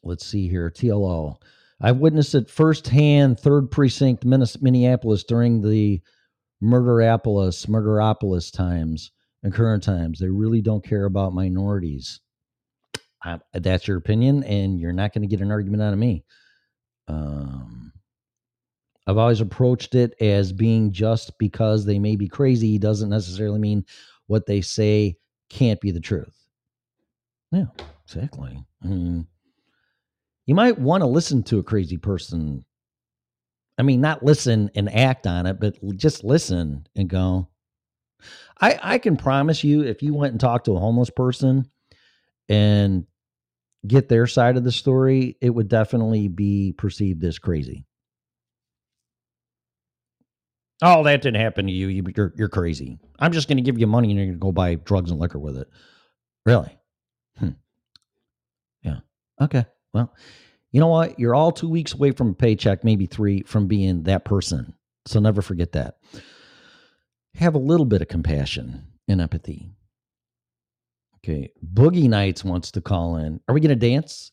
Let's 0.03 0.25
see 0.25 0.47
here. 0.47 0.69
TLO. 0.69 1.37
I've 1.79 1.97
witnessed 1.97 2.35
it 2.35 2.49
firsthand, 2.49 3.39
third 3.39 3.69
precinct, 3.69 4.25
Minneapolis 4.25 5.23
during 5.23 5.61
the 5.61 6.01
Murderapolis, 6.63 7.67
Murderopolis 7.67 8.51
times 8.51 9.11
and 9.43 9.53
current 9.53 9.83
times. 9.83 10.19
They 10.19 10.29
really 10.29 10.61
don't 10.61 10.83
care 10.83 11.05
about 11.05 11.35
minorities. 11.35 12.19
I, 13.23 13.39
that's 13.53 13.87
your 13.87 13.97
opinion, 13.97 14.43
and 14.43 14.79
you're 14.79 14.93
not 14.93 15.13
going 15.13 15.21
to 15.21 15.27
get 15.27 15.41
an 15.41 15.51
argument 15.51 15.83
out 15.83 15.93
of 15.93 15.99
me. 15.99 16.23
Um, 17.07 17.91
I've 19.05 19.17
always 19.17 19.41
approached 19.41 19.95
it 19.95 20.13
as 20.19 20.51
being 20.51 20.91
just 20.91 21.37
because 21.37 21.85
they 21.85 21.99
may 21.99 22.15
be 22.15 22.27
crazy 22.27 22.77
doesn't 22.77 23.09
necessarily 23.09 23.59
mean 23.59 23.85
what 24.27 24.45
they 24.45 24.61
say 24.61 25.15
can't 25.49 25.79
be 25.79 25.91
the 25.91 25.99
truth. 25.99 26.35
Yeah, 27.51 27.67
exactly. 28.05 28.59
I 28.83 28.87
you 30.47 30.55
might 30.55 30.79
want 30.79 31.01
to 31.01 31.07
listen 31.07 31.43
to 31.43 31.59
a 31.59 31.63
crazy 31.63 31.97
person. 31.97 32.65
I 33.77 33.83
mean, 33.83 34.01
not 34.01 34.23
listen 34.23 34.71
and 34.73 34.91
act 34.91 35.27
on 35.27 35.45
it, 35.45 35.59
but 35.59 35.77
just 35.97 36.23
listen 36.23 36.87
and 36.95 37.07
go. 37.07 37.49
I 38.59 38.79
I 38.81 38.97
can 38.97 39.17
promise 39.17 39.63
you, 39.63 39.83
if 39.83 40.01
you 40.01 40.15
went 40.15 40.31
and 40.31 40.39
talked 40.39 40.65
to 40.65 40.75
a 40.75 40.79
homeless 40.79 41.11
person 41.11 41.69
and 42.49 43.05
get 43.85 44.09
their 44.09 44.25
side 44.25 44.57
of 44.57 44.63
the 44.63 44.71
story, 44.71 45.37
it 45.41 45.51
would 45.51 45.67
definitely 45.67 46.27
be 46.27 46.73
perceived 46.75 47.23
as 47.23 47.37
crazy. 47.37 47.85
Oh, 50.81 51.03
that 51.03 51.21
didn't 51.21 51.41
happen 51.41 51.67
to 51.67 51.71
you. 51.71 51.87
you 51.87 52.03
you're 52.15 52.33
you're 52.35 52.49
crazy. 52.49 52.97
I'm 53.19 53.31
just 53.31 53.47
going 53.47 53.57
to 53.57 53.63
give 53.63 53.77
you 53.79 53.85
money 53.85 54.09
and 54.09 54.17
you're 54.17 54.27
going 54.27 54.39
to 54.39 54.43
go 54.43 54.51
buy 54.51 54.75
drugs 54.75 55.11
and 55.11 55.19
liquor 55.19 55.39
with 55.39 55.57
it. 55.57 55.67
Really? 56.45 56.77
Hmm. 57.37 57.49
Yeah. 58.81 58.99
Okay. 59.41 59.65
Well, 59.93 60.13
you 60.71 60.79
know 60.79 60.87
what? 60.87 61.19
You're 61.19 61.35
all 61.35 61.51
two 61.51 61.69
weeks 61.69 61.93
away 61.93 62.11
from 62.11 62.29
a 62.29 62.33
paycheck, 62.33 62.83
maybe 62.83 63.05
three, 63.05 63.41
from 63.43 63.67
being 63.67 64.03
that 64.03 64.25
person. 64.25 64.73
So 65.05 65.19
never 65.19 65.41
forget 65.41 65.71
that. 65.73 65.97
Have 67.35 67.55
a 67.55 67.59
little 67.59 67.85
bit 67.85 68.01
of 68.01 68.07
compassion 68.07 68.85
and 69.07 69.21
empathy. 69.21 69.71
Okay. 71.17 71.49
Boogie 71.73 72.09
Nights 72.09 72.43
wants 72.43 72.71
to 72.71 72.81
call 72.81 73.17
in. 73.17 73.39
Are 73.47 73.53
we 73.53 73.61
going 73.61 73.69
to 73.69 73.75
dance? 73.75 74.31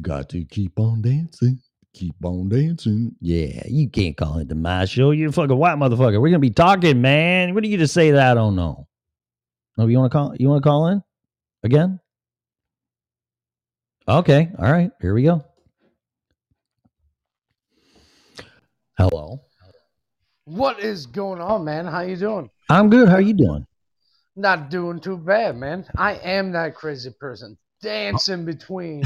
Got 0.00 0.28
to 0.30 0.44
keep 0.44 0.78
on 0.78 1.02
dancing. 1.02 1.60
Keep 1.94 2.24
on 2.24 2.48
dancing. 2.48 3.16
Yeah, 3.20 3.62
you 3.66 3.88
can't 3.88 4.16
call 4.16 4.38
into 4.38 4.54
my 4.54 4.84
show. 4.84 5.10
You're 5.10 5.30
a 5.30 5.32
fucking 5.32 5.56
white 5.56 5.78
motherfucker. 5.78 6.20
We're 6.20 6.28
gonna 6.28 6.38
be 6.38 6.50
talking, 6.50 7.00
man. 7.00 7.54
What 7.54 7.64
are 7.64 7.66
you 7.66 7.78
to 7.78 7.88
say 7.88 8.10
that 8.12 8.30
I 8.30 8.34
don't 8.34 8.54
know? 8.54 8.86
Oh, 9.78 9.86
you 9.86 9.98
want 9.98 10.12
to 10.12 10.16
call? 10.16 10.34
You 10.38 10.48
want 10.48 10.62
to 10.62 10.68
call 10.68 10.86
in 10.88 11.02
again? 11.64 11.98
Okay, 14.08 14.48
all 14.58 14.72
right. 14.72 14.90
Here 15.02 15.12
we 15.12 15.24
go. 15.24 15.44
Hello. 18.96 19.42
What 20.46 20.80
is 20.80 21.04
going 21.04 21.42
on, 21.42 21.64
man? 21.64 21.84
How 21.84 22.00
you 22.00 22.16
doing? 22.16 22.48
I'm 22.70 22.88
good. 22.88 23.10
How 23.10 23.18
you 23.18 23.34
doing? 23.34 23.66
Not 24.34 24.70
doing 24.70 24.98
too 25.00 25.18
bad, 25.18 25.58
man. 25.58 25.84
I 25.94 26.14
am 26.14 26.52
that 26.52 26.74
crazy 26.74 27.10
person 27.20 27.58
dancing 27.82 28.46
between. 28.46 29.04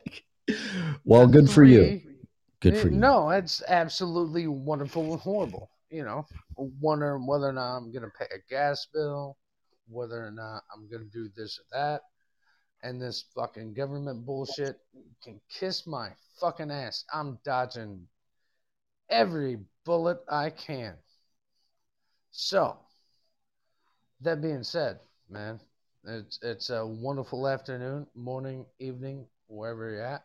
well, 1.04 1.26
good 1.26 1.50
for 1.50 1.64
you. 1.64 2.00
Good 2.60 2.78
for 2.78 2.88
you. 2.88 2.96
No, 2.96 3.30
it's 3.30 3.60
absolutely 3.66 4.46
wonderful 4.46 5.14
and 5.14 5.20
horrible. 5.20 5.68
You 5.90 6.04
know, 6.04 6.24
wondering 6.56 7.26
whether 7.26 7.48
or 7.48 7.52
not 7.52 7.78
I'm 7.78 7.92
gonna 7.92 8.12
pay 8.16 8.26
a 8.26 8.38
gas 8.48 8.86
bill, 8.94 9.36
whether 9.88 10.24
or 10.24 10.30
not 10.30 10.62
I'm 10.72 10.88
gonna 10.88 11.10
do 11.12 11.28
this 11.36 11.58
or 11.58 11.64
that, 11.76 12.02
and 12.86 13.02
this 13.02 13.24
fucking 13.34 13.74
government 13.74 14.24
bullshit 14.24 14.78
can 15.20 15.40
kiss 15.50 15.88
my 15.88 16.10
fucking 16.40 16.70
ass. 16.70 17.04
I'm 17.12 17.36
dodging 17.44 18.06
every 19.10 19.58
bullet 19.84 20.18
I 20.28 20.50
can. 20.50 20.94
So, 22.30 22.76
that 24.20 24.40
being 24.40 24.62
said, 24.62 25.00
man, 25.28 25.58
it's 26.06 26.38
it's 26.42 26.70
a 26.70 26.86
wonderful 26.86 27.48
afternoon, 27.48 28.06
morning, 28.14 28.64
evening, 28.78 29.26
wherever 29.48 29.90
you're 29.90 30.04
at. 30.04 30.24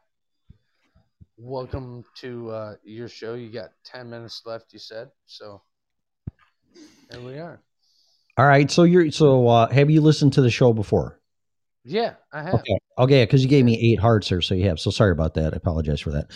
Welcome 1.37 2.05
to 2.17 2.51
uh, 2.51 2.75
your 2.83 3.07
show. 3.07 3.33
You 3.33 3.49
got 3.49 3.71
ten 3.83 4.07
minutes 4.07 4.43
left, 4.45 4.71
you 4.71 4.77
said. 4.77 5.09
So 5.25 5.63
here 7.09 7.21
we 7.21 7.39
are. 7.39 7.59
All 8.37 8.45
right. 8.45 8.69
So 8.69 8.83
you're 8.83 9.09
so 9.09 9.47
uh, 9.47 9.67
have 9.69 9.89
you 9.89 10.01
listened 10.01 10.33
to 10.33 10.43
the 10.43 10.51
show 10.51 10.73
before? 10.73 11.20
Yeah, 11.83 12.13
I 12.31 12.43
have. 12.43 12.55
Okay. 12.55 12.77
Okay, 12.97 13.23
because 13.23 13.41
you 13.43 13.49
gave 13.49 13.65
me 13.65 13.79
eight 13.79 13.99
hearts 13.99 14.29
here, 14.29 14.41
so 14.41 14.53
you 14.53 14.67
have. 14.67 14.79
So 14.79 14.91
sorry 14.91 15.11
about 15.11 15.33
that. 15.35 15.53
I 15.53 15.57
apologize 15.57 16.01
for 16.01 16.11
that. 16.11 16.31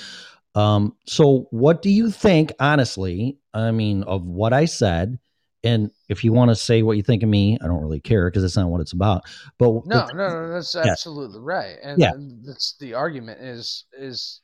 Um, 0.56 0.96
so 1.06 1.48
what 1.52 1.82
do 1.82 1.90
you 1.90 2.10
think, 2.10 2.54
honestly? 2.60 3.38
I 3.54 3.72
mean, 3.72 4.04
of 4.04 4.26
what 4.26 4.54
I 4.54 4.66
said, 4.66 5.20
and 5.64 5.92
if 6.10 6.24
you 6.24 6.32
want 6.32 6.50
to 6.50 6.56
say 6.56 6.82
what 6.82 6.96
you 6.98 7.04
think 7.04 7.24
of 7.24 7.30
me, 7.30 7.58
I 7.62 7.68
don't 7.68 7.82
really 7.82 8.00
care 8.00 8.30
because 8.30 8.44
that's 8.44 8.56
not 8.56 8.70
what 8.70 8.82
it's 8.82 8.94
about. 8.94 9.24
But 9.58 9.86
No, 9.86 10.08
no, 10.08 10.14
no, 10.14 10.50
that's 10.50 10.76
Yeah. 10.76 10.92
absolutely 10.92 11.40
right. 11.40 11.78
And 11.84 12.02
Yeah. 12.02 12.14
that's 12.46 12.76
the 12.80 12.94
argument 12.94 13.42
is 13.42 13.86
is 13.98 14.42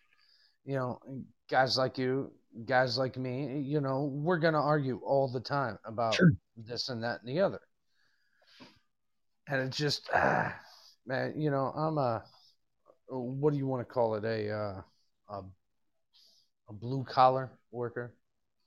you 0.65 0.75
know, 0.75 0.99
guys 1.49 1.77
like 1.77 1.97
you, 1.97 2.31
guys 2.65 2.97
like 2.97 3.17
me, 3.17 3.59
you 3.61 3.81
know, 3.81 4.11
we're 4.13 4.37
gonna 4.39 4.61
argue 4.61 4.99
all 5.05 5.27
the 5.27 5.39
time 5.39 5.79
about 5.85 6.15
Sure. 6.15 6.33
this 6.57 6.89
and 6.89 7.03
that 7.03 7.21
and 7.21 7.29
the 7.29 7.41
other. 7.41 7.61
And 9.47 9.61
it 9.61 9.71
just 9.71 10.09
ah, 10.13 10.55
man, 11.05 11.33
you 11.39 11.51
know, 11.51 11.67
I'm 11.75 11.97
a 11.97 12.23
what 13.07 13.51
do 13.51 13.57
you 13.57 13.67
want 13.67 13.81
to 13.87 13.93
call 13.93 14.15
it? 14.15 14.23
A 14.23 14.51
uh, 14.51 14.81
a, 15.29 15.43
a 16.69 16.73
blue 16.73 17.03
collar 17.03 17.51
worker. 17.71 18.13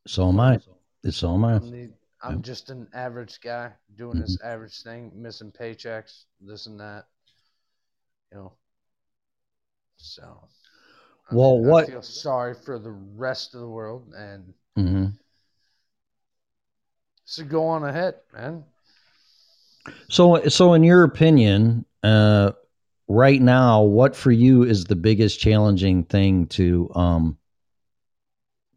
so 0.07 0.29
am 0.29 0.41
I. 0.41 0.59
It's 1.03 1.17
So 1.17 1.35
am 1.35 1.45
I. 1.45 1.55
I'm, 1.57 1.71
the, 1.71 1.91
I'm 2.23 2.37
Yeah. 2.37 2.43
just 2.43 2.71
an 2.71 2.89
average 2.95 3.41
guy 3.43 3.73
doing 3.97 4.19
this 4.19 4.39
average 4.43 4.83
thing, 4.83 5.13
missing 5.15 5.53
paychecks, 5.53 6.25
this 6.41 6.67
and 6.67 6.81
that. 6.81 7.05
You 8.33 8.39
know. 8.39 8.53
So. 9.97 10.49
I 11.31 11.35
Well, 11.35 11.57
mean, 11.59 11.65
what- 11.65 11.85
I 11.85 11.87
feel 11.87 12.03
sorry 12.03 12.55
for 12.55 12.79
the 12.79 12.91
rest 12.91 13.55
of 13.55 13.61
the 13.61 13.69
world, 13.69 14.13
and 14.15 14.53
hmm 14.77 15.07
so 17.25 17.45
go 17.45 17.67
on 17.67 17.85
ahead, 17.85 18.15
man. 18.33 18.65
So, 20.09 20.49
so 20.49 20.75
in 20.75 20.83
your 20.83 21.05
opinion, 21.05 21.85
uh, 22.05 22.53
right 23.09 23.41
now, 23.41 23.83
what 23.83 24.15
for 24.15 24.31
you 24.31 24.63
is 24.63 24.85
the 24.85 24.97
biggest 24.97 25.41
challenging 25.41 26.05
thing 26.05 26.47
to 26.49 26.91
um 26.95 27.39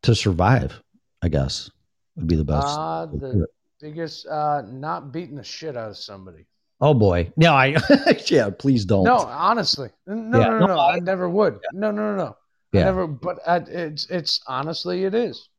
to 0.03 0.15
survive? 0.15 0.81
I 1.21 1.29
guess 1.29 1.69
would 2.15 2.27
be 2.27 2.35
the 2.35 2.45
best. 2.45 2.79
Uh, 2.79 3.05
the 3.07 3.47
biggest, 3.79 4.27
uh, 4.27 4.63
not 4.67 5.11
beating 5.11 5.35
the 5.35 5.43
shit 5.43 5.75
out 5.77 5.89
of 5.89 5.97
somebody. 5.97 6.45
oh 6.81 6.93
boy, 6.93 7.31
no, 7.35 7.53
I 7.53 7.77
yeah, 8.27 8.49
please 8.49 8.85
don't. 8.85 9.03
No, 9.03 9.17
honestly, 9.17 9.89
no, 10.05 10.39
Yeah. 10.39 10.49
no, 10.49 10.59
no, 10.59 10.65
no, 10.67 10.79
I 10.79 10.99
never 10.99 11.29
would. 11.29 11.59
No, 11.73 11.91
no, 11.91 12.15
no, 12.15 12.17
no. 12.17 12.37
I 12.73 12.83
never. 12.83 13.07
But 13.07 13.39
I, 13.47 13.57
it's, 13.57 14.09
it's 14.09 14.41
honestly, 14.47 15.05
it 15.05 15.13
is. 15.15 15.49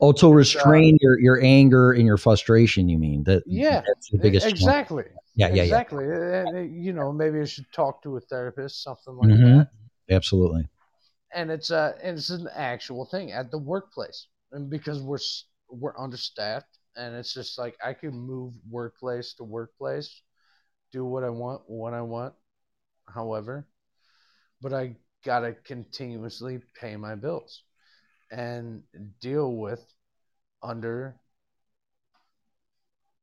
Oh, 0.00 0.12
to 0.12 0.32
restrain 0.32 0.98
your 1.00 1.18
your 1.20 1.40
anger 1.42 1.92
and 1.92 2.06
your 2.06 2.16
frustration. 2.16 2.88
You 2.88 2.98
mean 2.98 3.24
that? 3.24 3.44
Yeah, 3.46 3.82
that's 3.86 4.10
the 4.10 4.18
biggest. 4.18 4.46
exactly. 4.46 5.04
Yeah, 5.06 5.16
yeah, 5.36 5.64
yeah. 5.64 5.64
exactly. 5.64 6.04
Uh, 6.06 6.48
uh, 6.56 6.60
You 6.60 6.92
know, 6.92 7.12
maybe 7.12 7.40
I 7.40 7.44
should 7.44 7.70
talk 7.72 8.02
to 8.02 8.16
a 8.16 8.20
therapist, 8.20 8.82
something 8.82 9.14
like 9.14 9.34
Mhm. 9.34 9.40
that. 9.42 9.68
Absolutely. 10.08 10.68
And 11.34 11.50
it's 11.50 11.70
a, 11.70 11.96
and 12.02 12.16
it's 12.18 12.30
an 12.30 12.48
actual 12.54 13.04
thing 13.04 13.30
at 13.32 13.50
the 13.50 13.58
workplace, 13.58 14.28
and 14.52 14.70
because 14.70 15.00
we're 15.02 15.18
we're 15.68 15.98
understaffed, 15.98 16.78
and 16.96 17.14
it's 17.14 17.32
just 17.34 17.58
like 17.58 17.76
I 17.84 17.92
can 17.94 18.12
move 18.12 18.54
workplace 18.70 19.34
to 19.34 19.44
workplace, 19.44 20.22
do 20.92 21.04
what 21.04 21.24
I 21.24 21.30
want 21.30 21.62
when 21.68 21.94
I 21.94 22.02
want, 22.02 22.34
however, 23.08 23.68
but 24.62 24.72
I 24.74 24.96
gotta 25.24 25.54
continuously 25.54 26.60
pay 26.80 26.96
my 26.96 27.14
bills 27.16 27.64
and 28.32 28.84
deal 29.20 29.54
with 29.56 29.84
under 30.62 31.20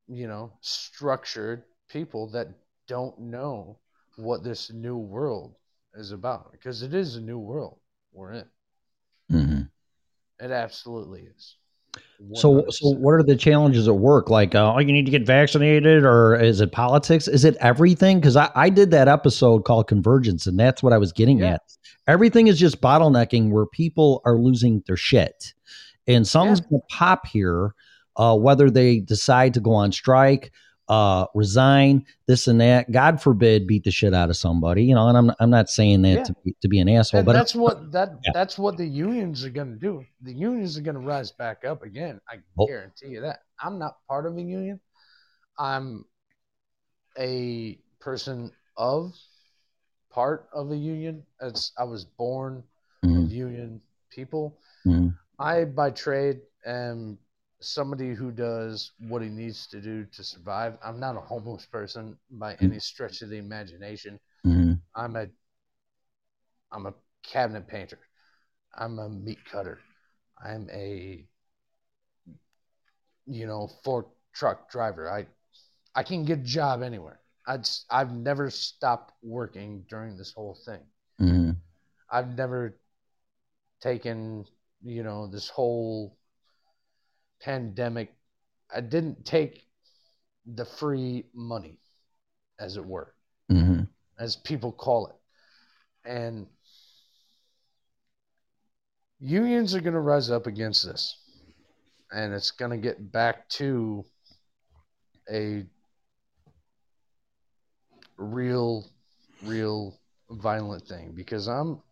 you 0.08 0.26
know 0.26 0.52
structured 0.60 1.64
people 1.94 2.26
that 2.26 2.48
don't 2.88 3.16
know 3.20 3.78
what 4.16 4.42
this 4.42 4.70
new 4.72 4.96
world 4.96 5.54
is 5.94 6.10
about 6.10 6.50
because 6.50 6.82
it 6.82 6.92
is 6.92 7.14
a 7.14 7.20
new 7.20 7.38
world 7.38 7.78
we're 8.12 8.32
in 8.32 8.44
hmm 9.30 9.60
it 10.40 10.50
absolutely 10.50 11.22
is 11.36 11.56
So, 12.34 12.64
so 12.70 12.90
what 12.90 13.12
are 13.12 13.22
the 13.22 13.36
challenges 13.36 13.86
at 13.86 13.94
work? 13.94 14.28
Like, 14.28 14.56
uh, 14.56 14.74
oh, 14.74 14.80
you 14.80 14.92
need 14.92 15.04
to 15.04 15.12
get 15.12 15.24
vaccinated, 15.24 16.04
or 16.04 16.34
is 16.34 16.60
it 16.60 16.72
politics? 16.72 17.28
Is 17.28 17.44
it 17.44 17.56
everything? 17.60 18.18
Because 18.18 18.36
I, 18.36 18.50
I 18.56 18.70
did 18.70 18.90
that 18.90 19.06
episode 19.06 19.64
called 19.64 19.86
Convergence, 19.86 20.48
and 20.48 20.58
that's 20.58 20.82
what 20.82 20.92
I 20.92 20.98
was 20.98 21.12
getting 21.12 21.38
Yeah. 21.38 21.54
at. 21.54 21.62
Everything 22.08 22.48
is 22.48 22.58
just 22.58 22.80
bottlenecking 22.80 23.50
where 23.50 23.66
people 23.66 24.20
are 24.24 24.36
losing 24.36 24.82
their 24.88 24.96
shit, 24.96 25.54
and 26.08 26.26
something's 26.26 26.60
going 26.60 26.80
to 26.80 26.96
pop 26.96 27.26
here, 27.26 27.72
uh, 28.16 28.36
whether 28.36 28.68
they 28.68 28.98
decide 28.98 29.54
to 29.54 29.60
go 29.60 29.72
on 29.72 29.92
strike, 29.92 30.50
uh, 30.88 31.26
resign, 31.34 32.04
this 32.26 32.46
and 32.46 32.60
that. 32.60 32.90
God 32.92 33.20
forbid, 33.22 33.66
beat 33.66 33.84
the 33.84 33.90
shit 33.90 34.12
out 34.14 34.30
of 34.30 34.36
somebody, 34.36 34.84
you 34.84 34.94
know. 34.94 35.08
And 35.08 35.16
I'm 35.16 35.30
I'm 35.40 35.50
not 35.50 35.68
saying 35.70 36.02
that 36.02 36.18
Yeah. 36.18 36.22
to, 36.24 36.34
be, 36.44 36.56
to 36.62 36.68
be 36.68 36.78
an 36.80 36.88
asshole, 36.88 37.20
and 37.20 37.26
but 37.26 37.32
that's 37.32 37.54
what 37.54 37.92
that 37.92 38.10
Yeah. 38.24 38.32
that's 38.32 38.58
what 38.58 38.76
the 38.76 38.86
unions 38.86 39.44
are 39.44 39.50
going 39.50 39.72
to 39.72 39.78
do 39.78 40.04
the 40.22 40.32
unions 40.32 40.76
are 40.76 40.82
going 40.82 40.94
to 40.94 41.00
rise 41.00 41.30
back 41.32 41.64
up 41.64 41.82
again 41.82 42.20
i 42.28 42.36
Oh. 42.58 42.66
guarantee 42.66 43.08
you 43.08 43.20
that 43.20 43.40
i'm 43.60 43.78
not 43.78 43.96
part 44.08 44.26
of 44.26 44.36
a 44.36 44.42
union 44.42 44.80
i'm 45.58 46.04
a 47.18 47.78
person 48.00 48.50
of 48.76 49.12
part 50.10 50.48
of 50.52 50.70
a 50.70 50.76
union 50.76 51.22
as 51.40 51.72
i 51.78 51.84
was 51.84 52.04
born 52.04 52.62
Mhm, 53.04 53.24
of 53.24 53.32
union 53.32 53.80
people 54.10 54.58
mhm. 54.86 55.14
I, 55.38 55.64
by 55.64 55.90
trade, 55.90 56.40
am 56.64 57.18
somebody 57.64 58.14
who 58.14 58.30
does 58.32 58.92
what 58.98 59.22
he 59.22 59.28
needs 59.28 59.66
to 59.68 59.80
do 59.80 60.04
to 60.06 60.24
survive. 60.24 60.78
I'm 60.84 61.00
not 61.00 61.16
a 61.16 61.20
homeless 61.20 61.66
person 61.66 62.18
by 62.30 62.54
any 62.60 62.78
stretch 62.80 63.22
of 63.22 63.30
the 63.30 63.38
imagination. 63.38 64.20
Mhm. 64.46 64.80
I'm 64.94 65.16
a, 65.16 65.28
I'm 66.72 66.86
a 66.86 66.94
cabinet 67.22 67.66
painter. 67.68 67.98
I'm 68.74 68.98
a 68.98 69.08
meat 69.08 69.44
cutter. 69.44 69.78
I'm 70.44 70.68
a, 70.70 71.26
you 73.26 73.46
know, 73.46 73.68
fork 73.84 74.08
truck 74.34 74.70
driver. 74.70 75.10
I, 75.10 75.26
I 75.94 76.02
can 76.02 76.24
get 76.24 76.40
a 76.40 76.42
job 76.42 76.82
anywhere. 76.82 77.20
I'd, 77.46 77.68
I've 77.90 78.12
never 78.12 78.50
stopped 78.50 79.14
working 79.22 79.84
during 79.88 80.16
this 80.16 80.32
whole 80.32 80.54
thing. 80.64 80.80
Mhm. 81.20 81.56
I've 82.10 82.36
never 82.36 82.78
taken, 83.80 84.46
you 84.82 85.02
know, 85.02 85.26
this 85.26 85.48
whole 85.48 86.16
pandemic. 87.44 88.14
I 88.74 88.80
didn't 88.80 89.24
take 89.24 89.66
the 90.46 90.64
free 90.64 91.26
money, 91.34 91.78
as 92.58 92.76
it 92.76 92.84
were, 92.84 93.14
Mhm. 93.50 93.88
as 94.18 94.36
people 94.36 94.72
call 94.72 95.08
it. 95.08 95.16
And 96.04 96.48
unions 99.20 99.74
are 99.74 99.80
going 99.80 99.94
to 99.94 100.00
rise 100.00 100.30
up 100.30 100.46
against 100.46 100.84
this. 100.84 101.16
And 102.10 102.32
it's 102.32 102.50
going 102.50 102.70
to 102.70 102.76
get 102.76 103.12
back 103.12 103.48
to 103.60 104.04
a 105.30 105.66
real, 108.16 108.86
real 109.42 109.98
violent 110.30 110.86
thing 110.86 111.12
because 111.14 111.46
I'm 111.48 111.82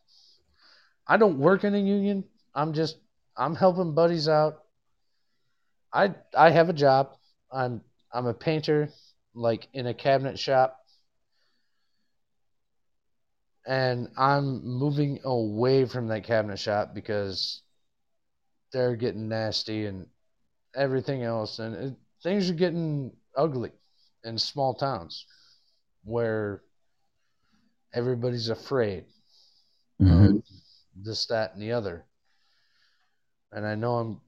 I 1.07 1.17
don't 1.17 1.39
work 1.39 1.65
in 1.65 1.75
a 1.75 1.79
union. 1.79 2.25
I'm 2.55 2.73
just 2.73 2.99
I'm 3.37 3.55
helping 3.55 3.95
buddies 3.95 4.29
out. 4.29 4.62
I 5.93 6.15
I 6.37 6.51
have 6.51 6.69
a 6.69 6.73
job. 6.75 7.17
I'm 7.53 7.83
I'm 8.13 8.27
a 8.27 8.35
painter, 8.35 8.89
like 9.35 9.69
in 9.73 9.87
a 9.87 9.95
cabinet 9.95 10.39
shop. 10.39 10.79
And 13.67 14.09
I'm 14.17 14.65
moving 14.65 15.21
away 15.25 15.85
from 15.87 16.09
that 16.09 16.25
cabinet 16.25 16.59
shop 16.59 16.95
because 16.95 17.63
they're 18.73 18.97
getting 18.97 19.29
nasty 19.29 19.87
and 19.87 20.07
everything 20.75 21.23
else, 21.23 21.59
and 21.59 21.75
it, 21.75 21.95
things 22.23 22.51
are 22.51 22.55
getting 22.55 23.13
ugly 23.37 23.73
in 24.25 24.39
small 24.39 24.75
towns 24.75 25.27
where 26.05 26.63
everybody's 27.95 28.49
afraid 28.49 29.05
Mhm. 30.01 30.37
of 30.37 30.43
this, 30.97 31.27
that, 31.27 31.55
and 31.55 31.63
the 31.63 31.73
other. 31.73 32.05
And 33.53 33.67
I 33.67 33.75
know 33.75 33.97
I'm 33.99 34.21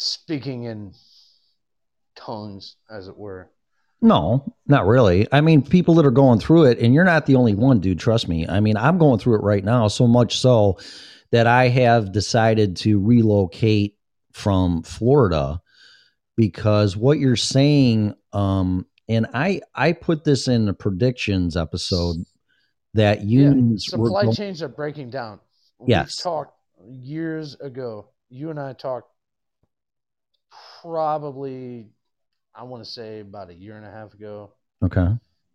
speaking 0.00 0.64
in 0.64 0.92
tongues, 2.16 2.76
as 2.90 3.08
it 3.08 3.16
were. 3.16 3.50
No, 4.02 4.54
not 4.66 4.86
really. 4.86 5.28
I 5.30 5.42
mean, 5.42 5.62
people 5.62 5.94
that 5.96 6.06
are 6.06 6.10
going 6.10 6.40
through 6.40 6.64
it, 6.64 6.78
and 6.78 6.94
you're 6.94 7.04
not 7.04 7.26
the 7.26 7.36
only 7.36 7.54
one, 7.54 7.80
dude. 7.80 7.98
Trust 7.98 8.28
me. 8.28 8.48
I 8.48 8.60
mean, 8.60 8.76
I'm 8.76 8.96
going 8.96 9.18
through 9.18 9.36
it 9.36 9.42
right 9.42 9.62
now, 9.62 9.88
so 9.88 10.06
much 10.06 10.38
so 10.38 10.78
that 11.32 11.46
I 11.46 11.68
have 11.68 12.12
decided 12.12 12.76
to 12.78 12.98
relocate 12.98 13.98
from 14.32 14.82
Florida 14.82 15.60
because 16.36 16.96
what 16.96 17.18
you're 17.18 17.36
saying, 17.36 18.14
um, 18.32 18.86
and 19.08 19.26
I 19.34 19.60
I 19.74 19.92
put 19.92 20.24
this 20.24 20.48
in 20.48 20.64
the 20.64 20.72
predictions 20.72 21.56
episode 21.56 22.16
that 22.94 23.22
unions 23.22 23.88
yeah, 23.92 23.98
were 23.98 24.06
supply 24.06 24.24
go- 24.24 24.32
chains 24.32 24.62
are 24.62 24.68
breaking 24.68 25.10
down. 25.10 25.40
Yes. 25.86 26.16
We've 26.18 26.22
talked 26.22 26.56
years 26.88 27.54
ago. 27.56 28.08
You 28.30 28.50
and 28.50 28.58
I 28.58 28.72
talked 28.72 29.10
probably, 30.82 31.86
I 32.54 32.64
want 32.64 32.84
to 32.84 32.90
say 32.90 33.20
about 33.20 33.50
a 33.50 33.54
year 33.54 33.76
and 33.76 33.86
a 33.86 33.90
half 33.90 34.14
ago. 34.14 34.52
okay. 34.82 35.06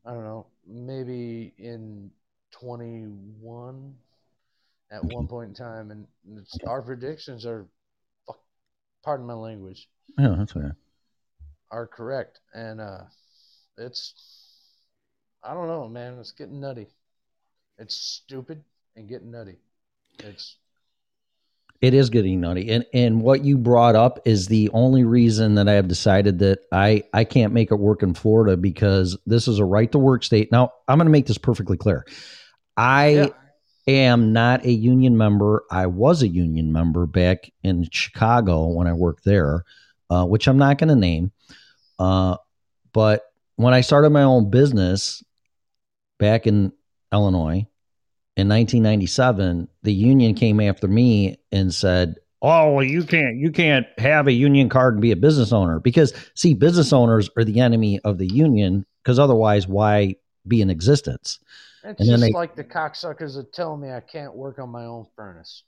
I 0.07 0.11
don't 0.13 0.23
know. 0.23 0.45
maybe 0.67 1.53
in 1.57 2.11
21 2.51 3.95
at 4.91 5.03
one 5.03 5.27
point 5.27 5.49
in 5.49 5.55
time, 5.55 5.89
and 5.91 6.05
it's, 6.37 6.57
our 6.67 6.81
predictions 6.81 7.45
are, 7.45 7.65
fuck, 8.27 8.39
pardon 9.03 9.25
my 9.25 9.33
language, 9.33 9.89
Yeah, 10.17 10.35
that's 10.37 10.53
fair. 10.53 10.75
are 11.71 11.87
correct, 11.87 12.39
and 12.53 12.79
uh, 12.79 13.01
it's, 13.77 14.13
I 15.43 15.53
don't 15.55 15.67
know, 15.67 15.87
man, 15.87 16.19
it's 16.19 16.31
getting 16.31 16.59
nutty. 16.61 16.87
It's 17.79 17.95
stupid 17.95 18.63
and 18.95 19.09
getting 19.09 19.31
nutty. 19.31 19.57
It's 20.19 20.55
It 21.85 21.93
is 21.93 22.09
getting 22.09 22.41
nutty. 22.41 22.71
And 22.71 22.83
and 22.95 23.21
what 23.21 23.45
you 23.45 23.59
brought 23.59 23.95
up 23.95 24.19
is 24.25 24.47
the 24.47 24.71
only 24.73 25.03
reason 25.03 25.53
that 25.53 25.69
I 25.69 25.73
have 25.73 25.87
decided 25.87 26.39
that 26.39 26.61
I 26.71 27.03
I 27.13 27.25
can't 27.25 27.53
make 27.53 27.69
it 27.69 27.75
work 27.75 28.01
in 28.01 28.15
Florida 28.15 28.57
because 28.57 29.15
this 29.27 29.47
is 29.47 29.59
a 29.59 29.65
right 29.65 29.91
to 29.91 29.99
work 29.99 30.23
state. 30.23 30.51
Now, 30.51 30.71
I'm 30.87 30.97
going 30.97 31.05
to 31.05 31.11
make 31.11 31.27
this 31.27 31.37
perfectly 31.37 31.77
clear. 31.77 32.03
I 32.75 33.09
yeah, 33.09 33.27
am 33.85 34.33
not 34.33 34.65
a 34.65 34.71
union 34.71 35.15
member. 35.15 35.63
I 35.69 35.85
was 35.85 36.23
a 36.23 36.27
union 36.27 36.73
member 36.73 37.05
back 37.05 37.51
in 37.61 37.87
Chicago 37.91 38.65
when 38.69 38.87
I 38.87 38.93
worked 38.93 39.23
there, 39.23 39.63
uh, 40.09 40.25
which 40.25 40.47
I'm 40.47 40.57
not 40.57 40.79
going 40.79 40.89
to 40.89 40.95
name. 40.95 41.33
Uh, 41.99 42.37
but 42.93 43.25
when 43.57 43.75
I 43.75 43.81
started 43.81 44.09
my 44.09 44.23
own 44.23 44.49
business 44.49 45.23
back 46.17 46.47
in 46.47 46.71
Illinois 47.13 47.67
in 48.37 48.49
1997, 48.49 49.67
the 49.83 49.93
union 49.93 50.35
came 50.35 50.59
after 50.59 50.87
me 50.87 51.37
and 51.51 51.73
said, 51.73 52.15
"Oh, 52.41 52.73
well, 52.73 52.83
you 52.83 53.03
can't 53.03 53.37
you 53.37 53.51
can't 53.51 53.85
have 53.97 54.27
a 54.27 54.33
union 54.33 54.69
card 54.69 54.95
and 54.95 55.01
be 55.01 55.11
a 55.11 55.15
business 55.15 55.53
owner 55.53 55.79
because 55.79 56.13
see, 56.35 56.53
business 56.53 56.91
owners 56.91 57.29
are 57.37 57.43
the 57.45 57.59
enemy 57.61 57.99
of 57.99 58.17
the 58.17 58.27
union 58.27 58.85
because 59.03 59.19
otherwise, 59.19 59.67
why 59.67 60.15
be 60.47 60.61
in 60.61 60.69
existence?" 60.69 61.39
it's 61.83 62.01
and 62.01 62.09
just 62.09 62.21
they- 62.23 62.31
like 62.31 62.55
the 62.55 62.63
cocksuckers 62.63 63.35
that 63.35 63.53
tell 63.53 63.77
me 63.77 63.91
I 63.91 63.99
can't 64.01 64.35
work 64.35 64.59
on 64.59 64.69
my 64.69 64.85
own 64.85 65.05
furnace. 65.15 65.63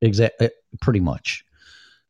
Exactly, 0.00 0.46
eh, 0.46 0.50
pretty 0.80 1.00
much. 1.00 1.44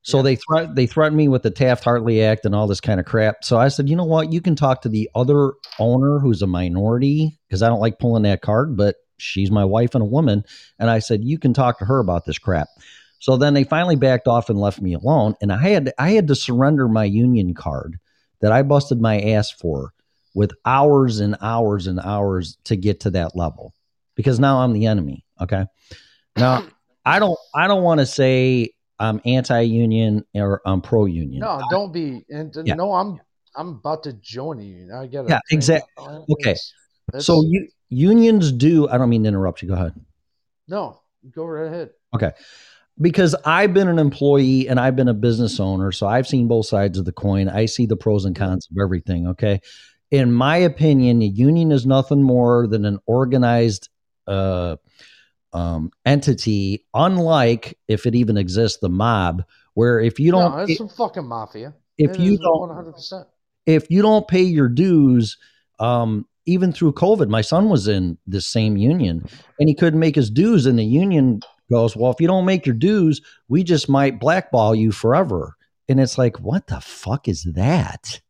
So 0.03 0.19
Yeah. 0.19 0.23
they 0.23 0.37
threat 0.37 0.75
they 0.77 0.87
threatened 0.87 1.16
me 1.16 1.29
with 1.29 1.43
the 1.43 1.51
Taft 1.51 1.83
Hartley 1.83 2.23
Act 2.23 2.45
and 2.45 2.55
all 2.55 2.66
this 2.66 2.81
kind 2.81 3.01
of 3.01 3.07
crap. 3.07 3.43
So 3.45 3.59
I 3.59 3.69
said, 3.69 3.89
you 3.89 3.97
know 3.97 4.05
what, 4.05 4.33
you 4.33 4.41
can 4.41 4.55
talk 4.55 4.83
to 4.83 4.89
the 4.89 5.11
other 5.15 5.55
owner 5.79 6.19
who's 6.20 6.41
a 6.43 6.47
minority 6.47 7.39
because 7.49 7.62
I 7.62 7.69
don't 7.69 7.81
like 7.81 7.99
pulling 7.99 8.23
that 8.23 8.43
card, 8.43 8.77
but 8.77 8.97
she's 9.19 9.51
my 9.51 9.65
wife 9.65 9.95
and 9.95 10.03
a 10.03 10.07
woman. 10.07 10.45
And 10.78 10.90
I 10.90 10.99
said, 11.01 11.24
you 11.24 11.39
can 11.39 11.53
talk 11.53 11.78
to 11.78 11.85
her 11.85 11.99
about 11.99 12.24
this 12.24 12.39
crap. 12.39 12.69
So 13.20 13.36
then 13.36 13.55
they 13.55 13.65
finally 13.65 13.97
backed 13.97 14.28
off 14.28 14.49
and 14.49 14.59
left 14.59 14.81
me 14.81 14.95
alone. 14.95 15.35
And 15.43 15.53
I 15.53 15.59
had 15.69 15.93
I 15.99 16.11
had 16.11 16.28
to 16.28 16.35
surrender 16.35 16.89
my 16.89 17.05
union 17.05 17.53
card 17.53 17.99
that 18.40 18.53
I 18.53 18.62
busted 18.62 19.01
my 19.01 19.20
ass 19.20 19.51
for 19.51 19.93
with 20.35 20.53
hours 20.65 21.19
and 21.19 21.36
hours 21.40 21.89
and 21.89 21.99
hours 22.01 22.59
to 22.65 22.77
get 22.77 23.01
to 23.01 23.11
that 23.11 23.35
level 23.35 23.74
because 24.15 24.39
now 24.39 24.61
I'm 24.61 24.73
the 24.73 24.86
enemy. 24.86 25.24
Okay. 25.40 25.66
Now 26.36 26.62
I 27.05 27.19
don't 27.19 27.36
I 27.55 27.66
don't 27.66 27.82
want 27.82 27.99
to 27.99 28.07
say 28.07 28.70
I'm 29.01 29.20
anti-union 29.24 30.24
or 30.35 30.61
I'm 30.65 30.81
pro-union. 30.81 31.40
No, 31.40 31.61
don't 31.70 31.93
be. 31.93 32.24
And 32.31 32.55
Yeah. 32.65 32.74
no, 32.74 32.93
I'm 32.93 33.20
I'm 33.57 33.70
about 33.70 34.05
to 34.05 34.12
join 34.12 34.61
you. 34.61 34.95
I 34.95 35.07
get 35.07 35.24
it. 35.24 35.31
Yeah, 35.31 35.40
exact- 35.51 35.90
Okay. 35.99 36.55
It's, 37.15 37.27
So 37.27 37.43
you, 37.43 37.69
unions 37.89 38.52
do. 38.52 38.89
I 38.89 38.98
don't 38.98 39.09
mean 39.09 39.23
to 39.23 39.28
interrupt 39.28 39.62
you. 39.62 39.69
Go 39.69 39.74
ahead. 39.74 39.94
no, 40.66 41.01
go 41.31 41.44
right 41.44 41.66
ahead. 41.66 41.90
Okay. 42.15 42.32
Because 43.01 43.35
I've 43.44 43.73
been 43.73 43.89
an 43.89 43.98
employee 43.98 44.69
and 44.69 44.81
I've 44.81 44.97
been 44.97 45.09
a 45.09 45.15
business 45.15 45.60
owner, 45.60 45.93
so 45.93 46.06
I've 46.06 46.27
seen 46.27 46.48
both 46.48 46.66
sides 46.66 46.98
of 46.98 47.05
the 47.05 47.12
coin. 47.12 47.48
I 47.48 47.66
see 47.66 47.86
the 47.86 47.97
pros 47.97 48.24
and 48.24 48.35
cons 48.35 48.66
of 48.70 48.77
everything. 48.82 49.28
Okay, 49.28 49.60
in 50.10 50.32
my 50.32 50.56
opinion, 50.56 51.23
a 51.23 51.27
union 51.27 51.70
is 51.70 51.86
nothing 51.86 52.23
more 52.23 52.66
than 52.66 52.85
an 52.85 52.98
organized 53.06 53.89
uh, 54.27 54.77
um, 55.52 55.90
entity, 56.05 56.86
unlike 56.94 57.78
if 57.89 58.06
it 58.06 58.15
even 58.15 58.36
exists, 58.36 58.78
the 58.78 58.89
mob, 58.89 59.44
where 59.74 60.01
if 60.01 60.19
you 60.19 60.32
don't, 60.32 60.56
no, 60.56 60.59
it's 60.65 60.78
some 60.78 60.89
fucking 60.89 61.27
mafia. 61.27 61.74
if 61.97 62.19
you 62.19 62.36
don't, 62.39 62.60
one 62.60 62.74
hundred 62.74 62.93
percent. 62.93 63.27
if 63.65 63.90
you 63.90 64.02
don't 64.02 64.27
pay 64.27 64.43
your 64.43 64.69
dues, 64.69 65.39
um, 65.78 66.27
even 66.49 66.73
through 66.73 66.95
COVID, 66.95 67.29
my 67.29 67.43
son 67.43 67.69
was 67.69 67.87
in 67.87 68.16
this 68.27 68.47
same 68.47 68.79
union 68.79 69.25
and 69.61 69.69
he 69.69 69.75
couldn't 69.75 70.01
make 70.01 70.16
his 70.16 70.31
dues. 70.31 70.65
And 70.65 70.79
the 70.79 70.85
union 70.85 71.41
goes, 71.70 71.95
Well, 71.95 72.11
if 72.11 72.20
you 72.20 72.27
don't 72.27 72.47
make 72.47 72.65
your 72.65 72.75
dues, 72.75 73.20
we 73.49 73.62
just 73.62 73.89
might 73.89 74.19
blackball 74.19 74.75
you 74.75 74.91
forever. 74.91 75.55
And 75.89 76.01
it's 76.01 76.16
like, 76.16 76.41
What 76.41 76.66
the 76.66 76.81
fuck 76.81 77.29
is 77.29 77.45
that? 77.55 78.20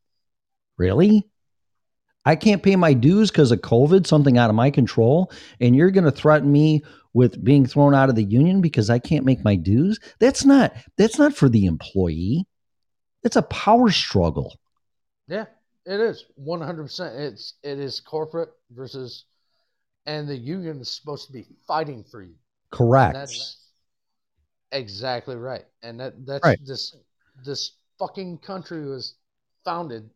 Really? 0.77 1.28
I 2.24 2.35
can't 2.35 2.62
pay 2.62 2.74
my 2.77 2.93
dues 2.93 3.31
because 3.31 3.53
of 3.53 3.61
COVID, 3.61 4.07
something 4.07 4.36
out 4.36 4.51
of 4.51 4.57
my 4.57 4.70
control. 4.70 5.31
And 5.61 5.77
you're 5.77 5.93
going 5.93 6.05
to 6.05 6.11
threaten 6.11 6.51
me 6.51 6.82
with 7.15 7.43
being 7.43 7.66
thrown 7.66 7.95
out 7.95 8.09
of 8.09 8.16
the 8.16 8.24
union 8.24 8.61
because 8.61 8.90
I 8.90 8.99
can't 8.99 9.24
make 9.24 9.45
my 9.45 9.55
dues? 9.55 9.99
That's 10.19 10.45
not, 10.45 10.74
that's 10.97 11.19
not 11.19 11.35
for 11.35 11.49
the 11.49 11.66
employee. 11.66 12.47
It's 13.23 13.36
a 13.36 13.43
power 13.43 13.90
struggle. 13.90 14.57
Yeah, 15.27 15.47
it 15.89 16.01
is 16.01 16.27
one 16.36 16.60
hundred 16.60 16.85
percent. 16.85 17.16
It's 17.16 17.55
it 17.62 17.78
is 17.78 17.98
corporate 18.01 18.51
versus, 18.70 19.24
and 20.05 20.28
the 20.28 20.36
union 20.36 20.81
is 20.81 20.90
supposed 20.90 21.27
to 21.27 21.32
be 21.32 21.47
fighting 21.66 22.05
for 22.05 22.23
you. 22.23 22.35
Correct. 22.70 23.15
that's 23.15 23.56
exactly 24.70 25.36
right. 25.36 25.65
And 25.82 25.98
that 26.01 26.27
that's 26.27 26.44
Right. 26.44 26.59
this 26.65 26.94
this 27.44 27.73
fucking 27.98 28.39
country 28.39 28.85
was 28.85 29.15
founded 29.65 30.10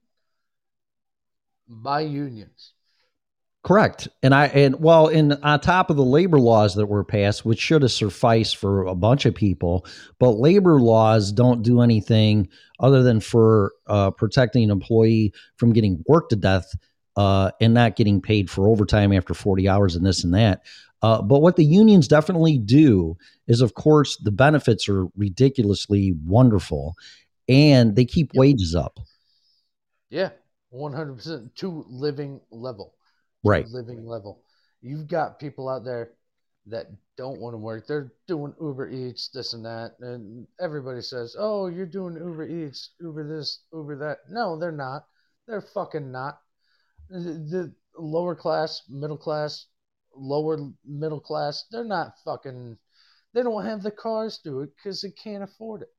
by 1.67 2.03
unions. 2.03 2.75
Correct. 3.65 4.09
And 4.25 4.35
I 4.35 4.47
and 4.49 4.81
well, 4.81 5.07
in 5.07 5.33
on 5.33 5.61
top 5.61 5.89
of 5.89 5.97
the 5.97 6.05
labor 6.05 6.41
laws 6.41 6.75
that 6.75 6.87
were 6.87 7.05
passed, 7.05 7.45
which 7.45 7.61
should 7.61 7.83
have 7.83 7.93
sufficed 7.93 8.57
for 8.57 8.85
a 8.87 8.95
bunch 8.97 9.25
of 9.25 9.37
people, 9.37 9.87
but 10.19 10.31
labor 10.31 10.81
laws 10.81 11.31
don't 11.31 11.63
do 11.63 11.81
anything 11.81 12.49
other 12.81 13.05
than 13.05 13.21
for 13.21 13.73
uh, 13.87 14.11
protecting 14.11 14.65
an 14.65 14.71
employee 14.71 15.33
from 15.57 15.73
getting 15.73 16.03
worked 16.09 16.31
to 16.31 16.37
death 16.37 16.75
uh, 17.17 17.53
and 17.61 17.73
not 17.73 17.95
getting 17.95 18.21
paid 18.21 18.51
for 18.51 18.69
overtime 18.69 19.13
after 19.13 19.33
40 19.33 19.69
hours 19.69 19.95
and 19.95 20.05
this 20.05 20.25
and 20.25 20.35
that. 20.35 20.63
Uh, 21.01 21.23
but 21.23 21.41
what 21.41 21.55
the 21.55 21.65
unions 21.65 22.09
definitely 22.09 22.59
do 22.59 23.17
is, 23.47 23.61
of 23.61 23.75
course, 23.75 24.17
the 24.19 24.31
benefits 24.33 24.89
are 24.89 25.07
ridiculously 25.17 26.15
wonderful 26.25 26.95
and 27.49 27.95
they 27.95 28.05
keep 28.05 28.33
Yep. 28.33 28.47
wages 28.47 28.75
up. 28.75 28.99
Yeah, 30.11 30.31
one 30.71 30.93
hundred 30.93 31.15
percent 31.17 31.57
to 31.57 31.85
living 31.89 32.41
level. 32.51 32.95
Right. 33.45 33.67
living 33.69 34.07
level. 34.07 34.43
You've 34.81 35.09
got 35.09 35.39
people 35.39 35.69
out 35.69 35.85
there 35.85 36.13
that 36.67 36.87
don't 37.17 37.41
want 37.41 37.55
to 37.55 37.59
work. 37.59 37.87
They're 37.87 38.13
doing 38.29 38.55
Uber 38.61 38.89
Eats, 38.89 39.29
this 39.29 39.53
and 39.53 39.65
that, 39.65 39.97
and 40.01 40.47
everybody 40.61 41.03
says, 41.03 41.35
"Oh, 41.39 41.67
you're 41.67 41.87
doing 41.87 42.15
Uber 42.15 42.47
Eats, 42.47 42.91
Uber 43.01 43.27
this, 43.27 43.61
Uber 43.73 43.97
that." 43.99 44.19
No, 44.31 44.57
they're 44.57 44.71
not. 44.71 45.07
They're 45.47 45.61
fucking 45.61 46.11
not. 46.13 46.41
The, 47.09 47.75
lower 47.97 48.35
class, 48.35 48.83
middle 48.89 49.19
class, 49.19 49.67
lower 50.15 50.59
middle 50.85 51.21
class, 51.21 51.65
they're 51.71 51.85
not 51.85 52.15
fucking. 52.25 52.79
They 53.35 53.43
don't 53.43 53.65
have 53.65 53.83
the 53.83 53.91
cars 53.91 54.39
to 54.45 54.61
it 54.61 54.71
because 54.77 55.03
they 55.03 55.11
can't 55.11 55.43
afford 55.43 55.83
it. 55.83 55.93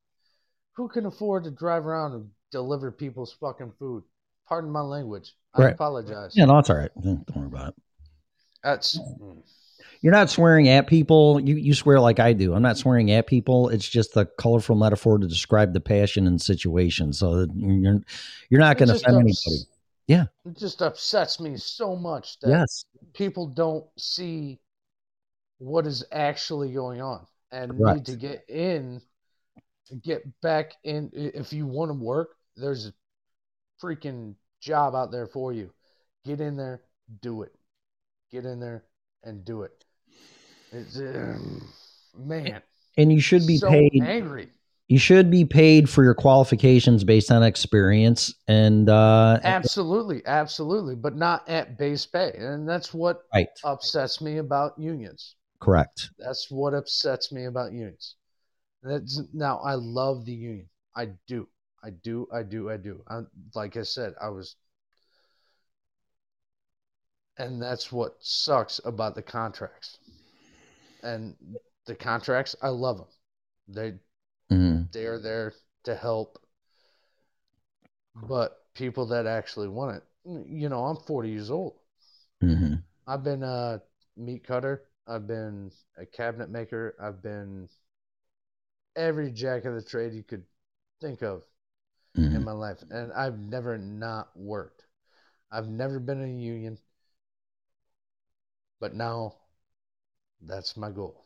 Who 0.75 0.87
can 0.87 1.05
afford 1.05 1.43
to 1.43 1.51
drive 1.51 1.85
around 1.85 2.13
and 2.13 2.31
deliver 2.51 2.91
people's 2.91 3.33
fucking 3.33 3.73
food? 3.73 4.03
Pardon 4.47 4.71
my 4.71 4.81
language. 4.81 5.35
I 5.55 5.61
Right. 5.61 5.73
apologize. 5.73 6.35
Yeah, 6.35 6.45
no, 6.45 6.57
it's 6.59 6.69
all 6.69 6.77
right. 6.77 6.91
Don't 7.01 7.35
worry 7.35 7.47
about 7.47 7.69
it. 7.69 7.75
That's 8.63 8.97
mm. 8.97 9.41
You're 10.01 10.11
not 10.13 10.29
swearing 10.29 10.67
at 10.67 10.87
people. 10.87 11.39
You 11.39 11.55
you 11.55 11.73
swear 11.73 11.99
like 11.99 12.19
I 12.19 12.33
do. 12.33 12.53
I'm 12.53 12.61
not 12.61 12.77
swearing 12.77 13.11
at 13.11 13.25
people. 13.27 13.69
It's 13.69 13.87
just 13.87 14.17
a 14.17 14.25
colorful 14.25 14.75
metaphor 14.75 15.17
to 15.17 15.27
describe 15.27 15.73
the 15.73 15.79
passion 15.79 16.27
and 16.27 16.41
situation. 16.41 17.13
So 17.13 17.47
you're 17.55 18.01
you're 18.49 18.59
not 18.59 18.77
going 18.77 18.89
to 18.89 18.95
offend 18.95 19.15
ups- 19.29 19.47
anybody. 19.47 19.69
Yeah. 20.07 20.25
It 20.45 20.57
just 20.57 20.81
upsets 20.81 21.39
me 21.39 21.55
so 21.55 21.95
much 21.95 22.37
that 22.39 22.49
Yes. 22.49 22.83
people 23.13 23.47
don't 23.47 23.85
see 23.97 24.59
what 25.59 25.87
is 25.87 26.03
actually 26.11 26.73
going 26.73 26.99
on 27.01 27.25
and 27.53 27.71
Correct. 27.77 27.95
need 27.99 28.05
to 28.07 28.15
get 28.17 28.43
in, 28.49 29.01
get 30.01 30.23
back 30.41 30.73
in. 30.83 31.09
If 31.13 31.53
you 31.53 31.65
want 31.65 31.89
to 31.91 31.93
work, 31.93 32.31
there's 32.57 32.87
a 32.87 32.93
freaking 33.81 34.35
job 34.63 34.95
out 34.95 35.11
there 35.11 35.27
for 35.27 35.53
you. 35.53 35.69
Get 36.25 36.39
in 36.41 36.55
there, 36.55 36.81
do 37.21 37.43
it. 37.43 37.53
Get 38.31 38.45
in 38.45 38.59
there 38.59 38.83
and 39.23 39.43
do 39.45 39.63
it. 39.63 39.83
It's, 40.71 40.97
um, 40.97 41.67
man, 42.17 42.61
And 42.97 43.11
you 43.11 43.19
should 43.21 43.45
be 43.45 43.57
so 43.57 43.69
paid. 43.69 44.01
angry. 44.01 44.49
You 44.87 44.97
should 44.99 45.31
be 45.31 45.45
paid 45.45 45.89
for 45.89 46.03
your 46.03 46.13
qualifications 46.13 47.03
based 47.03 47.31
on 47.31 47.41
experience. 47.43 48.33
And 48.47 48.89
uh, 48.89 49.39
Absolutely, 49.43 50.21
absolutely, 50.25 50.95
but 50.95 51.15
not 51.15 51.47
at 51.47 51.77
base 51.77 52.05
pay, 52.05 52.33
and 52.37 52.67
that's 52.67 52.93
what 52.93 53.23
right. 53.33 53.47
upsets 53.63 54.21
me 54.21 54.37
about 54.37 54.77
unions. 54.77 55.35
Correct. 55.59 56.09
That's 56.19 56.51
what 56.51 56.73
upsets 56.73 57.31
me 57.31 57.45
about 57.45 57.71
unions. 57.71 58.15
That's 58.81 59.21
now 59.33 59.59
I 59.59 59.75
love 59.75 60.25
the 60.25 60.33
union. 60.33 60.67
I 60.95 61.09
do. 61.27 61.47
I 61.83 61.91
do. 61.91 62.27
I 62.33 62.41
do. 62.41 62.71
I 62.71 62.77
do. 62.77 63.03
I, 63.07 63.21
like 63.53 63.77
I 63.77 63.83
said, 63.83 64.15
I 64.19 64.29
was 64.29 64.55
And 67.37 67.61
that's 67.61 67.91
what 67.91 68.17
sucks 68.25 68.81
about 68.83 69.13
the 69.13 69.21
contracts. 69.21 69.99
And 71.03 71.35
the 71.85 71.93
contracts, 71.95 72.55
I 72.61 72.69
love 72.69 72.97
them. 72.97 73.07
They 73.67 73.93
Mhm. 74.49 74.87
they 74.93 75.05
are 75.05 75.19
there 75.19 75.53
to 75.85 75.95
help. 75.95 76.39
But 78.15 78.73
people 78.73 79.05
that 79.07 79.27
actually 79.27 79.67
want 79.67 79.97
it, 79.97 80.03
you 80.47 80.67
know, 80.67 80.85
I'm 80.85 80.97
40 80.97 81.29
years 81.29 81.51
old. 81.51 81.77
Mhm. 82.41 82.83
I've 83.07 83.23
been 83.23 83.43
a 83.43 83.81
meat 84.17 84.43
cutter. 84.45 84.85
I've 85.07 85.27
been 85.27 85.71
a 85.97 86.05
cabinet 86.05 86.49
maker. 86.49 86.95
I've 86.99 87.21
been 87.21 87.69
every 88.95 89.31
jack 89.31 89.65
of 89.65 89.75
the 89.75 89.81
trade 89.81 90.13
you 90.13 90.23
could 90.23 90.43
think 91.01 91.21
of 91.21 91.43
in 92.31 92.41
Mhm. 92.41 92.43
my 92.43 92.51
life, 92.51 92.83
and 92.89 93.11
I've 93.13 93.39
never 93.39 93.77
not 93.77 94.35
worked. 94.35 94.83
I've 95.51 95.67
never 95.69 95.99
been 95.99 96.21
in 96.21 96.29
a 96.37 96.41
union, 96.41 96.77
but 98.79 98.93
now 98.93 99.35
that's 100.41 100.77
my 100.77 100.91
goal, 100.91 101.25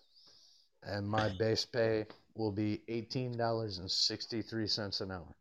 and 0.83 1.07
my 1.07 1.29
base 1.29 1.65
pay 1.65 2.05
will 2.35 2.51
be 2.51 2.83
eighteen 2.87 3.37
dollars 3.37 3.79
and 3.79 3.89
sixty 3.91 4.41
three 4.41 4.67
cents 4.67 5.01
an 5.01 5.11
hour. 5.11 5.35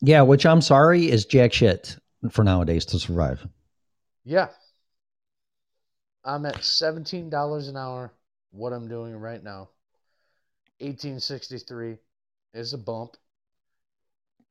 Yeah, 0.00 0.22
which 0.22 0.46
I'm 0.46 0.60
sorry 0.60 1.10
is 1.10 1.24
jack 1.24 1.52
shit 1.52 1.96
for 2.30 2.44
nowadays 2.44 2.84
to 2.86 2.98
survive. 2.98 3.46
Yeah, 4.24 4.48
I'm 6.24 6.46
at 6.46 6.64
seventeen 6.64 7.30
dollars 7.30 7.68
an 7.68 7.76
hour. 7.76 8.12
What 8.50 8.72
I'm 8.72 8.88
doing 8.88 9.14
right 9.16 9.42
now, 9.42 9.70
eighteen 10.80 11.20
sixty 11.20 11.58
three, 11.58 11.98
is 12.52 12.72
a 12.72 12.78
bump, 12.78 13.16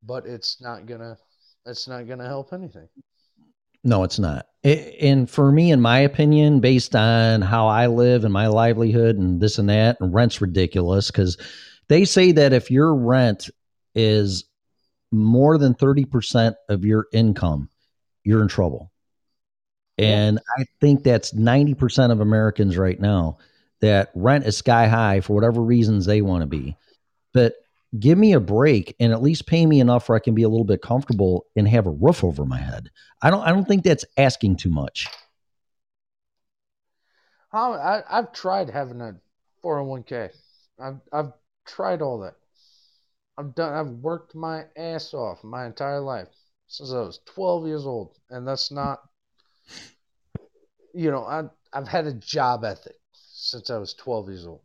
but 0.05 0.25
it's 0.25 0.61
not 0.61 0.85
gonna. 0.85 1.17
It's 1.65 1.87
not 1.87 2.07
gonna 2.07 2.27
help 2.27 2.53
anything. 2.53 2.87
No, 3.83 4.03
it's 4.03 4.19
not. 4.19 4.47
A- 4.63 4.97
And 5.01 5.29
for 5.29 5.51
me, 5.51 5.71
in 5.71 5.81
my 5.81 5.99
opinion, 5.99 6.59
based 6.59 6.95
on 6.95 7.41
how 7.41 7.67
I 7.67 7.87
live 7.87 8.23
and 8.23 8.33
my 8.33 8.47
livelihood 8.47 9.17
and 9.17 9.41
this 9.41 9.57
and 9.59 9.69
that, 9.69 9.97
and 9.99 10.13
rent's 10.13 10.41
ridiculous 10.41 11.11
because 11.11 11.37
they 11.89 12.05
say 12.05 12.31
that 12.33 12.53
if 12.53 12.71
your 12.71 12.95
rent 12.95 13.49
is 13.95 14.45
more 15.11 15.57
than 15.57 15.73
30% 15.75 16.55
of 16.69 16.85
your 16.85 17.07
income, 17.13 17.69
you're 18.23 18.41
in 18.41 18.47
trouble. 18.47 18.91
And 19.97 20.39
I 20.57 20.65
think 20.81 21.03
that's 21.03 21.33
90% 21.33 22.11
of 22.11 22.19
Americans 22.19 22.77
right 22.77 22.99
now 22.99 23.37
that 23.81 24.11
rent 24.15 24.45
is 24.45 24.57
sky 24.57 24.87
high 24.87 25.21
for 25.21 25.33
whatever 25.33 25.61
reasons 25.61 26.05
they 26.05 26.21
want 26.21 26.41
to 26.41 26.47
be. 26.47 26.75
But 27.33 27.53
give 27.99 28.17
me 28.17 28.33
a 28.33 28.39
break 28.39 28.95
and 28.99 29.11
at 29.11 29.21
least 29.21 29.47
pay 29.47 29.65
me 29.65 29.79
enough 29.79 30.09
where 30.09 30.15
I 30.15 30.19
can 30.19 30.35
be 30.35 30.43
a 30.43 30.49
little 30.49 30.65
bit 30.65 30.81
comfortable 30.81 31.45
and 31.55 31.67
have 31.67 31.85
a 31.85 31.91
roof 31.91 32.23
over 32.23 32.45
my 32.45 32.57
head. 32.57 32.89
I 33.21 33.29
don't 33.29 33.41
I 33.41 33.51
don't 33.51 33.67
think 33.67 33.83
that's 33.83 34.05
asking 34.17 34.57
too 34.57 34.69
much. 34.69 35.07
I, 37.53 38.01
I've 38.09 38.33
tried 38.33 38.69
having 38.69 38.99
a 39.01 39.15
401k. 39.63 40.31
I've 40.79 40.99
I've 41.11 41.33
tried 41.65 42.01
all 42.01 42.19
that. 42.19 42.35
I've 43.37 43.55
done. 43.55 43.73
I've 43.73 43.93
worked 44.01 44.35
my 44.35 44.65
ass 44.75 45.13
off 45.13 45.43
my 45.43 45.65
entire 45.65 45.99
life 45.99 46.29
since 46.67 46.91
I 46.91 46.99
was 46.99 47.19
12 47.25 47.67
years 47.67 47.85
old, 47.85 48.17
and 48.29 48.47
that's 48.47 48.71
not. 48.71 49.01
You 50.93 51.11
know, 51.11 51.23
I 51.23 51.43
I've 51.71 51.87
had 51.87 52.05
a 52.05 52.13
job 52.13 52.63
ethic 52.63 52.95
since 53.13 53.69
I 53.69 53.77
was 53.77 53.93
12 53.93 54.29
years 54.29 54.45
old. 54.47 54.61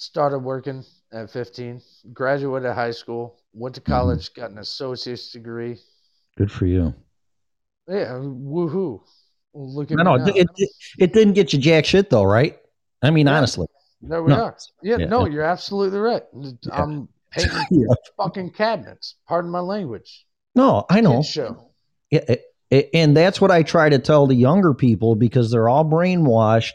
Started 0.00 0.38
working 0.38 0.84
at 1.12 1.28
15, 1.28 1.82
graduated 2.12 2.72
high 2.72 2.92
school, 2.92 3.40
went 3.52 3.74
to 3.74 3.80
college, 3.80 4.32
got 4.32 4.52
an 4.52 4.58
associate's 4.58 5.32
degree. 5.32 5.76
Good 6.36 6.52
for 6.52 6.66
you. 6.66 6.94
Yeah, 7.88 8.12
woohoo! 8.12 9.00
Look 9.54 9.90
at 9.90 9.96
No, 9.96 10.12
me 10.16 10.18
no, 10.18 10.26
it, 10.36 10.46
it, 10.56 10.68
it 11.00 11.12
didn't 11.12 11.34
get 11.34 11.52
you 11.52 11.58
jack 11.58 11.84
shit 11.84 12.10
though, 12.10 12.22
right? 12.22 12.56
I 13.02 13.10
mean, 13.10 13.26
Yeah. 13.26 13.38
honestly. 13.38 13.66
There 14.00 14.22
we 14.22 14.28
No. 14.32 14.44
are. 14.44 14.56
Yeah, 14.84 14.98
Yeah. 14.98 15.06
no, 15.06 15.26
you're 15.26 15.42
absolutely 15.42 15.98
right. 15.98 16.22
I'm 16.70 17.08
painting 17.32 17.58
Yeah. 17.72 17.86
fucking 18.16 18.50
cabinets. 18.50 19.16
Pardon 19.26 19.50
my 19.50 19.58
language. 19.60 20.26
No, 20.54 20.86
I 20.88 21.00
know. 21.00 21.22
Kid 21.22 21.26
show. 21.26 21.70
Yeah, 22.12 22.20
it- 22.28 22.44
it- 22.70 22.90
and 22.94 23.16
that's 23.16 23.40
what 23.40 23.50
I 23.50 23.64
try 23.64 23.88
to 23.88 23.98
tell 23.98 24.28
the 24.28 24.36
younger 24.36 24.74
people 24.74 25.16
because 25.16 25.50
they're 25.50 25.68
all 25.68 25.84
brainwashed. 25.84 26.74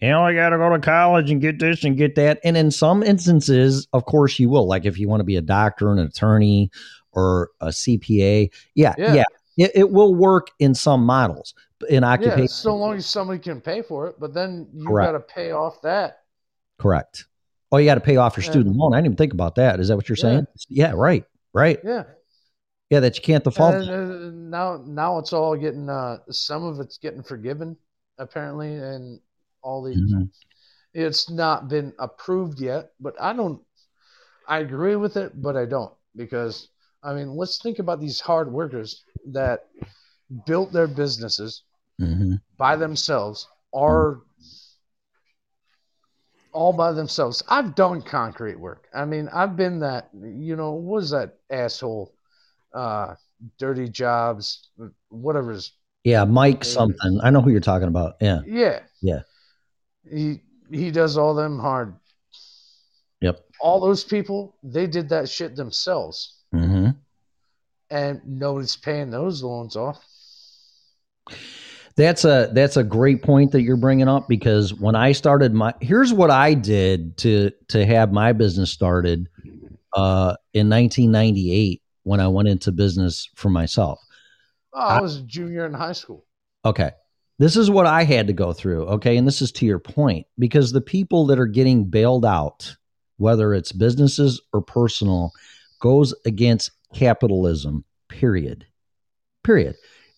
You 0.00 0.08
know, 0.08 0.22
I 0.22 0.34
got 0.34 0.50
to 0.50 0.56
go 0.56 0.70
to 0.70 0.78
college 0.78 1.30
and 1.30 1.40
get 1.40 1.58
this 1.58 1.84
and 1.84 1.96
get 1.96 2.14
that. 2.14 2.40
And 2.42 2.56
in 2.56 2.70
some 2.70 3.02
instances, 3.02 3.86
of 3.92 4.06
course, 4.06 4.38
you 4.38 4.48
will. 4.48 4.66
Like 4.66 4.86
if 4.86 4.98
you 4.98 5.08
want 5.08 5.20
to 5.20 5.24
be 5.24 5.36
a 5.36 5.42
doctor, 5.42 5.90
and 5.90 6.00
an 6.00 6.06
attorney, 6.06 6.70
or 7.12 7.50
a 7.60 7.66
CPA, 7.66 8.50
yeah, 8.74 8.94
Yeah. 8.96 9.16
yeah, 9.16 9.66
it, 9.66 9.72
it 9.74 9.90
will 9.90 10.14
work 10.14 10.48
in 10.58 10.74
some 10.74 11.04
models 11.04 11.54
in 11.88 12.02
Yeah, 12.02 12.08
occupation. 12.10 12.48
so 12.48 12.76
long 12.76 12.96
as 12.96 13.06
somebody 13.06 13.40
can 13.40 13.60
pay 13.60 13.82
for 13.82 14.06
it, 14.06 14.16
but 14.18 14.32
then 14.32 14.68
you 14.72 14.86
got 14.86 15.12
to 15.12 15.20
pay 15.20 15.50
off 15.50 15.82
that. 15.82 16.20
Correct. 16.78 17.26
Oh, 17.72 17.76
you 17.76 17.84
got 17.84 17.96
to 17.96 18.00
pay 18.00 18.16
off 18.16 18.36
your 18.36 18.44
Yeah. 18.44 18.50
student 18.52 18.76
loan. 18.76 18.94
I 18.94 18.98
didn't 18.98 19.06
even 19.06 19.16
think 19.16 19.32
about 19.32 19.56
that. 19.56 19.80
Is 19.80 19.88
that 19.88 19.96
what 19.96 20.08
you're 20.08 20.16
Yeah. 20.16 20.22
saying? 20.22 20.46
Yeah, 20.68 20.92
right, 20.94 21.24
right. 21.52 21.78
Yeah. 21.84 22.04
Yeah, 22.90 23.00
that 23.00 23.16
you 23.16 23.22
can't 23.22 23.44
default. 23.44 23.74
And, 23.74 23.90
uh, 23.90 24.30
now, 24.32 24.82
now 24.84 25.18
it's 25.18 25.32
all 25.32 25.56
getting. 25.56 25.88
Uh, 25.88 26.18
some 26.30 26.64
of 26.64 26.80
it's 26.80 26.98
getting 26.98 27.22
forgiven, 27.22 27.76
apparently, 28.18 28.74
and 28.74 29.20
all 29.62 29.82
the. 29.82 29.94
Mhm. 29.94 30.30
It's 30.92 31.30
not 31.30 31.68
been 31.68 31.92
approved 31.98 32.60
yet, 32.60 32.92
but 33.00 33.14
I 33.20 33.32
don't. 33.32 33.62
I 34.48 34.58
agree 34.58 34.96
with 34.96 35.16
it, 35.16 35.40
but 35.40 35.56
I 35.56 35.66
don't 35.66 35.94
because 36.16 36.68
I 37.02 37.14
mean, 37.14 37.34
let's 37.36 37.62
think 37.62 37.78
about 37.78 38.00
these 38.00 38.20
hard 38.20 38.52
workers 38.52 39.04
that 39.26 39.68
built 40.46 40.72
their 40.72 40.86
businesses 40.88 41.62
Mhm. 42.00 42.40
by 42.58 42.76
themselves 42.76 43.48
are 43.72 44.20
all 46.52 46.72
by 46.72 46.92
themselves. 46.92 47.42
I've 47.48 47.74
done 47.74 48.02
concrete 48.02 48.58
work. 48.58 48.88
I 48.92 49.04
mean, 49.04 49.28
I've 49.32 49.56
been 49.56 49.80
that, 49.80 50.10
you 50.12 50.56
know, 50.56 50.74
was 50.74 51.10
that 51.10 51.38
asshole? 51.48 52.12
Uh, 52.74 53.14
dirty 53.58 53.88
jobs, 53.88 54.68
whatever's. 55.08 55.72
Yeah, 56.04 56.24
Mike 56.24 56.64
something. 56.64 57.20
I 57.22 57.30
know 57.30 57.40
who 57.40 57.50
you're 57.50 57.60
talking 57.60 57.88
about. 57.88 58.14
Yeah. 58.20 58.40
Yeah. 58.46 58.80
Yeah. 59.00 59.20
He 60.08 60.40
he 60.70 60.90
does 60.90 61.16
all 61.16 61.34
them 61.34 61.58
hard. 61.58 61.94
Yep. 63.20 63.44
All 63.60 63.80
those 63.80 64.04
people, 64.04 64.56
they 64.62 64.86
did 64.86 65.08
that 65.10 65.28
shit 65.28 65.56
themselves, 65.56 66.36
hmm 66.52 66.90
and 67.90 68.20
nobody's 68.24 68.76
paying 68.76 69.10
those 69.10 69.42
loans 69.42 69.76
off. 69.76 70.04
That's 71.96 72.24
a 72.24 72.50
that's 72.52 72.76
a 72.76 72.84
great 72.84 73.22
point 73.22 73.52
that 73.52 73.62
you're 73.62 73.76
bringing 73.76 74.08
up 74.08 74.28
because 74.28 74.72
when 74.72 74.94
I 74.94 75.12
started 75.12 75.52
my 75.52 75.74
here's 75.80 76.12
what 76.12 76.30
I 76.30 76.54
did 76.54 77.16
to 77.18 77.50
to 77.68 77.84
have 77.84 78.12
my 78.12 78.32
business 78.32 78.70
started 78.70 79.28
uh, 79.92 80.36
in 80.54 80.70
1998 80.70 81.82
when 82.04 82.20
I 82.20 82.28
went 82.28 82.48
into 82.48 82.72
business 82.72 83.28
for 83.34 83.50
myself. 83.50 83.98
Oh, 84.72 84.80
I 84.80 85.00
was 85.00 85.16
a 85.16 85.22
junior 85.22 85.66
in 85.66 85.74
high 85.74 85.92
school. 85.92 86.24
Okay. 86.64 86.92
This 87.40 87.56
is 87.56 87.70
what 87.70 87.86
I 87.86 88.02
had 88.04 88.26
to 88.26 88.34
go 88.34 88.52
through. 88.52 88.84
Okay. 88.84 89.16
And 89.16 89.26
this 89.26 89.40
is 89.40 89.50
to 89.52 89.66
your 89.66 89.78
point 89.78 90.26
because 90.38 90.72
the 90.72 90.82
people 90.82 91.26
that 91.28 91.38
are 91.38 91.46
getting 91.46 91.84
bailed 91.84 92.26
out, 92.26 92.76
whether 93.16 93.54
it's 93.54 93.72
businesses 93.72 94.42
or 94.52 94.60
personal, 94.60 95.32
goes 95.80 96.14
against 96.26 96.70
capitalism, 96.94 97.82
period. 98.08 98.66
Period. 99.42 99.76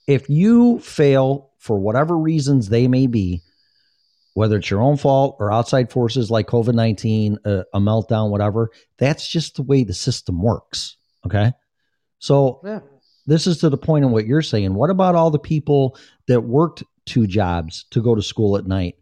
If 0.09 0.29
you 0.29 0.81
fail 0.81 1.53
for 1.59 1.79
whatever 1.79 2.19
reasons 2.19 2.69
they 2.69 2.89
may 2.89 3.07
be, 3.07 3.41
whether 4.35 4.57
it's 4.57 4.69
your 4.69 4.83
own 4.83 4.97
fault 4.97 5.37
or 5.39 5.53
outside 5.53 5.93
forces 5.93 6.29
like 6.29 6.49
COVID 6.49 6.75
19, 6.75 7.39
a, 7.45 7.65
a 7.73 7.79
meltdown, 7.79 8.31
whatever, 8.31 8.71
that's 8.99 9.29
just 9.29 9.55
the 9.55 9.63
way 9.63 9.85
the 9.85 9.95
system 9.95 10.43
works. 10.43 10.97
Okay. 11.25 11.53
So 12.19 12.61
Yeah. 12.65 12.81
this 13.27 13.47
is 13.47 13.59
to 13.59 13.71
the 13.71 13.77
point 13.77 14.05
of 14.05 14.11
what 14.11 14.27
you're 14.27 14.43
saying. 14.43 14.75
What 14.75 14.91
about 14.91 15.15
all 15.15 15.31
the 15.31 15.39
people 15.39 15.97
that 16.27 16.41
worked 16.41 16.83
two 17.13 17.27
jobs 17.27 17.85
to 17.91 18.01
go 18.01 18.15
to 18.15 18.23
school 18.23 18.57
at 18.57 18.67
night 18.67 18.97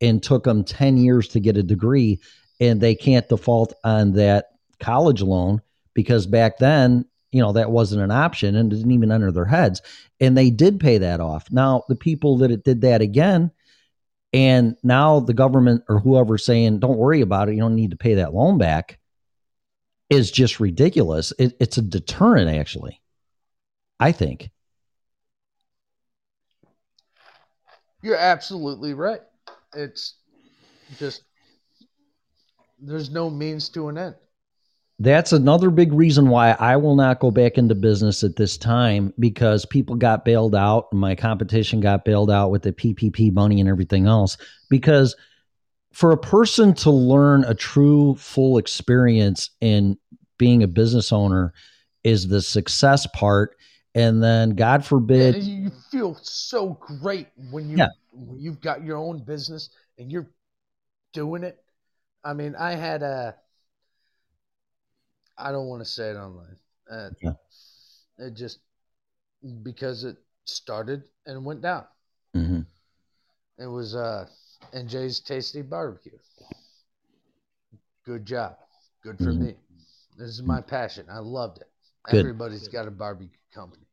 and 0.00 0.22
took 0.22 0.44
them 0.44 0.64
10 0.64 0.96
years 0.96 1.28
to 1.28 1.40
get 1.40 1.58
a 1.58 1.62
degree 1.62 2.18
and 2.58 2.80
they 2.80 2.94
can't 2.94 3.28
default 3.28 3.74
on 3.84 4.12
that 4.12 4.46
college 4.78 5.20
loan 5.20 5.60
because 5.92 6.26
back 6.26 6.56
then, 6.56 7.04
you 7.32 7.42
know, 7.42 7.52
that 7.52 7.70
wasn't 7.70 8.02
an 8.02 8.10
option 8.10 8.56
and 8.56 8.72
it 8.72 8.76
didn't 8.76 8.92
even 8.92 9.12
enter 9.12 9.30
their 9.30 9.44
heads. 9.44 9.82
And 10.20 10.36
they 10.36 10.48
did 10.48 10.80
pay 10.80 10.98
that 10.98 11.20
off. 11.20 11.50
Now, 11.50 11.84
the 11.88 11.96
people 11.96 12.38
that 12.38 12.50
it 12.50 12.64
did 12.64 12.80
that 12.80 13.02
again, 13.02 13.50
and 14.32 14.76
now 14.82 15.20
the 15.20 15.34
government 15.34 15.84
or 15.88 15.98
whoever's 15.98 16.44
saying, 16.44 16.78
don't 16.78 16.96
worry 16.96 17.20
about 17.20 17.48
it, 17.48 17.54
you 17.54 17.60
don't 17.60 17.76
need 17.76 17.90
to 17.90 17.96
pay 17.96 18.14
that 18.14 18.32
loan 18.32 18.56
back, 18.56 18.98
is 20.08 20.30
just 20.30 20.60
ridiculous. 20.60 21.32
It, 21.38 21.56
it's 21.60 21.76
a 21.76 21.82
deterrent, 21.82 22.50
actually. 22.50 23.00
I 23.98 24.12
think. 24.12 24.50
You're 28.02 28.16
absolutely 28.16 28.94
right. 28.94 29.20
It's 29.74 30.14
just 30.98 31.22
there's 32.80 33.10
no 33.10 33.28
means 33.30 33.68
to 33.70 33.88
an 33.88 33.98
end. 33.98 34.14
that's 34.98 35.32
another 35.32 35.70
big 35.70 35.92
reason 35.92 36.28
why 36.28 36.52
I 36.52 36.76
will 36.76 36.96
not 36.96 37.20
go 37.20 37.30
back 37.30 37.58
into 37.58 37.74
business 37.74 38.24
at 38.24 38.36
this 38.36 38.56
time 38.56 39.12
because 39.18 39.64
people 39.64 39.96
got 39.96 40.24
bailed 40.24 40.54
out. 40.54 40.88
and 40.92 41.00
My 41.00 41.14
competition 41.14 41.80
got 41.80 42.04
bailed 42.04 42.30
out 42.30 42.50
with 42.50 42.62
the 42.62 42.72
PPP 42.72 43.32
money 43.32 43.60
and 43.60 43.68
everything 43.68 44.06
else. 44.06 44.36
Because 44.68 45.14
for 45.92 46.12
a 46.12 46.18
person 46.18 46.74
to 46.74 46.90
learn 46.90 47.44
a 47.44 47.54
true 47.54 48.14
full 48.16 48.58
experience 48.58 49.50
in 49.60 49.98
being 50.38 50.62
a 50.62 50.68
business 50.68 51.12
owner 51.12 51.52
is 52.04 52.28
the 52.28 52.40
success 52.40 53.06
part. 53.14 53.56
And 53.94 54.22
then, 54.22 54.50
God 54.50 54.84
forbid, 54.84 55.34
And 55.36 55.44
you 55.44 55.70
feel 55.90 56.14
so 56.22 56.74
great 57.00 57.28
when 57.50 57.68
you 57.68 57.78
Yeah. 57.78 57.88
when 58.12 58.38
you've 58.38 58.60
got 58.60 58.84
your 58.84 58.96
own 58.98 59.24
business 59.24 59.70
and 59.98 60.10
you're 60.12 60.28
doing 61.12 61.42
it. 61.42 61.62
I 62.24 62.34
mean, 62.34 62.54
I 62.54 62.72
had 62.72 63.02
a. 63.02 63.36
I 65.38 65.52
don't 65.52 65.66
want 65.68 65.80
to 65.82 65.88
say 65.88 66.10
it 66.10 66.16
online. 66.16 66.56
Uh, 66.90 67.10
Yeah. 67.20 67.32
It 68.18 68.34
just 68.34 68.60
because 69.62 70.04
it 70.04 70.16
started 70.44 71.02
and 71.26 71.44
went 71.44 71.62
down. 71.62 71.86
Mhm. 72.34 72.66
It 73.58 73.66
was 73.66 73.94
uh 73.94 74.28
NJ's 74.72 75.20
Tasty 75.20 75.62
Barbecue. 75.62 76.18
Good 78.04 78.26
job. 78.26 78.58
Good 79.02 79.18
for 79.18 79.32
Mhm. 79.32 79.38
me. 79.38 79.56
This 80.16 80.28
is 80.30 80.42
my 80.42 80.60
passion. 80.60 81.08
I 81.08 81.18
loved 81.18 81.58
it. 81.58 81.69
Good. 82.08 82.20
Everybody's 82.20 82.68
got 82.68 82.88
a 82.88 82.90
barbecue 82.90 83.36
company. 83.54 83.84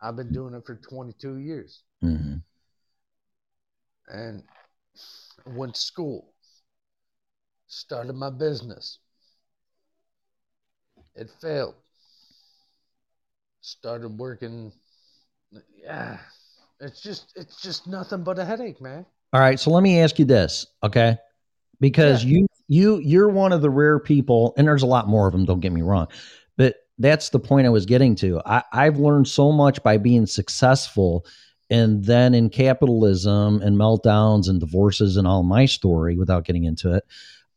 I've 0.00 0.16
been 0.16 0.32
doing 0.32 0.54
it 0.54 0.64
for 0.64 0.76
22 0.76 1.36
years 1.38 1.82
Mhm. 2.02 2.42
and 4.08 4.42
went 5.46 5.74
to 5.74 5.80
school. 5.80 6.32
Started 7.66 8.14
my 8.14 8.30
business. 8.30 8.98
It 11.14 11.30
failed. 11.40 11.74
Started 13.62 14.18
working. 14.18 14.72
Yeah, 15.82 16.18
it's 16.80 17.00
just 17.00 17.32
it's 17.36 17.60
just 17.60 17.86
nothing 17.86 18.22
but 18.22 18.38
a 18.38 18.44
headache, 18.44 18.80
man. 18.80 19.06
All 19.32 19.40
right, 19.40 19.58
so 19.58 19.70
let 19.70 19.82
me 19.82 20.00
ask 20.00 20.18
you 20.18 20.24
this, 20.24 20.66
okay? 20.82 21.18
Because 21.80 22.24
Yeah. 22.24 22.30
you 22.30 22.46
you 22.68 22.98
you're 22.98 23.28
one 23.28 23.52
of 23.52 23.60
the 23.62 23.70
rare 23.70 23.98
people, 23.98 24.54
and 24.56 24.66
there's 24.68 24.82
a 24.82 24.86
lot 24.86 25.08
more 25.08 25.26
of 25.26 25.32
them. 25.32 25.44
Don't 25.44 25.60
get 25.60 25.72
me 25.72 25.82
wrong, 25.82 26.08
but 26.56 26.76
that's 26.98 27.30
the 27.30 27.38
point 27.38 27.66
I 27.66 27.70
was 27.70 27.86
getting 27.86 28.14
to. 28.16 28.40
I, 28.46 28.62
I've 28.72 28.98
learned 28.98 29.28
so 29.28 29.52
much 29.52 29.82
by 29.82 29.98
being 29.98 30.26
successful, 30.26 31.26
and 31.68 32.04
then 32.04 32.34
in 32.34 32.48
capitalism 32.48 33.60
and 33.62 33.76
meltdowns 33.76 34.48
and 34.48 34.60
divorces 34.60 35.16
and 35.16 35.26
all 35.26 35.42
my 35.42 35.66
story, 35.66 36.16
without 36.16 36.44
getting 36.44 36.64
into 36.64 36.92
it, 36.94 37.04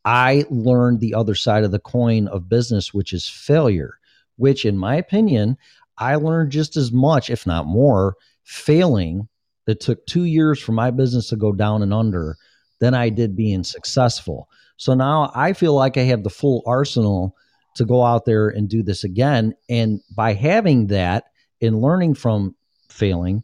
I 0.06 0.46
learned 0.50 1.00
the 1.00 1.14
other 1.14 1.36
side 1.36 1.64
of 1.64 1.72
the 1.72 1.80
coin 1.80 2.28
of 2.28 2.50
business, 2.50 2.94
which 2.94 3.14
is 3.14 3.30
failure. 3.30 3.96
Which, 4.38 4.66
in 4.66 4.78
my 4.78 4.96
opinion, 4.96 5.58
I 5.98 6.16
learned 6.16 6.52
just 6.52 6.78
as 6.78 6.92
much, 6.94 7.30
if 7.30 7.46
not 7.46 7.66
more, 7.66 8.16
failing 8.44 9.28
that 9.66 9.82
took 9.82 10.06
two 10.06 10.24
years 10.24 10.60
for 10.60 10.72
my 10.72 10.92
business 10.92 11.28
to 11.30 11.36
go 11.36 11.52
down 11.52 11.84
and 11.84 11.94
under 11.94 12.38
than 12.80 12.94
I 12.94 13.10
did 13.10 13.36
being 13.36 13.64
successful. 13.64 14.48
So 14.78 14.94
now 14.94 15.30
I 15.36 15.52
feel 15.52 15.74
like 15.74 15.98
I 15.98 16.04
have 16.04 16.24
the 16.24 16.30
full 16.30 16.64
arsenal 16.66 17.36
to 17.80 17.86
go 17.86 18.04
out 18.04 18.26
there 18.26 18.50
and 18.50 18.68
do 18.68 18.84
this 18.84 19.06
again. 19.06 19.56
And 19.70 20.02
by 20.14 20.34
having 20.34 20.88
that 20.88 21.32
and 21.62 21.82
learning 21.82 22.16
from 22.16 22.56
failing, 22.90 23.42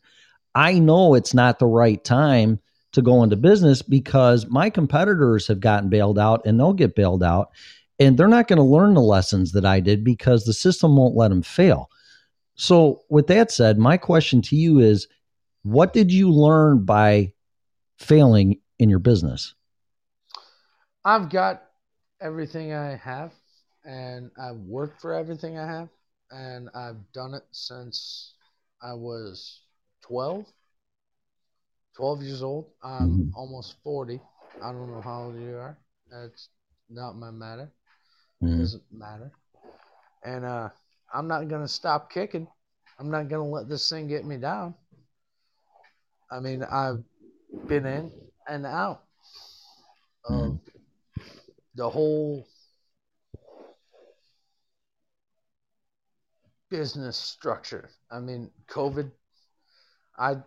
I 0.54 0.78
know 0.78 1.14
it's 1.14 1.34
not 1.34 1.58
the 1.58 1.66
right 1.66 2.04
time 2.04 2.60
to 2.92 3.02
go 3.02 3.24
into 3.24 3.38
business 3.38 3.82
because 3.82 4.46
my 4.48 4.70
competitors 4.70 5.48
have 5.48 5.62
gotten 5.62 5.88
bailed 5.88 6.20
out 6.20 6.46
and 6.46 6.60
they'll 6.60 6.74
get 6.74 6.96
bailed 6.96 7.24
out 7.24 7.52
and 7.98 8.18
they're 8.18 8.28
not 8.28 8.50
going 8.50 8.58
to 8.58 8.64
learn 8.64 8.94
the 8.94 9.02
lessons 9.02 9.54
that 9.54 9.66
I 9.66 9.80
did 9.80 10.04
because 10.04 10.44
the 10.44 10.54
system 10.54 10.98
won't 10.98 11.16
let 11.16 11.30
them 11.30 11.42
fail. 11.42 11.90
So, 12.56 13.04
with 13.10 13.28
that 13.28 13.52
said, 13.52 13.78
my 13.78 13.96
question 13.96 14.42
to 14.44 14.58
you 14.58 14.80
is 14.80 15.08
what 15.64 15.94
did 15.94 16.12
you 16.12 16.30
learn 16.30 16.84
by 16.84 17.32
failing 18.00 18.60
in 18.80 18.90
your 18.90 19.00
business? 19.00 19.54
I've 21.06 21.30
got 21.30 21.64
everything 22.20 22.74
I 22.74 22.96
have, 22.96 23.32
and 23.86 24.32
I've 24.40 24.58
worked 24.58 25.02
for 25.02 25.14
everything 25.14 25.58
I 25.58 25.68
have, 25.68 25.90
and 26.32 26.70
I've 26.76 27.12
done 27.14 27.34
it 27.34 27.44
since 27.52 28.34
I 28.82 28.94
was 28.94 29.62
12. 30.02 30.46
12 31.96 32.24
years 32.24 32.44
old. 32.44 32.66
I'm 32.84 33.10
Mhm. 33.10 33.34
almost 33.36 33.76
40. 33.84 34.22
I 34.62 34.72
don't 34.72 34.92
know 34.92 35.02
how 35.02 35.24
old 35.26 35.36
you 35.36 35.56
are. 35.58 35.78
That's 36.12 36.50
not 36.90 37.16
my 37.16 37.32
matter. 37.32 37.72
Mhm. 38.42 38.60
Doesn't 38.60 38.84
matter. 38.92 39.32
And 40.24 40.46
uh, 40.46 40.70
I'm 41.14 41.28
not 41.28 41.48
going 41.50 41.62
to 41.62 41.68
stop 41.68 42.12
kicking. 42.12 42.48
I'm 43.00 43.10
not 43.12 43.30
going 43.30 43.48
to 43.48 43.54
let 43.56 43.70
this 43.70 43.90
thing 43.90 44.08
get 44.08 44.26
me 44.26 44.38
down. 44.38 44.76
I 46.32 46.40
mean, 46.40 46.64
I've 46.64 47.04
been 47.68 47.86
in 47.86 48.12
and 48.48 48.66
out 48.66 49.04
of 50.26 50.60
the 51.76 51.90
whole 51.90 52.46
business 56.76 57.18
structure. 57.18 57.90
I 58.12 58.20
mean, 58.20 58.52
COVID. 58.68 59.12
I 60.18 60.38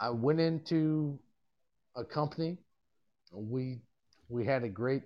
I 0.00 0.10
went 0.10 0.40
into 0.40 1.18
a 1.96 2.04
company. 2.04 2.58
We 3.32 3.80
we 4.28 4.44
had 4.44 4.64
a 4.64 4.68
great 4.68 5.02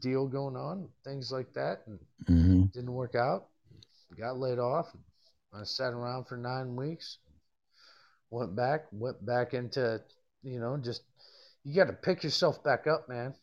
deal 0.00 0.26
going 0.28 0.56
on, 0.56 0.88
things 1.04 1.32
like 1.32 1.52
that, 1.54 1.86
and 1.86 1.98
Mhm. 2.28 2.72
didn't 2.72 2.92
work 2.92 3.14
out. 3.14 3.48
Got 4.16 4.38
laid 4.38 4.58
off. 4.58 4.96
I 5.52 5.64
sat 5.64 5.92
around 5.94 6.26
for 6.26 6.36
nine 6.36 6.76
weeks. 6.76 7.18
Went 8.30 8.54
back, 8.56 8.86
went 8.92 9.24
back 9.24 9.54
into, 9.54 10.02
you 10.42 10.60
know, 10.60 10.76
just 10.78 11.02
you 11.64 11.74
got 11.74 11.86
to 11.86 11.92
pick 11.92 12.22
yourself 12.24 12.62
back 12.64 12.86
up, 12.86 13.08
man. 13.08 13.34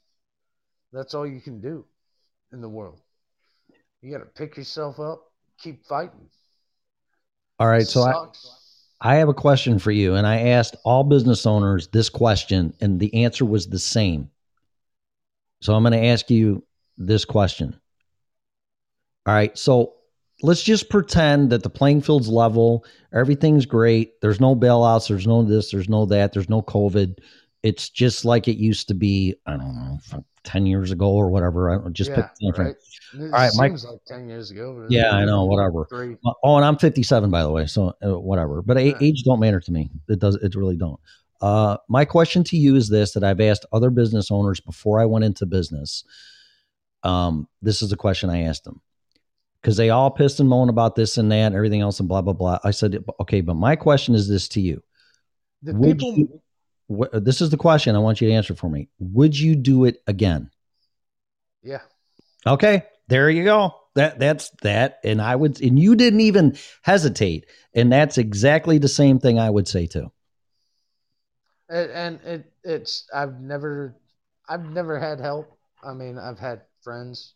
That's 0.92 1.14
all 1.14 1.28
you 1.28 1.42
can 1.42 1.62
do 1.62 1.86
in 2.52 2.62
the 2.62 2.70
world. 2.70 3.02
You 4.02 4.12
got 4.12 4.20
to 4.20 4.26
pick 4.26 4.58
yourself 4.58 5.00
up, 5.00 5.32
keep 5.58 5.86
fighting. 5.86 6.30
All 7.60 7.68
right. 7.68 7.88
So 7.88 8.02
I, 8.02 8.28
I 9.02 9.16
have 9.16 9.30
a 9.30 9.34
question 9.34 9.80
for 9.80 9.92
you. 9.92 10.16
And 10.16 10.28
I 10.28 10.50
asked 10.50 10.76
all 10.84 11.04
business 11.04 11.46
owners 11.46 11.88
this 11.88 12.10
question, 12.10 12.74
and 12.82 13.00
the 13.00 13.24
answer 13.24 13.46
was 13.46 13.68
the 13.68 13.80
same. 13.80 14.30
So 15.62 15.74
I'm 15.74 15.84
going 15.84 15.94
to 15.94 16.08
ask 16.08 16.30
you 16.30 16.64
this 16.98 17.26
question. 17.26 17.80
All 19.26 19.34
right. 19.34 19.58
So 19.58 19.94
let's 20.42 20.64
just 20.64 20.90
pretend 20.90 21.50
that 21.50 21.64
the 21.64 21.70
playing 21.70 22.02
field's 22.02 22.28
level, 22.28 22.86
everything's 23.14 23.66
great. 23.66 24.22
There's 24.22 24.40
no 24.40 24.56
bailouts, 24.56 25.08
there's 25.08 25.28
no 25.28 25.44
this, 25.44 25.72
there's 25.72 25.90
no 25.90 26.06
that, 26.08 26.34
there's 26.34 26.50
no 26.50 26.62
COVID. 26.62 27.18
It's 27.66 27.90
just 27.90 28.26
like 28.26 28.48
it 28.48 28.58
used 28.58 28.88
to 28.90 28.94
be, 28.94 29.34
I 29.48 29.58
don't 29.58 29.74
know, 29.76 30.24
10 30.44 30.68
years 30.68 30.92
ago 30.92 31.10
or 31.10 31.32
whatever. 31.32 31.72
I 31.72 31.82
don't 31.82 31.94
just 31.94 32.14
pick 32.14 32.24
yeah, 32.40 32.50
a 32.50 32.54
time 32.54 32.66
right. 32.68 32.76
All 33.20 33.28
right, 33.30 33.52
Mike- 33.58 33.72
like 33.84 34.06
ten 34.06 34.30
years 34.30 34.52
ago. 34.52 34.86
Yeah, 34.88 35.10
I 35.10 35.26
know, 35.26 35.46
whatever. 35.46 35.88
Three. 35.90 36.16
Oh, 36.44 36.58
and 36.58 36.64
I'm 36.64 36.78
57, 36.78 37.32
by 37.32 37.42
the 37.42 37.50
way. 37.50 37.66
So 37.66 37.94
uh, 38.06 38.20
whatever. 38.20 38.62
But 38.62 38.78
Yeah. 38.78 38.94
age 39.02 39.24
don't 39.24 39.40
matter 39.40 39.60
to 39.60 39.72
me. 39.72 39.90
It 40.08 40.20
does. 40.20 40.36
It 40.36 40.54
really 40.54 40.78
don't. 40.78 41.00
Uh, 41.42 41.78
my 41.90 42.06
question 42.06 42.44
to 42.44 42.58
you 42.58 42.76
is 42.76 42.88
this: 42.88 43.14
that 43.14 43.24
I've 43.24 43.42
asked 43.42 43.66
other 43.74 43.90
business 43.90 44.30
owners 44.30 44.60
before 44.60 45.00
I 45.02 45.06
went 45.06 45.26
into 45.26 45.48
business. 45.48 46.04
Um, 47.02 47.48
this 47.64 47.82
is 47.82 47.90
the 47.90 47.98
question 47.98 48.30
I 48.30 48.44
asked 48.44 48.64
them 48.64 48.80
because 49.62 49.76
they 49.76 49.90
all 49.90 50.12
pissed 50.12 50.40
and 50.40 50.48
moan 50.48 50.70
about 50.70 50.96
this 50.96 51.18
and 51.18 51.32
that, 51.32 51.48
and 51.48 51.56
everything 51.56 51.82
else, 51.82 52.00
and 52.00 52.08
blah 52.08 52.22
blah 52.22 52.34
blah. 52.34 52.60
I 52.64 52.70
said, 52.70 53.04
okay, 53.22 53.42
but 53.42 53.56
my 53.56 53.76
question 53.76 54.14
is 54.14 54.28
this 54.28 54.48
to 54.50 54.62
you: 54.62 54.84
The 55.64 55.74
Would 55.74 55.98
people. 55.98 56.14
you- 56.16 56.42
Wh- 56.90 57.12
this 57.14 57.42
is 57.42 57.50
the 57.50 57.58
question 57.58 57.96
I 57.96 58.00
want 58.00 58.22
you 58.22 58.28
to 58.28 58.34
answer 58.34 58.56
for 58.56 58.70
me. 58.70 58.90
Would 59.00 59.38
you 59.38 59.56
do 59.56 59.86
it 59.86 60.02
again? 60.08 60.50
Yeah. 61.64 61.82
Okay, 62.46 62.84
there 63.08 63.30
you 63.30 63.44
go. 63.44 63.74
That 63.96 64.20
that's 64.20 64.50
that, 64.62 65.00
and 65.04 65.22
I 65.22 65.36
would, 65.36 65.62
and 65.62 65.80
you 65.80 65.96
didn't 65.96 66.20
even 66.22 66.58
hesitate, 66.82 67.46
and 67.74 67.92
that's 67.92 68.18
exactly 68.18 68.78
the 68.78 68.90
same 68.90 69.20
thing 69.20 69.40
I 69.40 69.50
would 69.50 69.68
say 69.68 69.88
too. 69.88 70.12
And, 71.70 71.92
and 71.92 72.20
it 72.24 72.54
it's 72.64 73.08
I've 73.14 73.40
never 73.40 73.96
I've 74.48 74.66
never 74.66 75.00
had 75.00 75.20
help. 75.20 75.58
I 75.84 75.94
mean, 75.94 76.18
I've 76.18 76.40
had 76.40 76.62
friends, 76.82 77.34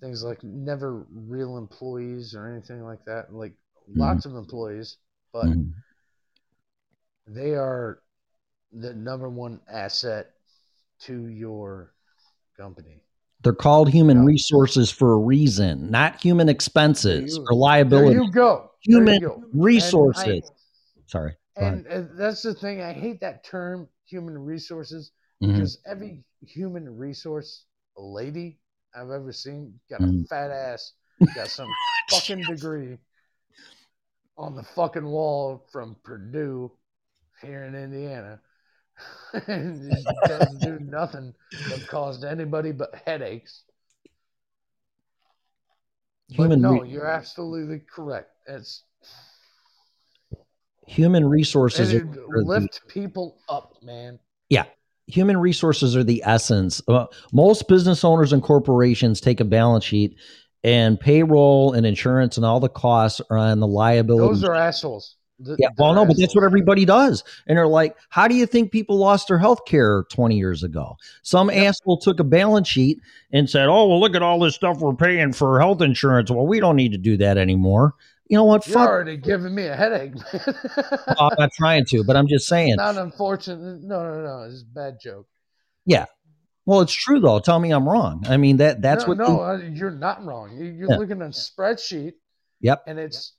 things 0.00 0.22
like 0.24 0.42
never 0.44 1.06
real 1.10 1.58
employees 1.58 2.34
or 2.34 2.46
anything 2.48 2.84
like 2.84 3.04
that. 3.06 3.32
Like 3.34 3.54
lots 3.88 4.26
of 4.26 4.34
employees, 4.36 4.98
but 5.32 5.48
Mhm. 5.48 5.72
they 7.26 7.54
are 7.54 8.02
the 8.72 8.94
number 8.94 9.28
one 9.28 9.60
asset 9.70 10.30
to 11.00 11.26
your 11.28 11.94
company. 12.56 13.02
They're 13.42 13.52
called 13.52 13.88
human 13.88 14.18
Yeah. 14.18 14.24
resources 14.24 14.90
for 14.90 15.12
a 15.12 15.18
reason, 15.18 15.90
not 15.90 16.20
human 16.20 16.48
expenses 16.48 17.36
you- 17.36 17.46
or 17.50 17.84
There 17.84 18.10
you 18.12 18.30
go. 18.32 18.70
There 18.86 18.98
you 18.98 18.98
Human 18.98 19.20
go. 19.20 19.34
And 19.34 19.64
resources. 19.64 20.42
I- 20.50 21.02
Sorry. 21.06 21.36
And, 21.56 21.86
and 21.86 22.10
that's 22.18 22.42
the 22.42 22.54
thing. 22.54 22.82
I 22.82 22.92
hate 22.92 23.20
that 23.20 23.44
term, 23.44 23.88
human 24.04 24.38
resources, 24.38 25.12
Mhm. 25.42 25.52
because 25.54 25.78
every 25.86 26.24
human 26.40 26.96
resource, 26.96 27.64
lady, 27.96 28.58
I've 28.94 29.10
ever 29.10 29.32
seen. 29.32 29.78
Got 29.90 30.00
a 30.00 30.04
Mm. 30.04 30.28
fat 30.28 30.50
ass, 30.50 30.92
got 31.34 31.48
some 31.48 31.68
fucking 32.10 32.42
degree 32.42 32.98
on 34.36 34.54
the 34.56 34.62
fucking 34.62 35.06
wall 35.06 35.66
from 35.72 35.96
Purdue 36.04 36.72
here 37.42 37.64
in 37.64 37.74
Indiana. 37.74 38.40
and 39.46 39.92
doesn't 40.26 40.60
do 40.60 40.78
nothing 40.80 41.34
but 41.70 41.86
caused 41.86 42.24
anybody 42.24 42.72
but 42.72 42.94
headaches. 43.06 43.64
But 46.30 46.44
Human 46.44 46.60
no, 46.60 46.80
re- 46.82 46.88
you're 46.88 47.06
absolutely 47.06 47.80
correct. 47.80 48.30
It's 48.46 48.84
human 50.86 51.26
resources 51.28 51.92
it 51.92 52.02
are 52.02 52.06
the- 52.06 52.44
lift 52.44 52.86
people 52.88 53.38
up, 53.48 53.74
man. 53.82 54.18
Yeah. 54.48 54.64
Human 55.06 55.38
resources 55.38 55.96
are 55.96 56.04
the 56.04 56.22
essence. 56.26 56.82
Uh, 56.86 57.06
most 57.32 57.66
business 57.66 58.04
owners 58.04 58.32
and 58.32 58.42
corporations 58.42 59.22
take 59.22 59.40
a 59.40 59.44
balance 59.44 59.84
sheet 59.84 60.16
and 60.64 61.00
payroll 61.00 61.72
and 61.72 61.86
insurance 61.86 62.36
and 62.36 62.44
all 62.44 62.60
the 62.60 62.68
costs 62.68 63.20
are 63.30 63.38
on 63.38 63.60
the 63.60 63.66
liability. 63.66 64.26
Those 64.26 64.44
are 64.44 64.54
assholes. 64.54 65.16
Th- 65.44 65.56
yeah, 65.58 65.68
well, 65.78 65.94
no, 65.94 66.04
but 66.04 66.16
that's 66.18 66.34
what 66.34 66.44
everybody 66.44 66.84
does. 66.84 67.22
And 67.46 67.56
they're 67.56 67.66
like, 67.66 67.96
how 68.08 68.26
do 68.26 68.34
you 68.34 68.44
think 68.46 68.72
people 68.72 68.96
lost 68.96 69.28
their 69.28 69.38
health 69.38 69.64
care 69.66 70.04
20 70.10 70.36
years 70.36 70.62
ago? 70.64 70.96
Some 71.22 71.48
asshole 71.50 71.98
took 71.98 72.18
a 72.20 72.24
balance 72.24 72.66
sheet 72.68 73.00
and 73.32 73.48
said, 73.48 73.66
oh, 73.68 73.86
well, 73.88 74.00
look 74.00 74.16
at 74.16 74.22
all 74.22 74.40
this 74.40 74.54
stuff 74.56 74.78
we're 74.78 74.94
paying 74.94 75.32
for 75.32 75.60
health 75.60 75.80
insurance. 75.80 76.30
Well, 76.30 76.46
we 76.46 76.58
don't 76.60 76.76
need 76.76 76.92
to 76.92 76.98
do 76.98 77.16
that 77.18 77.38
anymore. 77.38 77.94
You 78.28 78.36
know 78.36 78.44
what? 78.44 78.66
You're 78.66 78.74
Fuck. 78.74 78.88
already 78.88 79.16
giving 79.16 79.54
me 79.54 79.66
a 79.66 79.74
headache, 79.76 80.14
man. 80.14 80.54
I'm 81.18 81.30
not 81.38 81.52
trying 81.52 81.84
to, 81.86 82.04
but 82.04 82.14
I'm 82.16 82.28
just 82.28 82.46
saying. 82.46 82.74
Not 82.76 82.96
unfortunate. 82.98 83.82
No, 83.82 84.02
no, 84.02 84.22
no. 84.22 84.42
It's 84.50 84.62
a 84.62 84.66
bad 84.66 84.98
joke. 85.00 85.26
Yeah. 85.86 86.04
Well, 86.66 86.80
it's 86.82 86.92
true 86.92 87.20
though. 87.20 87.38
Tell 87.38 87.58
me 87.58 87.70
I'm 87.70 87.88
wrong. 87.88 88.24
I 88.28 88.36
mean 88.36 88.58
that 88.58 88.82
that's 88.82 89.04
no, 89.04 89.08
what. 89.08 89.16
no, 89.18 89.40
uh, 89.40 89.56
you're 89.72 89.90
not 89.90 90.22
wrong. 90.26 90.54
You- 90.58 90.66
You're 90.66 90.90
Yeah. 90.90 90.96
looking 90.98 91.22
at 91.22 91.28
a 91.28 91.30
spreadsheet, 91.30 92.12
Yep. 92.60 92.82
and 92.86 92.98
it's 92.98 93.32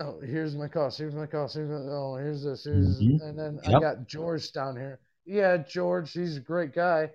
oh, 0.00 0.20
here's 0.20 0.56
my 0.56 0.68
cost. 0.68 0.98
Here's 0.98 1.14
my 1.14 1.26
cost. 1.26 1.54
Here's 1.54 1.68
my, 1.70 1.76
oh, 1.92 2.16
here's 2.16 2.42
this. 2.44 2.64
Here's 2.64 3.00
Mhm. 3.00 3.20
and 3.22 3.38
then 3.38 3.60
I 3.66 3.80
got 3.80 4.06
George 4.06 4.52
down 4.52 4.76
here. 4.76 5.00
Yeah, 5.24 5.56
George, 5.58 6.12
he's 6.12 6.36
a 6.36 6.40
great 6.40 6.72
guy. 6.74 7.12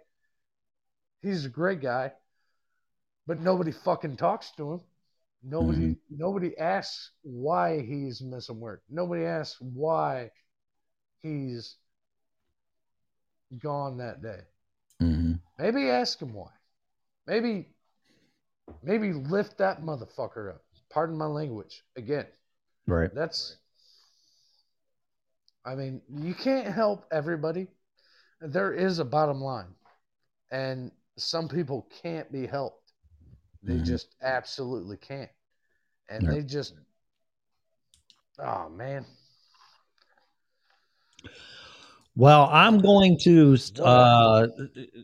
He's 1.21 1.45
a 1.45 1.49
great 1.49 1.81
guy, 1.81 2.13
but 3.27 3.39
nobody 3.39 3.71
fucking 3.71 4.15
talks 4.17 4.51
to 4.51 4.73
him. 4.73 4.81
Nobody, 5.43 5.79
Mm-hmm. 5.91 6.17
nobody 6.17 6.57
asks 6.57 7.11
why 7.21 7.81
he's 7.81 8.21
missing 8.21 8.59
work. 8.59 8.83
Nobody 8.89 9.25
asks 9.25 9.59
why 9.61 10.31
he's 11.21 11.77
gone 13.57 13.97
that 13.97 14.21
day. 14.21 14.41
Mhm. 15.01 15.39
Maybe 15.57 15.89
ask 15.89 16.21
him 16.21 16.33
why. 16.33 16.51
Maybe, 17.25 17.69
maybe 18.81 19.13
lift 19.13 19.57
that 19.57 19.81
motherfucker 19.81 20.55
up. 20.55 20.63
Pardon 20.89 21.17
my 21.17 21.25
language. 21.25 21.83
Again, 21.95 22.27
Right. 22.89 23.13
that's. 23.13 23.57
I 25.65 25.75
mean, 25.75 26.01
you 26.09 26.33
can't 26.33 26.67
help 26.67 27.05
everybody. 27.11 27.67
There 28.41 28.73
is 28.73 28.99
a 28.99 29.05
bottom 29.05 29.41
line, 29.41 29.75
and 30.51 30.91
some 31.17 31.47
people 31.47 31.87
can't 32.01 32.31
be 32.31 32.47
helped. 32.47 32.93
They 33.61 33.75
Mhm. 33.75 33.85
just 33.85 34.15
absolutely 34.21 34.97
can't, 34.97 35.29
and 36.09 36.23
Yeah. 36.23 36.31
they 36.31 36.43
just. 36.43 36.73
Oh 38.39 38.69
man, 38.69 39.05
Well, 42.15 42.49
I'm 42.51 42.79
going 42.79 43.17
to. 43.23 43.57
Uh, 43.79 44.47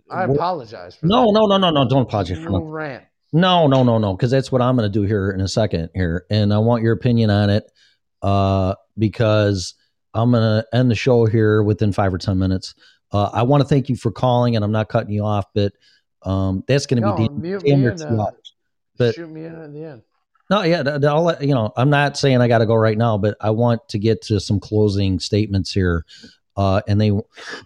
I 0.09 0.23
apologize. 0.23 0.95
For 0.95 1.05
no, 1.05 1.25
that. 1.25 1.31
no, 1.33 1.45
no, 1.45 1.57
no, 1.57 1.69
no. 1.69 1.87
Don't 1.87 2.03
apologize 2.03 2.37
for 2.37 2.49
No 2.49 2.63
rant. 2.63 3.05
No, 3.33 3.67
no, 3.67 3.83
no, 3.83 3.97
no. 3.97 4.15
Because 4.15 4.31
that's 4.31 4.51
what 4.51 4.61
I'm 4.61 4.75
going 4.77 4.89
to 4.89 4.99
do 4.99 5.05
here 5.05 5.31
in 5.31 5.41
a 5.41 5.47
second 5.47 5.89
here, 5.93 6.25
and 6.29 6.53
I 6.53 6.57
want 6.59 6.83
your 6.83 6.93
opinion 6.93 7.29
on 7.29 7.49
it. 7.49 7.69
Uh, 8.21 8.75
because 8.97 9.75
I'm 10.13 10.31
going 10.31 10.41
to 10.41 10.65
end 10.75 10.89
the 10.89 10.95
show 10.95 11.25
here 11.25 11.61
within 11.61 11.91
five 11.91 12.13
or 12.13 12.17
ten 12.17 12.39
minutes. 12.39 12.73
Uh, 13.11 13.29
I 13.33 13.43
want 13.43 13.61
to 13.61 13.67
thank 13.67 13.89
you 13.89 13.95
for 13.95 14.11
calling, 14.11 14.55
and 14.55 14.63
I'm 14.65 14.71
not 14.71 14.89
cutting 14.89 15.11
you 15.11 15.23
off, 15.23 15.45
but 15.53 15.73
um, 16.23 16.63
that's 16.67 16.85
going 16.85 17.01
to 17.01 17.07
No, 17.07 17.15
be 17.15 17.29
mute 17.29 17.63
damn 17.65 17.81
near 17.81 17.95
two 17.95 18.03
hours. 18.19 18.53
But- 18.97 19.15
shoot 19.15 19.29
me 19.29 19.45
in 19.45 19.55
at 19.55 19.73
the 19.73 19.83
end. 19.83 20.01
No, 20.49 20.61
yeah, 20.61 20.83
I'll 21.09 21.23
let, 21.23 21.41
you 21.41 21.55
know, 21.55 21.73
I'm 21.75 21.89
not 21.89 22.17
saying 22.17 22.39
I 22.39 22.47
got 22.47 22.59
to 22.59 22.67
go 22.67 22.75
right 22.75 22.97
now, 22.97 23.17
but 23.17 23.35
I 23.41 23.49
want 23.49 23.87
to 23.89 23.97
get 23.97 24.21
to 24.23 24.39
some 24.39 24.59
closing 24.59 25.19
statements 25.19 25.71
here. 25.71 26.05
Uh, 26.55 26.81
and 26.87 27.01
they, 27.01 27.11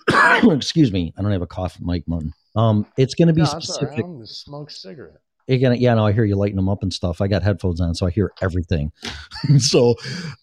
excuse 0.49 0.91
me, 0.93 1.13
I 1.17 1.21
don't 1.21 1.31
have 1.31 1.41
a 1.41 1.47
cough 1.47 1.77
mic 1.81 2.05
button. 2.07 2.33
Um, 2.55 2.85
it's 2.97 3.15
going 3.15 3.27
to 3.27 3.33
be 3.33 3.41
No, 3.41 3.51
right. 3.51 3.61
specific. 3.61 4.05
I'm 4.05 4.13
gonna 4.13 4.27
smoke 4.27 4.71
cigarette. 4.71 5.19
Gonna, 5.57 5.75
yeah, 5.75 5.95
no, 5.95 6.05
I 6.05 6.11
hear 6.11 6.25
you 6.25 6.35
lighting 6.35 6.55
them 6.55 6.69
up 6.69 6.83
and 6.83 6.93
stuff. 6.93 7.21
I 7.21 7.27
got 7.27 7.43
headphones 7.43 7.81
on, 7.81 7.95
so 7.95 8.05
I 8.05 8.11
hear 8.11 8.31
everything. 8.41 8.91
so, 9.57 9.95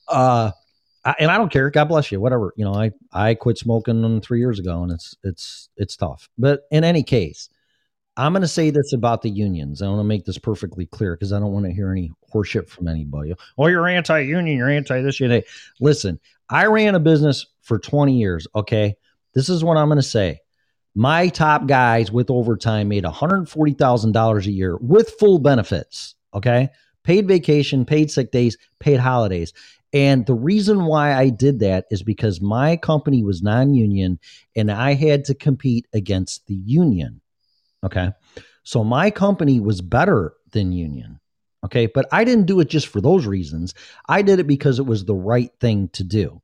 uh, 0.08 0.50
I, 1.04 1.14
and 1.20 1.30
I 1.30 1.38
don't 1.38 1.52
care. 1.52 1.70
God 1.70 1.84
bless 1.84 2.10
you. 2.10 2.20
Whatever. 2.20 2.52
You 2.56 2.64
know, 2.64 2.74
I 2.74 2.90
I 3.12 3.34
quit 3.34 3.58
smoking 3.58 4.20
three 4.20 4.40
years 4.40 4.58
ago, 4.58 4.82
and 4.82 4.90
it's 4.90 5.16
it's 5.22 5.68
it's 5.76 5.96
tough. 5.96 6.28
But 6.36 6.62
in 6.72 6.82
any 6.82 7.04
case, 7.04 7.48
I'm 8.16 8.32
going 8.32 8.42
to 8.42 8.48
say 8.48 8.70
this 8.70 8.92
about 8.92 9.22
the 9.22 9.30
unions. 9.30 9.82
I 9.82 9.88
want 9.88 10.00
to 10.00 10.04
make 10.04 10.24
this 10.24 10.38
perfectly 10.38 10.86
clear 10.86 11.14
because 11.14 11.32
I 11.32 11.38
don't 11.38 11.52
want 11.52 11.66
to 11.66 11.72
hear 11.72 11.90
any 11.90 12.10
horseshit 12.34 12.68
from 12.68 12.88
anybody. 12.88 13.34
Oh, 13.58 13.66
you're 13.66 13.86
anti-union. 13.86 14.56
You're 14.56 14.70
anti 14.70 15.02
this. 15.02 15.20
You're 15.20 15.42
listen. 15.80 16.18
I 16.48 16.66
ran 16.66 16.94
a 16.94 17.00
business 17.00 17.46
for 17.62 17.78
20 17.78 18.16
years. 18.16 18.46
Okay, 18.54 18.96
this 19.34 19.48
is 19.48 19.62
what 19.62 19.76
I'm 19.76 19.88
going 19.88 19.98
to 19.98 20.02
say. 20.02 20.40
My 20.98 21.28
top 21.28 21.66
guys 21.66 22.10
with 22.10 22.31
overtime 22.31 22.89
made 22.89 23.05
$140,000 23.05 24.47
a 24.47 24.51
year 24.51 24.78
with 24.78 25.10
full 25.18 25.39
benefits. 25.39 26.14
Okay, 26.32 26.70
paid 27.05 27.28
vacation, 27.28 27.85
paid 27.85 28.10
sick 28.10 28.31
days, 28.31 28.56
paid 28.81 28.98
holidays. 28.98 29.52
And 29.93 30.24
the 30.24 30.35
reason 30.35 30.86
why 30.86 31.14
I 31.14 31.28
did 31.28 31.60
that 31.60 31.85
is 31.90 32.02
because 32.02 32.40
my 32.40 32.78
company 32.78 33.23
was 33.23 33.43
non 33.43 33.74
union 33.74 34.18
and 34.56 34.73
I 34.73 34.94
had 34.94 35.27
to 35.27 35.35
compete 35.35 35.86
against 35.93 36.47
the 36.47 36.55
union. 36.55 37.20
Okay. 37.85 38.12
So 38.62 38.82
my 38.82 39.10
company 39.10 39.60
was 39.60 39.81
better 39.81 40.32
than 40.51 40.73
union. 40.73 41.20
Okay. 41.64 41.86
But 41.86 42.06
I 42.10 42.24
didn't 42.24 42.47
do 42.47 42.60
it 42.60 42.68
just 42.68 42.89
for 42.89 43.01
those 43.01 43.27
reasons. 43.27 43.74
I 44.09 44.23
did 44.23 44.40
it 44.40 44.47
because 44.47 44.78
it 44.78 44.86
was 44.86 45.05
the 45.05 45.14
right 45.14 45.51
thing 45.60 45.89
to 45.90 46.05
do. 46.05 46.43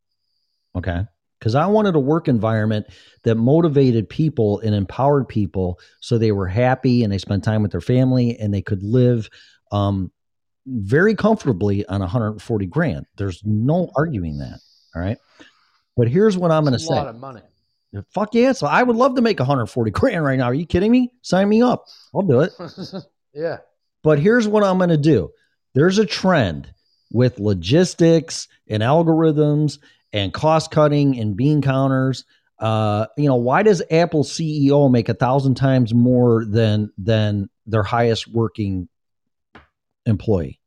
Okay. 0.76 1.06
Because 1.42 1.56
I 1.56 1.66
wanted 1.66 1.96
a 1.96 1.98
work 1.98 2.28
environment 2.28 2.86
that 3.24 3.34
motivated 3.34 4.08
people 4.08 4.60
and 4.60 4.76
empowered 4.76 5.26
people 5.26 5.80
so 5.98 6.16
they 6.16 6.30
were 6.30 6.46
happy 6.46 7.02
and 7.02 7.12
they 7.12 7.18
spent 7.18 7.42
time 7.42 7.62
with 7.62 7.72
their 7.72 7.80
family 7.80 8.38
and 8.38 8.54
they 8.54 8.62
could 8.62 8.84
live 8.84 9.28
um, 9.72 10.12
very 10.64 11.16
comfortably 11.16 11.84
on 11.86 11.98
140 11.98 12.66
grand. 12.66 13.06
There's 13.16 13.42
no 13.44 13.90
arguing 13.96 14.38
that. 14.38 14.60
All 14.94 15.02
right. 15.02 15.18
But 15.96 16.06
here's 16.06 16.38
what 16.38 16.52
I'm 16.52 16.62
going 16.62 16.74
to 16.74 16.76
It's 16.76 16.84
a 16.84 16.86
say. 16.86 16.94
lot 16.94 17.08
of 17.08 17.16
money. 17.16 17.42
Fuck 18.14 18.36
yeah. 18.36 18.52
So 18.52 18.68
I 18.68 18.84
would 18.84 18.94
love 18.94 19.16
to 19.16 19.20
make 19.20 19.40
140 19.40 19.90
grand 19.90 20.22
right 20.24 20.38
now. 20.38 20.44
Are 20.44 20.54
you 20.54 20.64
kidding 20.64 20.92
me? 20.92 21.12
Sign 21.22 21.48
me 21.48 21.60
up. 21.60 21.86
I'll 22.14 22.22
do 22.22 22.42
it. 22.42 22.52
yeah. 23.34 23.58
But 24.04 24.20
here's 24.20 24.46
what 24.46 24.62
I'm 24.62 24.78
going 24.78 24.90
to 24.90 24.96
do 24.96 25.32
there's 25.74 25.98
a 25.98 26.06
trend 26.06 26.72
with 27.10 27.40
logistics 27.40 28.46
and 28.68 28.80
algorithms 28.80 29.78
and 30.12 30.32
cost 30.32 30.70
cutting 30.70 31.18
and 31.18 31.36
bean 31.36 31.62
counters. 31.62 32.24
Uh, 32.58 33.06
you 33.16 33.26
know, 33.26 33.36
why 33.36 33.62
does 33.62 33.82
Apple 33.90 34.24
CEO 34.24 34.90
make 34.90 35.08
a 35.08 35.14
thousand 35.14 35.54
times 35.54 35.92
more 35.92 36.44
than 36.44 36.92
than 36.98 37.48
their 37.66 37.82
highest 37.82 38.28
working 38.28 38.88
employee? 40.06 40.58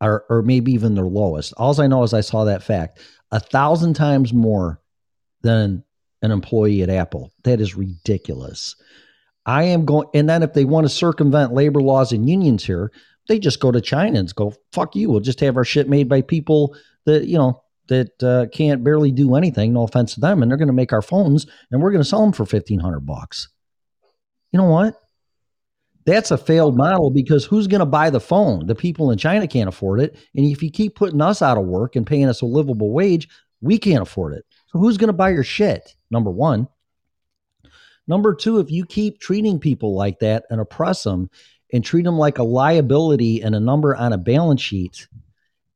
Or, 0.00 0.24
or 0.28 0.42
maybe 0.42 0.72
even 0.72 0.94
their 0.94 1.06
lowest. 1.06 1.54
All 1.56 1.80
I 1.80 1.86
know 1.86 2.02
is 2.02 2.12
I 2.12 2.20
saw 2.20 2.44
that 2.44 2.62
fact 2.62 2.98
a 3.30 3.40
thousand 3.40 3.94
times 3.94 4.34
more 4.34 4.80
than 5.42 5.82
an 6.20 6.30
employee 6.30 6.82
at 6.82 6.90
Apple. 6.90 7.32
That 7.44 7.60
is 7.60 7.74
ridiculous. 7.74 8.76
I 9.46 9.64
am 9.64 9.84
going, 9.84 10.08
and 10.14 10.28
then 10.28 10.42
if 10.42 10.52
they 10.52 10.64
want 10.64 10.84
to 10.84 10.88
circumvent 10.88 11.52
labor 11.52 11.80
laws 11.80 12.12
and 12.12 12.28
unions 12.28 12.64
here, 12.64 12.90
they 13.28 13.38
just 13.38 13.60
go 13.60 13.70
to 13.70 13.80
China 13.80 14.18
and 14.18 14.34
go, 14.34 14.54
fuck 14.72 14.96
you. 14.96 15.10
We'll 15.10 15.20
just 15.20 15.40
have 15.40 15.56
our 15.56 15.64
shit 15.64 15.88
made 15.88 16.08
by 16.08 16.22
people 16.22 16.76
that, 17.06 17.26
you 17.26 17.38
know, 17.38 17.62
that 17.88 18.22
uh, 18.22 18.46
can't 18.52 18.84
barely 18.84 19.10
do 19.10 19.34
anything. 19.34 19.72
No 19.72 19.82
offense 19.82 20.14
to 20.14 20.20
them. 20.20 20.42
And 20.42 20.50
they're 20.50 20.58
going 20.58 20.68
to 20.68 20.74
make 20.74 20.92
our 20.92 21.02
phones 21.02 21.46
and 21.70 21.82
we're 21.82 21.90
going 21.90 22.02
to 22.02 22.08
sell 22.08 22.22
them 22.22 22.32
for 22.32 22.44
1500 22.44 23.00
bucks. 23.00 23.48
You 24.52 24.58
know 24.58 24.68
what? 24.68 24.94
That's 26.06 26.30
a 26.30 26.38
failed 26.38 26.76
model 26.76 27.10
because 27.10 27.44
who's 27.44 27.66
going 27.66 27.80
to 27.80 27.86
buy 27.86 28.10
the 28.10 28.20
phone? 28.20 28.66
The 28.66 28.74
people 28.74 29.10
in 29.10 29.18
China 29.18 29.48
can't 29.48 29.68
afford 29.68 30.00
it. 30.00 30.16
And 30.34 30.46
if 30.46 30.62
you 30.62 30.70
keep 30.70 30.94
putting 30.94 31.20
us 31.20 31.40
out 31.40 31.56
of 31.56 31.64
work 31.64 31.96
and 31.96 32.06
paying 32.06 32.26
us 32.26 32.42
a 32.42 32.46
livable 32.46 32.92
wage, 32.92 33.28
we 33.60 33.78
can't 33.78 34.02
afford 34.02 34.34
it. 34.34 34.44
So 34.68 34.78
who's 34.78 34.98
going 34.98 35.08
to 35.08 35.14
buy 35.14 35.30
your 35.30 35.44
shit? 35.44 35.94
Number 36.10 36.30
one. 36.30 36.68
Number 38.06 38.34
two, 38.34 38.58
if 38.60 38.70
you 38.70 38.84
keep 38.84 39.18
treating 39.18 39.58
people 39.58 39.94
like 39.94 40.18
that 40.18 40.44
and 40.50 40.60
oppress 40.60 41.04
them 41.04 41.30
and 41.72 41.82
treat 41.82 42.02
them 42.02 42.18
like 42.18 42.36
a 42.36 42.42
liability 42.42 43.40
and 43.40 43.54
a 43.54 43.60
number 43.60 43.96
on 43.96 44.12
a 44.12 44.18
balance 44.18 44.60
sheet 44.60 45.08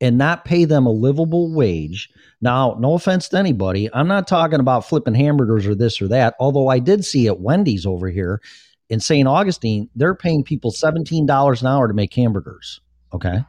and 0.01 0.17
not 0.19 0.45
pay 0.45 0.65
them 0.65 0.87
a 0.87 0.91
livable 0.91 1.53
wage. 1.53 2.09
Now, 2.41 2.77
no 2.79 2.95
offense 2.95 3.29
to 3.31 3.39
anybody, 3.39 3.91
I'm 3.93 4.09
not 4.09 4.29
talking 4.29 4.61
about 4.61 4.89
flipping 4.89 5.15
hamburgers 5.15 5.67
or 5.67 5.75
this 5.75 6.01
or 6.01 6.09
that, 6.09 6.35
although 6.39 6.69
I 6.69 6.79
did 6.79 7.05
see 7.05 7.27
at 7.27 7.41
Wendy's 7.41 7.87
over 7.87 8.09
here 8.09 8.41
in 8.89 9.01
St. 9.01 9.27
Augustine, 9.27 9.91
they're 9.97 10.15
paying 10.15 10.45
people 10.45 10.71
$17 10.71 11.61
an 11.61 11.67
hour 11.67 11.89
to 11.89 11.95
make 11.95 12.15
hamburgers. 12.15 12.81
Okay. 13.13 13.45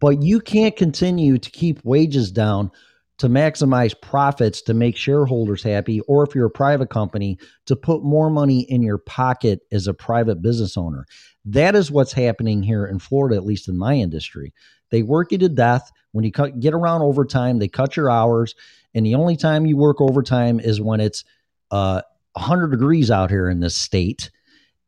But 0.00 0.22
you 0.22 0.40
can't 0.40 0.76
continue 0.76 1.38
to 1.38 1.50
keep 1.50 1.84
wages 1.84 2.32
down 2.32 2.70
to 3.18 3.28
maximize 3.28 4.00
profits 4.00 4.62
to 4.62 4.72
make 4.72 4.96
shareholders 4.96 5.62
happy, 5.62 6.00
or 6.08 6.24
if 6.24 6.34
you're 6.34 6.46
a 6.46 6.50
private 6.50 6.88
company, 6.88 7.38
to 7.66 7.76
put 7.76 8.02
more 8.02 8.30
money 8.30 8.60
in 8.70 8.80
your 8.80 8.96
pocket 8.96 9.60
as 9.70 9.86
a 9.86 9.92
private 9.92 10.40
business 10.40 10.78
owner. 10.78 11.04
That 11.44 11.74
is 11.74 11.90
what's 11.90 12.14
happening 12.14 12.62
here 12.62 12.86
in 12.86 12.98
Florida, 12.98 13.36
at 13.36 13.44
least 13.44 13.68
in 13.68 13.76
my 13.76 13.94
industry. 13.94 14.54
They 14.90 15.02
work 15.02 15.32
you 15.32 15.38
to 15.38 15.48
death. 15.48 15.90
When 16.12 16.24
you 16.24 16.32
cut, 16.32 16.58
get 16.60 16.74
around 16.74 17.02
overtime, 17.02 17.58
they 17.58 17.68
cut 17.68 17.96
your 17.96 18.10
hours. 18.10 18.54
And 18.94 19.06
the 19.06 19.14
only 19.14 19.36
time 19.36 19.66
you 19.66 19.76
work 19.76 20.00
overtime 20.00 20.60
is 20.60 20.80
when 20.80 21.00
it's 21.00 21.24
uh, 21.70 22.02
100 22.32 22.68
degrees 22.68 23.10
out 23.10 23.30
here 23.30 23.48
in 23.48 23.60
this 23.60 23.76
state. 23.76 24.30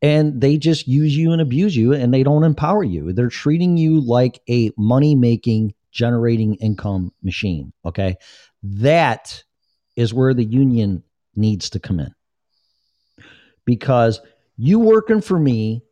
And 0.01 0.41
they 0.41 0.57
just 0.57 0.87
use 0.87 1.15
you 1.15 1.31
and 1.31 1.41
abuse 1.41 1.75
you 1.75 1.93
and 1.93 2.13
they 2.13 2.23
don't 2.23 2.43
empower 2.43 2.83
you. 2.83 3.13
They're 3.13 3.29
treating 3.29 3.77
you 3.77 4.01
like 4.01 4.41
a 4.49 4.71
money 4.77 5.15
making, 5.15 5.73
generating 5.91 6.55
income 6.55 7.13
machine. 7.23 7.71
Okay. 7.85 8.17
That 8.63 9.43
is 9.95 10.13
where 10.13 10.33
the 10.33 10.43
union 10.43 11.03
needs 11.35 11.69
to 11.71 11.79
come 11.79 12.01
in. 12.01 12.13
Because 13.65 14.19
you 14.57 14.79
working 14.79 15.21
for 15.21 15.39
me 15.39 15.83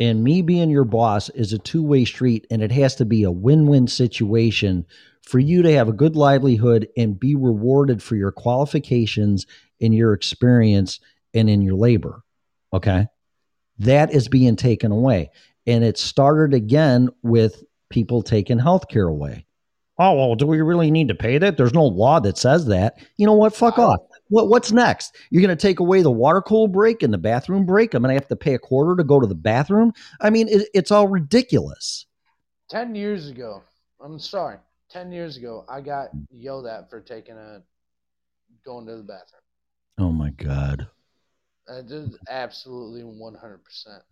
and 0.00 0.24
me 0.24 0.42
being 0.42 0.70
your 0.70 0.84
boss 0.84 1.28
is 1.30 1.52
a 1.52 1.58
two 1.58 1.82
way 1.82 2.04
street, 2.04 2.46
and 2.50 2.62
it 2.62 2.72
has 2.72 2.96
to 2.96 3.04
be 3.04 3.22
a 3.22 3.30
win 3.30 3.66
win 3.66 3.86
situation 3.86 4.86
for 5.22 5.38
you 5.38 5.62
to 5.62 5.72
have 5.72 5.88
a 5.88 5.92
good 5.92 6.16
livelihood 6.16 6.88
and 6.96 7.18
be 7.18 7.34
rewarded 7.34 8.02
for 8.02 8.16
your 8.16 8.32
qualifications 8.32 9.46
and 9.80 9.94
your 9.94 10.12
experience 10.12 11.00
and 11.32 11.48
in 11.48 11.62
your 11.62 11.76
labor. 11.76 12.22
Okay. 12.72 13.06
That 13.78 14.12
is 14.12 14.28
being 14.28 14.56
taken 14.56 14.92
away. 14.92 15.30
And 15.66 15.82
it 15.82 15.98
started 15.98 16.54
again 16.54 17.08
with 17.22 17.64
people 17.88 18.22
taking 18.22 18.58
health 18.58 18.88
care 18.88 19.08
away. 19.08 19.46
Oh, 19.98 20.14
well, 20.14 20.34
do 20.34 20.46
we 20.46 20.60
really 20.60 20.90
need 20.90 21.08
to 21.08 21.14
pay 21.14 21.38
that? 21.38 21.56
There's 21.56 21.72
no 21.72 21.84
law 21.84 22.20
that 22.20 22.36
says 22.36 22.66
that. 22.66 22.94
You 23.16 23.26
know 23.26 23.34
what? 23.34 23.54
Fuck 23.54 23.78
off. 23.78 24.00
What, 24.28 24.48
what's 24.48 24.72
next? 24.72 25.16
You're 25.30 25.42
going 25.42 25.56
to 25.56 25.60
take 25.60 25.80
away 25.80 26.02
the 26.02 26.10
water 26.10 26.40
cool 26.40 26.68
break 26.68 27.02
and 27.02 27.12
the 27.12 27.18
bathroom 27.18 27.66
break? 27.66 27.94
I'm 27.94 28.02
going 28.02 28.14
to 28.14 28.20
have 28.20 28.28
to 28.28 28.36
pay 28.36 28.54
a 28.54 28.58
quarter 28.58 28.96
to 28.96 29.04
go 29.04 29.20
to 29.20 29.26
the 29.26 29.34
bathroom? 29.34 29.92
I 30.20 30.30
mean, 30.30 30.48
it, 30.48 30.68
it's 30.74 30.90
all 30.90 31.08
ridiculous. 31.08 32.06
10 32.70 32.94
years 32.94 33.28
ago, 33.28 33.62
I'm 34.00 34.18
sorry, 34.18 34.56
10 34.90 35.12
years 35.12 35.36
ago, 35.36 35.64
I 35.68 35.80
got 35.80 36.08
yelled 36.30 36.66
at 36.66 36.88
for 36.88 37.00
taking 37.00 37.36
a 37.36 37.62
going 38.64 38.86
to 38.86 38.96
the 38.96 39.02
bathroom. 39.02 39.42
Oh, 39.98 40.10
my 40.10 40.30
God. 40.30 40.88
Uh, 41.68 41.82
just 41.82 42.18
absolutely 42.28 43.02
100%. 43.02 43.58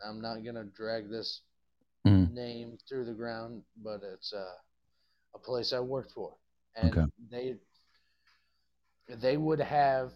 I'm 0.06 0.20
not 0.20 0.43
going 0.43 0.55
to 0.55 0.64
drag 0.64 1.10
this 1.10 1.40
Mm. 2.06 2.32
name 2.34 2.78
through 2.89 3.05
the 3.05 3.12
ground, 3.12 3.62
but 3.82 4.01
it's 4.02 4.32
uh, 4.32 4.56
a 5.34 5.39
place 5.39 5.72
I 5.72 5.78
worked 5.80 6.12
for. 6.12 6.34
And 6.74 6.97
Okay. 6.98 7.06
they 7.30 7.56
they 9.09 9.37
would 9.37 9.61
have 9.61 10.12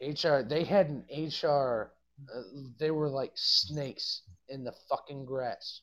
HR, 0.00 0.38
they 0.42 0.64
had 0.64 0.88
an 0.88 1.04
HR, 1.10 1.92
uh, 2.34 2.40
they 2.78 2.90
were 2.90 3.08
like 3.08 3.32
snakes 3.34 4.22
in 4.48 4.64
the 4.64 4.72
fucking 4.88 5.24
grass 5.24 5.82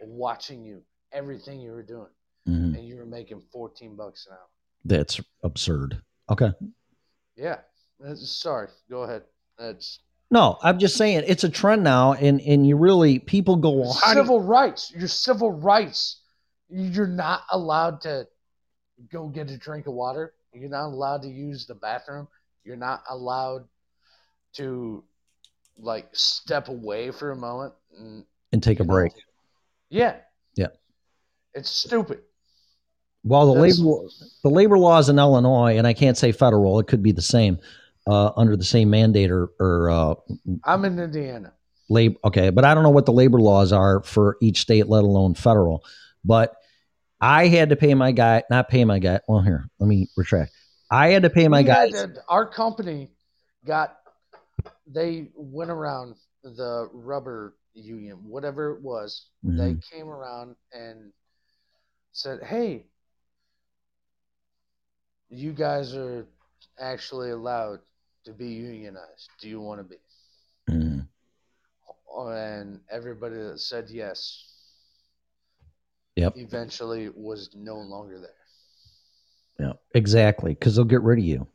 watching 0.00 0.64
you, 0.64 0.82
everything 1.12 1.60
you 1.60 1.72
were 1.72 1.82
doing. 1.82 2.10
Mhm. 2.46 2.76
And 2.76 2.86
you 2.86 2.96
were 2.96 3.06
making 3.06 3.40
14 3.52 3.96
bucks 3.96 4.26
an 4.26 4.34
hour. 4.34 4.48
That's 4.84 5.18
absurd. 5.42 6.02
Okay. 6.30 6.52
Yeah. 7.36 7.60
Uh, 8.04 8.14
Sorry. 8.16 8.68
Go 8.90 9.02
ahead. 9.04 9.22
That's 9.58 10.00
No, 10.30 10.58
I'm 10.62 10.78
just 10.78 10.96
saying 10.96 11.24
it's 11.26 11.44
a 11.44 11.48
trend 11.48 11.84
now, 11.84 12.12
and 12.14 12.40
and 12.40 12.66
you 12.66 12.76
really 12.76 13.18
people 13.18 13.56
go 13.56 13.70
well, 13.70 13.92
do 13.92 14.08
you- 14.08 14.14
civil 14.14 14.40
rights. 14.40 14.90
Your 14.90 15.08
civil 15.08 15.52
rights. 15.52 16.20
You're 16.68 17.06
not 17.06 17.42
allowed 17.50 18.00
to 18.02 18.26
go 19.10 19.28
get 19.28 19.50
a 19.50 19.56
drink 19.56 19.86
of 19.86 19.94
water. 19.94 20.34
You're 20.54 20.70
not 20.70 20.86
allowed 20.86 21.22
to 21.22 21.28
use 21.28 21.66
the 21.66 21.74
bathroom. 21.74 22.28
You're 22.64 22.76
not 22.76 23.02
allowed 23.10 23.64
to 24.54 25.02
like 25.78 26.08
step 26.12 26.68
away 26.68 27.10
for 27.10 27.32
a 27.32 27.36
moment. 27.36 27.74
And, 27.98 28.24
and 28.52 28.62
take 28.62 28.78
a 28.80 28.84
you 28.84 28.88
know, 28.88 28.94
break. 28.94 29.12
Yeah. 29.90 30.16
Yeah. 30.54 30.68
It's 31.54 31.70
stupid. 31.70 32.20
Well, 33.24 33.54
the 33.54 33.60
That's- 33.60 33.78
labor 33.78 34.08
the 34.42 34.50
labor 34.50 34.78
laws 34.78 35.08
in 35.08 35.18
Illinois, 35.18 35.78
and 35.78 35.86
I 35.86 35.94
can't 35.94 36.16
say 36.16 36.30
federal, 36.30 36.78
it 36.78 36.86
could 36.86 37.02
be 37.02 37.12
the 37.12 37.22
same 37.22 37.58
uh, 38.06 38.32
under 38.36 38.56
the 38.56 38.64
same 38.64 38.90
mandate 38.90 39.30
or, 39.30 39.48
or 39.58 39.90
uh, 39.90 40.14
I'm 40.64 40.84
in 40.84 40.98
Indiana. 40.98 41.54
labor. 41.88 42.16
Okay, 42.24 42.50
but 42.50 42.64
I 42.64 42.74
don't 42.74 42.82
know 42.82 42.90
what 42.90 43.06
the 43.06 43.12
labor 43.12 43.40
laws 43.40 43.72
are 43.72 44.02
for 44.02 44.36
each 44.42 44.60
state, 44.60 44.88
let 44.88 45.04
alone 45.04 45.34
federal. 45.34 45.82
But 46.22 46.54
I 47.24 47.46
had 47.46 47.70
to 47.70 47.76
pay 47.76 47.94
my 47.94 48.12
guy, 48.12 48.42
not 48.50 48.68
pay 48.68 48.84
my 48.84 48.98
guy. 48.98 49.18
Well, 49.26 49.40
here, 49.40 49.64
let 49.78 49.86
me 49.86 50.08
retract. 50.14 50.52
I 50.90 51.08
had 51.08 51.22
to 51.22 51.30
pay 51.30 51.48
my 51.48 51.62
guys. 51.62 51.90
our 52.28 52.46
company 52.46 53.10
got 53.64 53.96
they 54.86 55.30
went 55.34 55.70
around 55.70 56.16
the 56.42 56.90
rubber 56.92 57.56
union 57.72 58.18
whatever 58.28 58.72
it 58.74 58.82
was 58.82 59.30
they 59.42 59.72
Mhm. 59.74 59.82
came 59.90 60.08
around 60.08 60.54
and 60.72 61.12
said 62.12 62.42
hey 62.42 62.86
you 65.30 65.52
guys 65.52 65.96
are 65.96 66.26
actually 66.78 67.30
allowed 67.30 67.80
to 68.24 68.32
be 68.32 68.46
unionized 68.46 69.30
do 69.40 69.48
you 69.48 69.60
want 69.60 69.80
to 69.80 69.84
be 69.84 69.96
Mhm. 70.70 71.08
and 72.28 72.80
everybody 72.90 73.36
that 73.36 73.58
said 73.58 73.88
yes 73.90 74.53
Yep. 76.16 76.34
eventually 76.36 77.08
was 77.14 77.50
no 77.56 77.74
longer 77.76 78.20
there 78.20 79.66
Yeah, 79.66 79.72
exactly. 79.94 80.54
Because 80.54 80.76
they'll 80.76 80.84
get 80.84 81.02
rid 81.02 81.18
of 81.18 81.24
you. 81.24 81.48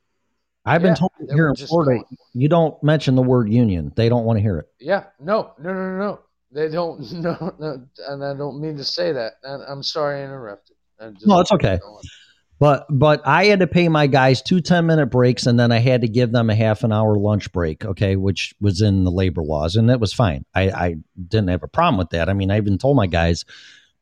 I've 0.66 0.82
been 0.82 0.96
told 0.96 1.12
here 1.34 1.48
in 1.50 1.56
Florida, 1.56 2.04
gone. 2.04 2.18
you 2.34 2.50
don't 2.50 2.82
mention 2.84 3.16
the 3.16 3.22
word 3.22 3.52
union. 3.52 3.92
They 3.96 4.10
don't 4.10 4.26
want 4.26 4.38
to 4.38 4.42
hear 4.42 4.60
it. 4.60 4.68
Yeah, 4.80 5.06
no, 5.20 5.54
no, 5.58 5.74
no, 5.74 5.92
no, 5.92 5.98
no. 5.98 6.20
They 6.52 6.70
don't. 6.70 7.00
No, 7.14 7.56
no, 7.60 7.88
and 8.08 8.24
I 8.24 8.34
don't 8.34 8.60
mean 8.60 8.78
to 8.78 8.84
say 8.84 9.12
that. 9.12 9.34
I'm 9.44 9.84
sorry 9.84 10.22
I 10.22 10.26
interrupted. 10.26 10.76
I 11.00 11.12
No, 11.26 11.40
it's 11.40 11.52
okay. 11.52 11.80
But 12.60 12.86
but 12.90 13.26
I 13.26 13.46
had 13.46 13.62
to 13.62 13.68
pay 13.68 13.88
my 13.88 14.08
guys 14.08 14.42
two 14.42 14.60
10 14.60 14.86
minute 14.86 15.08
breaks 15.08 15.48
and 15.48 15.58
then 15.58 15.72
I 15.72 15.80
had 15.80 16.02
to 16.02 16.10
give 16.10 16.34
them 16.34 16.50
a 16.50 16.56
half 16.56 16.84
an 16.84 16.92
hour 16.92 17.18
lunch 17.18 17.52
break, 17.54 17.86
okay, 17.86 18.18
which 18.18 18.54
was 18.60 18.82
in 18.82 19.06
the 19.06 19.12
labor 19.12 19.42
laws 19.42 19.78
and 19.78 19.90
that 19.90 20.02
was 20.02 20.12
fine. 20.12 20.44
I, 20.54 20.70
I 20.70 20.96
didn't 21.28 21.48
have 21.48 21.64
a 21.64 21.70
problem 21.70 21.98
with 21.98 22.10
that. 22.10 22.28
I 22.28 22.34
mean, 22.34 22.52
I 22.52 22.58
even 22.58 22.78
told 22.78 22.98
my 22.98 23.08
guys, 23.08 23.46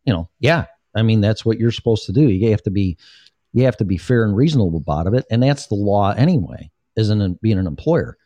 you 0.08 0.14
know, 0.14 0.30
yeah, 0.40 0.66
I 0.96 1.04
mean 1.04 1.22
that's 1.22 1.46
what 1.46 1.60
you're 1.60 1.70
supposed 1.70 2.06
to 2.06 2.14
do. 2.14 2.30
You 2.30 2.50
have 2.52 2.64
to 2.64 2.72
be 2.72 2.98
you 3.54 3.66
have 3.66 3.78
to 3.78 3.86
be 3.86 3.98
fair 3.98 4.24
and 4.24 4.36
reasonable 4.36 4.78
about 4.78 5.14
it, 5.14 5.26
and 5.30 5.44
that's 5.44 5.68
the 5.68 5.76
law 5.76 6.12
anyway, 6.12 6.72
isn't 6.96 7.22
it 7.22 7.42
being 7.42 7.60
an 7.60 7.68
employer. 7.68 8.18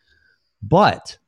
But 0.62 1.18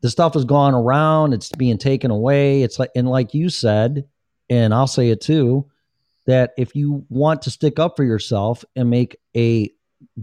the 0.00 0.08
stuff 0.08 0.34
has 0.34 0.44
gone 0.44 0.74
around, 0.74 1.34
it's 1.34 1.50
being 1.50 1.76
taken 1.76 2.10
away. 2.10 2.62
It's 2.62 2.78
like 2.78 2.90
and 2.94 3.10
like 3.10 3.34
you 3.34 3.50
said, 3.50 4.04
and 4.48 4.72
I'll 4.72 4.86
say 4.86 5.10
it 5.10 5.20
too, 5.20 5.68
that 6.26 6.52
if 6.56 6.76
you 6.76 7.04
want 7.08 7.42
to 7.42 7.50
stick 7.50 7.80
up 7.80 7.96
for 7.96 8.04
yourself 8.04 8.64
and 8.76 8.88
make 8.88 9.16
a 9.36 9.70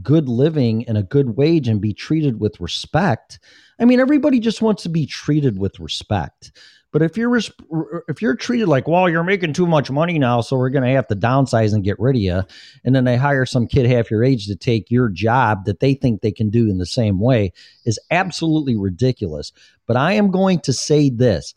good 0.02 0.30
living 0.30 0.88
and 0.88 0.98
a 0.98 1.04
good 1.04 1.36
wage 1.36 1.68
and 1.68 1.82
be 1.82 1.94
treated 1.94 2.40
with 2.40 2.62
respect, 2.62 3.40
I 3.82 3.86
mean 3.86 4.00
everybody 4.00 4.40
just 4.40 4.62
wants 4.62 4.84
to 4.84 4.90
be 4.90 5.06
treated 5.06 5.58
with 5.58 5.78
respect. 5.82 6.54
But 6.98 7.06
if 7.06 7.16
you're 7.16 7.38
if 8.08 8.24
you're 8.24 8.36
treated 8.36 8.68
like, 8.68 8.88
well, 8.88 9.08
you're 9.08 9.24
making 9.24 9.54
too 9.54 9.68
much 9.68 9.92
money 9.92 10.18
now, 10.18 10.42
so 10.42 10.58
we're 10.58 10.72
going 10.72 10.84
to 10.84 10.96
have 10.96 11.06
to 11.10 11.16
downsize 11.16 11.72
and 11.72 11.84
get 11.84 12.00
rid 12.00 12.16
of 12.16 12.22
you, 12.24 12.42
and 12.84 12.96
then 12.96 13.04
they 13.04 13.16
hire 13.16 13.46
some 13.46 13.68
kid 13.68 13.86
half 13.86 14.10
your 14.10 14.24
age 14.24 14.48
to 14.48 14.56
take 14.56 14.90
your 14.90 15.08
job 15.08 15.66
that 15.66 15.80
they 15.80 15.94
think 15.94 16.22
they 16.22 16.32
can 16.32 16.50
do 16.50 16.72
in 16.72 16.80
the 16.80 16.88
same 16.88 17.20
way, 17.20 17.54
is 17.86 18.00
absolutely 18.10 18.76
ridiculous. 18.76 19.52
But 19.86 19.96
I 19.96 20.14
am 20.14 20.32
going 20.32 20.60
to 20.62 20.74
say 20.74 21.12
this: 21.12 21.54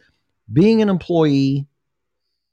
being 0.53 0.83
an 0.83 0.91
employee, 0.91 1.67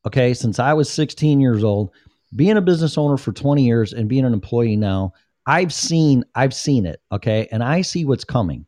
okay, 0.06 0.34
since 0.34 0.58
I 0.58 0.72
was 0.72 0.90
16 0.90 1.42
years 1.42 1.66
old, 1.66 1.92
being 2.38 2.56
a 2.56 2.62
business 2.62 2.98
owner 2.98 3.18
for 3.18 3.34
20 3.34 3.66
years, 3.66 3.92
and 3.92 4.08
being 4.08 4.24
an 4.24 4.32
employee 4.32 4.78
now, 4.78 5.12
I've 5.46 5.74
seen 5.74 6.24
I've 6.36 6.54
seen 6.54 6.86
it, 6.86 7.02
okay, 7.12 7.50
and 7.52 7.62
I 7.62 7.82
see 7.82 8.06
what's 8.06 8.24
coming. 8.24 8.66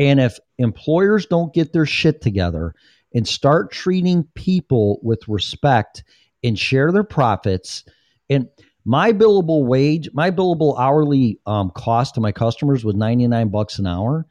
And 0.00 0.18
if 0.18 0.36
employers 0.58 1.26
don't 1.26 1.54
get 1.54 1.72
their 1.72 1.86
shit 1.86 2.20
together 2.20 2.74
and 3.16 3.26
start 3.26 3.72
treating 3.72 4.24
people 4.34 5.00
with 5.02 5.26
respect 5.26 6.04
and 6.44 6.58
share 6.58 6.92
their 6.92 7.02
profits. 7.02 7.82
And 8.28 8.46
my 8.84 9.10
billable 9.10 9.64
wage 9.64 10.10
my 10.12 10.30
billable 10.30 10.78
hourly 10.78 11.40
um, 11.46 11.70
cost 11.70 12.14
to 12.14 12.20
my 12.20 12.30
customers 12.30 12.84
was 12.84 12.94
99 12.94 13.48
bucks 13.48 13.78
an 13.78 13.86
hour. 13.86 14.26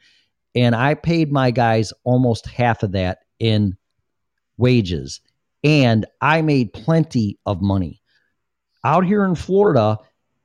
And 0.53 0.76
i 0.76 0.94
paid 0.94 1.32
my 1.32 1.49
guys 1.49 1.91
almost 2.03 2.45
half 2.45 2.84
of 2.84 2.91
that 2.91 3.20
in 3.40 3.76
wages. 4.57 5.20
And 5.64 6.06
i 6.22 6.44
made 6.44 6.72
plenty 6.72 7.40
of 7.48 7.64
money. 7.64 8.03
Out 8.84 9.03
here 9.03 9.26
in 9.26 9.34
florida 9.34 9.98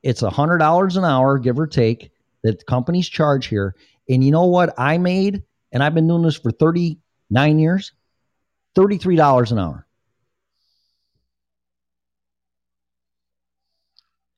it's 0.02 0.22
a 0.22 0.30
hundred 0.30 0.58
dollars 0.58 0.96
an 0.96 1.04
hour 1.04 1.38
give 1.38 1.58
or 1.58 1.66
take 1.66 2.10
that 2.42 2.64
companies 2.64 3.06
charge 3.06 3.48
here. 3.48 3.76
And 4.08 4.24
you 4.24 4.30
know 4.32 4.46
what 4.46 4.72
i 4.78 4.96
made? 4.96 5.42
And 5.72 5.82
I've 5.82 5.94
been 5.94 6.08
doing 6.08 6.22
this 6.22 6.38
for 6.38 6.50
39 6.50 7.58
years, 7.58 7.92
$33 8.76 9.52
an 9.52 9.59
hour. 9.59 9.86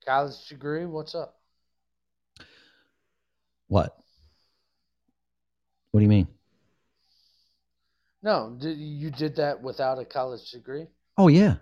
College 0.05 0.49
degree, 0.49 0.85
what's 0.85 1.15
up? 1.15 1.39
What? 3.69 3.97
What 5.93 6.01
do 6.01 6.05
you 6.05 6.11
mean? 6.11 6.27
No, 8.23 8.57
you 8.61 9.11
did 9.11 9.37
that 9.37 9.63
without 9.63 9.99
a 9.99 10.05
college 10.05 10.51
degree? 10.51 10.87
Oh 11.19 11.29
yeah. 11.29 11.57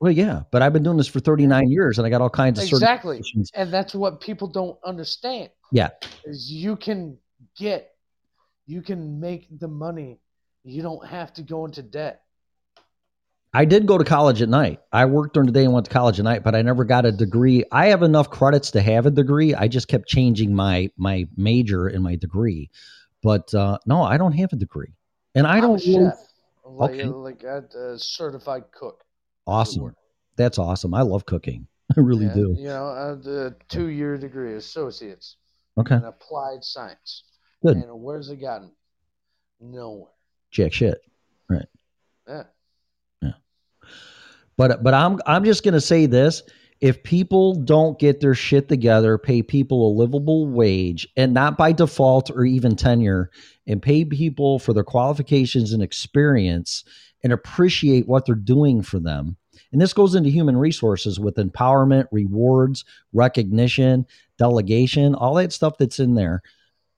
Well, 0.00 0.12
yeah, 0.12 0.42
but 0.50 0.62
I've 0.62 0.72
been 0.72 0.82
doing 0.82 0.96
this 0.96 1.06
for 1.06 1.20
39 1.20 1.70
years 1.70 1.98
and 1.98 2.06
I 2.06 2.10
got 2.10 2.20
all 2.20 2.28
kinds 2.28 2.58
of 2.58 2.64
certifications. 2.64 2.72
Exactly. 2.74 3.22
And 3.54 3.72
that's 3.72 3.94
what 3.94 4.20
people 4.20 4.48
don't 4.48 4.76
understand. 4.84 5.50
Yeah. 5.70 5.90
Is 6.24 6.50
you 6.50 6.76
can 6.76 7.18
get, 7.56 7.94
you 8.66 8.82
can 8.82 9.20
make 9.20 9.46
the 9.60 9.68
money. 9.68 10.18
You 10.64 10.82
don't 10.82 11.06
have 11.06 11.32
to 11.34 11.42
go 11.42 11.64
into 11.64 11.82
debt. 11.82 12.22
I 13.54 13.64
did 13.66 13.86
go 13.86 13.98
to 13.98 14.04
college 14.04 14.40
at 14.40 14.48
night. 14.48 14.80
I 14.92 15.04
worked 15.04 15.34
during 15.34 15.46
the 15.46 15.52
day 15.52 15.64
and 15.64 15.74
went 15.74 15.84
to 15.86 15.92
college 15.92 16.18
at 16.18 16.24
night, 16.24 16.42
but 16.42 16.54
I 16.54 16.62
never 16.62 16.84
got 16.84 17.04
a 17.04 17.12
degree. 17.12 17.64
I 17.70 17.86
have 17.88 18.02
enough 18.02 18.30
credits 18.30 18.70
to 18.70 18.80
have 18.80 19.04
a 19.04 19.10
degree. 19.10 19.54
I 19.54 19.68
just 19.68 19.88
kept 19.88 20.08
changing 20.08 20.54
my 20.54 20.90
my 20.96 21.26
major 21.36 21.86
and 21.88 22.02
my 22.02 22.16
degree. 22.16 22.70
But 23.22 23.52
uh, 23.54 23.78
no, 23.86 24.02
I 24.02 24.16
don't 24.16 24.32
have 24.32 24.52
a 24.52 24.56
degree, 24.56 24.94
and 25.34 25.46
I 25.46 25.56
I'm 25.56 25.62
don't. 25.62 25.86
a 25.86 25.90
really- 25.90 26.10
chef. 26.10 26.18
Like, 26.64 26.90
Okay. 26.92 27.04
like 27.04 27.42
a, 27.42 27.98
certified 27.98 28.62
cook. 28.72 29.04
awesome. 29.46 29.94
That's 30.36 30.58
awesome. 30.58 30.94
I 30.94 31.02
love 31.02 31.26
cooking. 31.26 31.66
I 31.96 32.00
really 32.00 32.26
Yeah, 32.26 32.34
do. 32.34 32.54
You 32.56 32.68
know, 32.68 32.86
a, 32.86 33.16
the 33.16 33.56
two 33.68 33.88
year 33.88 34.16
degree, 34.16 34.54
associates 34.54 35.36
Okay. 35.76 35.96
in 35.96 36.04
applied 36.04 36.62
science. 36.64 37.24
Good. 37.62 37.76
And 37.78 38.00
where's 38.00 38.30
it 38.30 38.36
gotten? 38.40 38.70
Nowhere. 39.60 40.12
Jack 40.52 40.72
shit. 40.72 41.00
Right. 41.48 41.66
Yeah. 42.28 42.42
Yeah. 43.22 43.32
But 44.56 44.84
but 44.84 44.94
I'm 44.94 45.18
I'm 45.26 45.44
just 45.44 45.64
gonna 45.64 45.80
say 45.80 46.06
this: 46.06 46.42
if 46.80 47.02
people 47.02 47.54
don't 47.54 47.98
get 47.98 48.20
their 48.20 48.34
shit 48.34 48.68
together, 48.68 49.16
pay 49.18 49.42
people 49.42 49.88
a 49.88 49.96
livable 49.98 50.46
wage, 50.46 51.08
and 51.16 51.32
not 51.32 51.56
by 51.56 51.72
default 51.72 52.30
or 52.30 52.44
even 52.44 52.76
tenure, 52.76 53.30
and 53.66 53.82
pay 53.82 54.04
people 54.04 54.58
for 54.58 54.72
their 54.74 54.84
qualifications 54.84 55.72
and 55.72 55.82
experience, 55.82 56.84
and 57.24 57.32
appreciate 57.32 58.06
what 58.06 58.26
they're 58.26 58.34
doing 58.34 58.82
for 58.82 59.00
them. 59.00 59.36
And 59.72 59.80
this 59.80 59.94
goes 59.94 60.14
into 60.14 60.28
human 60.28 60.56
resources 60.56 61.18
with 61.18 61.36
empowerment, 61.36 62.08
rewards, 62.12 62.84
recognition, 63.14 64.06
delegation, 64.36 65.14
all 65.14 65.34
that 65.34 65.52
stuff 65.52 65.78
that's 65.78 65.98
in 65.98 66.14
there. 66.14 66.42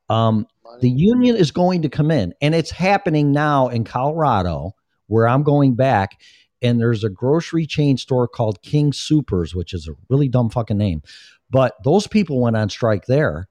Um. 0.09 0.49
The 0.81 0.91
union 0.91 1.37
is 1.37 1.51
going 1.51 1.83
to 1.83 1.89
come 1.89 2.11
in 2.11 2.35
and 2.41 2.55
it's 2.55 2.71
happening 2.71 3.33
now 3.33 3.69
in 3.69 3.85
colorado 3.85 4.73
where 5.07 5.29
i'm 5.29 5.43
going 5.43 5.75
back 5.75 6.21
and 6.63 6.81
there's 6.81 7.05
a 7.05 7.11
grocery 7.11 7.67
chain 7.67 7.99
store 7.99 8.27
called 8.27 8.63
King 8.63 8.91
Soopers 8.91 9.55
which 9.55 9.75
is 9.75 9.87
a 9.87 9.95
really 10.09 10.29
dumb 10.29 10.51
fucking 10.51 10.79
name. 10.79 11.03
But 11.51 11.75
those 11.85 12.07
people 12.07 12.41
went 12.41 12.57
on 12.57 12.71
strike 12.71 13.05
there 13.07 13.49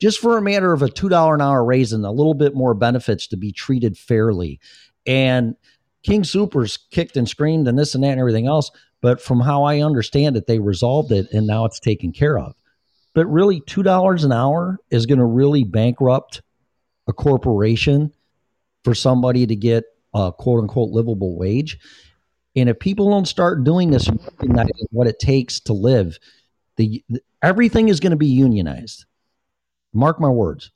just 0.00 0.18
for 0.18 0.36
a 0.36 0.42
matter 0.42 0.72
of 0.72 0.82
a 0.82 0.88
$2 0.88 1.34
an 1.34 1.40
hour 1.40 1.64
raise 1.64 1.92
and 1.92 2.04
a 2.04 2.10
little 2.10 2.34
bit 2.34 2.54
more 2.54 2.74
benefits 2.74 3.26
to 3.28 3.36
be 3.36 3.52
treated 3.52 3.96
fairly. 3.96 4.60
And 5.06 5.56
King 6.02 6.22
Soopers 6.22 6.78
kicked 6.90 7.16
and 7.16 7.28
screamed 7.28 7.68
and 7.68 7.78
this 7.78 7.94
and 7.94 8.04
that 8.04 8.10
and 8.10 8.20
everything 8.20 8.46
else 8.46 8.70
but 9.02 9.20
from 9.20 9.40
how 9.40 9.64
i 9.64 9.80
understand 9.80 10.36
it 10.36 10.46
they 10.46 10.58
resolved 10.58 11.10
it 11.10 11.26
and 11.32 11.46
now 11.46 11.64
it's 11.64 11.80
taken 11.80 12.12
care 12.12 12.38
of. 12.38 12.54
But 13.14 13.26
really 13.26 13.62
$2 13.62 14.24
an 14.24 14.32
hour 14.32 14.78
is 14.90 15.06
going 15.06 15.18
to 15.18 15.24
really 15.24 15.64
bankrupt 15.64 16.42
a 17.10 17.12
corporation 17.12 18.12
for 18.84 18.94
somebody 18.94 19.46
to 19.46 19.54
get 19.54 19.84
a 20.14 20.32
quote 20.32 20.62
unquote 20.62 20.90
livable 20.90 21.36
wage. 21.36 21.78
And 22.56 22.68
if 22.68 22.78
people 22.78 23.10
don't 23.10 23.28
start 23.28 23.62
doing 23.64 23.90
this 23.90 24.08
and 24.08 24.18
recognizing 24.24 24.86
what 24.90 25.06
it 25.06 25.18
takes 25.18 25.60
to 25.60 25.72
live, 25.72 26.18
the 26.76 27.04
everything 27.42 27.88
is 27.88 28.00
going 28.00 28.10
to 28.12 28.16
be 28.16 28.26
unionized. 28.26 29.04
Mark 29.92 30.18
my 30.20 30.28
words. 30.28 30.70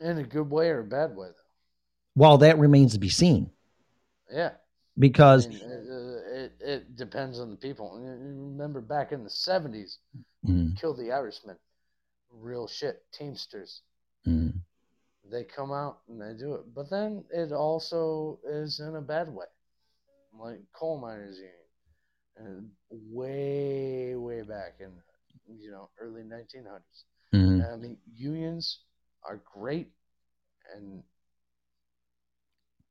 In 0.00 0.18
a 0.18 0.22
good 0.24 0.50
way 0.50 0.68
or 0.68 0.80
a 0.80 0.84
bad 0.84 1.16
way, 1.16 1.28
though. 1.28 1.32
While 2.14 2.38
that 2.38 2.58
remains 2.58 2.92
to 2.92 2.98
be 2.98 3.08
seen, 3.08 3.50
Yeah. 4.30 4.52
because 4.98 5.46
I 5.46 5.50
mean, 5.50 5.60
it, 5.62 5.90
uh, 5.90 6.34
it, 6.34 6.52
it 6.60 6.96
depends 6.96 7.40
on 7.40 7.50
the 7.50 7.56
people. 7.56 7.98
Remember 7.98 8.80
back 8.80 9.12
in 9.12 9.22
the 9.24 9.30
70s, 9.30 9.96
Mm, 10.46 10.76
Kill 10.78 10.94
the 10.94 11.10
Irishman. 11.10 11.56
Real 12.30 12.66
shit. 12.68 13.02
Teamsters. 13.12 13.82
mm, 14.26 14.52
They 15.30 15.44
come 15.44 15.72
out 15.72 15.98
and 16.08 16.20
they 16.20 16.34
do 16.38 16.54
it. 16.54 16.74
But 16.74 16.90
then 16.90 17.24
it 17.30 17.52
also 17.52 18.38
is 18.48 18.80
in 18.80 18.96
a 18.96 19.00
bad 19.00 19.28
way. 19.28 19.46
Like 20.38 20.60
coal 20.72 21.00
miners 21.00 21.36
union. 21.36 21.52
And 22.38 22.70
way, 22.90 24.14
way 24.14 24.42
back 24.42 24.74
in, 24.80 24.92
you 25.58 25.70
know, 25.70 25.88
early 25.98 26.22
1900s. 26.22 27.04
mm. 27.32 27.72
I 27.72 27.76
mean, 27.76 27.96
unions 28.14 28.80
are 29.26 29.40
great 29.54 29.88
and 30.74 31.02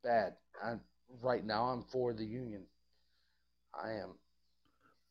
bad. 0.03 0.33
I'm, 0.63 0.81
right 1.21 1.45
now, 1.45 1.65
I'm 1.65 1.83
for 1.91 2.13
the 2.13 2.25
union. 2.25 2.63
I 3.73 3.91
am 3.91 4.09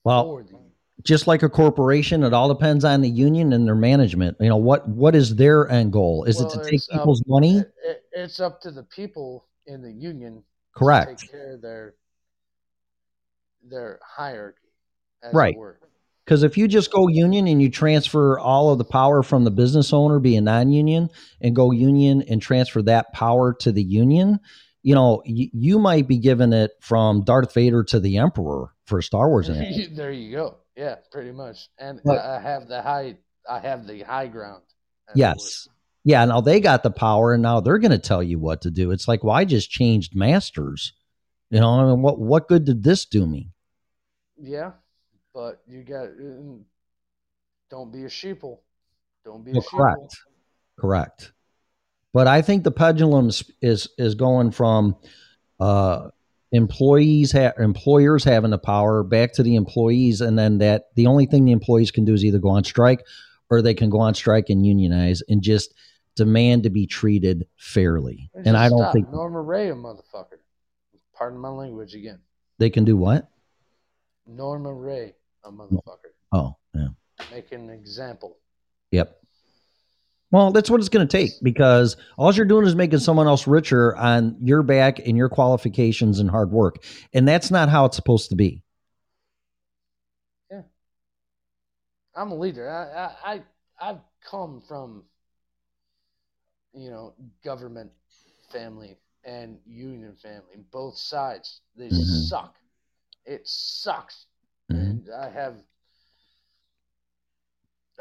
well, 0.02 0.24
for 0.24 0.42
the 0.42 0.50
union. 0.50 0.72
Just 1.02 1.26
like 1.26 1.42
a 1.42 1.48
corporation, 1.48 2.22
it 2.22 2.32
all 2.32 2.48
depends 2.48 2.84
on 2.84 3.00
the 3.00 3.08
union 3.08 3.52
and 3.52 3.66
their 3.66 3.74
management. 3.74 4.36
You 4.40 4.48
know 4.48 4.56
what? 4.56 4.88
What 4.88 5.14
is 5.14 5.36
their 5.36 5.68
end 5.68 5.92
goal? 5.92 6.24
Is 6.24 6.40
it 6.40 6.48
to 6.50 6.58
take 6.58 6.74
it's 6.74 6.88
up- 6.90 7.00
people's 7.00 7.22
money? 7.26 7.58
It, 7.58 7.74
it, 7.84 8.02
it's 8.12 8.40
up 8.40 8.60
to 8.62 8.70
the 8.70 8.84
people 8.84 9.46
in 9.66 9.82
the 9.82 9.92
union 9.92 10.36
to 10.36 10.42
Correct. 10.78 11.20
take 11.20 11.30
care 11.30 11.54
of 11.54 11.62
their 11.62 11.94
their 13.68 13.98
hierarchy. 14.04 14.58
As 15.22 15.34
Right. 15.34 15.56
Because 16.24 16.42
if 16.42 16.56
you 16.56 16.68
just 16.68 16.90
go 16.90 17.08
union 17.08 17.46
and 17.48 17.60
you 17.60 17.70
transfer 17.70 18.38
all 18.38 18.70
of 18.70 18.78
the 18.78 18.84
power 18.84 19.22
from 19.22 19.44
the 19.44 19.50
business 19.50 19.92
owner 19.92 20.18
being 20.18 20.44
non-union 20.44 21.10
and 21.42 21.54
go 21.54 21.70
union 21.70 22.22
and 22.28 22.40
transfer 22.40 22.80
that 22.82 23.12
power 23.12 23.52
to 23.60 23.70
the 23.72 23.82
union, 23.82 24.40
you 24.82 24.94
know, 24.94 25.22
y- 25.26 25.50
you 25.52 25.78
might 25.78 26.08
be 26.08 26.16
giving 26.16 26.54
it 26.54 26.70
from 26.80 27.24
Darth 27.24 27.52
Vader 27.52 27.84
to 27.84 28.00
the 28.00 28.16
Emperor 28.16 28.72
for 28.86 29.02
Star 29.02 29.28
Wars. 29.28 29.48
there 29.92 30.12
you 30.12 30.32
go. 30.32 30.56
Yeah, 30.76 30.96
pretty 31.10 31.32
much. 31.32 31.68
And 31.78 32.00
But- 32.04 32.18
I 32.18 32.40
have 32.40 32.68
the 32.68 32.82
high. 32.82 33.16
I 33.48 33.58
have 33.60 33.86
the 33.86 34.00
high 34.02 34.26
ground. 34.28 34.62
yes. 35.14 35.68
Yeah. 36.02 36.24
Now 36.24 36.40
they 36.40 36.60
got 36.60 36.82
the 36.82 36.90
power 36.90 37.32
and 37.34 37.42
now 37.42 37.60
they're 37.60 37.78
going 37.78 37.90
to 37.90 37.98
tell 37.98 38.22
you 38.22 38.38
what 38.38 38.62
to 38.62 38.70
do. 38.70 38.90
It's 38.90 39.06
like, 39.06 39.22
well, 39.22 39.34
I 39.34 39.44
just 39.44 39.70
changed 39.70 40.14
masters. 40.16 40.92
You 41.50 41.60
know, 41.60 41.68
I 41.70 41.84
mean, 41.84 42.02
what, 42.02 42.18
what 42.18 42.48
good 42.48 42.64
did 42.64 42.82
this 42.82 43.04
do 43.04 43.26
me? 43.26 43.50
Yeah, 44.38 44.72
but 45.34 45.62
you 45.66 45.82
got. 45.82 46.08
mm, 46.08 46.62
Don't 47.70 47.92
be 47.92 48.04
a 48.04 48.08
sheeple. 48.08 48.58
Don't 49.24 49.44
be 49.44 49.50
a 49.52 49.54
Well, 49.54 49.62
sheeple. 49.62 49.78
correct. 49.78 50.16
Correct. 50.78 51.32
But 52.12 52.26
I 52.28 52.42
think 52.42 52.64
the 52.64 52.70
pendulum 52.70 53.28
is, 53.60 53.88
is 53.98 54.14
going 54.14 54.50
from 54.52 54.96
uh, 55.60 56.08
employees 56.54 57.32
have 57.32 57.54
employers 57.58 58.24
having 58.24 58.50
the 58.50 58.58
power 58.58 59.02
back 59.02 59.32
to 59.34 59.42
the 59.42 59.56
employees, 59.56 60.20
and 60.20 60.38
then 60.38 60.58
that 60.58 60.94
the 60.94 61.06
only 61.06 61.26
thing 61.26 61.44
the 61.44 61.52
employees 61.52 61.90
can 61.90 62.04
do 62.04 62.14
is 62.14 62.24
either 62.24 62.38
go 62.38 62.50
on 62.50 62.64
strike 62.64 63.04
or 63.50 63.60
they 63.60 63.74
can 63.74 63.90
go 63.90 64.00
on 64.00 64.14
strike 64.14 64.48
and 64.48 64.64
unionize 64.64 65.22
and 65.28 65.42
just 65.42 65.74
demand 66.16 66.62
to 66.62 66.70
be 66.70 66.86
treated 66.86 67.46
fairly. 67.56 68.30
And 68.44 68.56
I 68.56 68.68
don't 68.68 68.92
think 68.92 69.10
Norma 69.10 69.42
Rae, 69.42 69.68
a 69.68 69.74
motherfucker. 69.74 70.38
Pardon 71.12 71.38
my 71.38 71.48
language 71.48 71.94
again. 71.94 72.20
they 72.58 72.70
can 72.70 72.84
do 72.84 72.96
what? 72.96 73.28
Norma 74.26 74.72
Rae, 74.72 75.14
a 75.44 75.50
motherfucker. 75.50 76.12
Oh, 76.32 76.56
yeah. 76.74 76.88
Make 77.30 77.52
an 77.52 77.70
example. 77.70 78.38
Yep. 78.90 79.23
Well, 80.34 80.50
that's 80.50 80.68
what 80.68 80.80
it's 80.80 80.88
going 80.88 81.06
to 81.06 81.16
take 81.16 81.30
because 81.44 81.96
all 82.18 82.34
you're 82.34 82.44
doing 82.44 82.66
is 82.66 82.74
making 82.74 82.98
someone 82.98 83.28
else 83.28 83.46
richer 83.46 83.94
on 83.94 84.36
your 84.40 84.64
back 84.64 84.98
and 84.98 85.16
your 85.16 85.28
qualifications 85.28 86.18
and 86.18 86.28
hard 86.28 86.50
work. 86.50 86.82
And 87.12 87.28
that's 87.28 87.52
not 87.52 87.68
how 87.68 87.84
it's 87.84 87.94
supposed 87.94 88.30
to 88.30 88.34
be. 88.34 88.60
Yeah. 90.50 90.62
I'm 92.16 92.32
a 92.32 92.34
leader. 92.34 92.68
I, 92.68 93.30
I, 93.30 93.34
I 93.34 93.42
I've 93.80 94.00
come 94.28 94.60
from, 94.66 95.04
you 96.72 96.90
know, 96.90 97.14
government 97.44 97.92
family 98.50 98.96
and 99.24 99.60
union 99.64 100.16
family, 100.20 100.64
both 100.72 100.96
sides. 100.98 101.60
They 101.76 101.90
Mhm. 101.90 102.28
suck. 102.28 102.56
It 103.24 103.46
sucks. 103.46 104.26
Mhm. 104.68 104.80
And 104.80 105.10
I 105.14 105.28
have, 105.28 105.62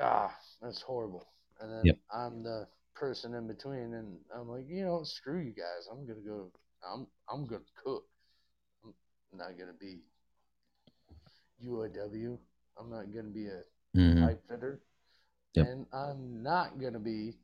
ah, 0.02 0.36
that's 0.64 0.82
horrible. 0.82 1.28
And 1.64 1.72
then 1.72 1.86
Yep. 1.88 2.00
I'm 2.14 2.44
the 2.44 2.68
person 2.96 3.34
in 3.36 3.48
between, 3.48 3.96
and 3.96 4.20
I'm 4.36 4.50
like, 4.50 4.68
you 4.70 4.84
know, 4.86 5.04
screw 5.04 5.40
you 5.40 5.54
guys. 5.54 5.88
I'm 5.92 6.06
gonna 6.06 6.22
go. 6.22 6.52
I'm 6.86 7.08
I'm 7.32 7.48
gonna 7.48 7.64
cook. 7.84 8.06
I'm 8.86 9.40
not 9.40 9.58
gonna 9.58 9.74
be 9.80 10.02
UAW. 11.64 12.38
I'm 12.80 12.90
not 12.92 13.14
gonna 13.14 13.30
be 13.30 13.48
a 13.48 13.64
Mhm. 13.96 14.24
pipe 14.26 14.44
fitter. 14.50 14.82
Yep. 15.56 15.68
And 15.68 15.88
I'm 15.94 16.44
not 16.44 16.80
going 16.80 16.94
to 16.94 17.00
be 17.00 17.38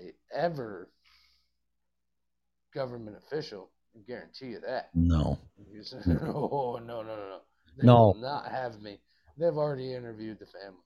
a 0.00 0.12
ever 0.32 0.90
government 2.74 3.16
official. 3.16 3.70
I 3.96 4.00
guarantee 4.06 4.48
you 4.48 4.60
that. 4.60 4.90
No. 4.94 5.38
Oh, 6.22 6.78
no, 6.84 7.02
no, 7.02 7.16
no, 7.16 7.28
no. 7.28 7.40
They 7.78 7.86
No. 7.86 8.14
will 8.14 8.14
not 8.20 8.50
have 8.50 8.80
me. 8.82 9.00
They've 9.38 9.56
already 9.56 9.94
interviewed 9.94 10.38
the 10.40 10.46
family. 10.46 10.82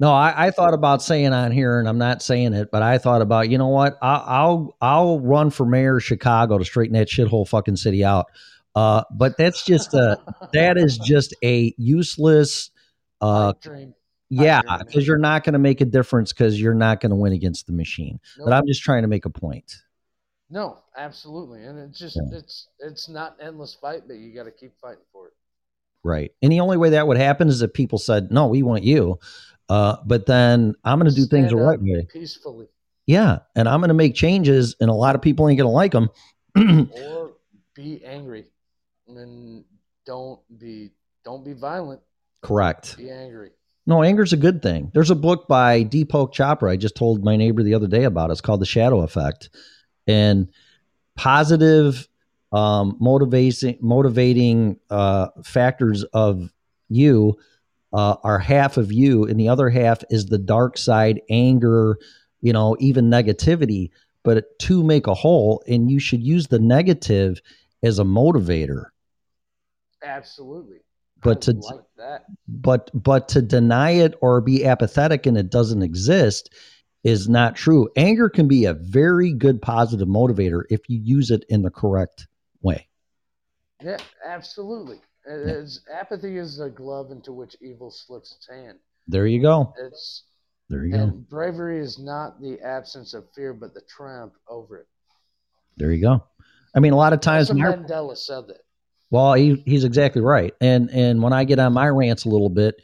No, 0.00 0.12
I, 0.12 0.46
I 0.46 0.50
thought 0.50 0.74
about 0.74 1.02
saying 1.02 1.32
on 1.32 1.52
here, 1.52 1.78
and 1.78 1.88
I'm 1.88 1.98
not 1.98 2.20
saying 2.20 2.52
it, 2.52 2.70
but 2.72 2.82
I 2.82 2.98
thought 2.98 3.22
about, 3.22 3.48
you 3.48 3.58
know 3.58 3.68
what? 3.68 3.96
I'll 4.02 4.24
I'll, 4.26 4.76
I'll 4.80 5.20
run 5.20 5.50
for 5.50 5.64
mayor 5.64 5.98
of 5.98 6.04
Chicago 6.04 6.58
to 6.58 6.64
straighten 6.64 6.94
that 6.94 7.08
shithole 7.08 7.46
fucking 7.46 7.76
city 7.76 8.04
out. 8.04 8.26
Uh, 8.74 9.04
but 9.12 9.36
that's 9.38 9.64
just 9.64 9.94
a 9.94 10.18
that 10.52 10.76
is 10.76 10.98
just 10.98 11.34
a 11.44 11.72
useless. 11.78 12.70
Uh, 13.20 13.52
yeah, 14.30 14.62
because 14.80 15.06
you're 15.06 15.16
not 15.16 15.44
going 15.44 15.52
to 15.52 15.60
make 15.60 15.80
a 15.80 15.84
difference 15.84 16.32
because 16.32 16.60
you're 16.60 16.74
not 16.74 17.00
going 17.00 17.10
to 17.10 17.16
win 17.16 17.32
against 17.32 17.68
the 17.68 17.72
machine. 17.72 18.18
Nope. 18.36 18.46
But 18.46 18.54
I'm 18.54 18.66
just 18.66 18.82
trying 18.82 19.02
to 19.02 19.08
make 19.08 19.26
a 19.26 19.30
point. 19.30 19.76
No, 20.50 20.78
absolutely, 20.96 21.64
and 21.64 21.78
it's 21.78 21.98
just 21.98 22.16
Yeah. 22.16 22.38
it's 22.38 22.68
it's 22.80 23.08
not 23.08 23.36
an 23.38 23.46
endless 23.46 23.74
fight, 23.74 24.02
but 24.08 24.16
you 24.16 24.34
got 24.34 24.44
to 24.44 24.50
keep 24.50 24.72
fighting 24.80 25.04
for 25.12 25.28
it. 25.28 25.34
Right. 26.02 26.32
And 26.42 26.52
the 26.52 26.60
only 26.60 26.76
way 26.76 26.90
that 26.90 27.06
would 27.06 27.16
happen 27.16 27.48
is 27.48 27.62
if 27.62 27.72
people 27.72 27.98
said, 27.98 28.30
no, 28.30 28.46
we 28.46 28.62
want 28.62 28.84
you. 28.84 29.18
Uh, 29.68 29.96
but 30.04 30.26
then 30.26 30.74
I'm 30.84 30.98
going 30.98 31.10
to 31.10 31.16
do 31.16 31.26
things 31.26 31.50
the 31.50 31.56
right 31.56 31.80
way. 31.80 32.06
peacefully, 32.12 32.66
Yeah. 33.06 33.38
And 33.56 33.68
I'm 33.68 33.80
going 33.80 33.88
to 33.88 33.94
make 33.94 34.14
changes, 34.14 34.76
and 34.80 34.90
a 34.90 34.94
lot 34.94 35.14
of 35.14 35.22
people 35.22 35.48
ain't 35.48 35.58
going 35.58 35.68
to 35.68 35.72
like 35.72 35.92
them. 35.92 36.10
or 36.92 37.32
be 37.74 38.04
angry, 38.04 38.44
and 39.08 39.64
don't 40.06 40.40
be 40.58 40.90
don't 41.24 41.44
be 41.44 41.52
violent. 41.52 42.00
Correct. 42.42 42.96
Be 42.96 43.10
angry. 43.10 43.50
No, 43.86 44.02
anger's 44.02 44.32
a 44.32 44.38
good 44.38 44.62
thing. 44.62 44.90
There's 44.94 45.10
a 45.10 45.14
book 45.14 45.46
by 45.46 45.84
Deepak 45.84 46.32
Chopra 46.32 46.70
I 46.70 46.76
just 46.76 46.96
told 46.96 47.24
my 47.24 47.36
neighbor 47.36 47.62
the 47.62 47.74
other 47.74 47.86
day 47.86 48.04
about. 48.04 48.30
It's 48.30 48.40
called 48.40 48.60
The 48.60 48.66
Shadow 48.66 49.00
Effect. 49.00 49.50
And 50.06 50.48
positive 51.16 52.08
um, 52.52 52.96
motivating 53.00 53.78
motivating 53.80 54.78
uh, 54.88 55.28
factors 55.42 56.04
of 56.04 56.50
you 56.88 57.36
uh, 57.94 58.16
are 58.24 58.40
half 58.40 58.76
of 58.76 58.92
you, 58.92 59.24
and 59.24 59.38
the 59.38 59.48
other 59.48 59.70
half 59.70 60.02
is 60.10 60.26
the 60.26 60.38
dark 60.38 60.76
side, 60.76 61.22
anger, 61.30 61.96
you 62.40 62.52
know, 62.52 62.76
even 62.80 63.08
negativity. 63.08 63.90
But 64.24 64.58
two 64.58 64.82
make 64.82 65.06
a 65.06 65.14
whole, 65.14 65.62
and 65.68 65.90
you 65.90 66.00
should 66.00 66.22
use 66.22 66.48
the 66.48 66.58
negative 66.58 67.40
as 67.84 68.00
a 68.00 68.04
motivator. 68.04 68.86
Absolutely. 70.02 70.78
But 71.22 71.40
to 71.42 71.52
like 71.52 71.80
that. 71.96 72.24
but 72.48 72.90
but 72.92 73.28
to 73.28 73.40
deny 73.40 73.92
it 73.92 74.14
or 74.20 74.40
be 74.40 74.66
apathetic 74.66 75.24
and 75.24 75.38
it 75.38 75.50
doesn't 75.50 75.82
exist 75.82 76.52
is 77.02 77.30
not 77.30 77.56
true 77.56 77.88
anger 77.96 78.28
can 78.28 78.46
be 78.46 78.66
a 78.66 78.74
very 78.74 79.32
good 79.32 79.62
positive 79.62 80.06
motivator 80.06 80.64
if 80.68 80.82
you 80.86 80.98
use 81.02 81.30
it 81.30 81.42
in 81.48 81.62
the 81.62 81.70
correct 81.70 82.26
way 82.60 82.86
Yeah, 83.82 83.96
absolutely. 84.26 85.00
It 85.26 85.80
Yeah. 85.88 85.94
apathy 85.98 86.36
is 86.38 86.60
a 86.60 86.68
glove 86.68 87.10
into 87.10 87.32
which 87.32 87.56
evil 87.62 87.90
slips 87.90 88.34
its 88.36 88.48
hand. 88.48 88.78
there 89.08 89.26
you 89.26 89.40
go 89.42 89.72
It's 89.78 90.24
there 90.68 90.84
you 90.84 90.92
go 90.96 91.06
bravery 91.06 91.80
is 91.80 91.98
not 91.98 92.40
the 92.40 92.60
absence 92.60 93.14
of 93.14 93.24
fear, 93.34 93.52
but 93.54 93.74
the 93.74 93.82
triumph 93.82 94.32
over 94.48 94.78
it. 94.78 94.86
there 95.76 95.92
you 95.92 96.00
go 96.02 96.22
i 96.74 96.80
mean 96.80 96.92
a 96.92 96.96
lot 96.96 97.12
of 97.12 97.20
times 97.20 97.50
Mandela 97.50 98.16
said 98.16 98.46
that. 98.48 98.60
well 99.10 99.34
he, 99.34 99.62
he's 99.66 99.84
exactly 99.84 100.20
right 100.22 100.54
and 100.60 100.90
and 100.90 101.22
when 101.22 101.32
i 101.32 101.44
get 101.44 101.58
on 101.58 101.72
my 101.72 101.88
rants 101.88 102.24
a 102.24 102.28
little 102.28 102.48
bit 102.50 102.76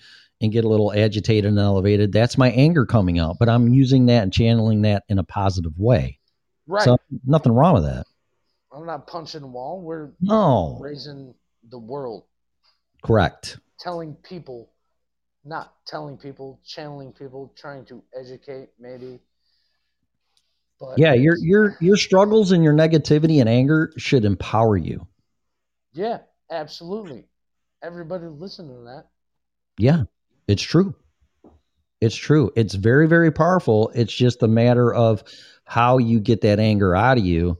and 0.43 0.53
get 0.53 0.65
a 0.65 0.69
little 0.69 0.93
agitated 0.93 1.45
and 1.47 1.59
elevated 1.59 2.13
that's 2.13 2.37
my 2.39 2.51
anger 2.53 2.85
coming 2.87 3.19
out 3.19 3.37
but 3.39 3.49
i'm 3.49 3.69
using 3.73 4.07
that 4.07 4.23
and 4.23 4.33
channeling 4.33 4.83
that 4.83 5.05
in 5.09 5.19
a 5.19 5.25
positive 5.25 5.79
way 5.79 6.19
Right. 6.67 6.85
so 6.85 6.99
nothing 7.27 7.53
wrong 7.53 7.75
with 7.75 7.85
that 7.85 8.07
I'm 8.73 8.87
not 8.87 9.09
punching 9.09 9.43
a 9.43 9.47
wall. 9.49 9.81
We're 9.83 10.11
no 10.21 10.79
raising 10.81 11.35
the 11.71 11.79
world, 11.81 12.23
correct 13.03 13.59
telling 13.79 14.15
people, 14.15 14.71
not 15.45 15.75
telling 15.87 16.19
people, 16.19 16.61
channeling 16.67 17.13
people, 17.13 17.53
trying 17.57 17.85
to 17.87 18.03
educate, 18.19 18.69
maybe. 18.79 19.19
But 20.79 20.99
yeah 20.99 21.13
your 21.13 21.37
your 21.39 21.77
your 21.81 21.97
struggles 21.97 22.53
and 22.53 22.65
your 22.65 22.73
negativity 22.73 23.41
and 23.41 23.49
anger 23.49 23.93
should 23.99 24.25
empower 24.25 24.77
you 24.77 25.07
yeah, 25.93 26.19
absolutely. 26.51 27.25
Everybody 27.83 28.27
listen 28.27 28.69
to 28.69 28.85
that. 28.85 29.07
yeah 29.79 30.05
it's 30.47 30.63
true 30.63 30.95
it's 32.01 32.17
true 32.17 32.51
it's 32.57 32.75
very 32.75 33.09
very 33.09 33.31
powerful 33.31 33.91
it's 33.95 34.13
just 34.13 34.43
a 34.43 34.49
matter 34.49 34.93
of 34.93 35.23
how 35.65 35.99
you 35.99 36.21
get 36.21 36.43
that 36.43 36.59
anger 36.59 36.95
out 36.95 37.19
of 37.19 37.25
you 37.25 37.59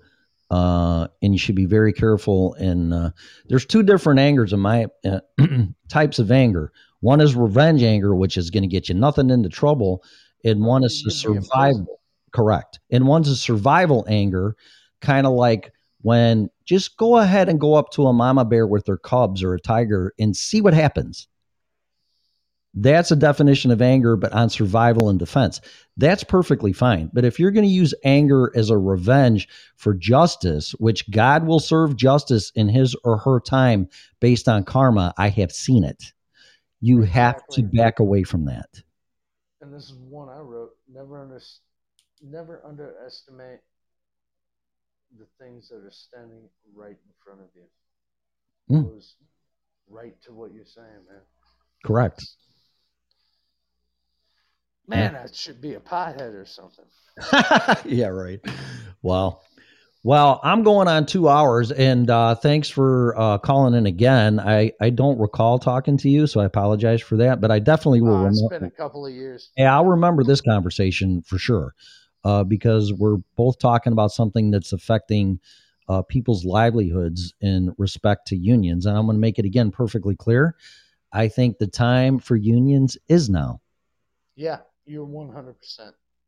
uh, 0.51 1.07
and 1.23 1.33
you 1.33 1.39
should 1.39 1.55
be 1.55 1.67
very 1.67 1.93
careful 1.93 2.55
and 2.55 2.93
uh, 2.93 3.11
there's 3.49 3.67
two 3.67 3.83
different 3.83 4.19
angers 4.19 4.53
in 4.53 4.61
my 4.61 4.87
uh, 5.05 5.21
types 5.89 6.19
of 6.19 6.31
anger 6.31 6.73
one 7.01 7.21
is 7.21 7.35
revenge 7.35 7.83
anger 7.83 8.15
which 8.15 8.37
is 8.37 8.51
going 8.51 8.63
to 8.63 8.69
get 8.69 8.89
you 8.89 8.95
nothing 8.95 9.31
into 9.31 9.49
trouble 9.49 10.03
and 10.45 10.65
one 10.65 10.83
is 10.85 11.05
a 11.07 11.11
You'd 11.11 11.33
be 11.33 11.37
in 11.39 11.43
prison. 11.43 11.45
survival 11.45 12.01
correct 12.33 12.81
and 12.91 13.07
one's 13.07 13.29
a 13.29 13.37
survival 13.37 14.05
anger 14.09 14.57
kind 15.01 15.27
of 15.27 15.33
like 15.33 15.73
when 16.03 16.49
just 16.65 16.97
go 16.97 17.19
ahead 17.19 17.49
and 17.49 17.61
go 17.61 17.75
up 17.75 17.91
to 17.91 18.07
a 18.07 18.13
mama 18.13 18.45
bear 18.45 18.67
with 18.67 18.85
their 18.87 18.97
cubs 18.97 19.43
or 19.43 19.55
a 19.55 19.61
tiger 19.61 20.13
and 20.19 20.37
see 20.37 20.61
what 20.61 20.75
happens 20.75 21.29
that's 22.75 23.11
a 23.11 23.17
definition 23.17 23.71
of 23.71 23.83
anger 23.83 24.17
but 24.17 24.33
on 24.33 24.49
survival 24.49 25.09
and 25.09 25.19
defense 25.19 25.61
that's 25.97 26.23
perfectly 26.23 26.73
fine 26.73 27.11
but 27.13 27.25
if 27.25 27.39
you're 27.39 27.51
going 27.51 27.67
to 27.67 27.73
use 27.73 27.93
anger 28.05 28.53
as 28.55 28.71
a 28.71 28.79
revenge 28.79 29.49
for 29.77 29.93
justice 29.93 30.73
which 30.79 31.11
god 31.11 31.45
will 31.47 31.59
serve 31.59 31.97
justice 31.97 32.53
in 32.55 32.69
his 32.69 32.95
or 33.03 33.19
her 33.19 33.41
time 33.41 33.89
based 34.21 34.49
on 34.49 34.63
karma 34.63 35.13
i 35.19 35.29
have 35.29 35.51
seen 35.51 35.83
it 35.83 36.13
you 36.81 37.03
have 37.03 37.47
to 37.49 37.63
back 37.63 37.99
away 37.99 38.23
from 38.23 38.45
that 38.47 38.69
And 39.61 39.73
this 39.73 39.85
is 39.85 39.95
one 40.09 40.29
I 40.29 40.39
wrote. 40.39 40.71
Never 40.91 41.21
under, 41.21 41.41
never 42.23 42.63
underestimate 42.65 43.61
the 45.19 45.27
things 45.39 45.69
that 45.69 45.85
are 45.85 45.91
standing 45.91 46.49
right 46.75 46.97
in 46.97 47.13
front 47.23 47.41
of 47.41 47.49
you. 47.55 47.65
Hmm. 48.69 48.89
Goes 48.89 49.17
right 49.89 50.15
to 50.23 50.33
what 50.33 50.55
you're 50.55 50.65
saying, 50.65 51.05
man. 51.09 51.21
correct 51.85 52.25
Man, 54.91 55.13
that 55.13 55.35
should 55.35 55.61
be 55.61 55.75
a 55.75 55.81
pothead 55.81 56.35
or 56.35 56.45
something. 56.45 56.85
yeah, 57.85 58.09
right. 58.09 58.41
Well, 59.03 59.45
well, 60.03 60.41
I'm 60.43 60.63
going 60.63 60.89
on 60.89 61.07
two 61.07 61.29
hours, 61.29 61.71
and 61.71 62.11
uh, 62.11 62.35
thanks 62.35 62.69
for 62.69 63.15
uh, 63.17 63.39
calling 63.39 63.75
in 63.75 63.87
again. 63.87 64.41
I 64.41 64.73
I 64.81 64.91
don't 64.91 65.19
recall 65.19 65.59
talking 65.59 65.97
to 65.99 66.09
you, 66.09 66.27
so 66.27 66.41
I 66.41 66.45
apologize 66.45 67.03
for 67.03 67.17
that. 67.19 67.41
But 67.41 67.51
I 67.51 67.61
definitely 67.61 68.01
will. 68.01 68.17
Uh, 68.17 68.27
it's 68.27 68.43
remember- 68.43 68.59
been 68.59 68.69
a 68.69 68.71
couple 68.83 69.07
of 69.07 69.13
years. 69.13 69.51
yeah, 69.57 69.75
I'll 69.75 69.87
remember 69.87 70.25
this 70.25 70.41
conversation 70.41 71.23
for 71.23 71.39
sure, 71.39 71.75
uh, 72.25 72.45
because 72.45 72.93
we're 72.93 73.19
both 73.37 73.59
talking 73.59 73.93
about 73.93 74.11
something 74.11 74.51
that's 74.51 74.73
affecting 74.73 75.39
uh, 75.89 76.03
people's 76.03 76.45
livelihoods 76.45 77.33
in 77.41 77.75
respect 77.79 78.27
to 78.29 78.37
unions, 78.37 78.87
and 78.87 78.97
I'm 78.97 79.05
going 79.05 79.17
to 79.17 79.21
make 79.21 79.39
it 79.39 79.45
again 79.45 79.71
perfectly 79.71 80.17
clear. 80.17 80.57
I 81.13 81.29
think 81.29 81.59
the 81.59 81.67
time 81.67 82.19
for 82.19 82.37
unions 82.37 82.97
is 83.09 83.29
now. 83.29 83.61
Yeah, 84.37 84.61
you're 84.87 85.07
100%. 85.07 85.55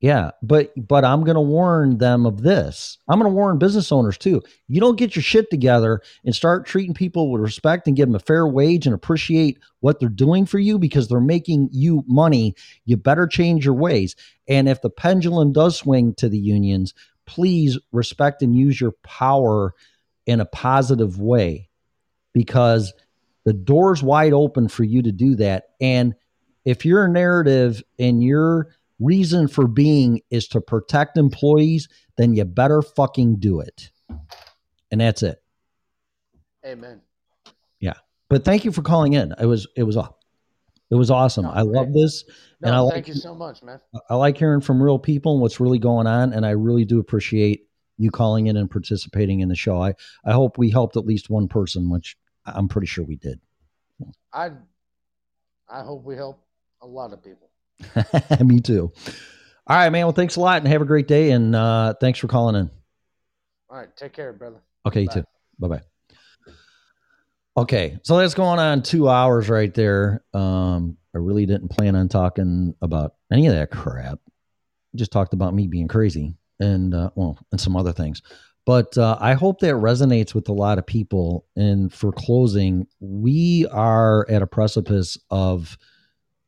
Yeah, 0.02 0.32
but 0.42 0.72
but 0.76 1.04
I'm 1.04 1.22
going 1.22 1.36
to 1.36 1.40
warn 1.40 1.98
them 1.98 2.26
of 2.26 2.42
this. 2.42 2.98
I'm 3.08 3.20
going 3.20 3.30
to 3.30 3.36
warn 3.36 3.58
business 3.58 3.92
owners 3.92 4.18
too. 4.18 4.42
You 4.66 4.80
don't 4.80 4.98
get 4.98 5.14
your 5.14 5.22
shit 5.22 5.48
together 5.48 6.00
and 6.24 6.34
start 6.34 6.66
treating 6.66 6.92
people 6.92 7.30
with 7.30 7.40
respect 7.40 7.86
and 7.86 7.96
give 7.96 8.08
them 8.08 8.16
a 8.16 8.18
fair 8.18 8.44
wage 8.44 8.84
and 8.84 8.96
appreciate 8.96 9.60
what 9.78 10.00
they're 10.00 10.08
doing 10.08 10.44
for 10.44 10.58
you 10.58 10.76
because 10.76 11.06
they're 11.06 11.20
making 11.20 11.68
you 11.70 12.02
money. 12.08 12.56
You 12.84 12.96
better 12.96 13.28
change 13.28 13.64
your 13.64 13.74
ways. 13.74 14.16
And 14.48 14.68
if 14.68 14.82
the 14.82 14.90
pendulum 14.90 15.52
does 15.52 15.76
swing 15.76 16.14
to 16.14 16.28
the 16.28 16.38
unions, 16.38 16.94
please 17.24 17.78
respect 17.92 18.42
and 18.42 18.56
use 18.56 18.80
your 18.80 18.92
power 19.04 19.72
in 20.26 20.40
a 20.40 20.46
positive 20.46 21.20
way 21.20 21.68
because 22.32 22.92
the 23.44 23.52
door's 23.52 24.02
wide 24.02 24.32
open 24.32 24.66
for 24.66 24.82
you 24.82 25.02
to 25.02 25.12
do 25.12 25.36
that. 25.36 25.66
And 25.80 26.16
if 26.64 26.84
your 26.84 27.08
narrative 27.08 27.82
and 27.98 28.22
your 28.22 28.68
reason 29.00 29.48
for 29.48 29.66
being 29.66 30.20
is 30.30 30.46
to 30.48 30.60
protect 30.60 31.18
employees, 31.18 31.88
then 32.16 32.34
you 32.34 32.44
better 32.44 32.82
fucking 32.82 33.36
do 33.36 33.60
it. 33.60 33.90
And 34.90 35.00
that's 35.00 35.22
it. 35.22 35.42
Amen. 36.64 37.00
Yeah. 37.80 37.94
But 38.28 38.44
thank 38.44 38.64
you 38.64 38.72
for 38.72 38.82
calling 38.82 39.14
in. 39.14 39.34
It 39.40 39.46
was 39.46 39.66
it 39.76 39.82
was 39.82 39.96
it 39.96 40.94
was 40.94 41.10
awesome. 41.10 41.44
No, 41.44 41.50
I 41.50 41.62
love 41.62 41.88
man. 41.88 41.92
this. 41.94 42.24
No, 42.60 42.68
And 42.68 42.76
I 42.76 42.80
thank 42.80 42.92
like- 42.94 43.08
you 43.08 43.14
so 43.14 43.34
much, 43.34 43.62
man. 43.62 43.80
I 44.08 44.14
like 44.14 44.36
hearing 44.38 44.60
from 44.60 44.80
real 44.82 44.98
people 44.98 45.32
and 45.32 45.40
what's 45.40 45.58
really 45.58 45.78
going 45.78 46.06
on. 46.06 46.32
And 46.32 46.44
I 46.46 46.50
really 46.50 46.84
do 46.84 47.00
appreciate 47.00 47.66
you 47.98 48.10
calling 48.10 48.46
in 48.46 48.56
and 48.56 48.70
participating 48.70 49.40
in 49.40 49.48
the 49.48 49.54
show. 49.56 49.80
I, 49.82 49.94
I 50.24 50.32
hope 50.32 50.58
we 50.58 50.70
helped 50.70 50.96
at 50.96 51.06
least 51.06 51.30
one 51.30 51.48
person, 51.48 51.90
which 51.90 52.16
I'm 52.46 52.68
pretty 52.68 52.86
sure 52.86 53.04
we 53.04 53.16
did. 53.16 53.40
I 54.32 54.50
I 55.68 55.82
hope 55.82 56.04
we 56.04 56.16
help 56.16 56.44
a 56.82 56.86
lot 56.86 57.12
of 57.12 57.20
people. 57.22 57.48
Me 58.44 58.60
too. 58.60 58.92
All 59.66 59.76
right, 59.76 59.90
man. 59.90 60.06
Well, 60.06 60.12
thanks 60.12 60.36
a 60.36 60.40
lot 60.40 60.58
and 60.58 60.68
have 60.68 60.82
a 60.82 60.86
great 60.86 61.08
day. 61.08 61.30
And 61.30 61.54
uh, 61.54 61.94
thanks 62.00 62.18
for 62.18 62.28
calling 62.28 62.56
in. 62.56 62.70
All 63.70 63.78
right, 63.78 63.96
take 63.96 64.12
care, 64.12 64.32
brother. 64.32 64.60
Okay, 64.86 65.02
you 65.02 65.08
Bye. 65.08 65.14
too. 65.14 65.24
Bye 65.58 65.68
bye. 65.68 65.80
Okay, 67.56 67.98
so 68.02 68.16
that's 68.16 68.34
going 68.34 68.58
on 68.58 68.82
two 68.82 69.08
hours 69.08 69.48
right 69.48 69.72
there. 69.72 70.24
Um, 70.34 70.96
I 71.14 71.18
really 71.18 71.46
didn't 71.46 71.68
plan 71.68 71.94
on 71.94 72.08
talking 72.08 72.74
about 72.82 73.14
any 73.30 73.46
of 73.46 73.54
that 73.54 73.70
crap. 73.70 74.18
Just 74.94 75.12
talked 75.12 75.34
about 75.34 75.54
me 75.54 75.66
being 75.66 75.88
crazy 75.88 76.34
and 76.60 76.94
uh, 76.94 77.10
well, 77.14 77.38
and 77.50 77.60
some 77.60 77.76
other 77.76 77.92
things. 77.92 78.22
But 78.64 78.96
uh, 78.96 79.18
I 79.20 79.34
hope 79.34 79.60
that 79.60 79.74
resonates 79.74 80.34
with 80.34 80.48
a 80.48 80.52
lot 80.52 80.78
of 80.78 80.86
people. 80.86 81.46
And 81.56 81.92
for 81.92 82.12
closing, 82.12 82.86
we 83.00 83.66
are 83.70 84.26
at 84.30 84.42
a 84.42 84.46
precipice 84.46 85.18
of 85.30 85.76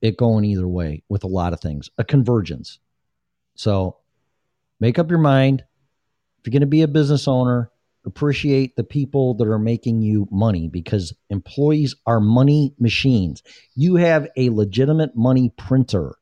it 0.04 0.18
going 0.18 0.44
either 0.44 0.68
way 0.68 1.02
with 1.08 1.24
a 1.24 1.28
lot 1.28 1.52
of 1.52 1.60
things, 1.60 1.88
a 1.98 2.04
convergence. 2.04 2.78
So 3.56 3.96
make 4.78 4.98
up 4.98 5.08
your 5.08 5.18
mind. 5.18 5.64
If 6.38 6.46
you're 6.46 6.52
going 6.52 6.60
to 6.60 6.66
be 6.66 6.82
a 6.82 6.88
business 6.88 7.26
owner, 7.26 7.70
appreciate 8.04 8.76
the 8.76 8.84
people 8.84 9.32
that 9.34 9.48
are 9.48 9.58
making 9.58 10.02
you 10.02 10.28
money 10.30 10.68
because 10.68 11.14
employees 11.30 11.96
are 12.06 12.20
money 12.20 12.74
machines. 12.78 13.42
You 13.74 13.96
have 13.96 14.28
a 14.36 14.50
legitimate 14.50 15.16
money 15.16 15.52
printer. 15.56 16.16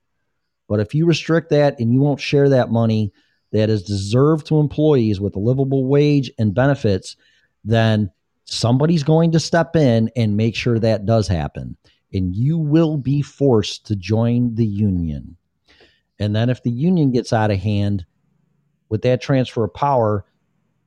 But 0.69 0.79
if 0.79 0.95
you 0.95 1.07
restrict 1.07 1.51
that 1.51 1.81
and 1.81 1.93
you 1.93 2.01
won't 2.01 2.21
share 2.21 2.51
that 2.51 2.71
money 2.71 3.13
that 3.51 3.69
is 3.69 3.83
deserved 3.83 4.47
to 4.47 4.61
employees 4.61 5.21
with 5.21 5.35
a 5.35 5.41
livable 5.41 5.87
wage 5.87 6.31
and 6.39 6.55
benefits, 6.55 7.17
then 7.65 8.13
somebody's 8.45 9.03
going 9.03 9.33
to 9.33 9.41
step 9.41 9.75
in 9.75 10.09
and 10.15 10.37
make 10.37 10.55
sure 10.55 10.79
that 10.79 11.05
does 11.05 11.27
happen. 11.27 11.77
And 12.13 12.35
you 12.35 12.59
will 12.59 12.97
be 12.97 13.23
forced 13.23 13.87
to 13.87 13.97
join 13.97 14.55
the 14.55 14.67
union. 14.67 15.37
And 16.19 16.37
then 16.37 16.51
if 16.51 16.63
the 16.63 16.71
union 16.71 17.11
gets 17.11 17.33
out 17.33 17.51
of 17.51 17.59
hand 17.59 18.05
with 18.89 19.03
that 19.03 19.21
transfer 19.21 19.65
of 19.65 19.75
power, 19.75 20.25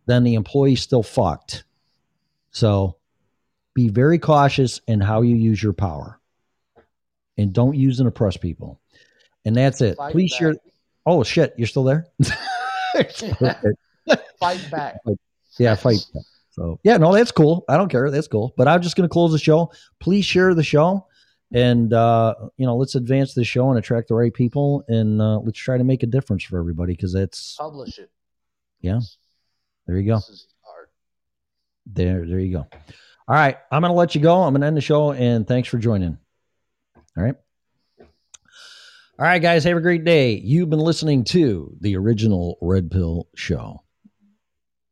then 0.05 0.23
the 0.23 0.35
employee's 0.35 0.81
still 0.81 1.03
fucked. 1.03 1.63
So 2.51 2.97
be 3.73 3.89
very 3.89 4.19
cautious 4.19 4.79
in 4.87 5.01
how 5.01 5.21
you 5.21 5.35
use 5.35 5.61
your 5.61 5.73
power. 5.73 6.19
And 7.37 7.51
don't 7.51 7.75
use 7.75 7.99
and 7.99 8.07
oppress 8.07 8.37
people. 8.37 8.79
And 9.43 9.55
that's 9.55 9.81
it. 9.81 9.97
Fight 9.97 10.13
Please 10.13 10.31
back. 10.31 10.39
share. 10.39 10.55
Oh 11.05 11.23
shit, 11.23 11.53
you're 11.57 11.67
still 11.67 11.83
there? 11.83 12.07
Fight 14.39 14.69
back. 14.71 14.95
yeah, 15.59 15.75
fight. 15.75 16.05
back. 16.13 16.23
So 16.51 16.79
yeah, 16.83 16.97
no, 16.97 17.13
that's 17.13 17.31
cool. 17.31 17.65
I 17.67 17.75
don't 17.75 17.89
care. 17.89 18.09
That's 18.09 18.27
cool. 18.27 18.53
But 18.55 18.67
I'm 18.67 18.81
just 18.81 18.95
gonna 18.95 19.09
close 19.09 19.31
the 19.31 19.39
show. 19.39 19.71
Please 19.99 20.25
share 20.25 20.53
the 20.53 20.63
show. 20.63 21.05
And 21.53 21.93
uh, 21.93 22.35
you 22.57 22.65
know, 22.65 22.75
let's 22.75 22.95
advance 22.95 23.33
the 23.33 23.43
show 23.43 23.69
and 23.69 23.77
attract 23.77 24.07
the 24.09 24.15
right 24.15 24.33
people 24.33 24.83
and 24.87 25.21
uh, 25.21 25.39
let's 25.39 25.59
try 25.59 25.77
to 25.77 25.83
make 25.83 26.03
a 26.03 26.07
difference 26.07 26.43
for 26.43 26.59
everybody 26.59 26.93
because 26.93 27.13
that's 27.13 27.55
Publish 27.55 27.99
it. 27.99 28.09
Yeah. 28.81 28.99
there 29.87 29.97
you 29.97 30.07
go. 30.07 30.15
This 30.15 30.29
is 30.29 30.47
hard. 30.63 30.87
There, 31.85 32.25
there 32.27 32.39
you 32.39 32.53
go. 32.57 32.67
All 33.27 33.35
right, 33.35 33.57
I'm 33.71 33.81
going 33.81 33.91
to 33.91 33.97
let 33.97 34.13
you 34.15 34.21
go. 34.21 34.41
I'm 34.43 34.53
going 34.53 34.61
to 34.61 34.67
end 34.67 34.77
the 34.77 34.81
show, 34.81 35.11
and 35.11 35.47
thanks 35.47 35.67
for 35.67 35.77
joining. 35.79 36.17
All 37.17 37.23
right. 37.23 37.35
All 37.99 39.25
right, 39.25 39.41
guys, 39.41 39.63
have 39.63 39.77
a 39.77 39.81
great 39.81 40.03
day. 40.03 40.33
You've 40.33 40.69
been 40.69 40.79
listening 40.79 41.23
to 41.25 41.75
the 41.79 41.95
original 41.95 42.57
Red 42.61 42.91
Pill 42.91 43.29
Show. 43.35 43.81